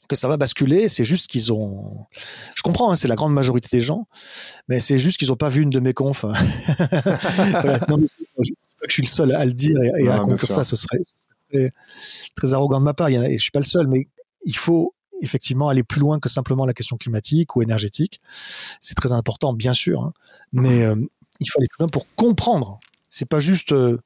que 0.08 0.16
ça 0.16 0.28
va 0.28 0.36
basculer, 0.36 0.88
c'est 0.88 1.04
juste 1.04 1.30
qu'ils 1.30 1.52
ont. 1.52 2.06
Je 2.54 2.62
comprends, 2.62 2.90
hein, 2.90 2.94
c'est 2.94 3.08
la 3.08 3.16
grande 3.16 3.32
majorité 3.32 3.68
des 3.72 3.80
gens, 3.80 4.06
mais 4.68 4.80
c'est 4.80 4.98
juste 4.98 5.18
qu'ils 5.18 5.28
n'ont 5.28 5.36
pas 5.36 5.48
vu 5.48 5.62
une 5.62 5.70
de 5.70 5.80
mes 5.80 5.94
confs. 5.94 6.24
non, 7.88 7.96
mais 7.96 8.06
je, 8.38 8.52
pas 8.80 8.86
que 8.86 8.88
je 8.88 8.92
suis 8.92 9.02
le 9.02 9.08
seul 9.08 9.32
à 9.32 9.44
le 9.44 9.52
dire 9.52 9.76
et, 9.98 10.08
à 10.08 10.18
conclure 10.18 10.50
ça, 10.50 10.64
ce 10.64 10.76
serait, 10.76 11.00
très, 12.34 12.52
arrogant 12.52 12.80
de 12.80 12.84
ma 12.84 12.94
part. 12.94 13.08
et 13.08 13.38
je 13.38 13.42
suis 13.42 13.50
pas 13.50 13.60
le 13.60 13.64
seul, 13.64 13.86
mais 13.86 14.08
il 14.44 14.56
faut 14.56 14.94
effectivement 15.22 15.68
aller 15.68 15.82
plus 15.82 16.00
loin 16.00 16.20
que 16.20 16.28
simplement 16.28 16.66
la 16.66 16.74
question 16.74 16.96
climatique 16.96 17.56
ou 17.56 17.62
énergétique. 17.62 18.20
C'est 18.80 18.94
très 18.94 19.12
important, 19.12 19.54
bien 19.54 19.72
sûr, 19.72 20.02
hein, 20.02 20.12
mais 20.52 20.82
euh, 20.82 20.96
il 21.40 21.50
faut 21.50 21.58
aller 21.60 21.68
plus 21.68 21.80
loin 21.80 21.88
pour 21.88 22.06
comprendre. 22.14 22.78
C'est 23.08 23.28
pas 23.28 23.40
juste 23.40 23.72
euh, 23.72 23.98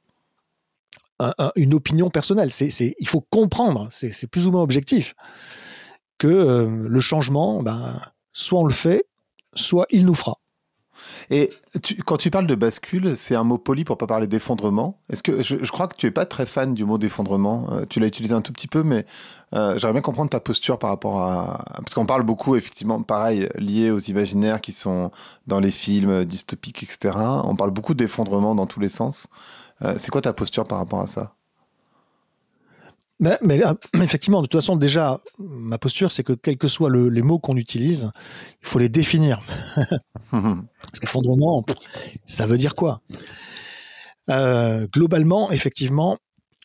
une 1.56 1.74
opinion 1.74 2.10
personnelle. 2.10 2.50
C'est, 2.50 2.94
il 2.98 3.08
faut 3.08 3.20
comprendre, 3.20 3.86
c'est, 3.90 4.26
plus 4.26 4.46
ou 4.46 4.52
moins 4.52 4.62
objectif, 4.62 5.14
que 6.18 6.28
euh, 6.28 6.86
le 6.88 7.00
changement, 7.00 7.62
ben, 7.62 8.00
soit 8.32 8.60
on 8.60 8.64
le 8.64 8.72
fait, 8.72 9.04
soit 9.54 9.86
il 9.90 10.04
nous 10.04 10.14
fera. 10.14 10.38
Et 11.30 11.50
quand 12.06 12.16
tu 12.16 12.30
parles 12.30 12.46
de 12.46 12.54
bascule, 12.54 13.16
c'est 13.16 13.34
un 13.34 13.44
mot 13.44 13.58
poli 13.58 13.84
pour 13.84 13.98
pas 13.98 14.06
parler 14.06 14.26
d'effondrement. 14.26 14.98
Est-ce 15.10 15.22
que 15.22 15.42
je, 15.42 15.70
crois 15.70 15.88
que 15.88 15.96
tu 15.96 16.06
es 16.06 16.10
pas 16.10 16.26
très 16.26 16.46
fan 16.46 16.74
du 16.74 16.84
mot 16.84 16.98
d'effondrement. 16.98 17.68
Euh, 17.72 17.84
tu 17.88 18.00
l'as 18.00 18.06
utilisé 18.06 18.34
un 18.34 18.40
tout 18.40 18.52
petit 18.52 18.68
peu, 18.68 18.82
mais 18.82 19.04
euh, 19.54 19.78
j'aimerais 19.78 19.94
bien 19.94 20.02
comprendre 20.02 20.30
ta 20.30 20.40
posture 20.40 20.78
par 20.78 20.90
rapport 20.90 21.20
à 21.22 21.64
parce 21.76 21.94
qu'on 21.94 22.06
parle 22.06 22.22
beaucoup 22.22 22.56
effectivement, 22.56 23.02
pareil, 23.02 23.48
lié 23.56 23.90
aux 23.90 23.98
imaginaires 23.98 24.60
qui 24.60 24.72
sont 24.72 25.10
dans 25.46 25.60
les 25.60 25.70
films 25.70 26.24
dystopiques, 26.24 26.82
etc. 26.82 27.16
On 27.44 27.56
parle 27.56 27.70
beaucoup 27.70 27.94
d'effondrement 27.94 28.54
dans 28.54 28.66
tous 28.66 28.80
les 28.80 28.88
sens. 28.88 29.28
Euh, 29.82 29.94
c'est 29.96 30.10
quoi 30.10 30.20
ta 30.20 30.32
posture 30.32 30.64
par 30.64 30.78
rapport 30.78 31.00
à 31.00 31.06
ça? 31.06 31.37
Mais, 33.20 33.38
mais, 33.42 33.60
effectivement, 34.02 34.40
de 34.40 34.46
toute 34.46 34.60
façon, 34.60 34.76
déjà, 34.76 35.20
ma 35.38 35.78
posture, 35.78 36.12
c'est 36.12 36.24
que 36.24 36.32
quels 36.32 36.56
que 36.56 36.68
soient 36.68 36.90
les 36.90 37.22
mots 37.22 37.38
qu'on 37.38 37.56
utilise, 37.56 38.10
il 38.62 38.68
faut 38.68 38.78
les 38.78 38.88
définir. 38.88 39.40
Parce 40.30 41.00
qu'effondrement, 41.00 41.64
ça 42.26 42.46
veut 42.46 42.58
dire 42.58 42.74
quoi? 42.74 43.00
Euh, 44.30 44.86
Globalement, 44.92 45.50
effectivement, 45.50 46.16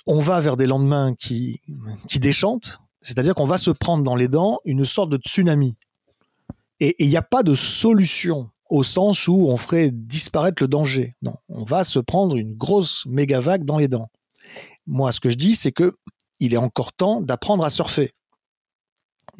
on 0.05 0.19
va 0.19 0.39
vers 0.39 0.57
des 0.57 0.67
lendemains 0.67 1.13
qui, 1.15 1.61
qui 2.07 2.19
déchantent, 2.19 2.79
c'est-à-dire 3.01 3.35
qu'on 3.35 3.45
va 3.45 3.57
se 3.57 3.71
prendre 3.71 4.03
dans 4.03 4.15
les 4.15 4.27
dents 4.27 4.59
une 4.65 4.85
sorte 4.85 5.09
de 5.09 5.17
tsunami. 5.17 5.77
Et 6.79 6.95
il 6.99 7.07
n'y 7.07 7.17
a 7.17 7.21
pas 7.21 7.43
de 7.43 7.53
solution 7.53 8.49
au 8.69 8.83
sens 8.83 9.27
où 9.27 9.47
on 9.49 9.57
ferait 9.57 9.91
disparaître 9.91 10.63
le 10.63 10.67
danger. 10.67 11.15
Non, 11.21 11.35
on 11.47 11.63
va 11.63 11.83
se 11.83 11.99
prendre 11.99 12.35
une 12.35 12.53
grosse 12.53 13.05
méga 13.05 13.39
vague 13.39 13.65
dans 13.65 13.77
les 13.77 13.87
dents. 13.87 14.09
Moi, 14.87 15.11
ce 15.11 15.19
que 15.19 15.29
je 15.29 15.37
dis, 15.37 15.55
c'est 15.55 15.71
que 15.71 15.95
il 16.43 16.53
est 16.53 16.57
encore 16.57 16.91
temps 16.91 17.21
d'apprendre 17.21 17.63
à 17.63 17.69
surfer. 17.69 18.11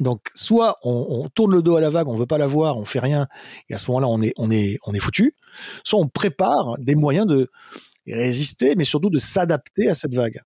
Donc, 0.00 0.30
soit 0.34 0.78
on, 0.82 1.28
tourne 1.34 1.52
le 1.52 1.62
dos 1.62 1.76
à 1.76 1.80
la 1.80 1.90
vague, 1.90 2.08
on 2.08 2.16
veut 2.16 2.26
pas 2.26 2.38
la 2.38 2.46
voir, 2.46 2.78
on 2.78 2.86
fait 2.86 2.98
rien, 2.98 3.28
et 3.68 3.74
à 3.74 3.78
ce 3.78 3.90
moment-là, 3.90 4.08
on 4.08 4.20
est, 4.22 4.32
on 4.38 4.50
est, 4.50 4.78
on 4.86 4.94
est 4.94 4.98
foutu. 4.98 5.36
Soit 5.84 6.00
on 6.00 6.08
prépare 6.08 6.76
des 6.78 6.94
moyens 6.94 7.26
de 7.26 7.50
résister, 8.06 8.74
mais 8.74 8.84
surtout 8.84 9.10
de 9.10 9.18
s'adapter 9.18 9.88
à 9.88 9.94
cette 9.94 10.14
vague. 10.14 10.40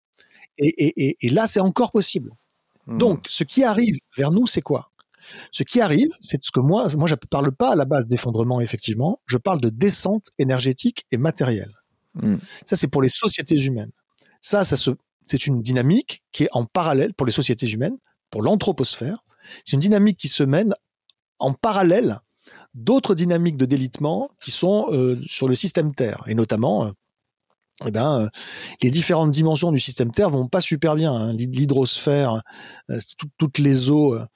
Et, 0.58 1.16
là, 1.30 1.46
c'est 1.46 1.60
encore 1.60 1.92
possible. 1.92 2.32
Hmm. 2.86 2.98
Donc, 2.98 3.26
ce 3.28 3.44
qui 3.44 3.62
arrive 3.62 3.94
vers 4.16 4.32
nous, 4.32 4.48
c'est 4.48 4.60
quoi? 4.60 4.90
Ce 5.52 5.62
qui 5.62 5.80
arrive, 5.80 6.10
c'est 6.20 6.42
ce 6.42 6.50
que 6.50 6.60
moi, 6.60 6.88
moi, 6.96 7.06
je 7.06 7.14
ne 7.14 7.26
parle 7.30 7.52
pas 7.52 7.72
à 7.72 7.76
la 7.76 7.84
base 7.84 8.08
d'effondrement, 8.08 8.60
effectivement. 8.60 9.20
Je 9.26 9.38
parle 9.38 9.60
de 9.60 9.68
descente 9.68 10.26
énergétique 10.38 11.06
et 11.12 11.16
matérielle. 11.16 11.72
Hmm. 12.14 12.36
Ça, 12.66 12.74
c'est 12.74 12.88
pour 12.88 13.02
les 13.02 13.08
sociétés 13.08 13.62
humaines. 13.64 13.92
Ça, 14.40 14.64
ça 14.64 14.76
c'est 15.28 15.46
une 15.46 15.60
dynamique 15.60 16.22
qui 16.32 16.44
est 16.44 16.48
en 16.52 16.64
parallèle 16.64 17.14
pour 17.14 17.26
les 17.26 17.32
sociétés 17.32 17.68
humaines, 17.68 17.96
pour 18.30 18.42
l'anthroposphère. 18.42 19.24
C'est 19.64 19.74
une 19.74 19.80
dynamique 19.80 20.18
qui 20.18 20.28
se 20.28 20.42
mène 20.42 20.74
en 21.38 21.52
parallèle 21.52 22.18
d'autres 22.74 23.14
dynamiques 23.14 23.56
de 23.56 23.66
délitement 23.66 24.30
qui 24.40 24.50
sont 24.50 24.86
euh, 24.90 25.18
sur 25.26 25.48
le 25.48 25.54
système 25.54 25.94
Terre, 25.94 26.24
et 26.26 26.34
notamment 26.34 26.86
euh, 26.86 26.90
eh 27.86 27.92
ben, 27.92 28.22
euh, 28.22 28.28
les 28.82 28.90
différentes 28.90 29.30
dimensions 29.30 29.70
du 29.70 29.78
système 29.78 30.10
Terre 30.10 30.30
vont 30.30 30.48
pas 30.48 30.60
super 30.60 30.96
bien. 30.96 31.12
Hein. 31.12 31.32
L'hydrosphère, 31.34 32.42
euh, 32.90 32.98
toutes 33.38 33.58
les 33.58 33.90
eaux 33.90 34.14
euh, 34.14 34.26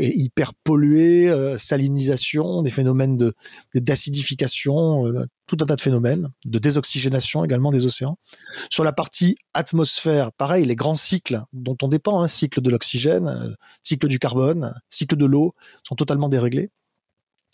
hyper 0.00 0.52
polluées, 0.64 1.32
salinisation, 1.56 2.62
des 2.62 2.70
phénomènes 2.70 3.16
de 3.16 3.32
d'acidification, 3.74 5.04
tout 5.46 5.56
un 5.60 5.66
tas 5.66 5.76
de 5.76 5.80
phénomènes, 5.80 6.28
de 6.44 6.58
désoxygénation 6.58 7.42
également 7.42 7.70
des 7.70 7.86
océans. 7.86 8.18
Sur 8.70 8.84
la 8.84 8.92
partie 8.92 9.36
atmosphère, 9.54 10.30
pareil, 10.32 10.66
les 10.66 10.76
grands 10.76 10.94
cycles 10.94 11.40
dont 11.52 11.76
on 11.82 11.88
dépend, 11.88 12.20
hein, 12.20 12.28
cycle 12.28 12.60
de 12.60 12.70
l'oxygène, 12.70 13.56
cycle 13.82 14.08
du 14.08 14.18
carbone, 14.18 14.74
cycle 14.90 15.16
de 15.16 15.24
l'eau, 15.24 15.54
sont 15.86 15.94
totalement 15.94 16.28
déréglés. 16.28 16.70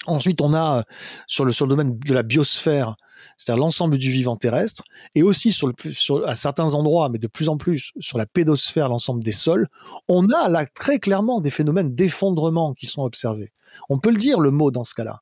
Ensuite, 0.06 0.40
on 0.40 0.54
a 0.54 0.84
sur 1.26 1.44
le, 1.44 1.52
sur 1.52 1.66
le 1.66 1.70
domaine 1.70 1.98
de 1.98 2.14
la 2.14 2.22
biosphère, 2.22 2.96
c'est-à-dire 3.36 3.60
l'ensemble 3.60 3.98
du 3.98 4.10
vivant 4.10 4.36
terrestre, 4.36 4.82
et 5.14 5.22
aussi 5.22 5.52
sur, 5.52 5.66
le, 5.66 5.74
sur, 5.90 6.26
à 6.26 6.34
certains 6.34 6.74
endroits, 6.74 7.08
mais 7.08 7.18
de 7.18 7.26
plus 7.26 7.48
en 7.48 7.56
plus 7.56 7.92
sur 8.00 8.18
la 8.18 8.26
pédosphère, 8.26 8.88
l'ensemble 8.88 9.22
des 9.22 9.32
sols, 9.32 9.68
on 10.08 10.28
a 10.30 10.48
là 10.48 10.66
très 10.66 10.98
clairement 10.98 11.40
des 11.40 11.50
phénomènes 11.50 11.94
d'effondrement 11.94 12.72
qui 12.74 12.86
sont 12.86 13.02
observés. 13.02 13.52
On 13.88 13.98
peut 13.98 14.10
le 14.10 14.16
dire 14.16 14.40
le 14.40 14.50
mot 14.50 14.70
dans 14.70 14.82
ce 14.82 14.94
cas-là. 14.94 15.20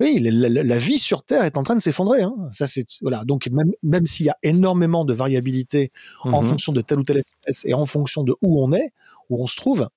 Oui, 0.00 0.18
la, 0.18 0.78
vie 0.78 0.98
sur 0.98 1.22
Terre 1.24 1.44
est 1.44 1.58
en 1.58 1.62
train 1.62 1.76
de 1.76 1.80
s'effondrer. 1.80 2.22
Hein. 2.22 2.34
Ça, 2.52 2.66
c'est 2.66 2.86
voilà. 3.02 3.22
Donc 3.26 3.48
même 3.52 3.70
même 3.82 4.06
s'il 4.06 4.24
y 4.24 4.30
a 4.30 4.36
énormément 4.42 5.04
de 5.04 5.12
variabilité 5.12 5.92
en 6.24 6.40
mhm. 6.40 6.48
fonction 6.48 6.72
de 6.72 6.80
telle 6.80 7.00
ou 7.00 7.04
telle 7.04 7.18
espèce 7.18 7.66
et 7.66 7.74
en 7.74 7.84
fonction 7.84 8.24
de 8.24 8.34
où 8.40 8.64
on 8.64 8.72
est, 8.72 8.94
où 9.28 9.42
on 9.42 9.46
se 9.46 9.56
trouve, 9.56 9.88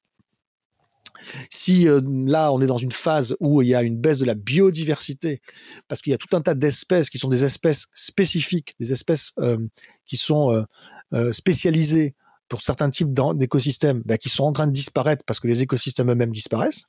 si 1.49 1.88
euh, 1.88 2.01
là, 2.05 2.51
on 2.51 2.61
est 2.61 2.68
dans 2.68 2.78
une 2.78 2.91
phase 2.91 3.36
où 3.39 3.61
il 3.61 3.68
y 3.68 3.76
a 3.76 3.82
une 3.82 3.97
baisse 3.97 4.18
de 4.18 4.26
la 4.26 4.36
biodiversité, 4.36 5.41
parce 5.88 6.01
qu'il 6.01 6.11
y 6.11 6.14
a 6.14 6.18
tout 6.18 6.36
un 6.36 6.41
tas 6.41 6.53
d'espèces 6.53 7.09
qui 7.09 7.20
sont 7.20 7.30
des 7.30 7.43
espèces 7.43 7.88
spécifiques, 7.93 8.74
des 8.80 8.91
espèces 8.91 9.34
euh, 9.39 9.57
qui 10.05 10.18
sont 10.18 10.66
euh, 11.14 11.32
spécialisées 11.32 12.16
pour 12.49 12.61
certains 12.61 12.89
types 12.89 13.14
d'écosystèmes, 13.36 14.03
bah, 14.05 14.18
qui 14.18 14.30
sont 14.30 14.43
en 14.43 14.51
train 14.51 14.68
de 14.68 14.72
disparaître 14.72 15.24
parce 15.26 15.39
que 15.39 15.47
les 15.47 15.61
écosystèmes 15.61 16.11
eux-mêmes 16.11 16.32
disparaissent, 16.32 16.84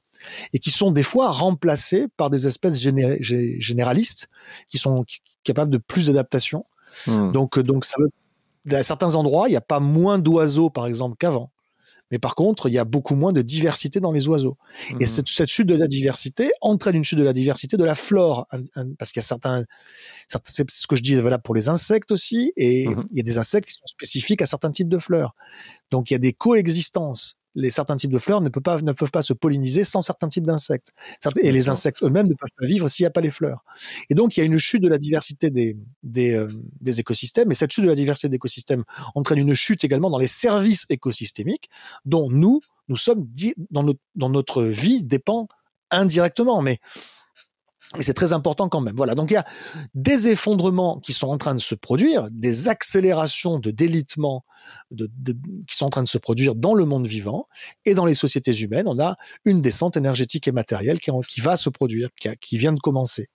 et 0.52 0.58
qui 0.58 0.70
sont 0.70 0.90
des 0.90 1.02
fois 1.02 1.30
remplacés 1.30 2.06
par 2.16 2.30
des 2.30 2.46
espèces 2.46 2.78
généralistes 2.80 4.28
qui 4.68 4.78
sont 4.78 5.04
capables 5.42 5.70
de 5.70 5.78
plus 5.78 6.08
d'adaptation. 6.08 6.66
Hmm. 7.06 7.32
Donc, 7.32 7.58
donc 7.58 7.84
ça 7.84 7.96
à 8.72 8.82
certains 8.82 9.14
endroits, 9.14 9.48
il 9.48 9.50
n'y 9.50 9.56
a 9.56 9.62
pas 9.62 9.80
moins 9.80 10.18
d'oiseaux, 10.18 10.70
par 10.70 10.86
exemple, 10.86 11.16
qu'avant. 11.18 11.50
Mais 12.14 12.20
par 12.20 12.36
contre, 12.36 12.68
il 12.68 12.72
y 12.72 12.78
a 12.78 12.84
beaucoup 12.84 13.16
moins 13.16 13.32
de 13.32 13.42
diversité 13.42 13.98
dans 13.98 14.12
les 14.12 14.28
oiseaux. 14.28 14.56
Et 14.88 14.94
mhm. 14.94 15.06
cette, 15.06 15.28
cette, 15.28 15.48
chute 15.48 15.66
de 15.66 15.74
la 15.74 15.88
diversité 15.88 16.52
entraîne 16.60 16.94
une 16.94 17.02
chute 17.02 17.18
de 17.18 17.24
la 17.24 17.32
diversité 17.32 17.76
de 17.76 17.82
la 17.82 17.96
flore, 17.96 18.46
parce 19.00 19.10
qu'il 19.10 19.20
y 19.20 19.24
a 19.24 19.26
certains, 19.26 19.64
c'est 20.28 20.70
ce 20.70 20.86
que 20.86 20.94
je 20.94 21.02
dis 21.02 21.16
voilà 21.16 21.40
pour 21.40 21.56
les 21.56 21.68
insectes 21.68 22.12
aussi, 22.12 22.52
et 22.56 22.86
mhm. 22.86 23.04
il 23.10 23.16
y 23.16 23.20
a 23.20 23.24
des 23.24 23.38
insectes 23.38 23.66
qui 23.66 23.74
sont 23.74 23.86
spécifiques 23.86 24.42
à 24.42 24.46
certains 24.46 24.70
types 24.70 24.88
de 24.88 24.98
fleurs. 24.98 25.34
Donc 25.90 26.12
il 26.12 26.14
y 26.14 26.16
a 26.16 26.20
des 26.20 26.32
coexistences 26.32 27.40
les 27.54 27.70
certains 27.70 27.96
types 27.96 28.10
de 28.10 28.18
fleurs 28.18 28.40
ne 28.40 28.48
peuvent 28.48 28.62
pas 28.62 28.80
ne 28.80 28.92
peuvent 28.92 29.10
pas 29.10 29.22
se 29.22 29.32
polliniser 29.32 29.84
sans 29.84 30.00
certains 30.00 30.28
types 30.28 30.46
d'insectes. 30.46 30.92
Et 31.42 31.52
les 31.52 31.68
insectes 31.68 32.02
eux-mêmes 32.02 32.26
ne 32.26 32.34
peuvent 32.34 32.50
pas 32.58 32.66
vivre 32.66 32.88
s'il 32.88 33.04
n'y 33.04 33.08
a 33.08 33.10
pas 33.10 33.20
les 33.20 33.30
fleurs. 33.30 33.64
Et 34.10 34.14
donc 34.14 34.36
il 34.36 34.40
y 34.40 34.42
a 34.42 34.46
une 34.46 34.58
chute 34.58 34.82
de 34.82 34.88
la 34.88 34.98
diversité 34.98 35.50
des 35.50 35.76
des, 36.02 36.34
euh, 36.34 36.48
des 36.80 37.00
écosystèmes. 37.00 37.50
Et 37.50 37.54
cette 37.54 37.72
chute 37.72 37.84
de 37.84 37.88
la 37.88 37.94
diversité 37.94 38.28
des 38.28 38.36
écosystèmes 38.36 38.84
entraîne 39.14 39.38
une 39.38 39.54
chute 39.54 39.84
également 39.84 40.10
dans 40.10 40.18
les 40.18 40.26
services 40.26 40.86
écosystémiques 40.90 41.68
dont 42.04 42.30
nous 42.30 42.60
nous 42.88 42.96
sommes 42.96 43.26
dans 43.70 43.82
notre 43.82 44.00
dans 44.14 44.28
notre 44.28 44.62
vie 44.64 45.02
dépend 45.02 45.48
indirectement. 45.90 46.60
Mais 46.62 46.78
et 47.98 48.02
c'est 48.02 48.14
très 48.14 48.32
important 48.32 48.68
quand 48.68 48.80
même. 48.80 48.96
Voilà. 48.96 49.14
Donc 49.14 49.30
il 49.30 49.34
y 49.34 49.38
a 49.38 49.44
des 49.94 50.28
effondrements 50.28 50.98
qui 50.98 51.12
sont 51.12 51.28
en 51.28 51.38
train 51.38 51.54
de 51.54 51.60
se 51.60 51.74
produire, 51.74 52.28
des 52.30 52.68
accélérations 52.68 53.58
de 53.58 53.70
délitement 53.70 54.44
de, 54.90 55.08
qui 55.68 55.76
sont 55.76 55.86
en 55.86 55.90
train 55.90 56.02
de 56.02 56.08
se 56.08 56.18
produire 56.18 56.54
dans 56.54 56.74
le 56.74 56.84
monde 56.84 57.06
vivant 57.06 57.48
et 57.84 57.94
dans 57.94 58.06
les 58.06 58.14
sociétés 58.14 58.52
humaines. 58.52 58.86
On 58.86 58.98
a 58.98 59.16
une 59.44 59.60
descente 59.60 59.96
énergétique 59.96 60.48
et 60.48 60.52
matérielle 60.52 61.00
qui, 61.00 61.10
qui 61.28 61.40
va 61.40 61.56
se 61.56 61.70
produire, 61.70 62.08
qui, 62.20 62.28
qui 62.40 62.58
vient 62.58 62.72
de 62.72 62.80
commencer. 62.80 63.28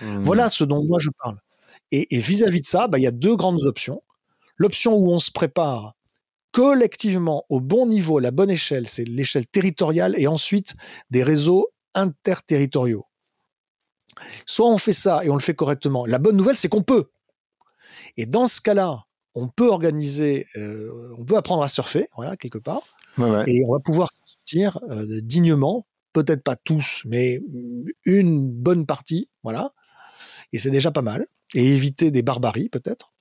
Mmh. 0.00 0.22
Voilà 0.22 0.50
ce 0.50 0.64
dont 0.64 0.84
moi 0.84 0.98
je 1.00 1.10
parle. 1.22 1.38
Et 1.92 2.18
vis-à-vis 2.18 2.60
de 2.60 2.66
ça, 2.66 2.88
bah, 2.88 2.98
il 2.98 3.02
y 3.02 3.06
a 3.06 3.12
deux 3.12 3.36
grandes 3.36 3.66
options. 3.66 4.02
L'option 4.56 4.94
où 4.96 5.12
on 5.12 5.20
se 5.20 5.30
prépare 5.30 5.94
collectivement 6.50 7.44
au 7.48 7.60
bon 7.60 7.86
niveau, 7.86 8.18
à 8.18 8.22
la 8.22 8.30
bonne 8.30 8.50
échelle, 8.50 8.88
c'est 8.88 9.04
l'échelle 9.04 9.46
territoriale 9.46 10.14
et 10.16 10.26
ensuite 10.26 10.74
des 11.10 11.22
réseaux 11.22 11.68
interterritoriaux. 11.94 13.04
Soit 14.46 14.68
on 14.68 14.78
fait 14.78 14.92
ça 14.92 15.24
et 15.24 15.30
on 15.30 15.34
le 15.34 15.40
fait 15.40 15.54
correctement. 15.54 16.06
La 16.06 16.18
bonne 16.18 16.36
nouvelle, 16.36 16.56
c'est 16.56 16.68
qu'on 16.68 16.82
peut. 16.82 17.10
Et 18.16 18.26
dans 18.26 18.46
ce 18.46 18.60
cas-là, 18.60 19.04
on 19.34 19.48
peut 19.48 19.68
organiser, 19.68 20.46
euh, 20.56 21.14
on 21.18 21.24
peut 21.24 21.36
apprendre 21.36 21.62
à 21.62 21.68
surfer, 21.68 22.08
voilà, 22.16 22.36
quelque 22.36 22.58
part. 22.58 22.82
Et 23.46 23.64
on 23.66 23.72
va 23.72 23.80
pouvoir 23.80 24.10
sortir 24.12 24.78
euh, 24.90 25.20
dignement, 25.22 25.86
peut-être 26.12 26.42
pas 26.42 26.56
tous, 26.56 27.02
mais 27.06 27.40
une 28.04 28.50
bonne 28.50 28.84
partie, 28.84 29.30
voilà. 29.42 29.72
Et 30.52 30.58
c'est 30.58 30.70
déjà 30.70 30.90
pas 30.90 31.02
mal. 31.02 31.26
Et 31.54 31.66
éviter 31.66 32.10
des 32.10 32.22
barbaries, 32.22 32.68
peut-être. 32.68 33.12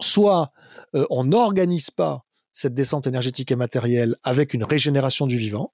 Soit 0.00 0.52
euh, 0.94 1.06
on 1.10 1.24
n'organise 1.24 1.90
pas 1.90 2.24
cette 2.52 2.74
descente 2.74 3.06
énergétique 3.06 3.52
et 3.52 3.56
matérielle 3.56 4.16
avec 4.24 4.54
une 4.54 4.64
régénération 4.64 5.26
du 5.26 5.36
vivant. 5.36 5.72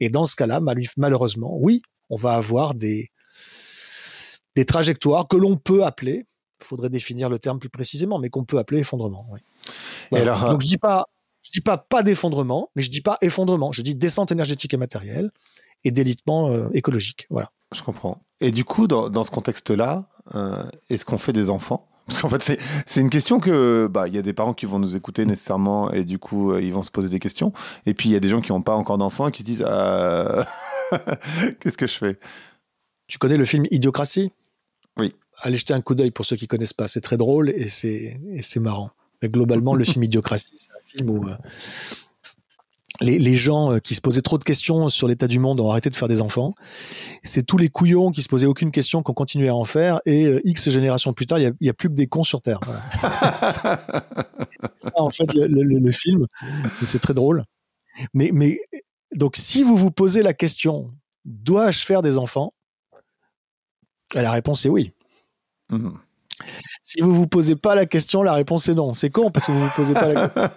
Et 0.00 0.10
dans 0.10 0.24
ce 0.24 0.36
cas-là, 0.36 0.60
malheureusement, 0.96 1.56
oui, 1.58 1.80
on 2.10 2.16
va 2.16 2.34
avoir 2.34 2.74
des, 2.74 3.11
des 4.56 4.64
trajectoires 4.64 5.28
que 5.28 5.36
l'on 5.36 5.56
peut 5.56 5.84
appeler, 5.84 6.26
il 6.60 6.64
faudrait 6.64 6.90
définir 6.90 7.28
le 7.28 7.38
terme 7.38 7.58
plus 7.58 7.68
précisément, 7.68 8.18
mais 8.18 8.30
qu'on 8.30 8.44
peut 8.44 8.58
appeler 8.58 8.80
effondrement. 8.80 9.26
Donc 10.10 10.60
je 10.62 10.68
dis 10.68 10.78
pas, 10.78 11.06
je 11.42 11.50
dis 11.50 11.60
pas 11.60 11.76
pas 11.78 12.02
d'effondrement, 12.02 12.70
mais 12.76 12.82
je 12.82 12.90
dis 12.90 13.00
pas 13.00 13.18
effondrement, 13.20 13.72
je 13.72 13.82
dis 13.82 13.94
descente 13.94 14.32
énergétique 14.32 14.72
et 14.74 14.76
matérielle 14.76 15.30
et 15.84 15.90
délitement 15.90 16.50
euh, 16.50 16.68
écologique. 16.74 17.26
Voilà. 17.30 17.50
Je 17.74 17.82
comprends. 17.82 18.22
Et 18.40 18.50
du 18.50 18.64
coup, 18.64 18.86
dans, 18.86 19.24
ce 19.24 19.30
contexte-là, 19.30 20.08
euh, 20.34 20.62
est-ce 20.88 21.04
qu'on 21.04 21.18
fait 21.18 21.32
des 21.32 21.50
enfants? 21.50 21.88
Parce 22.06 22.20
qu'en 22.20 22.28
fait, 22.28 22.58
c'est 22.86 23.00
une 23.00 23.10
question 23.10 23.40
que, 23.40 23.88
bah, 23.88 24.08
il 24.08 24.14
y 24.14 24.18
a 24.18 24.22
des 24.22 24.32
parents 24.32 24.54
qui 24.54 24.66
vont 24.66 24.78
nous 24.78 24.96
écouter 24.96 25.24
nécessairement 25.24 25.90
et 25.92 26.04
du 26.04 26.18
coup, 26.18 26.52
euh, 26.52 26.60
ils 26.60 26.72
vont 26.72 26.82
se 26.82 26.90
poser 26.90 27.08
des 27.08 27.20
questions. 27.20 27.52
Et 27.86 27.94
puis, 27.94 28.08
il 28.08 28.12
y 28.12 28.16
a 28.16 28.20
des 28.20 28.28
gens 28.28 28.40
qui 28.40 28.52
n'ont 28.52 28.62
pas 28.62 28.74
encore 28.74 28.98
d'enfants 28.98 29.28
et 29.28 29.32
qui 29.32 29.40
se 29.40 29.44
disent, 29.44 29.64
qu'est-ce 31.60 31.78
que 31.78 31.86
je 31.86 31.96
fais? 31.96 32.18
Tu 33.06 33.18
connais 33.18 33.36
le 33.36 33.44
film 33.44 33.66
Idiocratie? 33.70 34.32
Oui. 34.98 35.14
Allez 35.42 35.56
jeter 35.56 35.74
un 35.74 35.80
coup 35.80 35.94
d'œil 35.94 36.10
pour 36.10 36.24
ceux 36.24 36.36
qui 36.36 36.46
connaissent 36.46 36.74
pas. 36.74 36.88
C'est 36.88 37.00
très 37.00 37.16
drôle 37.16 37.50
et 37.50 37.68
c'est 37.68 38.60
marrant. 38.60 38.90
Mais 39.22 39.28
globalement, 39.28 39.74
le 39.74 39.84
film 39.84 40.04
Idiocratie, 40.04 40.52
c'est 40.56 40.72
un 40.72 40.96
film 40.96 41.10
où 41.10 41.28
euh, 41.28 41.34
les, 43.00 43.18
les, 43.18 43.36
gens 43.36 43.72
euh, 43.72 43.78
qui 43.78 43.94
se 43.94 44.00
posaient 44.00 44.20
trop 44.20 44.36
de 44.36 44.44
questions 44.44 44.88
sur 44.88 45.06
l'état 45.06 45.28
du 45.28 45.38
monde 45.38 45.60
ont 45.60 45.70
arrêté 45.70 45.90
de 45.90 45.94
faire 45.94 46.08
des 46.08 46.20
enfants. 46.20 46.50
C'est 47.22 47.46
tous 47.46 47.56
les 47.56 47.68
couillons 47.68 48.10
qui 48.10 48.20
se 48.20 48.28
posaient 48.28 48.46
aucune 48.46 48.72
question 48.72 49.02
qui 49.02 49.10
ont 49.10 49.14
continué 49.14 49.48
à 49.48 49.54
en 49.54 49.64
faire. 49.64 50.00
Et 50.06 50.26
euh, 50.26 50.40
X 50.44 50.70
générations 50.70 51.12
plus 51.12 51.26
tard, 51.26 51.38
il 51.38 51.54
y, 51.60 51.68
a, 51.68 51.72
plus 51.72 51.88
que 51.88 51.94
des 51.94 52.08
cons 52.08 52.24
sur 52.24 52.42
Terre. 52.42 52.58
c'est 53.42 53.60
ça, 54.78 54.92
en 54.96 55.10
fait, 55.10 55.32
le, 55.34 55.62
le, 55.62 55.92
film. 55.92 56.26
C'est 56.84 57.00
très 57.00 57.14
drôle. 57.14 57.44
Mais, 58.12 58.30
mais 58.32 58.58
donc, 59.14 59.36
si 59.36 59.62
vous 59.62 59.76
vous 59.76 59.92
posez 59.92 60.22
la 60.22 60.34
question, 60.34 60.90
dois-je 61.24 61.84
faire 61.84 62.02
des 62.02 62.18
enfants? 62.18 62.52
La 64.14 64.30
réponse 64.30 64.66
est 64.66 64.68
oui. 64.68 64.92
Mhm. 65.70 65.98
Si 66.82 67.00
vous 67.00 67.12
vous 67.12 67.26
posez 67.26 67.56
pas 67.56 67.74
la 67.74 67.86
question, 67.86 68.22
la 68.22 68.34
réponse 68.34 68.68
est 68.68 68.74
non. 68.74 68.94
C'est 68.94 69.10
con 69.10 69.30
parce 69.30 69.46
que 69.46 69.52
vous 69.52 69.60
vous 69.60 69.72
posez 69.76 69.94
pas 69.94 70.12
la 70.12 70.22
question. 70.22 70.42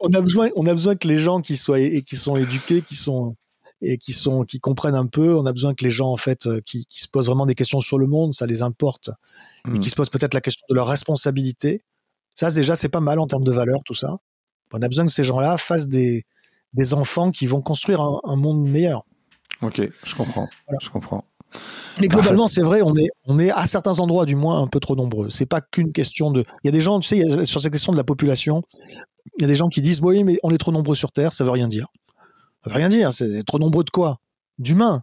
on 0.00 0.12
a 0.12 0.20
besoin, 0.20 0.48
on 0.56 0.66
a 0.66 0.72
besoin 0.72 0.96
que 0.96 1.06
les 1.06 1.18
gens 1.18 1.40
qui 1.40 1.56
soient 1.56 1.78
et 1.78 2.02
qui 2.02 2.16
sont 2.16 2.36
éduqués, 2.36 2.82
qui 2.82 2.96
sont 2.96 3.36
et 3.82 3.98
qui 3.98 4.12
sont 4.12 4.44
qui 4.44 4.58
comprennent 4.58 4.94
un 4.94 5.06
peu. 5.06 5.36
On 5.36 5.46
a 5.46 5.52
besoin 5.52 5.74
que 5.74 5.84
les 5.84 5.90
gens 5.90 6.10
en 6.10 6.16
fait 6.16 6.46
euh, 6.46 6.60
qui, 6.64 6.86
se 6.90 7.08
posent 7.08 7.26
vraiment 7.26 7.46
des 7.46 7.54
questions 7.54 7.80
sur 7.80 7.98
le 7.98 8.06
monde, 8.06 8.34
ça 8.34 8.46
les 8.46 8.62
importe, 8.62 9.10
et 9.66 9.70
mhm. 9.70 9.78
qui 9.78 9.90
se 9.90 9.94
posent 9.94 10.10
peut-être 10.10 10.34
la 10.34 10.40
question 10.40 10.64
de 10.68 10.74
leur 10.74 10.88
responsabilité. 10.88 11.84
Ça 12.34 12.50
déjà 12.50 12.74
c'est 12.74 12.88
pas 12.88 13.00
mal 13.00 13.18
en 13.18 13.26
termes 13.26 13.44
de 13.44 13.52
valeur 13.52 13.80
tout 13.84 13.94
ça. 13.94 14.16
On 14.72 14.82
a 14.82 14.88
besoin 14.88 15.06
que 15.06 15.12
ces 15.12 15.24
gens-là 15.24 15.58
fassent 15.58 15.88
des, 15.88 16.24
des 16.72 16.94
enfants 16.94 17.30
qui 17.30 17.46
vont 17.46 17.62
construire 17.62 18.00
un, 18.00 18.36
monde 18.36 18.68
meilleur. 18.68 19.04
Ok, 19.62 19.80
je 20.04 20.14
comprends. 20.14 20.48
Je 20.82 20.90
comprends. 20.90 21.24
Mais 22.00 22.08
globalement, 22.08 22.46
c'est 22.46 22.62
vrai, 22.62 22.82
on 22.82 22.94
est, 22.96 23.08
on 23.24 23.38
est 23.38 23.50
à 23.50 23.66
certains 23.66 23.98
endroits, 24.00 24.26
du 24.26 24.36
moins, 24.36 24.62
un 24.62 24.66
peu 24.66 24.80
trop 24.80 24.96
nombreux. 24.96 25.30
C'est 25.30 25.46
pas 25.46 25.60
qu'une 25.60 25.92
question 25.92 26.30
de. 26.30 26.44
Il 26.62 26.66
y 26.66 26.68
a 26.68 26.72
des 26.72 26.80
gens, 26.80 27.00
tu 27.00 27.08
sais, 27.08 27.44
sur 27.44 27.60
cette 27.60 27.72
question 27.72 27.92
de 27.92 27.96
la 27.96 28.04
population, 28.04 28.62
il 29.38 29.42
y 29.42 29.44
a 29.44 29.48
des 29.48 29.56
gens 29.56 29.68
qui 29.68 29.80
disent 29.80 30.00
oui, 30.02 30.24
mais 30.24 30.38
on 30.42 30.50
est 30.50 30.58
trop 30.58 30.72
nombreux 30.72 30.94
sur 30.94 31.12
Terre, 31.12 31.32
ça 31.32 31.44
veut 31.44 31.50
rien 31.50 31.68
dire. 31.68 31.86
Ça 32.64 32.70
veut 32.70 32.76
rien 32.76 32.88
dire. 32.88 33.12
C'est 33.12 33.42
trop 33.44 33.58
nombreux 33.58 33.84
de 33.84 33.90
quoi? 33.90 34.18
D'humains. 34.58 35.02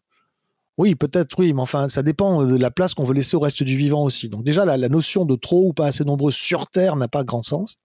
Oui, 0.77 0.95
peut-être, 0.95 1.37
oui, 1.37 1.53
mais 1.53 1.61
enfin, 1.61 1.87
ça 1.87 2.01
dépend 2.01 2.43
de 2.43 2.57
la 2.57 2.71
place 2.71 2.95
qu'on 2.95 3.03
veut 3.03 3.13
laisser 3.13 3.35
au 3.37 3.39
reste 3.39 3.61
du 3.61 3.75
vivant 3.75 4.03
aussi. 4.03 4.29
Donc 4.29 4.43
déjà, 4.43 4.65
la, 4.65 4.89
notion 4.89 5.25
de 5.25 5.35
trop 5.35 5.67
ou 5.67 5.73
pas 5.73 5.85
assez 5.85 6.03
nombreux 6.03 6.31
sur 6.31 6.67
Terre 6.67 6.95
n'a 6.95 7.07
pas 7.07 7.23
grand 7.23 7.43
sens. 7.43 7.75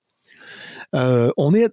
Euh, 0.95 1.31
on 1.37 1.55
est, 1.55 1.71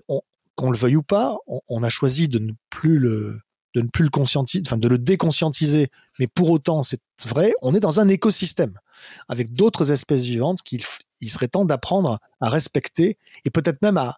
qu'on 0.55 0.71
le 0.71 0.77
veuille 0.77 0.97
ou 0.97 1.03
pas, 1.03 1.37
on, 1.69 1.83
a 1.83 1.89
choisi 1.89 2.27
de 2.27 2.39
ne 2.39 2.51
plus 2.69 2.97
le, 2.97 3.39
de 3.75 3.81
ne 3.81 3.87
plus 3.87 4.05
le 4.05 4.09
conscientiser, 4.09 4.63
enfin 4.65 4.77
de 4.77 4.87
le 4.87 4.97
déconscientiser. 4.97 5.89
Mais 6.17 6.27
pour 6.27 6.49
autant, 6.49 6.81
c'est 6.81 6.99
vrai, 7.27 7.53
on 7.61 7.75
est 7.75 7.79
dans 7.79 7.99
un 7.99 8.07
écosystème 8.07 8.79
avec 9.27 9.53
d'autres 9.53 9.91
espèces 9.91 10.23
vivantes 10.23 10.61
qu'il 10.63 10.81
il 11.21 11.29
serait 11.29 11.47
temps 11.47 11.65
d'apprendre 11.65 12.19
à 12.41 12.49
respecter 12.49 13.17
et 13.45 13.49
peut-être 13.49 13.81
même 13.81 13.97
à 13.97 14.15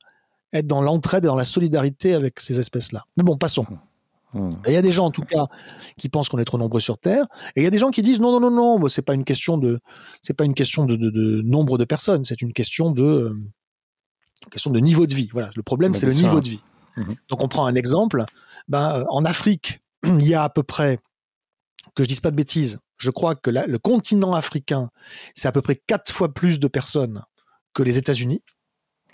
être 0.54 0.68
dans 0.68 0.82
l'entraide 0.82 1.26
et 1.26 1.28
dans 1.28 1.36
la 1.36 1.46
solidarité 1.46 2.14
avec 2.14 2.40
ces 2.40 2.60
espèces-là. 2.60 3.04
Mais 3.18 3.24
bon, 3.24 3.38
passons. 3.38 3.66
Hmm. 4.34 4.50
Il 4.68 4.74
y 4.74 4.78
a 4.78 4.82
des 4.82 4.92
gens, 4.92 5.06
en 5.06 5.12
tout 5.12 5.22
cas, 5.22 5.48
qui 5.98 6.10
pensent 6.10 6.30
qu'on 6.30 6.38
est 6.38 6.46
trop 6.46 6.58
nombreux 6.58 6.80
sur 6.80 6.98
Terre, 6.98 7.26
et 7.56 7.62
il 7.62 7.64
y 7.64 7.68
a 7.68 7.70
des 7.70 7.78
gens 7.78 7.92
qui 7.92 8.02
disent 8.02 8.20
non, 8.20 8.40
non, 8.40 8.52
non, 8.52 8.80
non, 8.80 8.88
c'est 8.88 9.02
pas 9.02 9.14
une 9.14 9.24
question 9.24 9.58
de, 9.58 9.80
c'est 10.22 10.34
pas 10.34 10.46
une 10.46 10.54
question 10.54 10.86
de, 10.86 11.42
nombre 11.44 11.78
de 11.78 11.86
personnes, 11.86 12.26
c'est 12.26 12.42
une 12.42 12.54
question 12.54 12.92
de, 12.92 13.04
euh, 13.04 13.34
question 14.52 14.72
de 14.72 14.80
niveau 14.80 15.08
de 15.08 15.14
vie. 15.14 15.30
Voilà, 15.32 15.50
le 15.56 15.64
problème, 15.64 15.94
c'est 15.94 16.06
le 16.06 16.14
niveau 16.14 16.42
de 16.42 16.50
vie. 16.50 16.62
Mhm. 16.98 17.16
Donc, 17.30 17.44
on 17.44 17.48
prend 17.48 17.66
un 17.66 17.76
exemple. 17.76 18.24
Ben, 18.68 19.00
euh, 19.00 19.06
en 19.10 19.24
Afrique, 19.26 19.80
il 20.04 20.28
y 20.28 20.34
a 20.34 20.44
à 20.44 20.50
peu 20.50 20.64
près, 20.64 20.98
que 21.96 22.04
je 22.04 22.10
dise 22.10 22.20
pas 22.20 22.32
de 22.32 22.36
bêtises, 22.36 22.80
je 22.98 23.12
crois 23.12 23.36
que 23.36 23.50
le 23.50 23.80
continent 23.80 24.34
africain, 24.34 24.90
c'est 25.36 25.48
à 25.48 25.52
peu 25.52 25.62
près 25.62 25.76
quatre 25.76 26.12
fois 26.12 26.34
plus 26.34 26.60
de 26.60 26.68
personnes 26.68 27.22
que 27.74 27.84
les 27.84 27.98
États-Unis. 27.98 28.44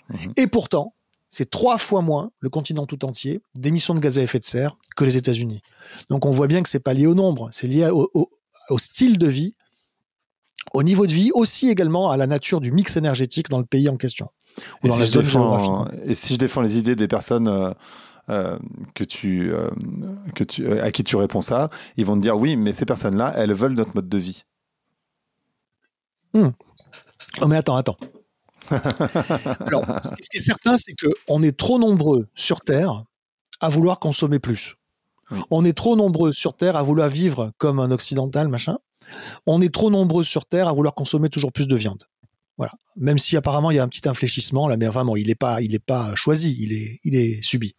Mhm. 0.08 0.32
Et 0.36 0.46
pourtant, 0.46 0.94
c'est 1.34 1.50
trois 1.50 1.78
fois 1.78 2.00
moins, 2.00 2.30
le 2.38 2.48
continent 2.48 2.86
tout 2.86 3.04
entier, 3.04 3.40
d'émissions 3.58 3.94
de 3.94 4.00
gaz 4.00 4.18
à 4.18 4.22
effet 4.22 4.38
de 4.38 4.44
serre 4.44 4.76
que 4.94 5.04
les 5.04 5.16
États-Unis. 5.16 5.62
Donc 6.08 6.26
on 6.26 6.30
voit 6.30 6.46
bien 6.46 6.62
que 6.62 6.68
c'est 6.68 6.78
pas 6.78 6.94
lié 6.94 7.06
au 7.06 7.14
nombre, 7.14 7.48
c'est 7.50 7.66
lié 7.66 7.88
au, 7.90 8.78
style 8.78 9.18
de 9.18 9.26
vie, 9.26 9.56
au 10.72 10.84
niveau 10.84 11.08
de 11.08 11.12
vie, 11.12 11.30
aussi 11.34 11.68
également 11.68 12.10
à 12.10 12.16
la 12.16 12.26
nature 12.26 12.60
du 12.60 12.70
mix 12.70 12.96
énergétique 12.96 13.48
dans 13.48 13.58
le 13.58 13.64
pays 13.64 13.88
en 13.88 13.96
question, 13.96 14.28
ou 14.82 14.88
dans 14.88 14.96
la 14.96 15.06
zone 15.06 15.24
géographique. 15.24 16.00
Et 16.04 16.14
si 16.14 16.34
je 16.34 16.38
défends 16.38 16.62
les 16.62 16.78
idées 16.78 16.96
des 16.96 17.08
personnes 17.08 17.48
euh, 17.48 17.72
euh, 18.30 18.58
que 18.94 19.04
tu, 19.04 19.52
euh, 19.52 19.68
que 20.34 20.44
tu, 20.44 20.78
à 20.80 20.90
qui 20.90 21.04
tu 21.04 21.16
réponds 21.16 21.40
ça, 21.40 21.68
ils 21.96 22.06
vont 22.06 22.16
te 22.16 22.22
dire 22.22 22.36
oui, 22.36 22.56
mais 22.56 22.72
ces 22.72 22.86
personnes-là, 22.86 23.34
elles 23.36 23.52
veulent 23.52 23.74
notre 23.74 23.94
mode 23.94 24.08
de 24.08 24.18
vie. 24.18 24.44
Hmm. 26.32 26.50
Oh 27.42 27.48
mais 27.48 27.56
attends, 27.56 27.76
attends. 27.76 27.96
Alors, 28.70 29.84
ce 30.02 30.28
qui 30.30 30.38
est 30.38 30.42
certain, 30.42 30.76
c'est 30.76 30.94
qu'on 30.94 31.42
est 31.42 31.56
trop 31.56 31.78
nombreux 31.78 32.26
sur 32.34 32.60
Terre 32.62 33.04
à 33.60 33.68
vouloir 33.68 33.98
consommer 33.98 34.38
plus. 34.38 34.76
On 35.50 35.64
est 35.64 35.72
trop 35.72 35.96
nombreux 35.96 36.32
sur 36.32 36.56
Terre 36.56 36.76
à 36.76 36.82
vouloir 36.82 37.08
vivre 37.08 37.52
comme 37.58 37.78
un 37.78 37.90
occidental, 37.90 38.48
machin. 38.48 38.78
On 39.46 39.60
est 39.60 39.72
trop 39.72 39.90
nombreux 39.90 40.22
sur 40.22 40.46
Terre 40.46 40.68
à 40.68 40.72
vouloir 40.72 40.94
consommer 40.94 41.28
toujours 41.28 41.52
plus 41.52 41.66
de 41.66 41.76
viande. 41.76 42.04
Voilà. 42.56 42.72
Même 42.96 43.18
si 43.18 43.36
apparemment 43.36 43.70
il 43.70 43.76
y 43.76 43.80
a 43.80 43.82
un 43.82 43.88
petit 43.88 44.08
infléchissement, 44.08 44.68
là, 44.68 44.76
mais 44.76 44.86
vraiment, 44.86 45.16
il 45.16 45.26
n'est 45.26 45.34
pas, 45.34 45.58
pas 45.86 46.14
choisi, 46.14 46.56
il 46.60 46.72
est, 46.72 47.00
il 47.04 47.16
est 47.16 47.42
subi. 47.42 47.74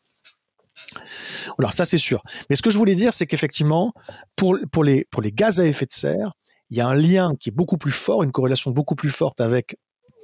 Alors 1.57 1.73
ça, 1.73 1.85
c'est 1.85 1.97
sûr. 1.97 2.21
Mais 2.49 2.55
ce 2.55 2.61
que 2.61 2.69
je 2.69 2.77
voulais 2.77 2.95
dire, 2.95 3.13
c'est 3.13 3.25
qu'effectivement, 3.25 3.93
pour, 4.35 4.57
pour, 4.71 4.83
les, 4.83 5.05
pour 5.05 5.21
les 5.21 5.31
gaz 5.31 5.59
à 5.59 5.65
effet 5.65 5.85
de 5.85 5.93
serre, 5.93 6.33
il 6.69 6.77
y 6.77 6.81
a 6.81 6.87
un 6.87 6.95
lien 6.95 7.35
qui 7.39 7.49
est 7.49 7.53
beaucoup 7.53 7.77
plus 7.77 7.91
fort, 7.91 8.23
une 8.23 8.31
corrélation 8.31 8.71
beaucoup 8.71 8.95
plus 8.95 9.11
forte 9.11 9.39
avec 9.39 9.77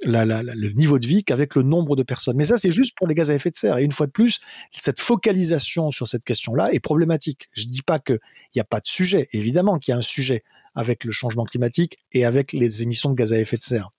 le 0.04 0.72
niveau 0.72 0.98
de 0.98 1.06
vie 1.06 1.22
qu'avec 1.22 1.54
le 1.54 1.62
nombre 1.62 1.94
de 1.94 2.02
personnes. 2.02 2.36
Mais 2.36 2.44
ça, 2.44 2.58
c'est 2.58 2.72
juste 2.72 2.96
pour 2.96 3.06
les 3.06 3.14
gaz 3.14 3.30
à 3.30 3.34
effet 3.34 3.50
de 3.50 3.56
serre. 3.56 3.78
Et 3.78 3.84
une 3.84 3.92
fois 3.92 4.06
de 4.06 4.12
plus, 4.12 4.40
cette 4.72 5.00
focalisation 5.00 5.90
sur 5.90 6.08
cette 6.08 6.24
question-là 6.24 6.72
est 6.72 6.80
problématique. 6.80 7.48
Je 7.52 7.66
ne 7.66 7.70
dis 7.70 7.82
pas 7.82 8.00
qu'il 8.00 8.18
n'y 8.54 8.60
a 8.60 8.64
pas 8.64 8.80
de 8.80 8.86
sujet. 8.86 9.28
Évidemment 9.32 9.78
qu'il 9.78 9.92
y 9.92 9.94
a 9.94 9.98
un 9.98 10.02
sujet 10.02 10.42
avec 10.74 11.04
le 11.04 11.12
changement 11.12 11.44
climatique 11.44 11.98
et 12.12 12.24
avec 12.24 12.52
les 12.52 12.82
émissions 12.82 13.10
de 13.10 13.14
gaz 13.14 13.32
à 13.32 13.38
effet 13.38 13.56
de 13.56 13.62
serre. 13.62 13.90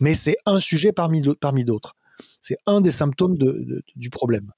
Mais 0.00 0.14
c'est 0.14 0.36
un 0.46 0.58
sujet 0.58 0.92
parmi 0.92 1.20
d'autres. 1.20 1.96
C'est 2.40 2.58
un 2.66 2.80
des 2.80 2.90
symptômes 2.90 3.36
du 3.96 4.10
problème. 4.10 4.50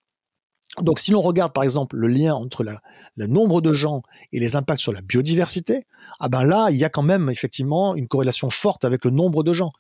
Donc, 0.82 0.98
si 0.98 1.10
l'on 1.10 1.20
regarde 1.20 1.54
par 1.54 1.64
exemple 1.64 1.96
le 1.96 2.06
lien 2.08 2.34
entre 2.34 2.62
le 2.62 3.26
nombre 3.26 3.62
de 3.62 3.72
gens 3.72 4.02
et 4.32 4.40
les 4.40 4.56
impacts 4.56 4.80
sur 4.80 4.92
la 4.92 5.00
biodiversité, 5.00 5.84
ah 6.20 6.28
ben 6.28 6.44
là, 6.44 6.68
il 6.70 6.76
y 6.76 6.84
a 6.84 6.90
quand 6.90 7.02
même 7.02 7.30
effectivement 7.30 7.94
une 7.94 8.08
corrélation 8.08 8.50
forte 8.50 8.84
avec 8.84 9.04
le 9.04 9.10
nombre 9.10 9.42
de 9.42 9.54
gens. 9.54 9.72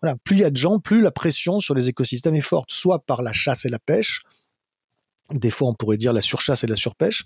Voilà, 0.00 0.16
plus 0.16 0.36
il 0.36 0.40
y 0.40 0.44
a 0.44 0.50
de 0.50 0.56
gens, 0.56 0.78
plus 0.78 1.02
la 1.02 1.10
pression 1.10 1.60
sur 1.60 1.74
les 1.74 1.90
écosystèmes 1.90 2.34
est 2.34 2.40
forte, 2.40 2.70
soit 2.72 3.00
par 3.00 3.20
la 3.20 3.34
chasse 3.34 3.66
et 3.66 3.68
la 3.68 3.78
pêche, 3.78 4.22
des 5.34 5.50
fois 5.50 5.68
on 5.68 5.74
pourrait 5.74 5.98
dire 5.98 6.14
la 6.14 6.22
surchasse 6.22 6.64
et 6.64 6.66
la 6.66 6.76
surpêche, 6.76 7.24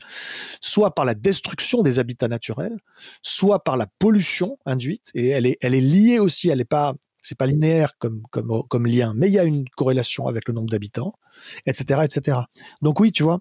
soit 0.61 0.93
par 0.93 1.05
la 1.05 1.15
destruction 1.15 1.83
des 1.83 2.01
habitats 2.01 2.27
naturels, 2.27 2.77
soit 3.23 3.63
par 3.63 3.77
la 3.77 3.87
pollution 4.01 4.59
induite, 4.67 5.13
et 5.15 5.29
elle 5.29 5.47
est, 5.47 5.59
elle 5.61 5.75
est 5.75 5.81
liée 5.81 6.19
aussi, 6.19 6.49
elle 6.49 6.59
n'est 6.59 6.65
pas, 6.65 6.95
c'est 7.23 7.39
pas 7.39 7.47
linéaire 7.47 7.93
comme, 7.99 8.87
lien, 8.87 9.15
mais 9.17 9.29
il 9.29 9.33
y 9.33 9.39
a 9.39 9.45
une 9.45 9.69
corrélation 9.71 10.27
avec 10.27 10.49
le 10.49 10.55
nombre 10.55 10.69
d'habitants 10.71 11.15
etc., 11.67 12.01
etc. 12.05 12.39
Donc 12.83 13.01
oui, 13.01 13.13
tu 13.13 13.23
vois, 13.23 13.41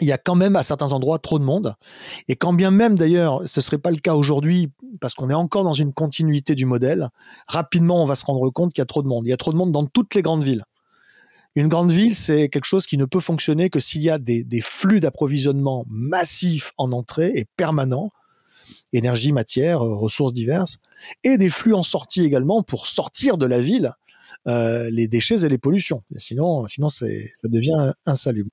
il 0.00 0.08
y 0.08 0.12
a 0.12 0.18
quand 0.18 0.34
même 0.34 0.56
à 0.56 0.62
certains 0.62 0.92
endroits 0.92 1.18
trop 1.18 1.38
de 1.38 1.44
monde. 1.44 1.74
Et 2.28 2.36
quand 2.36 2.52
bien 2.52 2.70
même 2.70 2.96
d'ailleurs, 2.96 3.42
ce 3.46 3.60
serait 3.60 3.78
pas 3.78 3.90
le 3.90 3.98
cas 3.98 4.14
aujourd'hui, 4.14 4.70
parce 5.00 5.14
qu'on 5.14 5.30
est 5.30 5.34
encore 5.34 5.64
dans 5.64 5.72
une 5.72 5.92
continuité 5.92 6.54
du 6.54 6.66
modèle, 6.66 7.08
rapidement 7.46 8.02
on 8.02 8.06
va 8.06 8.14
se 8.14 8.24
rendre 8.24 8.48
compte 8.50 8.72
qu'il 8.72 8.80
y 8.80 8.82
a 8.82 8.86
trop 8.86 9.02
de 9.02 9.08
monde. 9.08 9.26
Il 9.26 9.30
y 9.30 9.34
a 9.34 9.36
trop 9.36 9.52
de 9.52 9.56
monde 9.56 9.72
dans 9.72 9.86
toutes 9.86 10.14
les 10.14 10.22
grandes 10.22 10.44
villes. 10.44 10.64
Une 11.56 11.68
grande 11.68 11.92
ville, 11.92 12.16
c'est 12.16 12.48
quelque 12.48 12.64
chose 12.64 12.84
qui 12.84 12.98
ne 12.98 13.04
peut 13.04 13.20
fonctionner 13.20 13.70
que 13.70 13.78
s'il 13.78 14.02
y 14.02 14.10
a 14.10 14.18
des 14.18 14.60
flux 14.60 14.98
d'approvisionnement 14.98 15.84
massifs 15.88 16.72
en 16.78 16.90
entrée 16.90 17.30
et 17.36 17.46
permanents, 17.56 18.10
énergie, 18.92 19.32
matière, 19.32 19.80
ressources 19.80 20.34
diverses, 20.34 20.78
et 21.22 21.38
des 21.38 21.50
flux 21.50 21.74
en 21.74 21.82
sortie 21.82 22.22
également 22.22 22.62
pour 22.62 22.86
sortir 22.86 23.38
de 23.38 23.46
la 23.46 23.60
ville 23.60 23.90
euh, 24.46 24.90
les 24.90 25.08
déchets 25.08 25.44
et 25.44 25.48
les 25.48 25.58
pollutions. 25.58 26.02
sinon, 26.16 26.66
sinon 26.66 26.88
ça 26.88 27.06
devient 27.44 27.92
insalubre. 28.04 28.50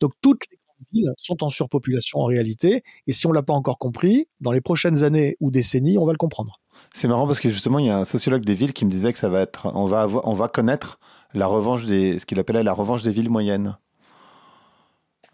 Donc 0.00 0.12
toutes 0.20 0.42
les 0.50 0.56
grandes 0.56 0.86
villes 0.92 1.12
sont 1.16 1.42
en 1.42 1.50
surpopulation 1.50 2.20
en 2.20 2.26
réalité, 2.26 2.84
et 3.06 3.12
si 3.12 3.26
on 3.26 3.32
l'a 3.32 3.42
pas 3.42 3.52
encore 3.52 3.78
compris, 3.78 4.28
dans 4.40 4.52
les 4.52 4.60
prochaines 4.60 5.02
années 5.02 5.36
ou 5.40 5.50
décennies, 5.50 5.98
on 5.98 6.06
va 6.06 6.12
le 6.12 6.18
comprendre. 6.18 6.60
C'est 6.94 7.08
marrant 7.08 7.26
parce 7.26 7.40
que 7.40 7.50
justement, 7.50 7.78
il 7.78 7.86
y 7.86 7.90
a 7.90 7.98
un 7.98 8.04
sociologue 8.04 8.44
des 8.44 8.54
villes 8.54 8.72
qui 8.72 8.84
me 8.84 8.90
disait 8.90 9.12
que 9.12 9.18
ça 9.18 9.28
va 9.28 9.40
être, 9.40 9.70
on 9.74 9.86
va, 9.86 10.06
on 10.24 10.34
va 10.34 10.48
connaître 10.48 10.98
la 11.32 11.46
revanche 11.46 11.84
des, 11.84 12.18
ce 12.18 12.26
qu'il 12.26 12.38
appelait 12.38 12.62
la 12.62 12.72
revanche 12.72 13.02
des 13.02 13.10
villes 13.10 13.30
moyennes. 13.30 13.76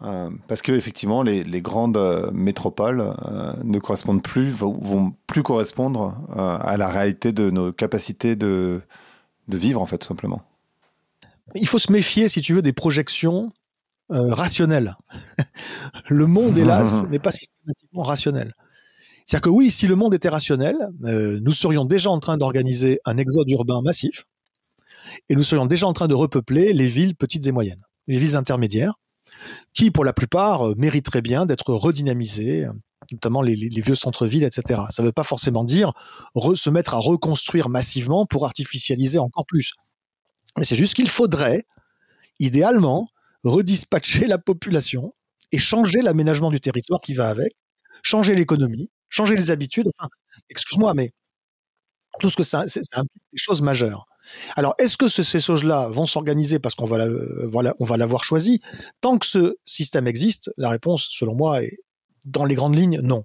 Euh, 0.03 0.29
parce 0.47 0.61
que 0.61 0.71
effectivement, 0.71 1.21
les, 1.21 1.61
grandes 1.61 1.97
euh, 1.97 2.31
métropoles 2.31 3.13
ne 3.63 3.79
correspondent 3.79 4.23
plus, 4.23 4.51
vont, 4.51 4.73
vont 4.73 5.13
plus 5.27 5.43
correspondre 5.43 6.17
à 6.29 6.77
la 6.77 6.87
réalité 6.87 7.31
de 7.31 7.49
nos 7.49 7.71
capacités 7.71 8.35
de, 8.35 8.81
de 9.47 9.57
vivre 9.57 9.81
en 9.81 9.85
fait, 9.85 9.99
tout 9.99 10.07
simplement. 10.07 10.41
Il 11.55 11.67
faut 11.67 11.79
se 11.79 11.91
méfier, 11.91 12.29
si 12.29 12.41
tu 12.41 12.53
veux, 12.53 12.61
des 12.61 12.73
projections 12.73 13.51
euh, 14.11 14.33
rationnelles. 14.33 14.95
le 16.09 16.25
monde, 16.25 16.57
hélas, 16.57 17.03
n'est 17.09 17.19
pas 17.19 17.31
systématiquement 17.31 18.03
rationnel. 18.03 18.53
C'est-à-dire 19.25 19.43
que 19.43 19.49
oui, 19.49 19.71
si 19.71 19.87
le 19.87 19.95
monde 19.95 20.13
était 20.13 20.29
rationnel, 20.29 20.75
euh, 21.05 21.39
nous 21.41 21.51
serions 21.51 21.85
déjà 21.85 22.09
en 22.09 22.19
train 22.19 22.37
d'organiser 22.37 22.99
un 23.05 23.17
exode 23.17 23.49
urbain 23.49 23.81
massif 23.81 24.25
et 25.29 25.35
nous 25.35 25.43
serions 25.43 25.65
déjà 25.65 25.87
en 25.87 25.93
train 25.93 26.07
de 26.07 26.13
repeupler 26.13 26.73
les 26.73 26.87
villes 26.87 27.15
petites 27.15 27.47
et 27.47 27.51
moyennes, 27.51 27.81
les 28.07 28.17
villes 28.17 28.35
intermédiaires, 28.35 28.95
qui 29.73 29.91
pour 29.91 30.05
la 30.05 30.13
plupart 30.13 30.69
euh, 30.69 30.75
mériteraient 30.77 31.21
bien 31.21 31.45
d'être 31.45 31.73
redynamisées, 31.73 32.67
notamment 33.11 33.41
les, 33.41 33.55
vieux 33.55 33.95
centres-villes, 33.95 34.43
etc. 34.43 34.81
Ça 34.89 35.01
ne 35.01 35.07
veut 35.07 35.13
pas 35.13 35.23
forcément 35.23 35.63
dire 35.63 35.93
se 36.55 36.69
mettre 36.69 36.93
à 36.93 36.97
reconstruire 36.97 37.69
massivement 37.69 38.25
pour 38.25 38.45
artificialiser 38.45 39.19
encore 39.19 39.45
plus. 39.45 39.73
Mais 40.57 40.63
c'est 40.63 40.75
juste 40.75 40.93
qu'il 40.93 41.09
faudrait, 41.09 41.65
idéalement, 42.39 43.05
redispatcher 43.43 44.27
la 44.27 44.37
population 44.37 45.13
et 45.51 45.57
changer 45.57 46.01
l'aménagement 46.01 46.49
du 46.49 46.59
territoire 46.59 47.01
qui 47.01 47.13
va 47.13 47.29
avec, 47.29 47.53
changer 48.03 48.35
l'économie, 48.35 48.89
changer 49.09 49.35
les 49.35 49.51
habitudes. 49.51 49.87
Enfin, 49.97 50.09
excuse-moi, 50.49 50.93
mais 50.93 51.13
tout 52.19 52.29
ce 52.29 52.35
que 52.35 52.43
ça, 52.43 52.65
c'est 52.67 52.81
des 52.81 53.37
choses 53.37 53.61
majeures. 53.61 54.05
Alors, 54.55 54.73
est-ce 54.79 54.97
que 54.97 55.07
ces 55.07 55.39
choses-là 55.39 55.87
vont 55.89 56.05
s'organiser 56.05 56.59
parce 56.59 56.75
qu'on 56.75 56.85
va, 56.85 57.07
voilà, 57.47 57.73
on 57.79 57.85
va 57.85 57.97
l'avoir 57.97 58.23
choisi? 58.23 58.61
Tant 59.01 59.17
que 59.17 59.25
ce 59.25 59.57
système 59.65 60.07
existe, 60.07 60.51
la 60.57 60.69
réponse, 60.69 61.07
selon 61.11 61.35
moi, 61.35 61.63
est 61.63 61.77
dans 62.25 62.45
les 62.45 62.55
grandes 62.55 62.75
lignes, 62.75 62.99
non. 63.01 63.23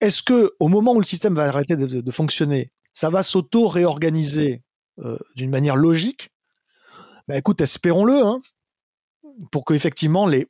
Est-ce 0.00 0.22
que 0.22 0.52
au 0.60 0.68
moment 0.68 0.92
où 0.92 1.00
le 1.00 1.04
système 1.04 1.34
va 1.34 1.44
arrêter 1.44 1.76
de, 1.76 2.10
fonctionner, 2.10 2.72
ça 2.92 3.10
va 3.10 3.22
s'auto-réorganiser 3.22 4.62
euh, 4.98 5.18
d'une 5.36 5.50
manière 5.50 5.76
logique? 5.76 6.30
Ben 7.28 7.36
Écoute, 7.36 7.60
espérons-le. 7.60 8.24
Hein. 8.24 8.40
pour 9.52 9.64
que 9.64 9.74
effectivement 9.74 10.26
les, 10.26 10.46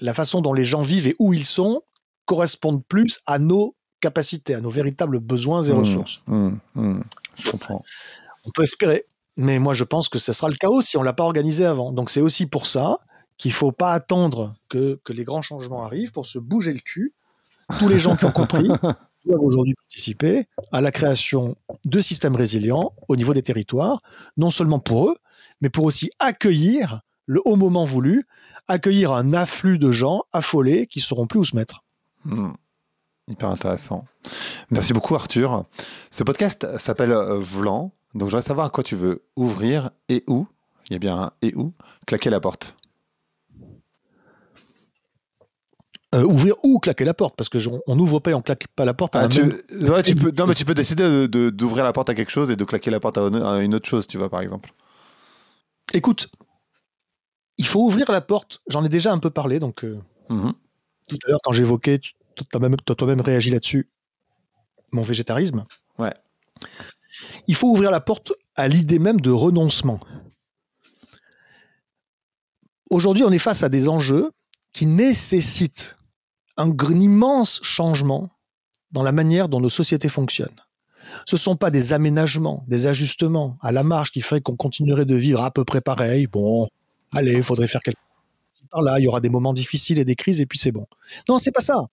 la 0.00 0.14
façon 0.14 0.40
dont 0.40 0.52
les 0.52 0.64
gens 0.64 0.82
vivent 0.82 1.08
et 1.08 1.16
où 1.18 1.34
ils 1.34 1.44
sont 1.44 1.82
correspondent 2.24 2.84
plus 2.86 3.20
à 3.26 3.38
nos 3.38 3.74
capacités, 4.00 4.54
à 4.54 4.60
nos 4.60 4.70
véritables 4.70 5.18
besoins 5.18 5.62
et 5.62 5.72
mmh, 5.72 5.78
ressources. 5.78 6.22
Mmh, 6.26 6.50
mmh. 6.74 7.00
je 7.36 7.50
comprends. 7.50 7.84
On 8.44 8.50
peut 8.50 8.62
espérer, 8.62 9.06
mais 9.36 9.58
moi 9.58 9.74
je 9.74 9.84
pense 9.84 10.08
que 10.08 10.18
ce 10.18 10.32
sera 10.32 10.48
le 10.48 10.56
chaos 10.56 10.82
si 10.82 10.96
on 10.96 11.02
l'a 11.02 11.12
pas 11.12 11.24
organisé 11.24 11.64
avant. 11.64 11.92
Donc 11.92 12.10
c'est 12.10 12.20
aussi 12.20 12.46
pour 12.46 12.66
ça 12.66 12.98
qu'il 13.36 13.52
faut 13.52 13.72
pas 13.72 13.92
attendre 13.92 14.54
que, 14.68 15.00
que 15.04 15.12
les 15.12 15.24
grands 15.24 15.42
changements 15.42 15.84
arrivent 15.84 16.12
pour 16.12 16.26
se 16.26 16.38
bouger 16.38 16.72
le 16.72 16.80
cul. 16.80 17.14
Tous 17.78 17.88
les 17.88 17.98
gens 17.98 18.16
qui 18.16 18.24
ont 18.24 18.32
compris 18.32 18.68
doivent 19.26 19.42
aujourd'hui 19.42 19.74
participer 19.74 20.46
à 20.72 20.80
la 20.80 20.90
création 20.90 21.56
de 21.84 22.00
systèmes 22.00 22.36
résilients 22.36 22.92
au 23.08 23.16
niveau 23.16 23.34
des 23.34 23.42
territoires, 23.42 24.00
non 24.36 24.50
seulement 24.50 24.80
pour 24.80 25.10
eux, 25.10 25.16
mais 25.60 25.70
pour 25.70 25.84
aussi 25.84 26.10
accueillir 26.18 27.02
le 27.26 27.40
haut 27.44 27.56
moment 27.56 27.84
voulu, 27.84 28.26
accueillir 28.68 29.12
un 29.12 29.32
afflux 29.32 29.78
de 29.78 29.92
gens 29.92 30.22
affolés 30.32 30.86
qui 30.86 31.00
sauront 31.00 31.26
plus 31.26 31.40
où 31.40 31.44
se 31.44 31.54
mettre. 31.54 31.84
Hmm. 32.24 32.52
Hyper 33.28 33.50
intéressant. 33.50 34.06
Merci 34.70 34.94
beaucoup 34.94 35.14
Arthur. 35.14 35.64
Ce 36.10 36.24
podcast 36.24 36.66
s'appelle 36.78 37.12
Vlan, 37.12 37.92
donc 38.14 38.28
je 38.28 38.32
voudrais 38.32 38.42
savoir 38.42 38.66
à 38.66 38.70
quoi 38.70 38.82
tu 38.82 38.96
veux 38.96 39.22
ouvrir 39.36 39.90
et 40.08 40.24
où, 40.26 40.46
il 40.88 40.94
y 40.94 40.96
a 40.96 40.98
bien 40.98 41.18
un 41.18 41.30
et 41.42 41.54
où, 41.54 41.72
claquer 42.06 42.30
la 42.30 42.40
porte. 42.40 42.74
Euh, 46.14 46.22
ouvrir 46.22 46.54
ou 46.62 46.78
claquer 46.78 47.04
la 47.04 47.12
porte? 47.12 47.36
Parce 47.36 47.50
que 47.50 47.58
on 47.86 47.94
n'ouvre 47.94 48.18
pas 48.18 48.30
et 48.30 48.34
on 48.34 48.40
claque 48.40 48.66
pas 48.68 48.86
la 48.86 48.94
porte 48.94 49.14
à 49.14 49.20
ah, 49.20 49.28
tu, 49.28 49.42
peux 50.14 50.30
non 50.30 50.46
mais 50.46 50.54
tu 50.54 50.64
peux 50.64 50.74
décider 50.74 51.28
d'ouvrir 51.28 51.84
la 51.84 51.92
porte 51.92 52.08
à 52.08 52.14
quelque 52.14 52.30
chose 52.30 52.50
et 52.50 52.56
de 52.56 52.64
claquer 52.64 52.90
la 52.90 52.98
porte 52.98 53.18
à 53.18 53.58
une 53.58 53.74
autre 53.74 53.86
chose 53.86 54.06
tu 54.06 54.16
vois 54.16 54.30
par 54.30 54.40
exemple. 54.40 54.72
Écoute 55.92 56.28
il 57.58 57.66
faut 57.66 57.84
ouvrir 57.84 58.10
la 58.10 58.20
porte. 58.20 58.62
J'en 58.68 58.84
ai 58.84 58.88
déjà 58.88 59.12
un 59.12 59.18
peu 59.18 59.28
parlé 59.30 59.60
donc 59.60 59.84
euh, 59.84 59.98
mm-hmm. 60.30 60.52
tout 61.08 61.16
à 61.26 61.28
l'heure 61.28 61.40
quand 61.44 61.52
j'évoquais 61.52 61.98
tu 61.98 62.14
as 62.40 62.94
toi-même 62.94 63.20
réagi 63.20 63.50
là-dessus 63.50 63.90
mon 64.92 65.02
végétarisme. 65.02 65.66
Ouais 65.98 66.14
il 67.46 67.54
faut 67.54 67.68
ouvrir 67.68 67.90
la 67.90 68.00
porte 68.00 68.32
à 68.56 68.68
l'idée 68.68 68.98
même 68.98 69.20
de 69.20 69.30
renoncement 69.30 70.00
aujourd'hui 72.90 73.24
on 73.24 73.30
est 73.30 73.38
face 73.38 73.62
à 73.62 73.68
des 73.68 73.88
enjeux 73.88 74.30
qui 74.72 74.86
nécessitent 74.86 75.96
un, 76.56 76.70
immense 76.70 77.60
changement 77.62 78.30
dans 78.92 79.02
la 79.02 79.12
manière 79.12 79.48
dont 79.48 79.60
nos 79.60 79.68
sociétés 79.68 80.08
fonctionnent. 80.08 80.60
Ce 81.26 81.36
ne 81.36 81.38
sont 81.38 81.56
pas 81.56 81.70
des 81.70 81.92
aménagements, 81.92 82.64
des 82.68 82.86
ajustements 82.86 83.56
à 83.62 83.72
la 83.72 83.82
marge 83.82 84.10
qui 84.10 84.20
feraient 84.20 84.40
qu'on 84.40 84.56
continuerait 84.56 85.06
de 85.06 85.14
vivre 85.14 85.42
à 85.42 85.50
peu 85.50 85.64
près 85.64 85.80
pareil. 85.80 86.26
Bon, 86.26 86.68
allez, 87.12 87.32
il 87.32 87.42
faudrait 87.42 87.68
faire 87.68 87.80
quelque 87.80 87.96
chose 87.96 88.68
par 88.70 88.82
là, 88.82 88.98
il 88.98 89.04
y 89.04 89.08
aura 89.08 89.20
des 89.20 89.28
moments 89.28 89.54
difficiles 89.54 89.98
et 89.98 90.04
des 90.04 90.16
crises 90.16 90.40
et 90.40 90.46
puis 90.46 90.58
c'est 90.58 90.72
bon. 90.72 90.86
Non, 91.28 91.38
c'est 91.38 91.52
pas 91.52 91.60
ça. 91.60 91.86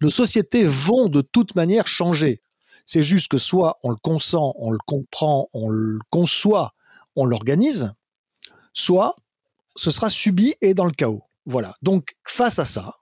Nos 0.00 0.10
sociétés 0.10 0.64
vont 0.64 1.08
de 1.08 1.22
toute 1.22 1.54
manière 1.54 1.86
changer. 1.86 2.40
C'est 2.86 3.02
juste 3.02 3.28
que 3.28 3.38
soit 3.38 3.78
on 3.82 3.90
le 3.90 3.96
consent, 4.02 4.54
on 4.58 4.70
le 4.70 4.78
comprend, 4.86 5.48
on 5.52 5.68
le 5.68 5.98
conçoit, 6.10 6.74
on 7.16 7.24
l'organise, 7.24 7.92
soit 8.72 9.16
ce 9.76 9.90
sera 9.90 10.10
subi 10.10 10.54
et 10.60 10.74
dans 10.74 10.84
le 10.84 10.92
chaos. 10.92 11.22
Voilà. 11.46 11.76
Donc 11.82 12.14
face 12.24 12.58
à 12.58 12.64
ça, 12.64 12.94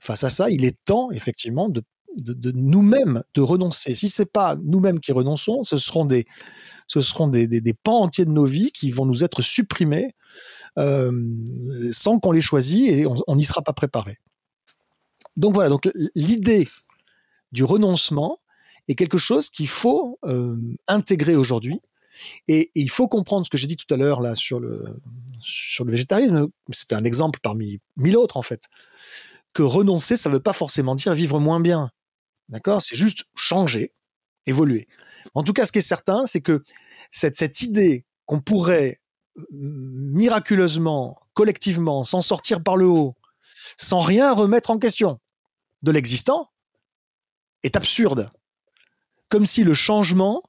face 0.00 0.24
à 0.24 0.30
ça, 0.30 0.50
il 0.50 0.64
est 0.64 0.76
temps 0.84 1.10
effectivement 1.10 1.68
de, 1.68 1.82
nous-mêmes 2.54 3.22
de 3.34 3.40
renoncer. 3.42 3.94
Si 3.94 4.08
c'est 4.08 4.30
pas 4.30 4.56
nous-mêmes 4.62 5.00
qui 5.00 5.12
renonçons, 5.12 5.62
ce 5.62 5.76
seront 5.76 6.04
des 6.04 6.26
ce 6.88 7.72
pans 7.82 8.02
entiers 8.02 8.24
de 8.24 8.30
nos 8.30 8.44
vies 8.44 8.70
qui 8.70 8.90
vont 8.90 9.06
nous 9.06 9.24
être 9.24 9.42
supprimés 9.42 10.14
euh, 10.78 11.10
sans 11.90 12.20
qu'on 12.20 12.30
les 12.30 12.40
choisisse 12.40 12.90
et 12.90 13.06
on 13.06 13.36
n'y 13.36 13.42
sera 13.42 13.62
pas 13.62 13.72
préparé. 13.72 14.18
Donc 15.36 15.54
voilà, 15.54 15.68
donc 15.68 15.88
l'idée 16.14 16.68
du 17.52 17.64
renoncement 17.64 18.38
est 18.88 18.94
quelque 18.94 19.18
chose 19.18 19.50
qu'il 19.50 19.68
faut 19.68 20.18
euh, 20.24 20.56
intégrer 20.86 21.36
aujourd'hui 21.36 21.80
et, 22.48 22.70
il 22.74 22.90
faut 22.90 23.08
comprendre 23.08 23.44
ce 23.44 23.50
que 23.50 23.56
j'ai 23.56 23.66
dit 23.66 23.76
tout 23.76 23.92
à 23.92 23.96
l'heure 23.96 24.20
là 24.20 24.34
sur 24.34 24.60
le 24.60 24.84
sur 25.40 25.84
le 25.84 25.92
végétarisme. 25.92 26.48
C'est 26.70 26.92
un 26.92 27.04
exemple 27.04 27.40
parmi 27.42 27.80
mille 27.96 28.16
autres 28.16 28.36
en 28.36 28.42
fait. 28.42 28.64
Que 29.52 29.62
renoncer, 29.62 30.16
ça 30.16 30.28
ne 30.28 30.34
veut 30.34 30.42
pas 30.42 30.52
forcément 30.52 30.94
dire 30.94 31.14
vivre 31.14 31.40
moins 31.40 31.60
bien. 31.60 31.90
D'accord? 32.48 32.82
C'est 32.82 32.96
juste 32.96 33.24
changer, 33.34 33.92
évoluer. 34.46 34.86
En 35.34 35.42
tout 35.42 35.52
cas, 35.52 35.66
ce 35.66 35.72
qui 35.72 35.78
est 35.78 35.82
certain, 35.82 36.26
c'est 36.26 36.40
que 36.40 36.62
cette, 37.10 37.36
cette 37.36 37.62
idée 37.62 38.04
qu'on 38.26 38.40
pourrait 38.40 39.00
euh, 39.38 39.44
miraculeusement, 39.50 41.18
collectivement, 41.34 42.02
s'en 42.02 42.20
sortir 42.20 42.62
par 42.62 42.76
le 42.76 42.86
haut, 42.86 43.16
sans 43.76 44.00
rien 44.00 44.32
remettre 44.32 44.70
en 44.70 44.78
question 44.78 45.18
de 45.82 45.90
l'existant, 45.90 46.46
est 47.62 47.76
absurde. 47.76 48.30
Comme 49.28 49.46
si 49.46 49.64
le 49.64 49.74
changement 49.74 50.42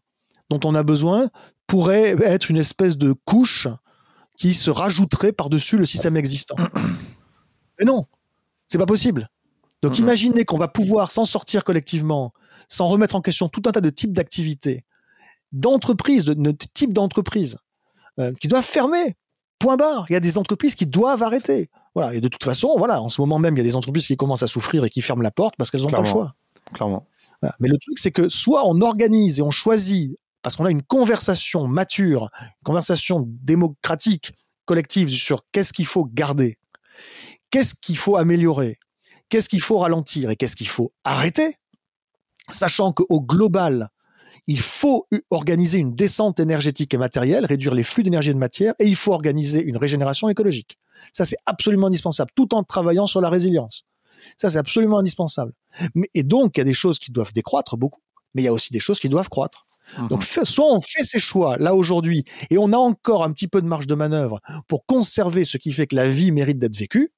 dont 0.49 0.59
on 0.63 0.75
a 0.75 0.83
besoin 0.83 1.29
pourrait 1.65 2.15
être 2.23 2.49
une 2.49 2.57
espèce 2.57 2.97
de 2.97 3.13
couche 3.25 3.67
qui 4.37 4.53
se 4.53 4.69
rajouterait 4.69 5.33
par-dessus 5.33 5.77
le 5.77 5.85
système 5.85 6.15
existant. 6.15 6.55
Mais 7.79 7.85
non, 7.85 8.05
c'est 8.67 8.77
pas 8.77 8.85
possible. 8.85 9.27
Donc 9.83 9.99
imaginez 9.99 10.45
qu'on 10.45 10.57
va 10.57 10.67
pouvoir 10.67 11.11
s'en 11.11 11.25
sortir 11.25 11.63
collectivement, 11.63 12.33
sans 12.67 12.87
remettre 12.87 13.15
en 13.15 13.21
question 13.21 13.47
tout 13.47 13.61
un 13.67 13.71
tas 13.71 13.81
de 13.81 13.89
types 13.89 14.13
d'activités, 14.13 14.83
d'entreprises, 15.51 16.25
de, 16.25 16.51
types 16.73 16.93
d'entreprises 16.93 17.57
euh, 18.19 18.33
qui 18.39 18.47
doivent 18.47 18.65
fermer. 18.65 19.15
Point 19.59 19.77
barre. 19.77 20.05
Il 20.09 20.13
y 20.13 20.15
a 20.15 20.19
des 20.19 20.37
entreprises 20.37 20.75
qui 20.75 20.85
doivent 20.85 21.23
arrêter. 21.23 21.69
Voilà. 21.95 22.13
Et 22.13 22.21
de 22.21 22.27
toute 22.27 22.43
façon, 22.43 22.75
voilà, 22.77 23.01
en 23.01 23.09
ce 23.09 23.21
moment 23.21 23.39
même, 23.39 23.55
il 23.55 23.57
y 23.57 23.61
a 23.61 23.63
des 23.63 23.75
entreprises 23.75 24.05
qui 24.05 24.15
commencent 24.15 24.43
à 24.43 24.47
souffrir 24.47 24.85
et 24.85 24.89
qui 24.89 25.01
ferment 25.01 25.23
la 25.23 25.31
porte 25.31 25.55
parce 25.57 25.71
qu'elles 25.71 25.81
n'ont 25.81 25.89
pas 25.89 25.99
le 25.99 26.05
choix. 26.05 26.35
Clairement. 26.73 27.07
Mais 27.41 27.68
le 27.68 27.77
truc, 27.77 27.99
c'est 27.99 28.11
que 28.11 28.30
soit 28.30 28.68
on 28.68 28.81
organise 28.81 29.39
et 29.39 29.41
on 29.41 29.51
choisit 29.51 30.18
parce 30.41 30.55
qu'on 30.55 30.65
a 30.65 30.72
une 30.72 30.84
conversation 30.84 31.68
mature, 31.68 32.30
une 32.41 32.64
conversation 32.64 33.26
démocratique, 33.43 34.31
collective 34.65 35.09
sur 35.09 35.41
qu'est-ce 35.51 35.73
qu'il 35.73 35.85
faut 35.85 36.05
garder, 36.05 36.57
qu'est-ce 37.49 37.76
qu'il 37.76 37.97
faut 37.97 38.18
améliorer, 38.18 38.77
qu'est-ce 39.30 39.49
qu'il 39.49 39.61
faut 39.61 39.77
ralentir 39.77 40.30
et 40.30 40.35
qu'est-ce 40.35 40.55
qu'il 40.55 40.68
faut 40.68 40.93
arrêter, 41.03 41.55
sachant 42.49 42.91
qu'au 42.93 43.22
global, 43.22 43.89
il 44.45 44.59
faut 44.59 45.07
organiser 45.31 45.80
une 45.80 45.95
descente 45.95 46.39
énergétique 46.39 46.93
et 46.93 46.97
matérielle, 46.97 47.45
réduire 47.45 47.73
les 47.73 47.84
flux 47.84 48.03
d'énergie 48.03 48.30
et 48.30 48.34
de 48.34 48.39
matière, 48.39 48.73
et 48.80 48.85
il 48.85 48.95
faut 48.95 49.11
organiser 49.14 49.61
une 49.61 49.77
régénération 49.77 50.30
écologique. 50.30 50.77
Ça, 51.11 51.26
c'est 51.26 51.38
absolument 51.45 51.88
indispensable, 51.88 52.31
tout 52.35 52.53
en 52.55 52.64
travaillant 52.64 53.07
sur 53.07 53.22
la 53.22 53.30
résilience. 53.30 53.84
Ça, 54.38 54.49
c'est 54.49 54.57
absolument 54.57 54.99
indispensable. 54.99 55.53
et 56.14 56.23
donc, 56.23 56.57
il 56.57 56.60
y 56.60 56.61
a 56.61 56.65
des 56.65 56.73
choses 56.73 56.99
qui 56.99 57.11
doivent 57.11 57.34
décroître 57.34 57.77
beaucoup, 57.77 58.02
mais 58.34 58.41
il 58.41 58.45
y 58.45 58.49
a 58.49 58.53
aussi 58.53 58.72
des 58.72 58.80
choses 58.80 58.99
qui 58.99 59.10
doivent 59.10 59.30
croître. 59.30 59.68
Donc, 60.10 60.22
mhm. 60.22 60.44
soit 60.44 60.69
on 60.69 60.81
fait 60.81 61.03
ses 61.03 61.19
choix 61.19 61.57
là 61.57 61.73
aujourd'hui 61.73 62.26
et 62.49 62.57
on 62.57 62.73
a 62.73 62.77
encore 62.77 63.23
un 63.23 63.31
petit 63.31 63.48
peu 63.48 63.61
de 63.61 63.68
marge 63.68 63.88
de 63.88 63.95
manœuvre 63.95 64.41
pour 64.68 64.85
conserver 64.85 65.45
ce 65.45 65.57
qui 65.57 65.72
fait 65.72 65.88
que 65.88 65.95
la 65.95 66.10
vie 66.10 66.31
mérite 66.31 66.60
d'être 66.60 66.76
vécue, 66.76 67.14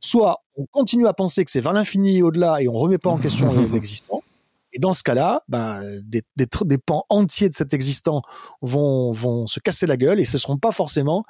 soit 0.00 0.42
on 0.56 0.66
continue 0.66 1.06
à 1.06 1.14
penser 1.14 1.44
que 1.44 1.50
c'est 1.50 1.60
vers 1.60 1.72
l'infini 1.72 2.18
et 2.18 2.22
au-delà 2.22 2.60
et 2.60 2.68
on 2.68 2.74
remet 2.74 2.98
pas 2.98 3.10
en 3.10 3.18
question 3.18 3.50
l'existant. 3.72 4.22
Et 4.72 4.78
dans 4.78 4.92
ce 4.92 5.02
cas-là, 5.02 5.42
ben, 5.48 5.82
des, 6.04 6.22
des, 6.36 6.78
pans 6.78 7.04
entiers 7.08 7.48
de 7.48 7.54
cet 7.54 7.74
existant 7.74 8.22
vont, 8.62 9.10
vont 9.10 9.48
se 9.48 9.58
casser 9.58 9.86
la 9.86 9.96
gueule 9.96 10.20
et 10.20 10.24
ce 10.24 10.36
ne 10.36 10.40
seront 10.40 10.58
pas 10.58 10.70
forcément 10.70 11.24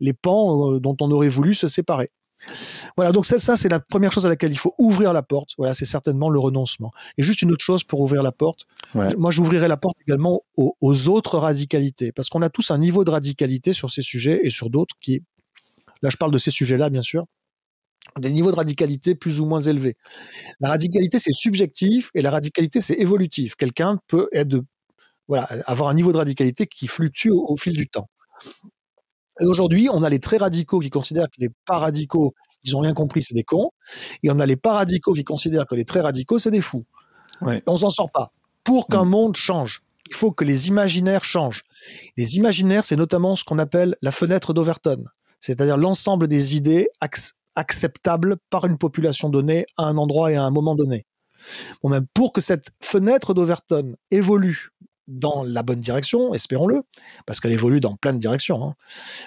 les 0.00 0.12
pans 0.12 0.72
euh, 0.72 0.80
dont 0.80 0.96
on 1.00 1.10
aurait 1.12 1.28
voulu 1.28 1.54
se 1.54 1.68
séparer. 1.68 2.10
Voilà, 2.96 3.12
donc 3.12 3.26
ça, 3.26 3.38
ça 3.38 3.56
c'est 3.56 3.68
la 3.68 3.80
première 3.80 4.12
chose 4.12 4.26
à 4.26 4.28
laquelle 4.28 4.52
il 4.52 4.58
faut 4.58 4.74
ouvrir 4.78 5.12
la 5.12 5.22
porte. 5.22 5.50
Voilà, 5.58 5.74
c'est 5.74 5.84
certainement 5.84 6.30
le 6.30 6.38
renoncement. 6.38 6.92
Et 7.18 7.22
juste 7.22 7.42
une 7.42 7.52
autre 7.52 7.64
chose 7.64 7.84
pour 7.84 8.00
ouvrir 8.00 8.22
la 8.22 8.32
porte. 8.32 8.66
Moi, 8.94 9.30
j'ouvrirai 9.30 9.68
la 9.68 9.76
porte 9.76 9.96
également 10.06 10.42
aux, 10.56 11.08
autres 11.08 11.38
radicalités, 11.38 12.12
parce 12.12 12.28
qu'on 12.28 12.42
a 12.42 12.50
tous 12.50 12.70
un 12.70 12.78
niveau 12.78 13.04
de 13.04 13.10
radicalité 13.10 13.72
sur 13.72 13.90
ces 13.90 14.02
sujets 14.02 14.40
et 14.42 14.50
sur 14.50 14.70
d'autres 14.70 14.94
qui, 15.00 15.22
là, 16.02 16.10
je 16.10 16.16
parle 16.16 16.32
de 16.32 16.38
ces 16.38 16.50
sujets-là, 16.50 16.90
bien 16.90 17.02
sûr, 17.02 17.26
des 18.18 18.32
niveaux 18.32 18.50
de 18.50 18.56
radicalité 18.56 19.14
plus 19.14 19.40
ou 19.40 19.46
moins 19.46 19.60
élevés. 19.60 19.96
La 20.60 20.70
radicalité, 20.70 21.18
c'est 21.18 21.32
subjectif 21.32 22.10
et 22.14 22.20
la 22.20 22.30
radicalité, 22.30 22.80
c'est 22.80 22.94
évolutif. 22.94 23.54
Quelqu'un 23.54 23.98
peut 24.08 24.28
être 24.32 24.48
de, 24.48 24.62
voilà, 25.28 25.44
avoir 25.66 25.88
un 25.90 25.94
niveau 25.94 26.12
de 26.12 26.16
radicalité 26.16 26.66
qui 26.66 26.86
fluctue 26.86 27.30
au 27.30 27.56
fil 27.56 27.76
du 27.76 27.88
temps. 27.88 28.08
Et 29.40 29.46
aujourd'hui, 29.46 29.88
on 29.92 30.02
a 30.02 30.08
les 30.08 30.18
très 30.18 30.36
radicaux 30.36 30.80
qui 30.80 30.90
considèrent 30.90 31.28
que 31.28 31.40
les 31.40 31.50
pas 31.66 31.78
radicaux, 31.78 32.34
ils 32.64 32.76
ont 32.76 32.80
rien 32.80 32.94
compris, 32.94 33.22
c'est 33.22 33.34
des 33.34 33.44
cons. 33.44 33.70
Et 34.22 34.30
on 34.30 34.38
a 34.38 34.46
les 34.46 34.56
pas 34.56 34.74
radicaux 34.74 35.14
qui 35.14 35.24
considèrent 35.24 35.66
que 35.66 35.74
les 35.74 35.84
très 35.84 36.00
radicaux, 36.00 36.38
c'est 36.38 36.50
des 36.50 36.60
fous. 36.60 36.84
Ouais. 37.40 37.62
on 37.66 37.76
s'en 37.76 37.90
sort 37.90 38.10
pas. 38.10 38.32
Pour 38.64 38.86
qu'un 38.88 39.04
mm. 39.04 39.08
monde 39.08 39.36
change, 39.36 39.82
il 40.08 40.14
faut 40.14 40.32
que 40.32 40.44
les 40.44 40.68
imaginaires 40.68 41.24
changent. 41.24 41.62
Les 42.16 42.36
imaginaires, 42.36 42.84
c'est 42.84 42.96
notamment 42.96 43.36
ce 43.36 43.44
qu'on 43.44 43.58
appelle 43.58 43.96
la 44.02 44.12
fenêtre 44.12 44.52
d'Overton, 44.52 45.04
c'est-à-dire 45.38 45.76
l'ensemble 45.76 46.28
des 46.28 46.56
idées 46.56 46.88
acceptables 47.54 48.36
par 48.50 48.66
une 48.66 48.76
population 48.76 49.28
donnée 49.28 49.66
à 49.76 49.84
un 49.84 49.96
endroit 49.96 50.32
et 50.32 50.36
à 50.36 50.42
un 50.42 50.50
moment 50.50 50.74
donné. 50.74 51.06
Bon, 51.82 51.88
même 51.88 52.06
pour 52.12 52.32
que 52.32 52.40
cette 52.40 52.70
fenêtre 52.82 53.32
d'Overton 53.32 53.94
évolue 54.10 54.70
dans 55.10 55.42
la 55.42 55.62
bonne 55.62 55.80
direction, 55.80 56.32
espérons-le, 56.34 56.82
parce 57.26 57.40
qu'elle 57.40 57.52
évolue 57.52 57.80
dans 57.80 57.96
plein 57.96 58.12
de 58.12 58.18
directions, 58.18 58.64
hein. 58.64 58.74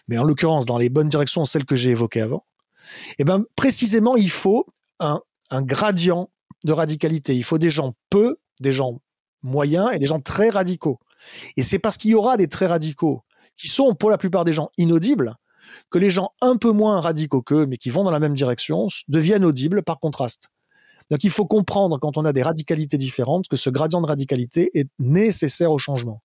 mais 0.07 0.17
en 0.17 0.23
l'occurrence 0.23 0.65
dans 0.65 0.77
les 0.77 0.89
bonnes 0.89 1.09
directions, 1.09 1.45
celles 1.45 1.65
que 1.65 1.75
j'ai 1.75 1.91
évoquées 1.91 2.21
avant, 2.21 2.45
et 3.11 3.15
eh 3.19 3.23
ben 3.23 3.43
précisément 3.55 4.17
il 4.17 4.29
faut 4.29 4.65
un, 4.99 5.21
un 5.51 5.61
gradient 5.61 6.29
de 6.65 6.73
radicalité. 6.73 7.35
Il 7.35 7.43
faut 7.43 7.57
des 7.57 7.69
gens 7.69 7.93
peu, 8.09 8.37
des 8.59 8.73
gens 8.73 8.99
moyens 9.41 9.89
et 9.93 9.99
des 9.99 10.05
gens 10.05 10.19
très 10.19 10.49
radicaux. 10.49 10.99
Et 11.57 11.63
c'est 11.63 11.79
parce 11.79 11.97
qu'il 11.97 12.11
y 12.11 12.15
aura 12.15 12.37
des 12.37 12.47
très 12.47 12.65
radicaux 12.65 13.23
qui 13.57 13.67
sont 13.67 13.93
pour 13.93 14.09
la 14.09 14.17
plupart 14.17 14.43
des 14.43 14.53
gens 14.53 14.69
inaudibles 14.77 15.35
que 15.91 15.99
les 15.99 16.09
gens 16.09 16.31
un 16.41 16.57
peu 16.57 16.71
moins 16.71 16.99
radicaux 17.01 17.41
qu'eux, 17.41 17.65
mais 17.65 17.77
qui 17.77 17.89
vont 17.89 18.03
dans 18.03 18.11
la 18.11 18.19
même 18.19 18.33
direction, 18.33 18.87
deviennent 19.07 19.45
audibles 19.45 19.83
par 19.83 19.99
contraste. 19.99 20.49
Donc 21.09 21.23
il 21.23 21.29
faut 21.29 21.45
comprendre 21.45 21.99
quand 21.99 22.17
on 22.17 22.25
a 22.25 22.33
des 22.33 22.43
radicalités 22.43 22.97
différentes 22.97 23.47
que 23.47 23.57
ce 23.57 23.69
gradient 23.69 24.01
de 24.01 24.07
radicalité 24.07 24.71
est 24.77 24.89
nécessaire 24.99 25.71
au 25.71 25.77
changement. 25.77 26.21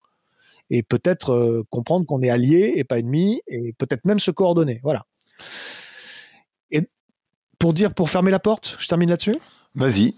Et 0.71 0.83
peut-être 0.83 1.33
euh, 1.33 1.63
comprendre 1.71 2.07
qu'on 2.07 2.23
est 2.23 2.31
allié 2.31 2.75
et 2.77 2.85
pas 2.85 2.99
ennemi, 2.99 3.41
et 3.47 3.73
peut-être 3.79 4.05
même 4.07 4.19
se 4.19 4.31
coordonner. 4.31 4.81
Voilà. 4.83 5.05
Et 6.71 6.89
pour 7.59 7.73
dire, 7.73 7.95
pour 7.95 8.11
fermer 8.11 8.31
la 8.31 8.39
porte, 8.39 8.77
je 8.79 8.87
termine 8.87 9.09
là-dessus? 9.09 9.37
Vas-y. 9.75 10.15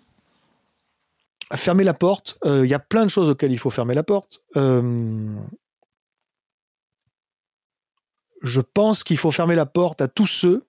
Fermer 1.54 1.84
la 1.84 1.94
porte, 1.94 2.38
euh, 2.44 2.64
il 2.64 2.70
y 2.70 2.74
a 2.74 2.78
plein 2.78 3.04
de 3.04 3.10
choses 3.10 3.28
auxquelles 3.28 3.52
il 3.52 3.58
faut 3.58 3.70
fermer 3.70 3.94
la 3.94 4.04
porte. 4.04 4.40
Euh, 4.56 5.34
je 8.42 8.60
pense 8.60 9.04
qu'il 9.04 9.16
faut 9.16 9.30
fermer 9.30 9.54
la 9.54 9.66
porte 9.66 10.00
à 10.00 10.08
tous 10.08 10.26
ceux 10.26 10.66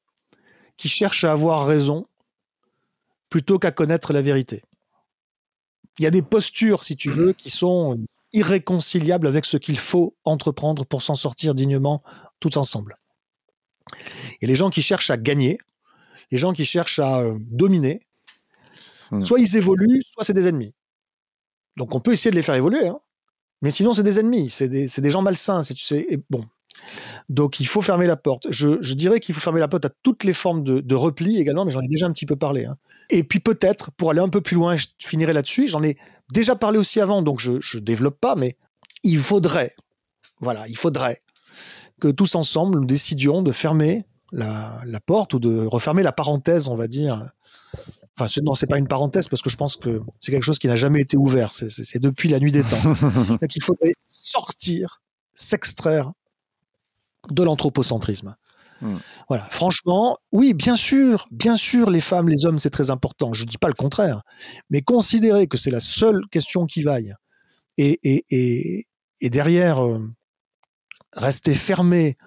qui 0.78 0.90
cherchent 0.90 1.24
à 1.24 1.32
avoir 1.32 1.68
raison 1.68 2.06
plutôt 3.32 3.58
qu'à 3.58 3.72
connaître 3.72 4.14
la 4.14 4.22
vérité. 4.22 4.62
Il 5.98 6.04
y 6.04 6.06
a 6.06 6.12
des 6.12 6.22
postures, 6.22 6.84
si 6.84 6.96
tu 6.96 7.10
veux, 7.10 7.34
qui 7.34 7.50
sont 7.50 7.98
irréconciliables 8.34 9.26
avec 9.26 9.46
ce 9.46 9.58
qu'il 9.58 9.80
faut 9.80 10.16
entreprendre 10.26 10.86
pour 10.86 11.02
s'en 11.02 11.16
sortir 11.16 11.56
dignement 11.56 12.04
tous 12.40 12.58
ensemble. 12.58 12.98
Et 14.42 14.48
les 14.48 14.56
gens 14.56 14.70
qui 14.70 14.82
cherchent 14.82 15.10
à 15.10 15.18
gagner, 15.18 15.58
les 16.30 16.38
gens 16.38 16.54
qui 16.54 16.66
cherchent 16.66 17.00
à 17.00 17.20
euh, 17.20 17.38
dominer, 17.40 18.06
hmm. 19.12 19.22
soit 19.22 19.40
ils 19.40 19.58
évoluent, 19.58 20.02
soit 20.06 20.24
c'est 20.24 20.34
des 20.34 20.48
ennemis. 20.48 20.76
Donc 21.78 21.96
on 21.96 22.02
peut 22.02 22.14
essayer 22.14 22.32
de 22.32 22.36
les 22.36 22.42
faire 22.42 22.56
évoluer, 22.56 22.88
hein. 22.88 23.00
mais 23.62 23.72
sinon 23.72 23.94
c'est 23.94 24.04
des 24.04 24.20
ennemis, 24.20 24.50
c'est 24.50 24.68
des, 24.68 24.88
des, 24.88 25.12
gens 25.12 25.22
malsains. 25.22 25.62
Tu 25.62 25.76
sais, 25.78 26.20
bon, 26.30 26.46
donc 27.30 27.60
il 27.60 27.68
faut 27.68 27.82
fermer 27.82 28.08
la 28.08 28.16
porte. 28.16 28.48
Je, 28.50 28.94
dirais 28.94 29.20
qu'il 29.20 29.36
faut 29.36 29.42
fermer 29.42 29.60
la 29.60 29.68
porte 29.68 29.86
à 29.86 29.90
toutes 30.04 30.24
les 30.24 30.34
formes 30.34 30.64
de, 30.64 30.96
repli 30.96 31.40
également, 31.40 31.66
mais 31.66 31.72
j'en 31.72 31.82
ai 31.82 31.88
déjà 31.88 32.06
un 32.06 32.12
petit 32.12 32.26
peu 32.26 32.36
parlé. 32.36 32.66
Hein. 32.66 32.76
Et 33.10 33.24
puis 33.24 33.40
peut-être, 33.40 33.92
pour 33.92 34.12
aller 34.12 34.20
un 34.20 34.30
peu 34.30 34.42
plus 34.42 34.56
loin, 34.56 34.76
je 34.76 34.88
finirai 35.00 35.34
là-dessus, 35.34 35.68
j'en 35.68 35.84
ai 35.84 35.98
déjà 36.32 36.56
parlé 36.56 36.78
aussi 36.78 37.00
avant, 37.00 37.22
donc 37.22 37.40
je 37.40 37.52
ne 37.54 37.80
développe 37.82 38.20
pas, 38.20 38.36
mais 38.36 38.58
il 39.04 39.18
faudrait, 39.18 39.74
voilà, 40.40 40.68
il 40.68 40.78
faudrait 40.78 41.22
que 42.00 42.10
tous 42.10 42.36
ensemble, 42.36 42.80
nous 42.80 42.86
décidions 42.86 43.42
de 43.42 43.52
fermer 43.52 44.06
la, 44.32 45.00
porte 45.06 45.34
ou 45.34 45.40
de 45.40 45.66
refermer 45.66 46.04
la 46.04 46.12
parenthèse, 46.12 46.68
on 46.68 46.76
va 46.76 46.88
dire. 46.88 47.24
Enfin, 48.20 48.42
non, 48.44 48.54
c'est 48.54 48.68
pas 48.68 48.78
une 48.78 48.88
parenthèse 48.88 49.28
parce 49.28 49.42
que 49.42 49.50
je 49.50 49.58
pense 49.58 49.78
que 49.78 50.02
c'est 50.20 50.32
quelque 50.32 50.44
chose 50.44 50.60
qui 50.60 50.68
n'a 50.68 50.76
jamais 50.76 51.02
été 51.02 51.18
ouvert. 51.18 51.54
C'est 51.54 52.00
depuis 52.00 52.30
la 52.30 52.40
nuit 52.40 52.52
des 52.52 52.64
temps. 52.64 52.82
Donc, 53.30 53.56
il 53.56 53.64
faudrait 53.64 53.94
sortir, 54.08 55.02
s'extraire 55.34 56.12
de 57.30 57.44
l'anthropocentrisme. 57.44 58.36
Hmm. 58.82 58.98
Voilà, 59.28 59.48
franchement, 59.52 60.18
oui, 60.32 60.54
bien 60.54 60.76
sûr, 60.76 61.28
bien 61.32 61.56
sûr, 61.56 61.92
les 61.92 62.02
femmes, 62.02 62.30
les 62.30 62.46
hommes, 62.46 62.58
c'est 62.58 62.72
très 62.72 62.90
important. 62.90 63.32
Je 63.34 63.46
ne 63.46 63.50
dis 63.50 63.60
pas 63.60 63.68
le 63.68 63.76
contraire, 63.76 64.22
mais 64.70 64.82
considérer 64.82 65.48
que 65.48 65.58
c'est 65.58 65.70
la 65.70 65.80
seule 65.80 66.22
question 66.32 66.66
qui 66.66 66.82
vaille, 66.82 67.14
et, 67.78 68.00
et, 68.04 68.88
et, 69.22 69.30
derrière 69.30 69.86
euh, 69.86 70.00
rester 71.14 71.54
fermé 71.54 72.18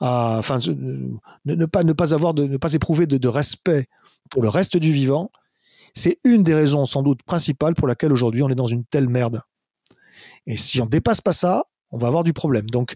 à, 0.00 0.36
enfin, 0.38 0.58
ne, 1.44 1.66
pas 1.66 1.82
ne 1.82 1.92
pas 1.92 2.14
avoir 2.14 2.32
de, 2.32 2.44
ne 2.44 2.56
pas 2.56 2.72
éprouver 2.74 3.06
de, 3.06 3.18
de 3.18 3.28
respect 3.28 3.88
pour 4.30 4.42
le 4.42 4.48
reste 4.48 4.76
du 4.76 4.92
vivant, 4.92 5.30
c'est 5.94 6.18
une 6.22 6.44
des 6.44 6.54
raisons 6.54 6.84
sans 6.84 7.02
doute 7.02 7.22
principales 7.24 7.74
pour 7.74 7.88
laquelle 7.88 8.12
aujourd'hui 8.12 8.42
on 8.42 8.48
est 8.48 8.54
dans 8.54 8.66
une 8.66 8.84
telle 8.84 9.08
merde. 9.08 9.42
Et 10.46 10.56
si 10.56 10.80
on 10.80 10.86
dépasse 10.86 11.20
pas 11.20 11.32
ça, 11.32 11.64
on 11.90 11.98
va 11.98 12.06
avoir 12.06 12.24
du 12.24 12.32
problème. 12.32 12.70
Donc, 12.70 12.94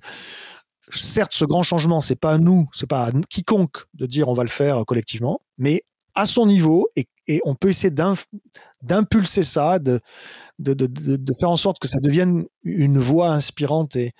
certes, 0.93 1.33
ce 1.35 1.45
grand 1.45 1.63
changement, 1.63 2.01
c'est 2.01 2.17
pas 2.17 2.33
à 2.33 2.39
nous, 2.39 2.69
c'est 2.73 2.89
pas 2.89 3.07
à 3.07 3.13
quiconque 3.29 3.85
de 3.95 4.07
dire 4.07 4.29
on 4.29 4.35
va 4.35 4.43
le 4.43 4.49
faire 4.49 4.85
collectivement, 4.87 5.41
mais 5.59 5.85
à 6.15 6.27
son 6.27 6.47
niveau, 6.47 6.89
et, 6.97 7.07
on 7.45 7.55
peut 7.55 7.69
essayer 7.69 7.95
d'impulser 8.83 9.43
ça, 9.43 9.79
de, 9.79 10.01
de, 10.59 11.33
faire 11.39 11.51
en 11.51 11.57
sorte 11.57 11.79
que 11.79 11.89
ça 11.89 12.01
devienne 12.01 12.45
une 12.65 12.99
voix 12.99 13.31
inspirante. 13.31 13.97
Et, 13.97 14.13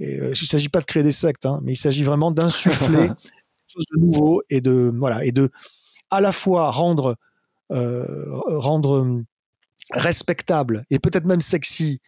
euh, 0.00 0.32
il 0.34 0.42
ne 0.42 0.46
s'agit 0.46 0.68
pas 0.68 0.80
de 0.80 0.84
créer 0.84 1.02
des 1.02 1.12
sectes, 1.12 1.46
hein, 1.46 1.60
mais 1.62 1.72
il 1.72 1.76
s'agit 1.76 2.04
vraiment 2.04 2.30
d'insuffler 2.30 3.08
quelque 3.08 3.68
chose 3.68 3.84
de 3.92 4.00
nouveau 4.00 4.42
et 4.50 4.60
de 4.60 4.92
voilà 4.94 5.24
et 5.24 5.32
de 5.32 5.50
à 6.10 6.20
la 6.20 6.30
fois 6.30 6.70
rendre 6.70 7.16
euh, 7.72 8.04
rendre 8.46 9.22
respectable 9.92 10.84
et 10.90 10.98
peut-être 10.98 11.26
même 11.26 11.40
sexy 11.40 12.00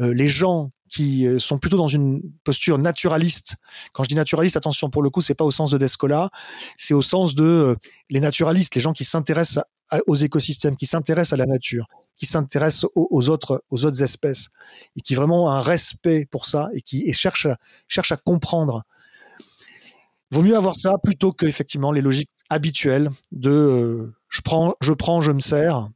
euh, 0.00 0.14
les 0.14 0.28
gens 0.28 0.70
qui 0.90 1.26
euh, 1.26 1.38
sont 1.38 1.58
plutôt 1.58 1.76
dans 1.76 1.86
une 1.86 2.20
posture 2.44 2.76
naturaliste. 2.76 3.56
Quand 3.92 4.04
je 4.04 4.08
dis 4.08 4.16
naturaliste, 4.16 4.56
attention 4.56 4.90
pour 4.90 5.02
le 5.02 5.08
coup, 5.08 5.20
c'est 5.20 5.34
pas 5.34 5.44
au 5.44 5.50
sens 5.50 5.70
de 5.70 5.78
Descola, 5.78 6.30
c'est 6.76 6.94
au 6.94 7.00
sens 7.00 7.34
de 7.34 7.44
euh, 7.44 7.76
les 8.10 8.20
naturalistes, 8.20 8.74
les 8.74 8.80
gens 8.80 8.92
qui 8.92 9.04
s'intéressent 9.04 9.64
aux 10.06 10.14
écosystèmes, 10.14 10.76
qui 10.76 10.86
s'intéressent 10.86 11.32
à 11.32 11.36
la 11.36 11.46
nature, 11.46 11.86
qui 12.16 12.26
s'intéressent 12.26 12.86
aux, 12.94 13.28
autres, 13.28 13.64
aux 13.70 13.84
autres 13.84 14.02
espèces, 14.04 14.48
et 14.96 15.00
qui 15.00 15.16
vraiment 15.16 15.46
ont 15.46 15.48
un 15.48 15.60
respect 15.60 16.28
pour 16.30 16.46
ça 16.46 16.68
et 16.74 16.80
qui 16.80 17.02
et 17.06 17.12
cherchent, 17.12 17.46
à, 17.46 17.56
cherchent 17.88 18.12
à 18.12 18.16
comprendre. 18.16 18.84
Vaut 20.30 20.42
mieux 20.42 20.56
avoir 20.56 20.76
ça 20.76 20.96
plutôt 21.02 21.32
que 21.32 21.46
effectivement 21.46 21.90
les 21.90 22.02
logiques 22.02 22.30
habituelles 22.50 23.10
de 23.32 23.50
euh, 23.50 24.14
je 24.28 24.42
prends, 24.42 24.76
je 24.80 24.92
prends, 24.92 25.20
je 25.20 25.32
me 25.32 25.40
sers 25.40 25.88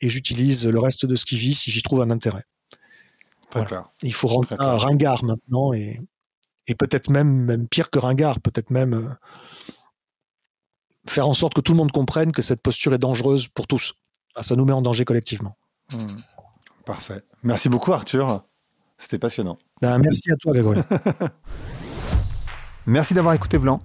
et 0.00 0.08
j'utilise 0.08 0.66
le 0.66 0.78
reste 0.78 1.06
de 1.06 1.16
ce 1.16 1.24
qui 1.24 1.36
vit 1.36 1.54
si 1.54 1.72
j'y 1.72 1.82
trouve 1.82 2.02
un 2.02 2.10
intérêt. 2.10 2.44
Il 4.02 4.14
faut 4.14 4.28
rendre 4.28 4.46
ça 4.46 4.56
ringard 4.58 5.24
maintenant 5.24 5.72
et, 5.72 5.98
et 6.66 6.74
peut-être 6.74 7.10
même, 7.10 7.28
même 7.28 7.68
pire 7.68 7.90
que 7.90 7.98
ringard, 7.98 8.40
peut-être 8.40 8.70
même 8.70 8.94
euh, 8.94 9.08
faire 11.06 11.28
en 11.28 11.34
sorte 11.34 11.54
que 11.54 11.60
tout 11.60 11.72
le 11.72 11.78
monde 11.78 11.92
comprenne 11.92 12.32
que 12.32 12.42
cette 12.42 12.62
posture 12.62 12.94
est 12.94 12.98
dangereuse 12.98 13.48
pour 13.48 13.66
tous. 13.66 13.94
Ah, 14.36 14.42
ça 14.42 14.56
nous 14.56 14.64
met 14.64 14.72
en 14.72 14.82
danger 14.82 15.04
collectivement. 15.04 15.56
Hmm. 15.92 16.20
Parfait. 16.84 17.22
Merci 17.42 17.68
beaucoup 17.68 17.92
Arthur. 17.92 18.44
C'était 18.98 19.18
passionnant. 19.18 19.56
Ben, 19.80 19.98
merci 19.98 20.30
à 20.30 20.36
toi 20.36 20.52
Grégory. 20.52 20.80
merci 22.86 23.14
d'avoir 23.14 23.34
écouté 23.34 23.56
Vlan. 23.56 23.80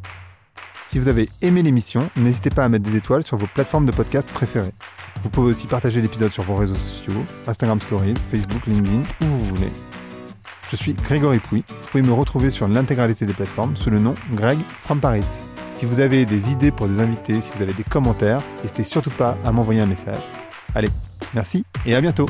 Si 0.86 1.00
vous 1.00 1.08
avez 1.08 1.30
aimé 1.42 1.64
l'émission, 1.64 2.10
n'hésitez 2.16 2.50
pas 2.50 2.64
à 2.64 2.70
mettre 2.70 2.90
des 2.90 2.96
étoiles 2.96 3.26
sur 3.26 3.38
vos 3.38 3.48
plateformes 3.48 3.86
de 3.86 3.92
podcast 3.92 4.30
préférées. 4.32 4.74
Vous 5.22 5.30
pouvez 5.30 5.50
aussi 5.50 5.68
partager 5.68 6.02
l'épisode 6.02 6.32
sur 6.32 6.44
vos 6.44 6.56
réseaux 6.56 6.76
sociaux, 6.76 7.26
Instagram 7.48 7.82
Stories, 7.82 8.16
Facebook, 8.16 8.68
LinkedIn, 8.68 9.02
où 9.22 9.26
vous 9.26 9.46
voulez. 9.46 9.72
Je 10.70 10.76
suis 10.76 10.94
Grégory 10.94 11.40
Pouy. 11.40 11.64
Vous 11.68 11.90
pouvez 11.90 12.04
me 12.04 12.14
retrouver 12.14 12.52
sur 12.52 12.68
l'intégralité 12.68 13.26
des 13.26 13.34
plateformes 13.34 13.76
sous 13.76 13.90
le 13.90 14.00
nom 14.00 14.14
Greg 14.34 14.60
from 14.80 15.00
Paris. 15.00 15.42
Si 15.70 15.86
vous 15.86 16.00
avez 16.00 16.26
des 16.26 16.52
idées 16.52 16.72
pour 16.72 16.88
des 16.88 17.00
invités, 17.00 17.42
si 17.42 17.50
vous 17.56 17.64
avez 17.64 17.74
des 17.74 17.84
commentaires, 17.84 18.42
n'hésitez 18.62 18.84
surtout 18.84 19.10
pas 19.10 19.38
à 19.44 19.52
m'envoyer 19.52 19.82
un 19.82 19.86
message. 19.88 20.22
Allez, 20.76 20.90
merci 21.34 21.66
et 21.86 21.96
à 21.96 22.02
bientôt 22.02 22.28